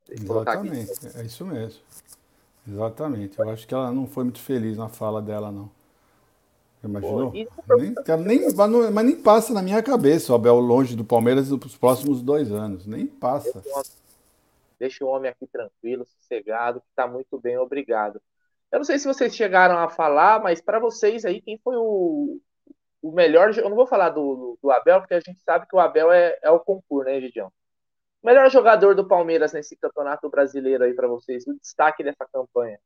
Exatamente, 0.09 1.19
é 1.19 1.23
isso 1.23 1.45
mesmo. 1.45 1.81
Exatamente. 2.67 3.39
Eu 3.39 3.49
acho 3.51 3.67
que 3.67 3.75
ela 3.75 3.91
não 3.93 4.07
foi 4.07 4.25
muito 4.25 4.41
feliz 4.41 4.77
na 4.77 4.89
fala 4.89 5.21
dela, 5.21 5.53
não. 5.53 5.71
Imaginou? 6.83 7.33
Pô, 7.33 7.77
nem, 7.77 7.95
nem, 8.39 8.55
mas 8.93 9.05
nem 9.05 9.21
passa 9.21 9.53
na 9.53 9.63
minha 9.63 9.83
cabeça 9.83 10.33
o 10.33 10.35
Abel 10.35 10.61
longe 10.61 10.95
do 10.95 11.05
Palmeiras 11.05 11.51
nos 11.51 11.77
próximos 11.77 12.23
dois 12.23 12.53
anos. 12.53 12.87
Nem 12.87 13.07
passa. 13.07 13.63
Deixa 14.79 15.05
o 15.05 15.09
homem 15.09 15.31
aqui 15.31 15.47
tranquilo, 15.47 16.07
sossegado, 16.07 16.81
que 16.81 16.87
está 16.91 17.07
muito 17.07 17.39
bem, 17.39 17.59
obrigado. 17.59 18.21
Eu 18.71 18.79
não 18.79 18.85
sei 18.85 18.99
se 18.99 19.07
vocês 19.07 19.35
chegaram 19.35 19.79
a 19.79 19.89
falar, 19.89 20.43
mas 20.43 20.61
para 20.61 20.79
vocês 20.79 21.25
aí, 21.25 21.41
quem 21.41 21.59
foi 21.59 21.77
o, 21.77 22.39
o 23.03 23.13
melhor. 23.13 23.57
Eu 23.57 23.69
não 23.69 23.77
vou 23.77 23.87
falar 23.87 24.11
do, 24.11 24.59
do 24.63 24.71
Abel, 24.71 25.01
porque 25.01 25.15
a 25.15 25.21
gente 25.21 25.41
sabe 25.41 25.67
que 25.67 25.75
o 25.75 25.81
Abel 25.81 26.13
é, 26.13 26.39
é 26.43 26.51
o 26.51 26.61
concurso, 26.61 27.09
né, 27.09 27.21
Gidião? 27.21 27.51
O 28.23 28.27
melhor 28.27 28.51
jogador 28.51 28.95
do 28.95 29.07
Palmeiras 29.07 29.53
nesse 29.53 29.77
campeonato 29.77 30.29
brasileiro 30.29 30.85
aí 30.85 30.93
para 30.93 31.09
vocês, 31.09 31.47
o 31.47 31.55
destaque 31.55 32.03
dessa 32.03 32.27
campanha. 32.31 32.79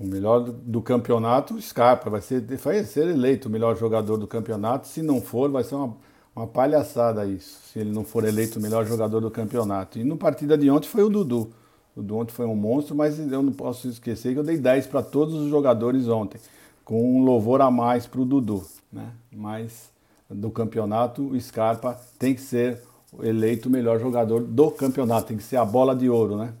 O 0.00 0.04
melhor 0.04 0.40
do, 0.40 0.82
campeonato, 0.82 1.60
Scarpa, 1.60 2.10
vai 2.10 2.20
ser, 2.20 2.40
vai 2.56 2.82
ser 2.82 3.06
eleito 3.06 3.48
o 3.48 3.50
melhor 3.50 3.76
jogador 3.76 4.16
do 4.16 4.26
campeonato. 4.26 4.88
Se 4.88 5.00
não 5.02 5.20
for, 5.20 5.48
vai 5.48 5.62
ser 5.62 5.76
uma, 5.76 5.96
uma 6.34 6.48
palhaçada 6.48 7.24
isso, 7.24 7.60
se 7.68 7.78
ele 7.78 7.92
não 7.92 8.04
for 8.04 8.24
eleito 8.24 8.58
o 8.58 8.62
melhor 8.62 8.84
jogador 8.84 9.20
do 9.20 9.30
campeonato. 9.30 9.98
E 9.98 10.02
no 10.02 10.16
partida 10.16 10.58
de 10.58 10.68
ontem 10.68 10.88
foi 10.88 11.04
o 11.04 11.08
Dudu. 11.08 11.54
O 11.96 12.02
Dudu 12.02 12.16
ontem 12.18 12.32
foi 12.32 12.46
um 12.46 12.56
monstro, 12.56 12.94
mas 12.94 13.18
eu 13.18 13.42
não 13.42 13.52
posso 13.52 13.88
esquecer 13.88 14.32
que 14.32 14.38
eu 14.38 14.44
dei 14.44 14.58
10 14.58 14.86
para 14.88 15.02
todos 15.02 15.34
os 15.34 15.48
jogadores 15.48 16.08
ontem, 16.08 16.40
com 16.84 17.18
um 17.18 17.24
louvor 17.24 17.60
a 17.60 17.70
mais 17.70 18.06
para 18.06 18.20
o 18.20 18.24
Dudu. 18.24 18.64
Né? 18.92 19.12
Mas 19.30 19.92
do 20.28 20.50
campeonato, 20.50 21.22
o 21.22 21.40
Scarpa 21.40 21.98
tem 22.18 22.34
que 22.34 22.40
ser 22.40 22.82
eleito 23.22 23.68
o 23.68 23.72
melhor 23.72 24.00
jogador 24.00 24.42
do 24.42 24.70
campeonato, 24.70 25.28
tem 25.28 25.36
que 25.36 25.42
ser 25.42 25.56
a 25.56 25.64
bola 25.64 25.94
de 25.94 26.08
ouro, 26.08 26.36
né? 26.36 26.52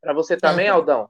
Para 0.00 0.14
você 0.14 0.36
também, 0.36 0.66
é, 0.66 0.70
Aldão? 0.70 1.08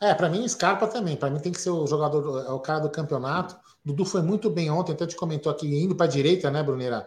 É, 0.00 0.14
para 0.14 0.28
mim, 0.28 0.46
Scarpa 0.48 0.86
também. 0.86 1.16
Para 1.16 1.30
mim 1.30 1.40
tem 1.40 1.52
que 1.52 1.60
ser 1.60 1.70
o 1.70 1.86
jogador, 1.86 2.44
é 2.46 2.50
o 2.50 2.58
cara 2.58 2.80
do 2.80 2.90
campeonato. 2.90 3.56
Dudu 3.84 4.04
foi 4.04 4.22
muito 4.22 4.48
bem 4.48 4.70
ontem, 4.70 4.92
até 4.92 5.06
te 5.06 5.14
comentou 5.14 5.52
aqui, 5.52 5.66
indo 5.66 5.94
para 5.94 6.06
a 6.06 6.08
direita, 6.08 6.50
né, 6.50 6.62
Bruneira? 6.62 7.06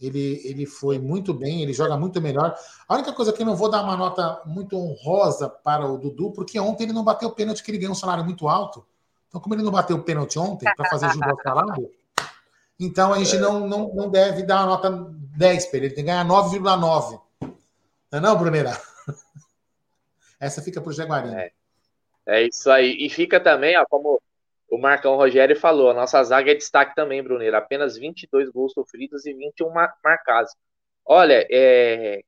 Ele, 0.00 0.40
ele 0.44 0.64
foi 0.64 0.98
muito 0.98 1.34
bem, 1.34 1.62
ele 1.62 1.72
joga 1.72 1.96
muito 1.96 2.20
melhor. 2.20 2.56
A 2.88 2.94
única 2.94 3.12
coisa 3.12 3.32
que 3.32 3.42
eu 3.42 3.46
não 3.46 3.56
vou 3.56 3.68
dar 3.68 3.82
uma 3.82 3.96
nota 3.96 4.42
muito 4.46 4.76
honrosa 4.76 5.48
para 5.48 5.86
o 5.86 5.98
Dudu, 5.98 6.30
porque 6.32 6.58
ontem 6.60 6.84
ele 6.84 6.92
não 6.92 7.02
bateu 7.02 7.28
o 7.28 7.32
pênalti, 7.32 7.62
que 7.62 7.70
ele 7.70 7.78
ganhou 7.78 7.92
um 7.92 7.96
salário 7.96 8.24
muito 8.24 8.48
alto. 8.48 8.86
Então, 9.28 9.40
como 9.40 9.54
ele 9.54 9.62
não 9.62 9.72
bateu 9.72 9.96
o 9.96 10.02
pênalti 10.02 10.38
ontem 10.38 10.72
para 10.76 10.88
fazer 10.88 11.06
ao 11.06 11.42
salário, 11.42 11.90
então 12.78 13.12
a 13.12 13.18
gente 13.18 13.36
não, 13.38 13.66
não, 13.66 13.92
não 13.94 14.08
deve 14.08 14.44
dar 14.44 14.60
uma 14.60 14.66
nota 14.66 14.90
10 15.36 15.66
para 15.66 15.76
ele, 15.78 15.86
ele 15.86 15.94
tem 15.94 16.04
que 16.04 16.10
ganhar 16.10 16.24
9,9. 16.24 17.20
Não 17.40 17.48
é 18.12 18.20
não, 18.20 18.38
Bruneira? 18.38 18.80
Essa 20.38 20.62
fica 20.62 20.80
para 20.80 20.90
o 20.90 20.92
Jaguarinho. 20.92 21.36
É. 21.36 21.50
É 22.28 22.42
isso 22.42 22.70
aí. 22.70 22.94
E 23.00 23.08
fica 23.08 23.40
também, 23.40 23.74
ó, 23.78 23.86
como 23.88 24.20
o 24.68 24.78
Marcão 24.78 25.16
Rogério 25.16 25.56
falou, 25.56 25.90
a 25.90 25.94
nossa 25.94 26.22
zaga 26.22 26.52
é 26.52 26.54
destaque 26.54 26.94
também, 26.94 27.22
Bruneiro. 27.22 27.56
Apenas 27.56 27.96
22 27.96 28.50
gols 28.50 28.72
sofridos 28.72 29.24
e 29.26 29.32
21 29.32 29.70
marcados. 30.04 30.52
Olha, 31.04 31.46
é, 31.50 32.22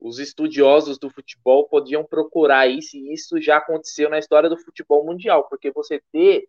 os 0.00 0.18
estudiosos 0.18 0.98
do 0.98 1.10
futebol 1.10 1.68
podiam 1.68 2.04
procurar 2.04 2.66
isso, 2.66 2.96
e 2.96 3.12
isso 3.12 3.40
já 3.40 3.58
aconteceu 3.58 4.08
na 4.08 4.18
história 4.18 4.48
do 4.48 4.56
futebol 4.56 5.04
mundial, 5.04 5.46
porque 5.48 5.70
você 5.70 6.02
ter 6.10 6.48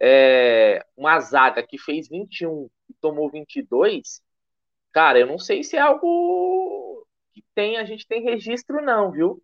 é, 0.00 0.84
uma 0.96 1.18
zaga 1.20 1.62
que 1.62 1.78
fez 1.78 2.08
21 2.08 2.68
e 2.88 2.94
tomou 3.00 3.30
22, 3.30 4.22
cara, 4.92 5.18
eu 5.18 5.26
não 5.26 5.38
sei 5.38 5.62
se 5.62 5.76
é 5.76 5.80
algo 5.80 7.06
que 7.32 7.42
tem, 7.54 7.78
a 7.78 7.84
gente 7.84 8.06
tem 8.06 8.22
registro, 8.22 8.82
não, 8.82 9.10
viu? 9.10 9.42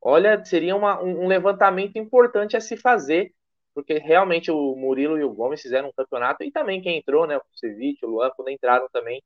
Olha, 0.00 0.44
seria 0.44 0.74
uma, 0.76 1.02
um 1.02 1.26
levantamento 1.28 1.96
importante 1.96 2.56
a 2.56 2.60
se 2.60 2.76
fazer, 2.76 3.32
porque 3.78 3.96
realmente 3.98 4.50
o 4.50 4.74
Murilo 4.74 5.16
e 5.16 5.22
o 5.22 5.32
Gomes 5.32 5.62
fizeram 5.62 5.88
um 5.88 5.92
campeonato, 5.92 6.42
e 6.42 6.50
também 6.50 6.82
quem 6.82 6.98
entrou, 6.98 7.28
né? 7.28 7.36
O 7.36 7.42
Ceviche, 7.54 8.04
o 8.04 8.08
Luan, 8.08 8.28
quando 8.34 8.50
entraram 8.50 8.88
também. 8.92 9.22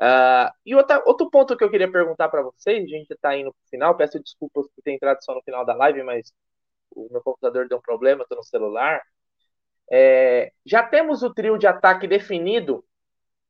Uh, 0.00 0.50
e 0.66 0.74
outra, 0.74 1.00
outro 1.06 1.30
ponto 1.30 1.56
que 1.56 1.62
eu 1.62 1.70
queria 1.70 1.88
perguntar 1.88 2.28
para 2.28 2.42
vocês, 2.42 2.82
a 2.82 2.88
gente 2.88 3.08
está 3.12 3.36
indo 3.36 3.52
para 3.52 3.64
o 3.64 3.70
final, 3.70 3.96
peço 3.96 4.18
desculpas 4.18 4.66
por 4.66 4.82
ter 4.82 4.94
entrado 4.94 5.22
só 5.22 5.32
no 5.32 5.42
final 5.42 5.64
da 5.64 5.76
live, 5.76 6.02
mas 6.02 6.32
o 6.90 7.06
meu 7.08 7.22
computador 7.22 7.68
deu 7.68 7.78
um 7.78 7.80
problema, 7.80 8.22
estou 8.22 8.36
no 8.36 8.42
celular. 8.42 9.00
É, 9.88 10.50
já 10.66 10.82
temos 10.82 11.22
o 11.22 11.32
trio 11.32 11.56
de 11.56 11.68
ataque 11.68 12.08
definido 12.08 12.84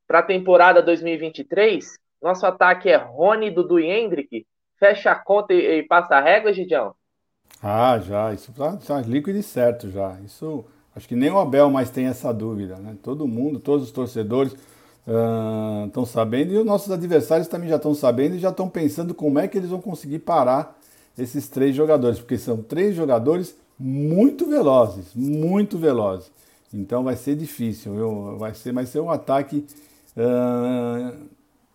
para 0.06 0.18
a 0.18 0.22
temporada 0.22 0.82
2023. 0.82 1.98
Nosso 2.20 2.44
ataque 2.44 2.90
é 2.90 2.96
Rony, 2.96 3.50
Dudu 3.50 3.80
e 3.80 3.86
Hendrick 3.86 4.46
fecha 4.78 5.10
a 5.10 5.18
conta 5.18 5.54
e, 5.54 5.78
e 5.78 5.82
passa 5.84 6.16
a 6.16 6.20
régua, 6.20 6.52
Gidião? 6.52 6.94
Ah, 7.66 7.98
já. 7.98 8.34
Isso 8.34 8.52
tá, 8.52 8.76
tá 8.76 9.00
líquido 9.00 9.38
e 9.38 9.42
certo 9.42 9.90
já. 9.90 10.18
Isso, 10.22 10.66
acho 10.94 11.08
que 11.08 11.16
nem 11.16 11.30
o 11.30 11.38
Abel 11.38 11.70
mais 11.70 11.88
tem 11.88 12.04
essa 12.04 12.30
dúvida, 12.32 12.76
né? 12.76 12.94
Todo 13.02 13.26
mundo, 13.26 13.58
todos 13.58 13.86
os 13.86 13.90
torcedores 13.90 14.54
estão 15.86 16.02
uh, 16.02 16.06
sabendo 16.06 16.52
e 16.52 16.58
os 16.58 16.66
nossos 16.66 16.90
adversários 16.90 17.48
também 17.48 17.70
já 17.70 17.76
estão 17.76 17.94
sabendo 17.94 18.36
e 18.36 18.38
já 18.38 18.50
estão 18.50 18.68
pensando 18.68 19.14
como 19.14 19.38
é 19.38 19.48
que 19.48 19.56
eles 19.56 19.70
vão 19.70 19.80
conseguir 19.80 20.18
parar 20.18 20.78
esses 21.16 21.48
três 21.48 21.74
jogadores, 21.74 22.18
porque 22.18 22.36
são 22.36 22.58
três 22.58 22.94
jogadores 22.94 23.56
muito 23.78 24.46
velozes, 24.46 25.14
muito 25.14 25.78
velozes. 25.78 26.30
Então 26.72 27.02
vai 27.02 27.16
ser 27.16 27.34
difícil, 27.34 27.94
viu? 27.94 28.36
vai 28.36 28.52
ser, 28.54 28.72
vai 28.72 28.84
ser 28.84 29.00
um 29.00 29.10
ataque 29.10 29.66
uh, 30.16 31.16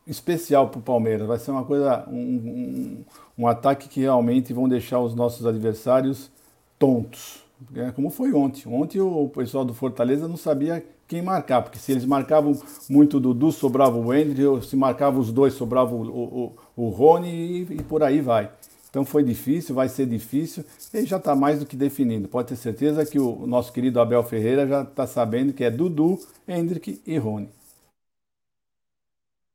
especial 0.06 0.70
para 0.70 0.80
o 0.80 0.84
Palmeiras. 0.84 1.28
Vai 1.28 1.40
ser 1.40 1.52
uma 1.52 1.64
coisa, 1.64 2.06
um, 2.10 3.04
um, 3.40 3.48
ataque 3.48 3.88
que 3.88 4.02
realmente 4.02 4.54
vão 4.54 4.68
deixar 4.68 5.00
os 5.00 5.16
nossos 5.16 5.46
adversários 5.46 6.30
tontos. 6.78 7.44
É, 7.76 7.92
como 7.92 8.10
foi 8.10 8.34
ontem. 8.34 8.68
Ontem 8.68 9.00
o 9.00 9.30
pessoal 9.30 9.66
do 9.66 9.74
Fortaleza 9.74 10.28
não 10.28 10.38
sabia 10.38 10.86
quem 11.08 11.22
marcar, 11.22 11.62
porque 11.64 11.80
se 11.80 11.92
eles 11.92 12.06
marcavam 12.06 12.54
muito 12.90 13.18
o 13.18 13.20
Dudu, 13.20 13.52
sobrava 13.52 13.98
o 13.98 14.14
Hendry, 14.14 14.44
se 14.64 14.76
marcavam 14.76 15.20
os 15.20 15.32
dois, 15.32 15.54
sobrava 15.54 15.96
o, 15.96 16.08
o, 16.08 16.56
o 16.76 16.90
Rony 16.90 17.30
e, 17.30 17.62
e 17.80 17.84
por 17.84 18.04
aí 18.04 18.22
vai. 18.22 18.52
Então 18.90 19.06
foi 19.06 19.24
difícil, 19.24 19.76
vai 19.76 19.88
ser 19.88 20.08
difícil, 20.08 20.64
e 20.94 21.06
já 21.06 21.18
está 21.18 21.36
mais 21.36 21.60
do 21.60 21.66
que 21.66 21.76
definido. 21.76 22.28
Pode 22.28 22.50
ter 22.50 22.56
certeza 22.56 23.06
que 23.06 23.20
o 23.20 23.46
nosso 23.46 23.72
querido 23.72 24.00
Abel 24.00 24.24
Ferreira 24.24 24.68
já 24.68 24.82
está 24.82 25.06
sabendo 25.06 25.54
que 25.54 25.64
é 25.64 25.70
Dudu, 25.70 26.20
Hendrick 26.48 27.02
e 27.06 27.18
Rony. 27.18 27.50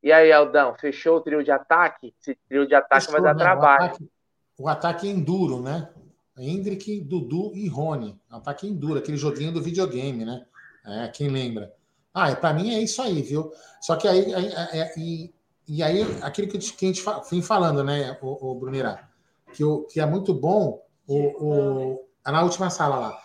E 0.04 0.12
aí, 0.12 0.30
Aldão, 0.30 0.74
fechou 0.74 1.16
o 1.16 1.20
trio 1.22 1.42
de 1.42 1.50
ataque? 1.50 2.14
Esse 2.20 2.38
trio 2.46 2.66
de 2.66 2.74
ataque 2.74 3.06
fechou, 3.06 3.22
vai 3.22 3.22
dar 3.22 3.34
né? 3.34 3.42
trabalho. 3.42 3.80
O 3.80 3.86
ataque, 3.86 4.10
o 4.58 4.68
ataque 4.68 5.08
é 5.08 5.10
enduro, 5.10 5.62
né? 5.62 5.88
Hendrick, 6.36 7.00
Dudu 7.00 7.52
e 7.54 7.66
Rony. 7.68 8.20
Ataque 8.30 8.68
enduro, 8.68 8.98
aquele 8.98 9.16
joguinho 9.16 9.50
do 9.50 9.62
videogame, 9.62 10.26
né? 10.26 10.44
É, 10.84 11.08
quem 11.08 11.28
lembra? 11.30 11.72
Ah, 12.12 12.30
é, 12.30 12.34
para 12.34 12.52
mim 12.52 12.74
é 12.74 12.82
isso 12.82 13.00
aí, 13.00 13.22
viu? 13.22 13.50
Só 13.80 13.96
que 13.96 14.06
aí, 14.06 14.34
aí 14.34 14.52
é, 14.78 14.92
e, 14.98 15.34
e, 15.66 15.82
aí 15.82 16.02
aquilo 16.20 16.48
que 16.48 16.58
a 16.58 16.60
gente, 16.60 16.74
que 16.74 16.84
a 16.84 16.88
gente 16.88 17.02
vem 17.30 17.40
falando, 17.40 17.82
né, 17.82 18.18
o, 18.20 18.50
o 18.50 18.54
Brunera, 18.56 19.08
que, 19.54 19.64
o, 19.64 19.84
que 19.84 20.00
é 20.00 20.06
muito 20.06 20.34
bom 20.34 20.84
o, 21.06 21.16
o, 21.16 22.08
na 22.30 22.42
última 22.42 22.68
sala 22.68 22.96
lá. 22.96 23.18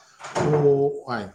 O, 0.64 1.04
ai, 1.10 1.30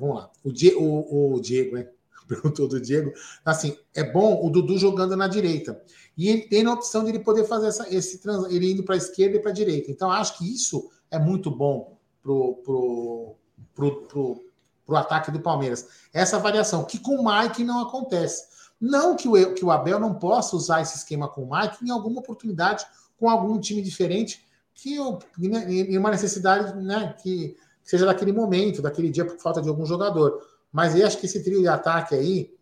vamos 0.00 0.16
lá. 0.16 0.30
O, 0.42 0.50
o, 0.80 1.34
o 1.34 1.40
Diego, 1.42 1.76
né? 1.76 1.88
Perguntou 2.28 2.68
do 2.68 2.80
Diego. 2.80 3.12
Assim, 3.44 3.76
é 3.94 4.04
bom 4.04 4.44
o 4.44 4.50
Dudu 4.50 4.78
jogando 4.78 5.16
na 5.16 5.26
direita. 5.26 5.80
E 6.16 6.28
ele 6.28 6.42
tem 6.42 6.66
a 6.66 6.72
opção 6.72 7.04
de 7.04 7.10
ele 7.10 7.20
poder 7.20 7.44
fazer 7.44 7.68
essa, 7.68 7.94
esse 7.94 8.18
trans, 8.18 8.50
ele 8.52 8.72
indo 8.72 8.82
para 8.82 8.94
a 8.94 8.98
esquerda 8.98 9.36
e 9.36 9.40
para 9.40 9.50
a 9.50 9.54
direita. 9.54 9.90
Então, 9.90 10.10
acho 10.10 10.38
que 10.38 10.52
isso 10.52 10.90
é 11.10 11.18
muito 11.18 11.50
bom 11.50 11.98
pro, 12.22 12.54
pro, 12.64 13.36
pro, 13.74 14.02
pro, 14.02 14.44
pro 14.86 14.96
ataque 14.96 15.30
do 15.30 15.40
Palmeiras. 15.40 15.88
Essa 16.12 16.38
variação, 16.38 16.84
que 16.84 16.98
com 16.98 17.16
o 17.16 17.24
Mike 17.24 17.64
não 17.64 17.80
acontece. 17.80 18.46
Não 18.80 19.16
que 19.16 19.28
o, 19.28 19.54
que 19.54 19.64
o 19.64 19.70
Abel 19.70 19.98
não 19.98 20.14
possa 20.14 20.54
usar 20.54 20.82
esse 20.82 20.98
esquema 20.98 21.28
com 21.28 21.44
o 21.44 21.50
Mike, 21.50 21.84
em 21.84 21.90
alguma 21.90 22.20
oportunidade 22.20 22.86
com 23.18 23.28
algum 23.28 23.58
time 23.58 23.82
diferente 23.82 24.46
que 24.72 24.96
né, 25.38 25.72
em 25.72 25.98
uma 25.98 26.10
necessidade 26.10 26.76
né, 26.80 27.14
que 27.20 27.56
seja 27.82 28.06
daquele 28.06 28.32
momento, 28.32 28.80
daquele 28.80 29.10
dia, 29.10 29.24
por 29.24 29.36
falta 29.38 29.60
de 29.60 29.68
algum 29.68 29.84
jogador. 29.84 30.40
Mas 30.72 30.94
eu 30.94 31.06
acho 31.06 31.18
que 31.18 31.26
esse 31.26 31.42
trio 31.42 31.60
de 31.60 31.68
ataque 31.68 32.14
aí, 32.14 32.54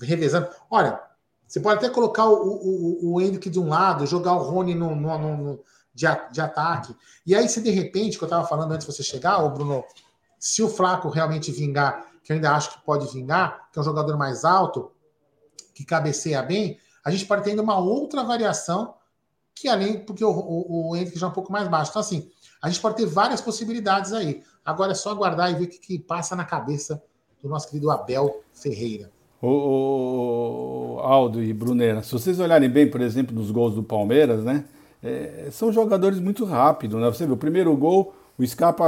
revezando. 0.00 0.48
Olha, 0.70 1.00
você 1.46 1.60
pode 1.60 1.78
até 1.78 1.88
colocar 1.88 2.26
o, 2.26 2.34
o, 2.34 3.12
o 3.12 3.20
Hendrick 3.20 3.50
de 3.50 3.60
um 3.60 3.68
lado, 3.68 4.06
jogar 4.06 4.32
o 4.34 4.42
Rony 4.42 4.74
no, 4.74 4.94
no, 4.96 5.36
no 5.36 5.64
de, 5.94 6.06
de, 6.32 6.40
ataque. 6.40 6.96
E 7.26 7.34
aí, 7.34 7.48
se 7.48 7.60
de 7.60 7.70
repente, 7.70 8.16
que 8.16 8.24
eu 8.24 8.26
estava 8.26 8.46
falando 8.46 8.72
antes 8.72 8.86
de 8.86 8.92
você 8.92 9.02
chegar, 9.02 9.44
o 9.44 9.50
Bruno, 9.50 9.84
se 10.38 10.62
o 10.62 10.68
Flaco 10.68 11.08
realmente 11.08 11.52
vingar, 11.52 12.06
que 12.24 12.32
eu 12.32 12.36
ainda 12.36 12.52
acho 12.52 12.70
que 12.70 12.84
pode 12.84 13.12
vingar, 13.12 13.68
que 13.70 13.78
é 13.78 13.82
um 13.82 13.84
jogador 13.84 14.16
mais 14.16 14.44
alto, 14.44 14.92
que 15.74 15.84
cabeceia 15.84 16.42
bem, 16.42 16.78
a 17.04 17.10
gente 17.10 17.26
pode 17.26 17.44
ter 17.44 17.50
ainda 17.50 17.62
uma 17.62 17.78
outra 17.78 18.24
variação, 18.24 18.94
que 19.54 19.68
além, 19.68 20.04
porque 20.04 20.24
o, 20.24 20.30
o, 20.30 20.90
o 20.90 20.96
Hendrick 20.96 21.18
já 21.18 21.26
é 21.26 21.30
um 21.30 21.32
pouco 21.32 21.52
mais 21.52 21.68
baixo. 21.68 21.90
Então, 21.90 22.00
assim, 22.00 22.30
a 22.62 22.68
gente 22.68 22.80
pode 22.80 22.96
ter 22.96 23.06
várias 23.06 23.40
possibilidades 23.40 24.12
aí. 24.12 24.42
Agora 24.64 24.92
é 24.92 24.94
só 24.94 25.10
aguardar 25.10 25.50
e 25.50 25.54
ver 25.54 25.64
o 25.64 25.68
que, 25.68 25.78
que 25.78 25.98
passa 25.98 26.34
na 26.34 26.44
cabeça 26.44 27.02
do 27.42 27.48
nosso 27.48 27.68
querido 27.68 27.90
Abel 27.90 28.40
Ferreira. 28.52 29.10
O, 29.42 30.98
Aldo 31.00 31.42
e 31.42 31.52
Brunera, 31.52 32.02
se 32.02 32.12
vocês 32.12 32.38
olharem 32.38 32.70
bem, 32.70 32.88
por 32.88 33.00
exemplo, 33.00 33.34
nos 33.34 33.50
gols 33.50 33.74
do 33.74 33.82
Palmeiras, 33.82 34.44
né? 34.44 34.64
É, 35.02 35.48
são 35.50 35.72
jogadores 35.72 36.20
muito 36.20 36.44
rápidos, 36.44 37.00
né? 37.00 37.08
Você 37.08 37.26
viu, 37.26 37.34
o 37.34 37.38
primeiro 37.38 37.76
gol, 37.76 38.14
o 38.38 38.46
Scarpa 38.46 38.84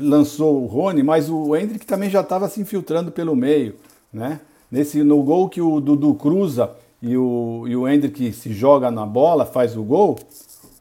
lançou 0.00 0.62
o 0.62 0.66
Rony, 0.66 1.02
mas 1.02 1.28
o 1.28 1.54
Hendrick 1.54 1.84
também 1.84 2.08
já 2.08 2.22
estava 2.22 2.48
se 2.48 2.62
infiltrando 2.62 3.12
pelo 3.12 3.36
meio, 3.36 3.74
né? 4.10 4.40
Nesse, 4.70 5.02
no 5.02 5.22
gol 5.22 5.50
que 5.50 5.60
o 5.60 5.80
Dudu 5.80 6.14
cruza 6.14 6.70
e 7.02 7.16
o, 7.16 7.64
e 7.66 7.76
o 7.76 7.86
Hendrick 7.86 8.32
se 8.32 8.52
joga 8.54 8.90
na 8.90 9.04
bola, 9.04 9.44
faz 9.44 9.76
o 9.76 9.82
gol, 9.82 10.18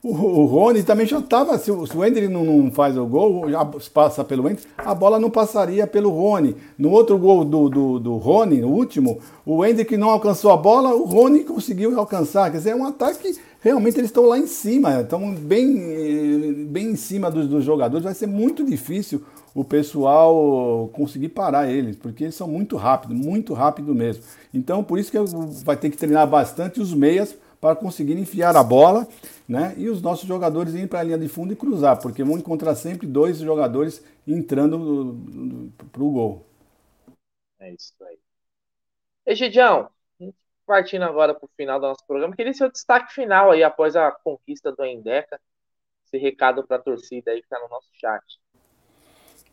o, 0.02 0.10
o 0.10 0.46
Rony 0.46 0.84
também 0.84 1.06
já 1.06 1.20
estava. 1.20 1.58
Se, 1.58 1.66
se, 1.66 1.98
o 1.98 2.06
Hendrick 2.06 2.28
não, 2.30 2.44
não, 2.44 2.72
faz 2.72 2.98
o 2.98 3.06
gol, 3.06 3.50
já 3.50 3.66
passa 3.94 4.24
pelo 4.24 4.48
Hendrick, 4.48 4.68
a 4.78 4.96
bola 4.96 5.20
não 5.20 5.30
passaria 5.30 5.86
pelo 5.86 6.10
Rony. 6.10 6.56
No 6.78 6.90
outro 6.92 7.18
gol 7.18 7.44
do, 7.44 7.70
do, 7.70 8.00
do 8.00 8.16
Rony, 8.18 8.62
no 8.62 8.70
último, 8.70 9.20
o 9.46 9.66
Hendrick 9.66 9.98
não 9.98 10.10
alcançou 10.10 10.52
a 10.52 10.58
bola, 10.58 10.94
o 10.96 11.04
Rony 11.04 11.44
conseguiu 11.44 11.98
alcançar. 12.00 12.50
Quer 12.50 12.58
dizer, 12.58 12.70
é 12.72 12.76
um 12.76 12.86
ataque. 12.86 13.38
Realmente 13.62 13.98
eles 13.98 14.10
estão 14.10 14.26
lá 14.26 14.38
em 14.38 14.48
cima, 14.48 15.02
estão 15.02 15.34
bem, 15.34 16.66
bem 16.70 16.92
em 16.92 16.96
cima 16.96 17.30
dos, 17.30 17.48
dos 17.48 17.66
jogadores. 17.66 18.06
Vai 18.06 18.14
ser 18.14 18.28
muito 18.28 18.64
difícil 18.64 19.22
o 19.54 19.66
pessoal 19.66 20.90
conseguir 20.94 21.30
parar 21.30 21.70
eles, 21.70 21.98
porque 21.98 22.24
eles 22.24 22.36
são 22.36 22.48
muito 22.48 22.78
rápidos, 22.78 23.18
muito 23.18 23.54
rápido 23.54 23.94
mesmo. 23.94 24.24
Então, 24.54 24.82
por 24.82 24.98
isso 24.98 25.12
que 25.12 25.18
vai 25.66 25.76
ter 25.76 25.90
que 25.90 25.98
treinar 25.98 26.26
bastante 26.26 26.80
os 26.80 26.94
meias 26.94 27.36
para 27.60 27.76
conseguir 27.76 28.18
enfiar 28.18 28.56
a 28.56 28.64
bola, 28.64 29.08
né? 29.48 29.74
E 29.78 29.90
os 29.90 30.02
nossos 30.02 30.28
jogadores 30.28 30.74
irem 30.74 30.88
para 30.88 31.00
a 31.00 31.04
linha 31.04 31.18
de 31.18 31.28
fundo 31.28 31.54
e 31.54 31.56
cruzar, 31.56 32.00
porque 32.02 32.24
vão 32.24 32.38
encontrar 32.38 32.76
sempre 32.76 33.06
dois 33.06 33.40
jogadores 33.40 34.04
entrando 34.26 35.70
para 35.92 36.04
o 36.04 36.12
gol. 36.12 36.46
É 37.60 37.74
isso 37.74 37.94
aí. 38.02 38.18
Egidião, 39.26 39.90
partindo 40.66 41.04
agora 41.04 41.34
para 41.34 41.46
o 41.46 41.50
final 41.58 41.80
do 41.80 41.88
nosso 41.88 42.06
programa, 42.08 42.36
queria 42.36 42.54
ser 42.54 42.66
o 42.66 42.72
destaque 42.72 43.14
final 43.14 43.52
aí 43.52 43.64
após 43.64 43.96
a 43.96 44.12
conquista 44.12 44.72
do 44.72 44.86
Endeca. 44.86 45.40
Esse 46.06 46.18
recado 46.18 46.66
para 46.66 46.78
a 46.78 46.82
torcida 46.82 47.32
aí 47.32 47.40
que 47.40 47.46
está 47.46 47.60
no 47.60 47.70
nosso 47.70 47.90
chat. 47.94 48.24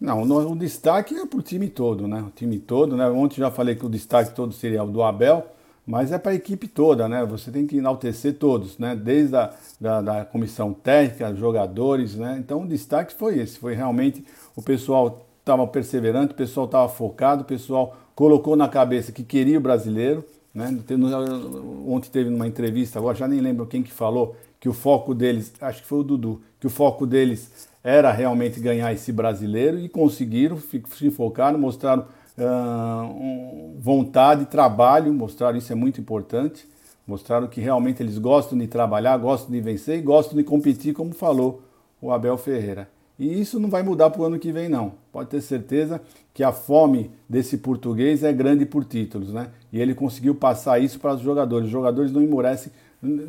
Não, 0.01 0.23
o, 0.23 0.53
o 0.53 0.57
destaque 0.57 1.15
é 1.15 1.27
para 1.27 1.39
o 1.39 1.43
time 1.43 1.69
todo, 1.69 2.07
né? 2.07 2.21
O 2.21 2.31
time 2.31 2.59
todo, 2.59 2.97
né? 2.97 3.07
Ontem 3.09 3.37
já 3.37 3.51
falei 3.51 3.75
que 3.75 3.85
o 3.85 3.91
destaque 3.91 4.35
todo 4.35 4.53
seria 4.53 4.83
o 4.83 4.91
do 4.91 5.03
Abel 5.03 5.56
mas 5.87 6.11
é 6.11 6.19
para 6.19 6.33
a 6.33 6.35
equipe 6.35 6.67
toda, 6.67 7.09
né? 7.09 7.25
Você 7.25 7.51
tem 7.51 7.67
que 7.67 7.77
enaltecer 7.77 8.35
todos, 8.35 8.77
né? 8.77 8.97
Desde 8.97 9.37
a 9.37 9.53
da, 9.81 10.01
da 10.01 10.25
comissão 10.25 10.73
técnica, 10.73 11.35
jogadores, 11.35 12.17
né? 12.17 12.37
Então 12.39 12.63
o 12.63 12.67
destaque 12.67 13.15
foi 13.15 13.39
esse, 13.39 13.59
foi 13.59 13.75
realmente 13.75 14.25
o 14.55 14.63
pessoal 14.63 15.27
estava 15.39 15.67
perseverante, 15.67 16.33
o 16.33 16.37
pessoal 16.37 16.67
estava 16.67 16.89
focado, 16.89 17.43
o 17.43 17.45
pessoal 17.45 17.97
colocou 18.15 18.57
na 18.57 18.69
cabeça 18.69 19.13
que 19.13 19.23
queria 19.23 19.59
o 19.59 19.61
brasileiro, 19.61 20.25
né? 20.53 20.77
Ontem 21.87 22.11
teve 22.11 22.31
uma 22.31 22.49
entrevista, 22.49 22.99
agora 22.99 23.17
já 23.17 23.29
nem 23.29 23.41
lembro 23.41 23.67
quem 23.67 23.83
que 23.83 23.93
falou 23.93 24.35
que 24.59 24.69
o 24.69 24.73
foco 24.73 25.15
deles, 25.15 25.53
acho 25.61 25.83
que 25.83 25.89
foi 25.89 25.99
o 26.01 26.03
Dudu, 26.03 26.41
que 26.59 26.67
o 26.67 26.71
foco 26.71 27.07
deles 27.07 27.69
era 27.85 28.11
realmente 28.11 28.59
ganhar 28.59 28.93
esse 28.93 29.13
brasileiro 29.13 29.79
e 29.79 29.89
conseguiram, 29.89 30.59
se 30.59 31.11
focaram, 31.11 31.59
mostraram 31.59 32.07
uh, 32.39 33.77
vontade, 33.79 34.47
trabalho, 34.47 35.13
mostraram 35.13 35.59
isso 35.59 35.73
é 35.73 35.77
muito 35.77 36.01
importante, 36.01 36.69
mostraram 37.07 37.47
que 37.47 37.61
realmente 37.61 38.03
eles 38.03 38.19
gostam 38.19 38.59
de 38.59 38.67
trabalhar, 38.67 39.17
gostam 39.17 39.51
de 39.51 39.61
vencer 39.61 39.99
e 39.99 40.03
gostam 40.03 40.37
de 40.37 40.45
competir, 40.45 40.95
como 40.95 41.13
falou 41.13 41.63
o 42.01 42.11
Abel 42.11 42.37
Ferreira. 42.37 42.89
E 43.19 43.41
isso 43.41 43.59
não 43.59 43.71
vai 43.71 43.83
mudar 43.83 44.11
para 44.11 44.21
o 44.21 44.25
ano 44.25 44.39
que 44.39 44.53
vem, 44.53 44.69
não. 44.69 44.93
Pode 45.11 45.31
ter 45.31 45.41
certeza 45.41 46.03
que 46.35 46.43
a 46.43 46.53
fome 46.53 47.11
desse 47.27 47.57
português 47.57 48.23
é 48.23 48.33
grande 48.33 48.67
por 48.67 48.85
títulos, 48.85 49.33
né? 49.33 49.49
E 49.73 49.81
ele 49.81 49.95
conseguiu 49.95 50.35
passar 50.35 50.79
isso 50.79 51.01
para 51.01 51.15
os 51.15 51.23
jogadores. 51.23 51.67
Os 51.67 51.73
jogadores 51.73 52.13
não 52.13 52.21
emurecem 52.21 52.71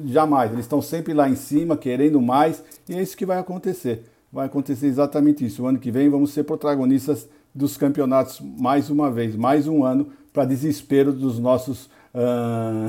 jamais, 0.06 0.52
eles 0.52 0.66
estão 0.66 0.82
sempre 0.82 1.14
lá 1.14 1.30
em 1.30 1.36
cima, 1.36 1.78
querendo 1.78 2.22
mais, 2.22 2.64
e 2.88 2.96
é 2.96 3.02
isso 3.02 3.18
que 3.18 3.26
vai 3.26 3.38
acontecer. 3.38 4.04
Vai 4.32 4.46
acontecer 4.46 4.88
exatamente 4.88 5.46
isso. 5.46 5.64
O 5.64 5.68
ano 5.68 5.80
que 5.80 5.92
vem 5.92 6.10
vamos 6.10 6.32
ser 6.32 6.44
protagonistas 6.44 7.28
dos 7.58 7.76
campeonatos 7.76 8.40
mais 8.40 8.92
uma 8.92 9.10
vez, 9.12 9.36
mais 9.36 9.68
um 9.68 9.84
ano, 9.84 10.14
para 10.32 10.46
desespero 10.46 11.12
dos 11.12 11.40
nossos, 11.40 11.88
uh, 12.14 12.88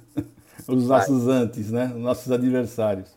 os 0.66 0.88
nossos 0.88 1.28
antes, 1.28 1.70
né? 1.70 1.86
nossos 1.88 2.32
adversários. 2.32 3.14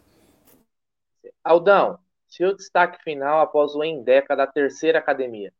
Aldão, 1.41 1.97
seu 2.27 2.53
destaque 2.53 3.01
final 3.01 3.39
após 3.39 3.73
o 3.75 3.83
Endeca 3.83 4.35
da 4.35 4.45
terceira 4.45 4.99
academia. 4.99 5.53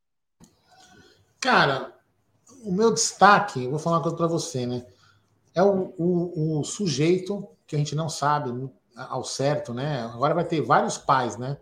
Cara, 1.40 1.94
o 2.66 2.72
meu 2.74 2.94
destaque, 2.94 3.66
vou 3.68 3.80
falar 3.80 3.98
uma 3.98 4.04
coisa 4.04 4.18
para 4.18 4.28
você, 4.28 4.66
né? 4.66 4.86
É 5.56 5.64
o, 5.64 5.94
o, 5.98 6.60
o, 6.60 6.64
sujeito 6.64 7.48
que 7.66 7.76
a 7.76 7.80
gente 7.80 7.96
não 7.96 8.10
sabe 8.10 8.50
ao 8.96 9.24
certo, 9.24 9.74
né? 9.74 10.02
Agora 10.14 10.34
vai 10.34 10.44
ter 10.44 10.62
vários 10.62 10.98
pais, 10.98 11.38
né? 11.38 11.58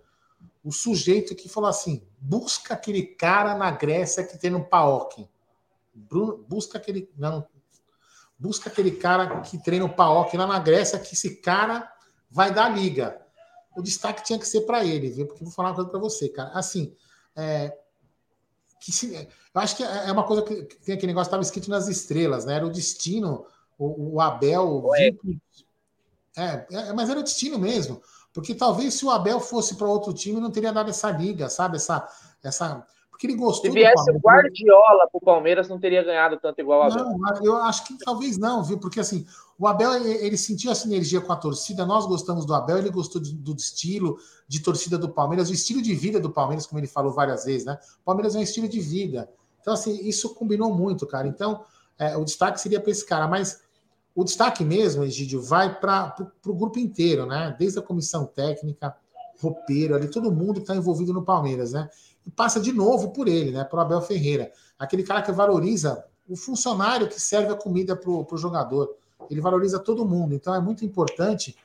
O 0.63 0.71
sujeito 0.71 1.35
que 1.35 1.49
falou 1.49 1.69
assim: 1.69 2.05
busca 2.19 2.73
aquele 2.73 3.03
cara 3.03 3.55
na 3.55 3.71
Grécia 3.71 4.23
que 4.23 4.37
tem 4.37 4.49
no 4.49 4.63
PAOK. 4.65 5.27
Busca 5.93 6.77
aquele. 6.77 7.09
Não. 7.17 7.45
Busca 8.37 8.69
aquele 8.69 8.91
cara 8.91 9.41
que 9.41 9.57
treina 9.57 9.85
o 9.85 9.93
PAOK 9.93 10.35
lá 10.35 10.47
na 10.47 10.59
Grécia, 10.59 10.99
que 10.99 11.13
esse 11.13 11.37
cara 11.37 11.91
vai 12.29 12.53
dar 12.53 12.69
liga. 12.69 13.21
O 13.75 13.81
destaque 13.81 14.23
tinha 14.23 14.39
que 14.39 14.47
ser 14.47 14.61
para 14.61 14.83
ele, 14.83 15.09
viu? 15.09 15.27
Porque 15.27 15.43
vou 15.43 15.53
falar 15.53 15.69
uma 15.69 15.75
coisa 15.75 15.89
para 15.89 15.99
você, 15.99 16.27
cara. 16.29 16.49
Assim, 16.51 16.95
é, 17.35 17.77
que 18.79 18.91
se, 18.91 19.13
eu 19.13 19.61
acho 19.61 19.77
que 19.77 19.83
é 19.83 20.11
uma 20.11 20.23
coisa 20.23 20.41
que, 20.41 20.63
tem 20.79 20.95
aquele 20.95 21.11
negócio 21.11 21.27
que 21.27 21.35
estava 21.35 21.43
escrito 21.43 21.69
nas 21.69 21.87
estrelas, 21.87 22.45
né? 22.45 22.55
Era 22.55 22.65
o 22.65 22.71
destino, 22.71 23.45
o, 23.77 24.15
o 24.15 24.21
Abel. 24.21 24.83
É, 26.35 26.65
é, 26.71 26.93
mas 26.93 27.09
era 27.09 27.19
o 27.19 27.23
destino 27.23 27.59
mesmo. 27.59 28.01
Porque 28.33 28.55
talvez 28.55 28.93
se 28.93 29.05
o 29.05 29.09
Abel 29.09 29.39
fosse 29.39 29.75
para 29.75 29.87
outro 29.87 30.13
time, 30.13 30.39
não 30.39 30.51
teria 30.51 30.71
dado 30.71 30.89
essa 30.89 31.11
liga, 31.11 31.49
sabe? 31.49 31.77
Essa, 31.77 32.07
essa... 32.43 32.85
Porque 33.09 33.27
ele 33.27 33.35
gostou. 33.35 33.69
Se 33.69 33.75
viesse 33.77 34.09
o 34.09 34.17
Guardiola 34.17 35.07
para 35.07 35.17
o 35.17 35.21
Palmeiras, 35.21 35.69
não 35.69 35.79
teria 35.79 36.03
ganhado 36.03 36.39
tanto 36.39 36.59
igual 36.59 36.79
o 36.79 36.83
Abel. 36.91 37.05
Não, 37.05 37.43
eu 37.43 37.57
acho 37.57 37.85
que 37.85 37.95
talvez 37.99 38.35
não, 38.37 38.63
viu? 38.63 38.79
Porque 38.79 38.99
assim, 38.99 39.27
o 39.59 39.67
Abel 39.67 39.93
ele 39.93 40.35
sentiu 40.35 40.71
a 40.71 40.75
sinergia 40.75 41.21
com 41.21 41.31
a 41.31 41.35
torcida. 41.35 41.85
Nós 41.85 42.07
gostamos 42.07 42.47
do 42.47 42.53
Abel, 42.55 42.79
ele 42.79 42.89
gostou 42.89 43.21
de, 43.21 43.35
do 43.35 43.55
estilo 43.55 44.17
de 44.47 44.59
torcida 44.59 44.97
do 44.97 45.07
Palmeiras, 45.07 45.51
o 45.51 45.53
estilo 45.53 45.83
de 45.83 45.93
vida 45.93 46.19
do 46.19 46.31
Palmeiras, 46.31 46.65
como 46.65 46.79
ele 46.79 46.87
falou 46.87 47.11
várias 47.11 47.45
vezes, 47.45 47.63
né? 47.63 47.77
O 48.01 48.05
Palmeiras 48.05 48.35
é 48.35 48.39
um 48.39 48.41
estilo 48.41 48.67
de 48.67 48.79
vida. 48.79 49.29
Então, 49.61 49.73
assim, 49.73 49.99
isso 50.01 50.33
combinou 50.33 50.73
muito, 50.73 51.05
cara. 51.05 51.27
Então, 51.27 51.63
é, 51.99 52.17
o 52.17 52.25
destaque 52.25 52.59
seria 52.59 52.81
para 52.81 52.89
esse 52.89 53.05
cara, 53.05 53.27
mas 53.27 53.61
o 54.13 54.23
destaque 54.23 54.63
mesmo, 54.63 55.03
Egidio, 55.03 55.41
vai 55.41 55.79
para 55.79 56.15
o 56.45 56.53
grupo 56.53 56.77
inteiro, 56.79 57.25
né? 57.25 57.55
Desde 57.57 57.79
a 57.79 57.81
comissão 57.81 58.25
técnica, 58.25 58.95
roupeiro, 59.41 59.95
ali, 59.95 60.07
todo 60.07 60.31
mundo 60.31 60.55
que 60.55 60.61
está 60.61 60.75
envolvido 60.75 61.13
no 61.13 61.23
Palmeiras, 61.23 61.71
né? 61.71 61.89
E 62.25 62.29
passa 62.29 62.59
de 62.59 62.71
novo 62.71 63.11
por 63.11 63.27
ele, 63.27 63.51
né? 63.51 63.63
Por 63.63 63.79
Abel 63.79 64.01
Ferreira. 64.01 64.51
Aquele 64.77 65.03
cara 65.03 65.21
que 65.21 65.31
valoriza 65.31 66.03
o 66.29 66.35
funcionário 66.35 67.07
que 67.07 67.19
serve 67.19 67.51
a 67.51 67.55
comida 67.55 67.95
para 67.95 68.09
o 68.09 68.37
jogador. 68.37 68.95
Ele 69.29 69.41
valoriza 69.41 69.79
todo 69.79 70.05
mundo. 70.05 70.35
Então 70.35 70.53
é 70.53 70.59
muito 70.59 70.85
importante, 70.85 71.55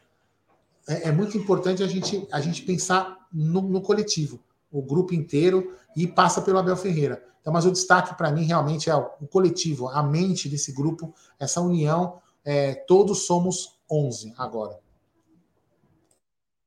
é, 0.88 1.08
é 1.08 1.12
muito 1.12 1.36
importante 1.36 1.82
a 1.82 1.86
gente, 1.86 2.26
a 2.30 2.40
gente 2.40 2.62
pensar 2.62 3.26
no, 3.32 3.60
no, 3.60 3.80
coletivo, 3.80 4.40
o 4.70 4.80
grupo 4.80 5.14
inteiro, 5.14 5.74
e 5.96 6.06
passa 6.06 6.40
pelo 6.40 6.58
Abel 6.58 6.76
Ferreira. 6.76 7.22
Então, 7.40 7.52
mas 7.52 7.64
o 7.64 7.70
destaque 7.70 8.16
para 8.16 8.30
mim 8.30 8.44
realmente 8.44 8.88
é 8.88 8.94
o, 8.94 9.08
o 9.20 9.26
coletivo, 9.26 9.88
a 9.88 10.02
mente 10.02 10.48
desse 10.48 10.72
grupo, 10.72 11.12
essa 11.38 11.60
união 11.60 12.20
é, 12.46 12.76
todos 12.86 13.26
somos 13.26 13.76
11 13.90 14.32
agora. 14.38 14.78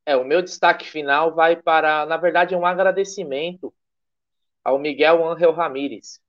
É, 0.06 0.16
o 0.18 0.26
meu 0.26 0.42
destaque 0.42 0.86
final 0.86 1.34
vai 1.34 1.56
para, 1.56 2.06
na 2.06 2.18
verdade, 2.18 2.54
um 2.56 2.66
agradecimento 2.66 3.74
ao 4.62 4.78
Miguel 4.78 5.26
Ángel 5.26 5.54
Ramírez, 5.54 6.20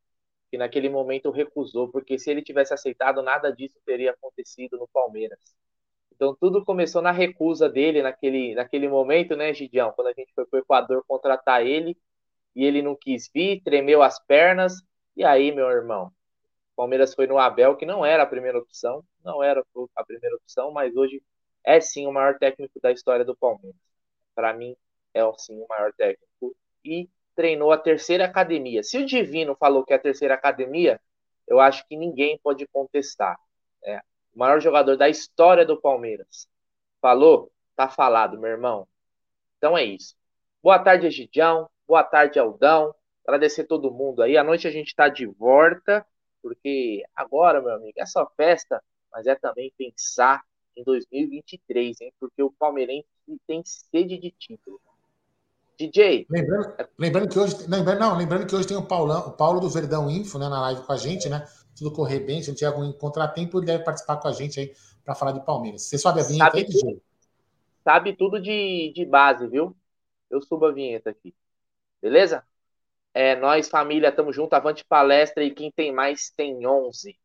que 0.51 0.57
naquele 0.57 0.89
momento 0.89 1.31
recusou, 1.31 1.89
porque 1.89 2.19
se 2.19 2.31
ele 2.31 2.43
tivesse 2.43 2.73
aceitado, 2.73 3.23
nada 3.23 3.51
disso 3.51 3.79
teria 3.85 4.13
acontecido 4.13 4.79
no 4.79 4.87
Palmeiras. 4.89 5.41
Então 6.15 6.37
tudo 6.39 6.65
começou 6.65 7.03
na 7.03 7.11
recusa 7.11 7.69
dele 7.69 8.03
naquele, 8.03 8.55
naquele 8.55 8.89
momento, 8.89 9.35
né, 9.35 9.53
Gidião? 9.53 9.93
Quando 9.93 10.09
a 10.09 10.13
gente 10.13 10.33
foi 10.35 10.47
para 10.47 10.59
o 10.59 10.61
Equador 10.61 11.05
contratar 11.09 11.67
ele 11.67 11.97
e 12.55 12.65
ele 12.65 12.83
não 12.83 12.95
quis 12.95 13.29
vir, 13.33 13.63
tremeu 13.63 14.03
as 14.03 14.23
pernas. 14.27 14.75
E 15.17 15.25
aí, 15.25 15.51
meu 15.51 15.69
irmão, 15.69 16.13
Palmeiras 16.81 17.15
foi 17.15 17.27
no 17.27 17.37
Abel, 17.37 17.77
que 17.77 17.85
não 17.85 18.07
era 18.07 18.23
a 18.23 18.27
primeira 18.27 18.59
opção, 18.59 19.05
não 19.23 19.43
era 19.43 19.63
a 19.95 20.03
primeira 20.03 20.35
opção, 20.37 20.71
mas 20.71 20.97
hoje 20.97 21.23
é 21.63 21.79
sim 21.79 22.07
o 22.07 22.11
maior 22.11 22.39
técnico 22.39 22.81
da 22.81 22.91
história 22.91 23.23
do 23.23 23.37
Palmeiras. 23.37 23.79
Para 24.35 24.55
mim, 24.55 24.75
é 25.13 25.21
sim 25.37 25.61
o 25.61 25.67
maior 25.69 25.93
técnico. 25.93 26.57
E 26.83 27.07
treinou 27.37 27.71
a 27.71 27.77
terceira 27.77 28.25
academia. 28.25 28.83
Se 28.83 28.97
o 28.97 29.05
Divino 29.05 29.55
falou 29.57 29.85
que 29.85 29.93
é 29.93 29.97
a 29.97 29.99
terceira 29.99 30.33
academia, 30.33 30.99
eu 31.47 31.61
acho 31.61 31.87
que 31.87 31.99
ninguém 31.99 32.41
pode 32.43 32.67
contestar. 32.69 33.39
É, 33.85 33.99
o 34.35 34.39
maior 34.39 34.59
jogador 34.59 34.97
da 34.97 35.07
história 35.07 35.67
do 35.67 35.79
Palmeiras. 35.79 36.49
Falou? 36.99 37.53
Tá 37.77 37.91
falado, 37.91 38.41
meu 38.41 38.53
irmão. 38.53 38.89
Então 39.59 39.77
é 39.77 39.85
isso. 39.85 40.17
Boa 40.63 40.79
tarde, 40.79 41.07
Egidião. 41.07 41.69
Boa 41.87 42.03
tarde, 42.03 42.39
Aldão. 42.39 42.95
Agradecer 43.27 43.65
todo 43.65 43.93
mundo 43.93 44.23
aí. 44.23 44.39
À 44.39 44.43
noite 44.43 44.67
a 44.67 44.71
gente 44.71 44.97
tá 44.97 45.11
de 45.11 45.27
volta, 45.27 46.07
porque 46.43 47.05
agora, 47.15 47.61
meu 47.61 47.75
amigo, 47.75 47.99
é 47.99 48.07
só 48.07 48.31
festa, 48.37 48.83
mas 49.13 49.27
é 49.27 49.35
também 49.35 49.73
pensar 49.77 50.43
em 50.77 50.85
2023, 50.85 52.01
hein? 52.01 52.13
Porque 52.19 52.43
o 52.43 52.51
palmeirense 52.51 53.07
tem 53.47 53.63
sede 53.65 54.19
de 54.19 54.31
título. 54.31 54.81
DJ. 55.79 56.27
Lembrando, 56.29 56.75
lembrando, 56.99 57.29
que 57.31 57.39
hoje. 57.39 57.57
Lembrando, 57.67 58.01
não, 58.01 58.17
lembrando 58.17 58.47
que 58.47 58.55
hoje 58.55 58.69
tem 58.69 58.77
o, 58.77 58.87
Paulão, 58.87 59.29
o 59.29 59.33
Paulo 59.33 59.61
do 59.61 59.71
Verdão 59.71 60.11
Info 60.11 60.39
né, 60.39 60.47
na 60.47 60.61
live 60.61 60.83
com 60.83 60.93
a 60.93 60.97
gente, 60.97 61.29
né? 61.29 61.47
Tudo 61.75 61.93
correr 61.93 62.21
bem. 62.21 62.43
Se 62.43 62.49
não 62.49 62.55
tiver 62.55 62.69
algum 62.69 62.93
contratempo, 62.93 63.59
ele 63.59 63.67
deve 63.67 63.85
participar 63.85 64.19
com 64.19 64.29
a 64.29 64.33
gente 64.33 64.61
aí 64.61 64.75
para 65.03 65.15
falar 65.15 65.33
de 65.33 65.45
Palmeiras. 65.45 65.83
Você 65.83 65.97
sobe 65.97 66.21
a 66.21 66.25
vinheta 66.25 66.45
sabe 66.45 66.59
aí, 66.59 66.67
DJ? 66.67 67.03
Sabe 67.83 68.17
tudo 68.17 68.41
de, 68.41 68.93
de 68.95 69.07
base, 69.07 69.47
viu? 69.47 69.75
Eu 70.29 70.43
subo 70.43 70.67
a 70.67 70.73
vinheta 70.73 71.09
aqui. 71.09 71.35
Beleza? 72.03 72.45
É, 73.15 73.37
nós, 73.37 73.69
família, 73.69 74.09
estamos 74.09 74.35
junto. 74.37 74.55
Avante 74.55 74.85
palestra 74.85 75.45
e 75.45 75.53
quem 75.55 75.71
tem 75.73 75.93
mais 75.93 76.31
tem 76.37 76.67
11. 76.67 77.17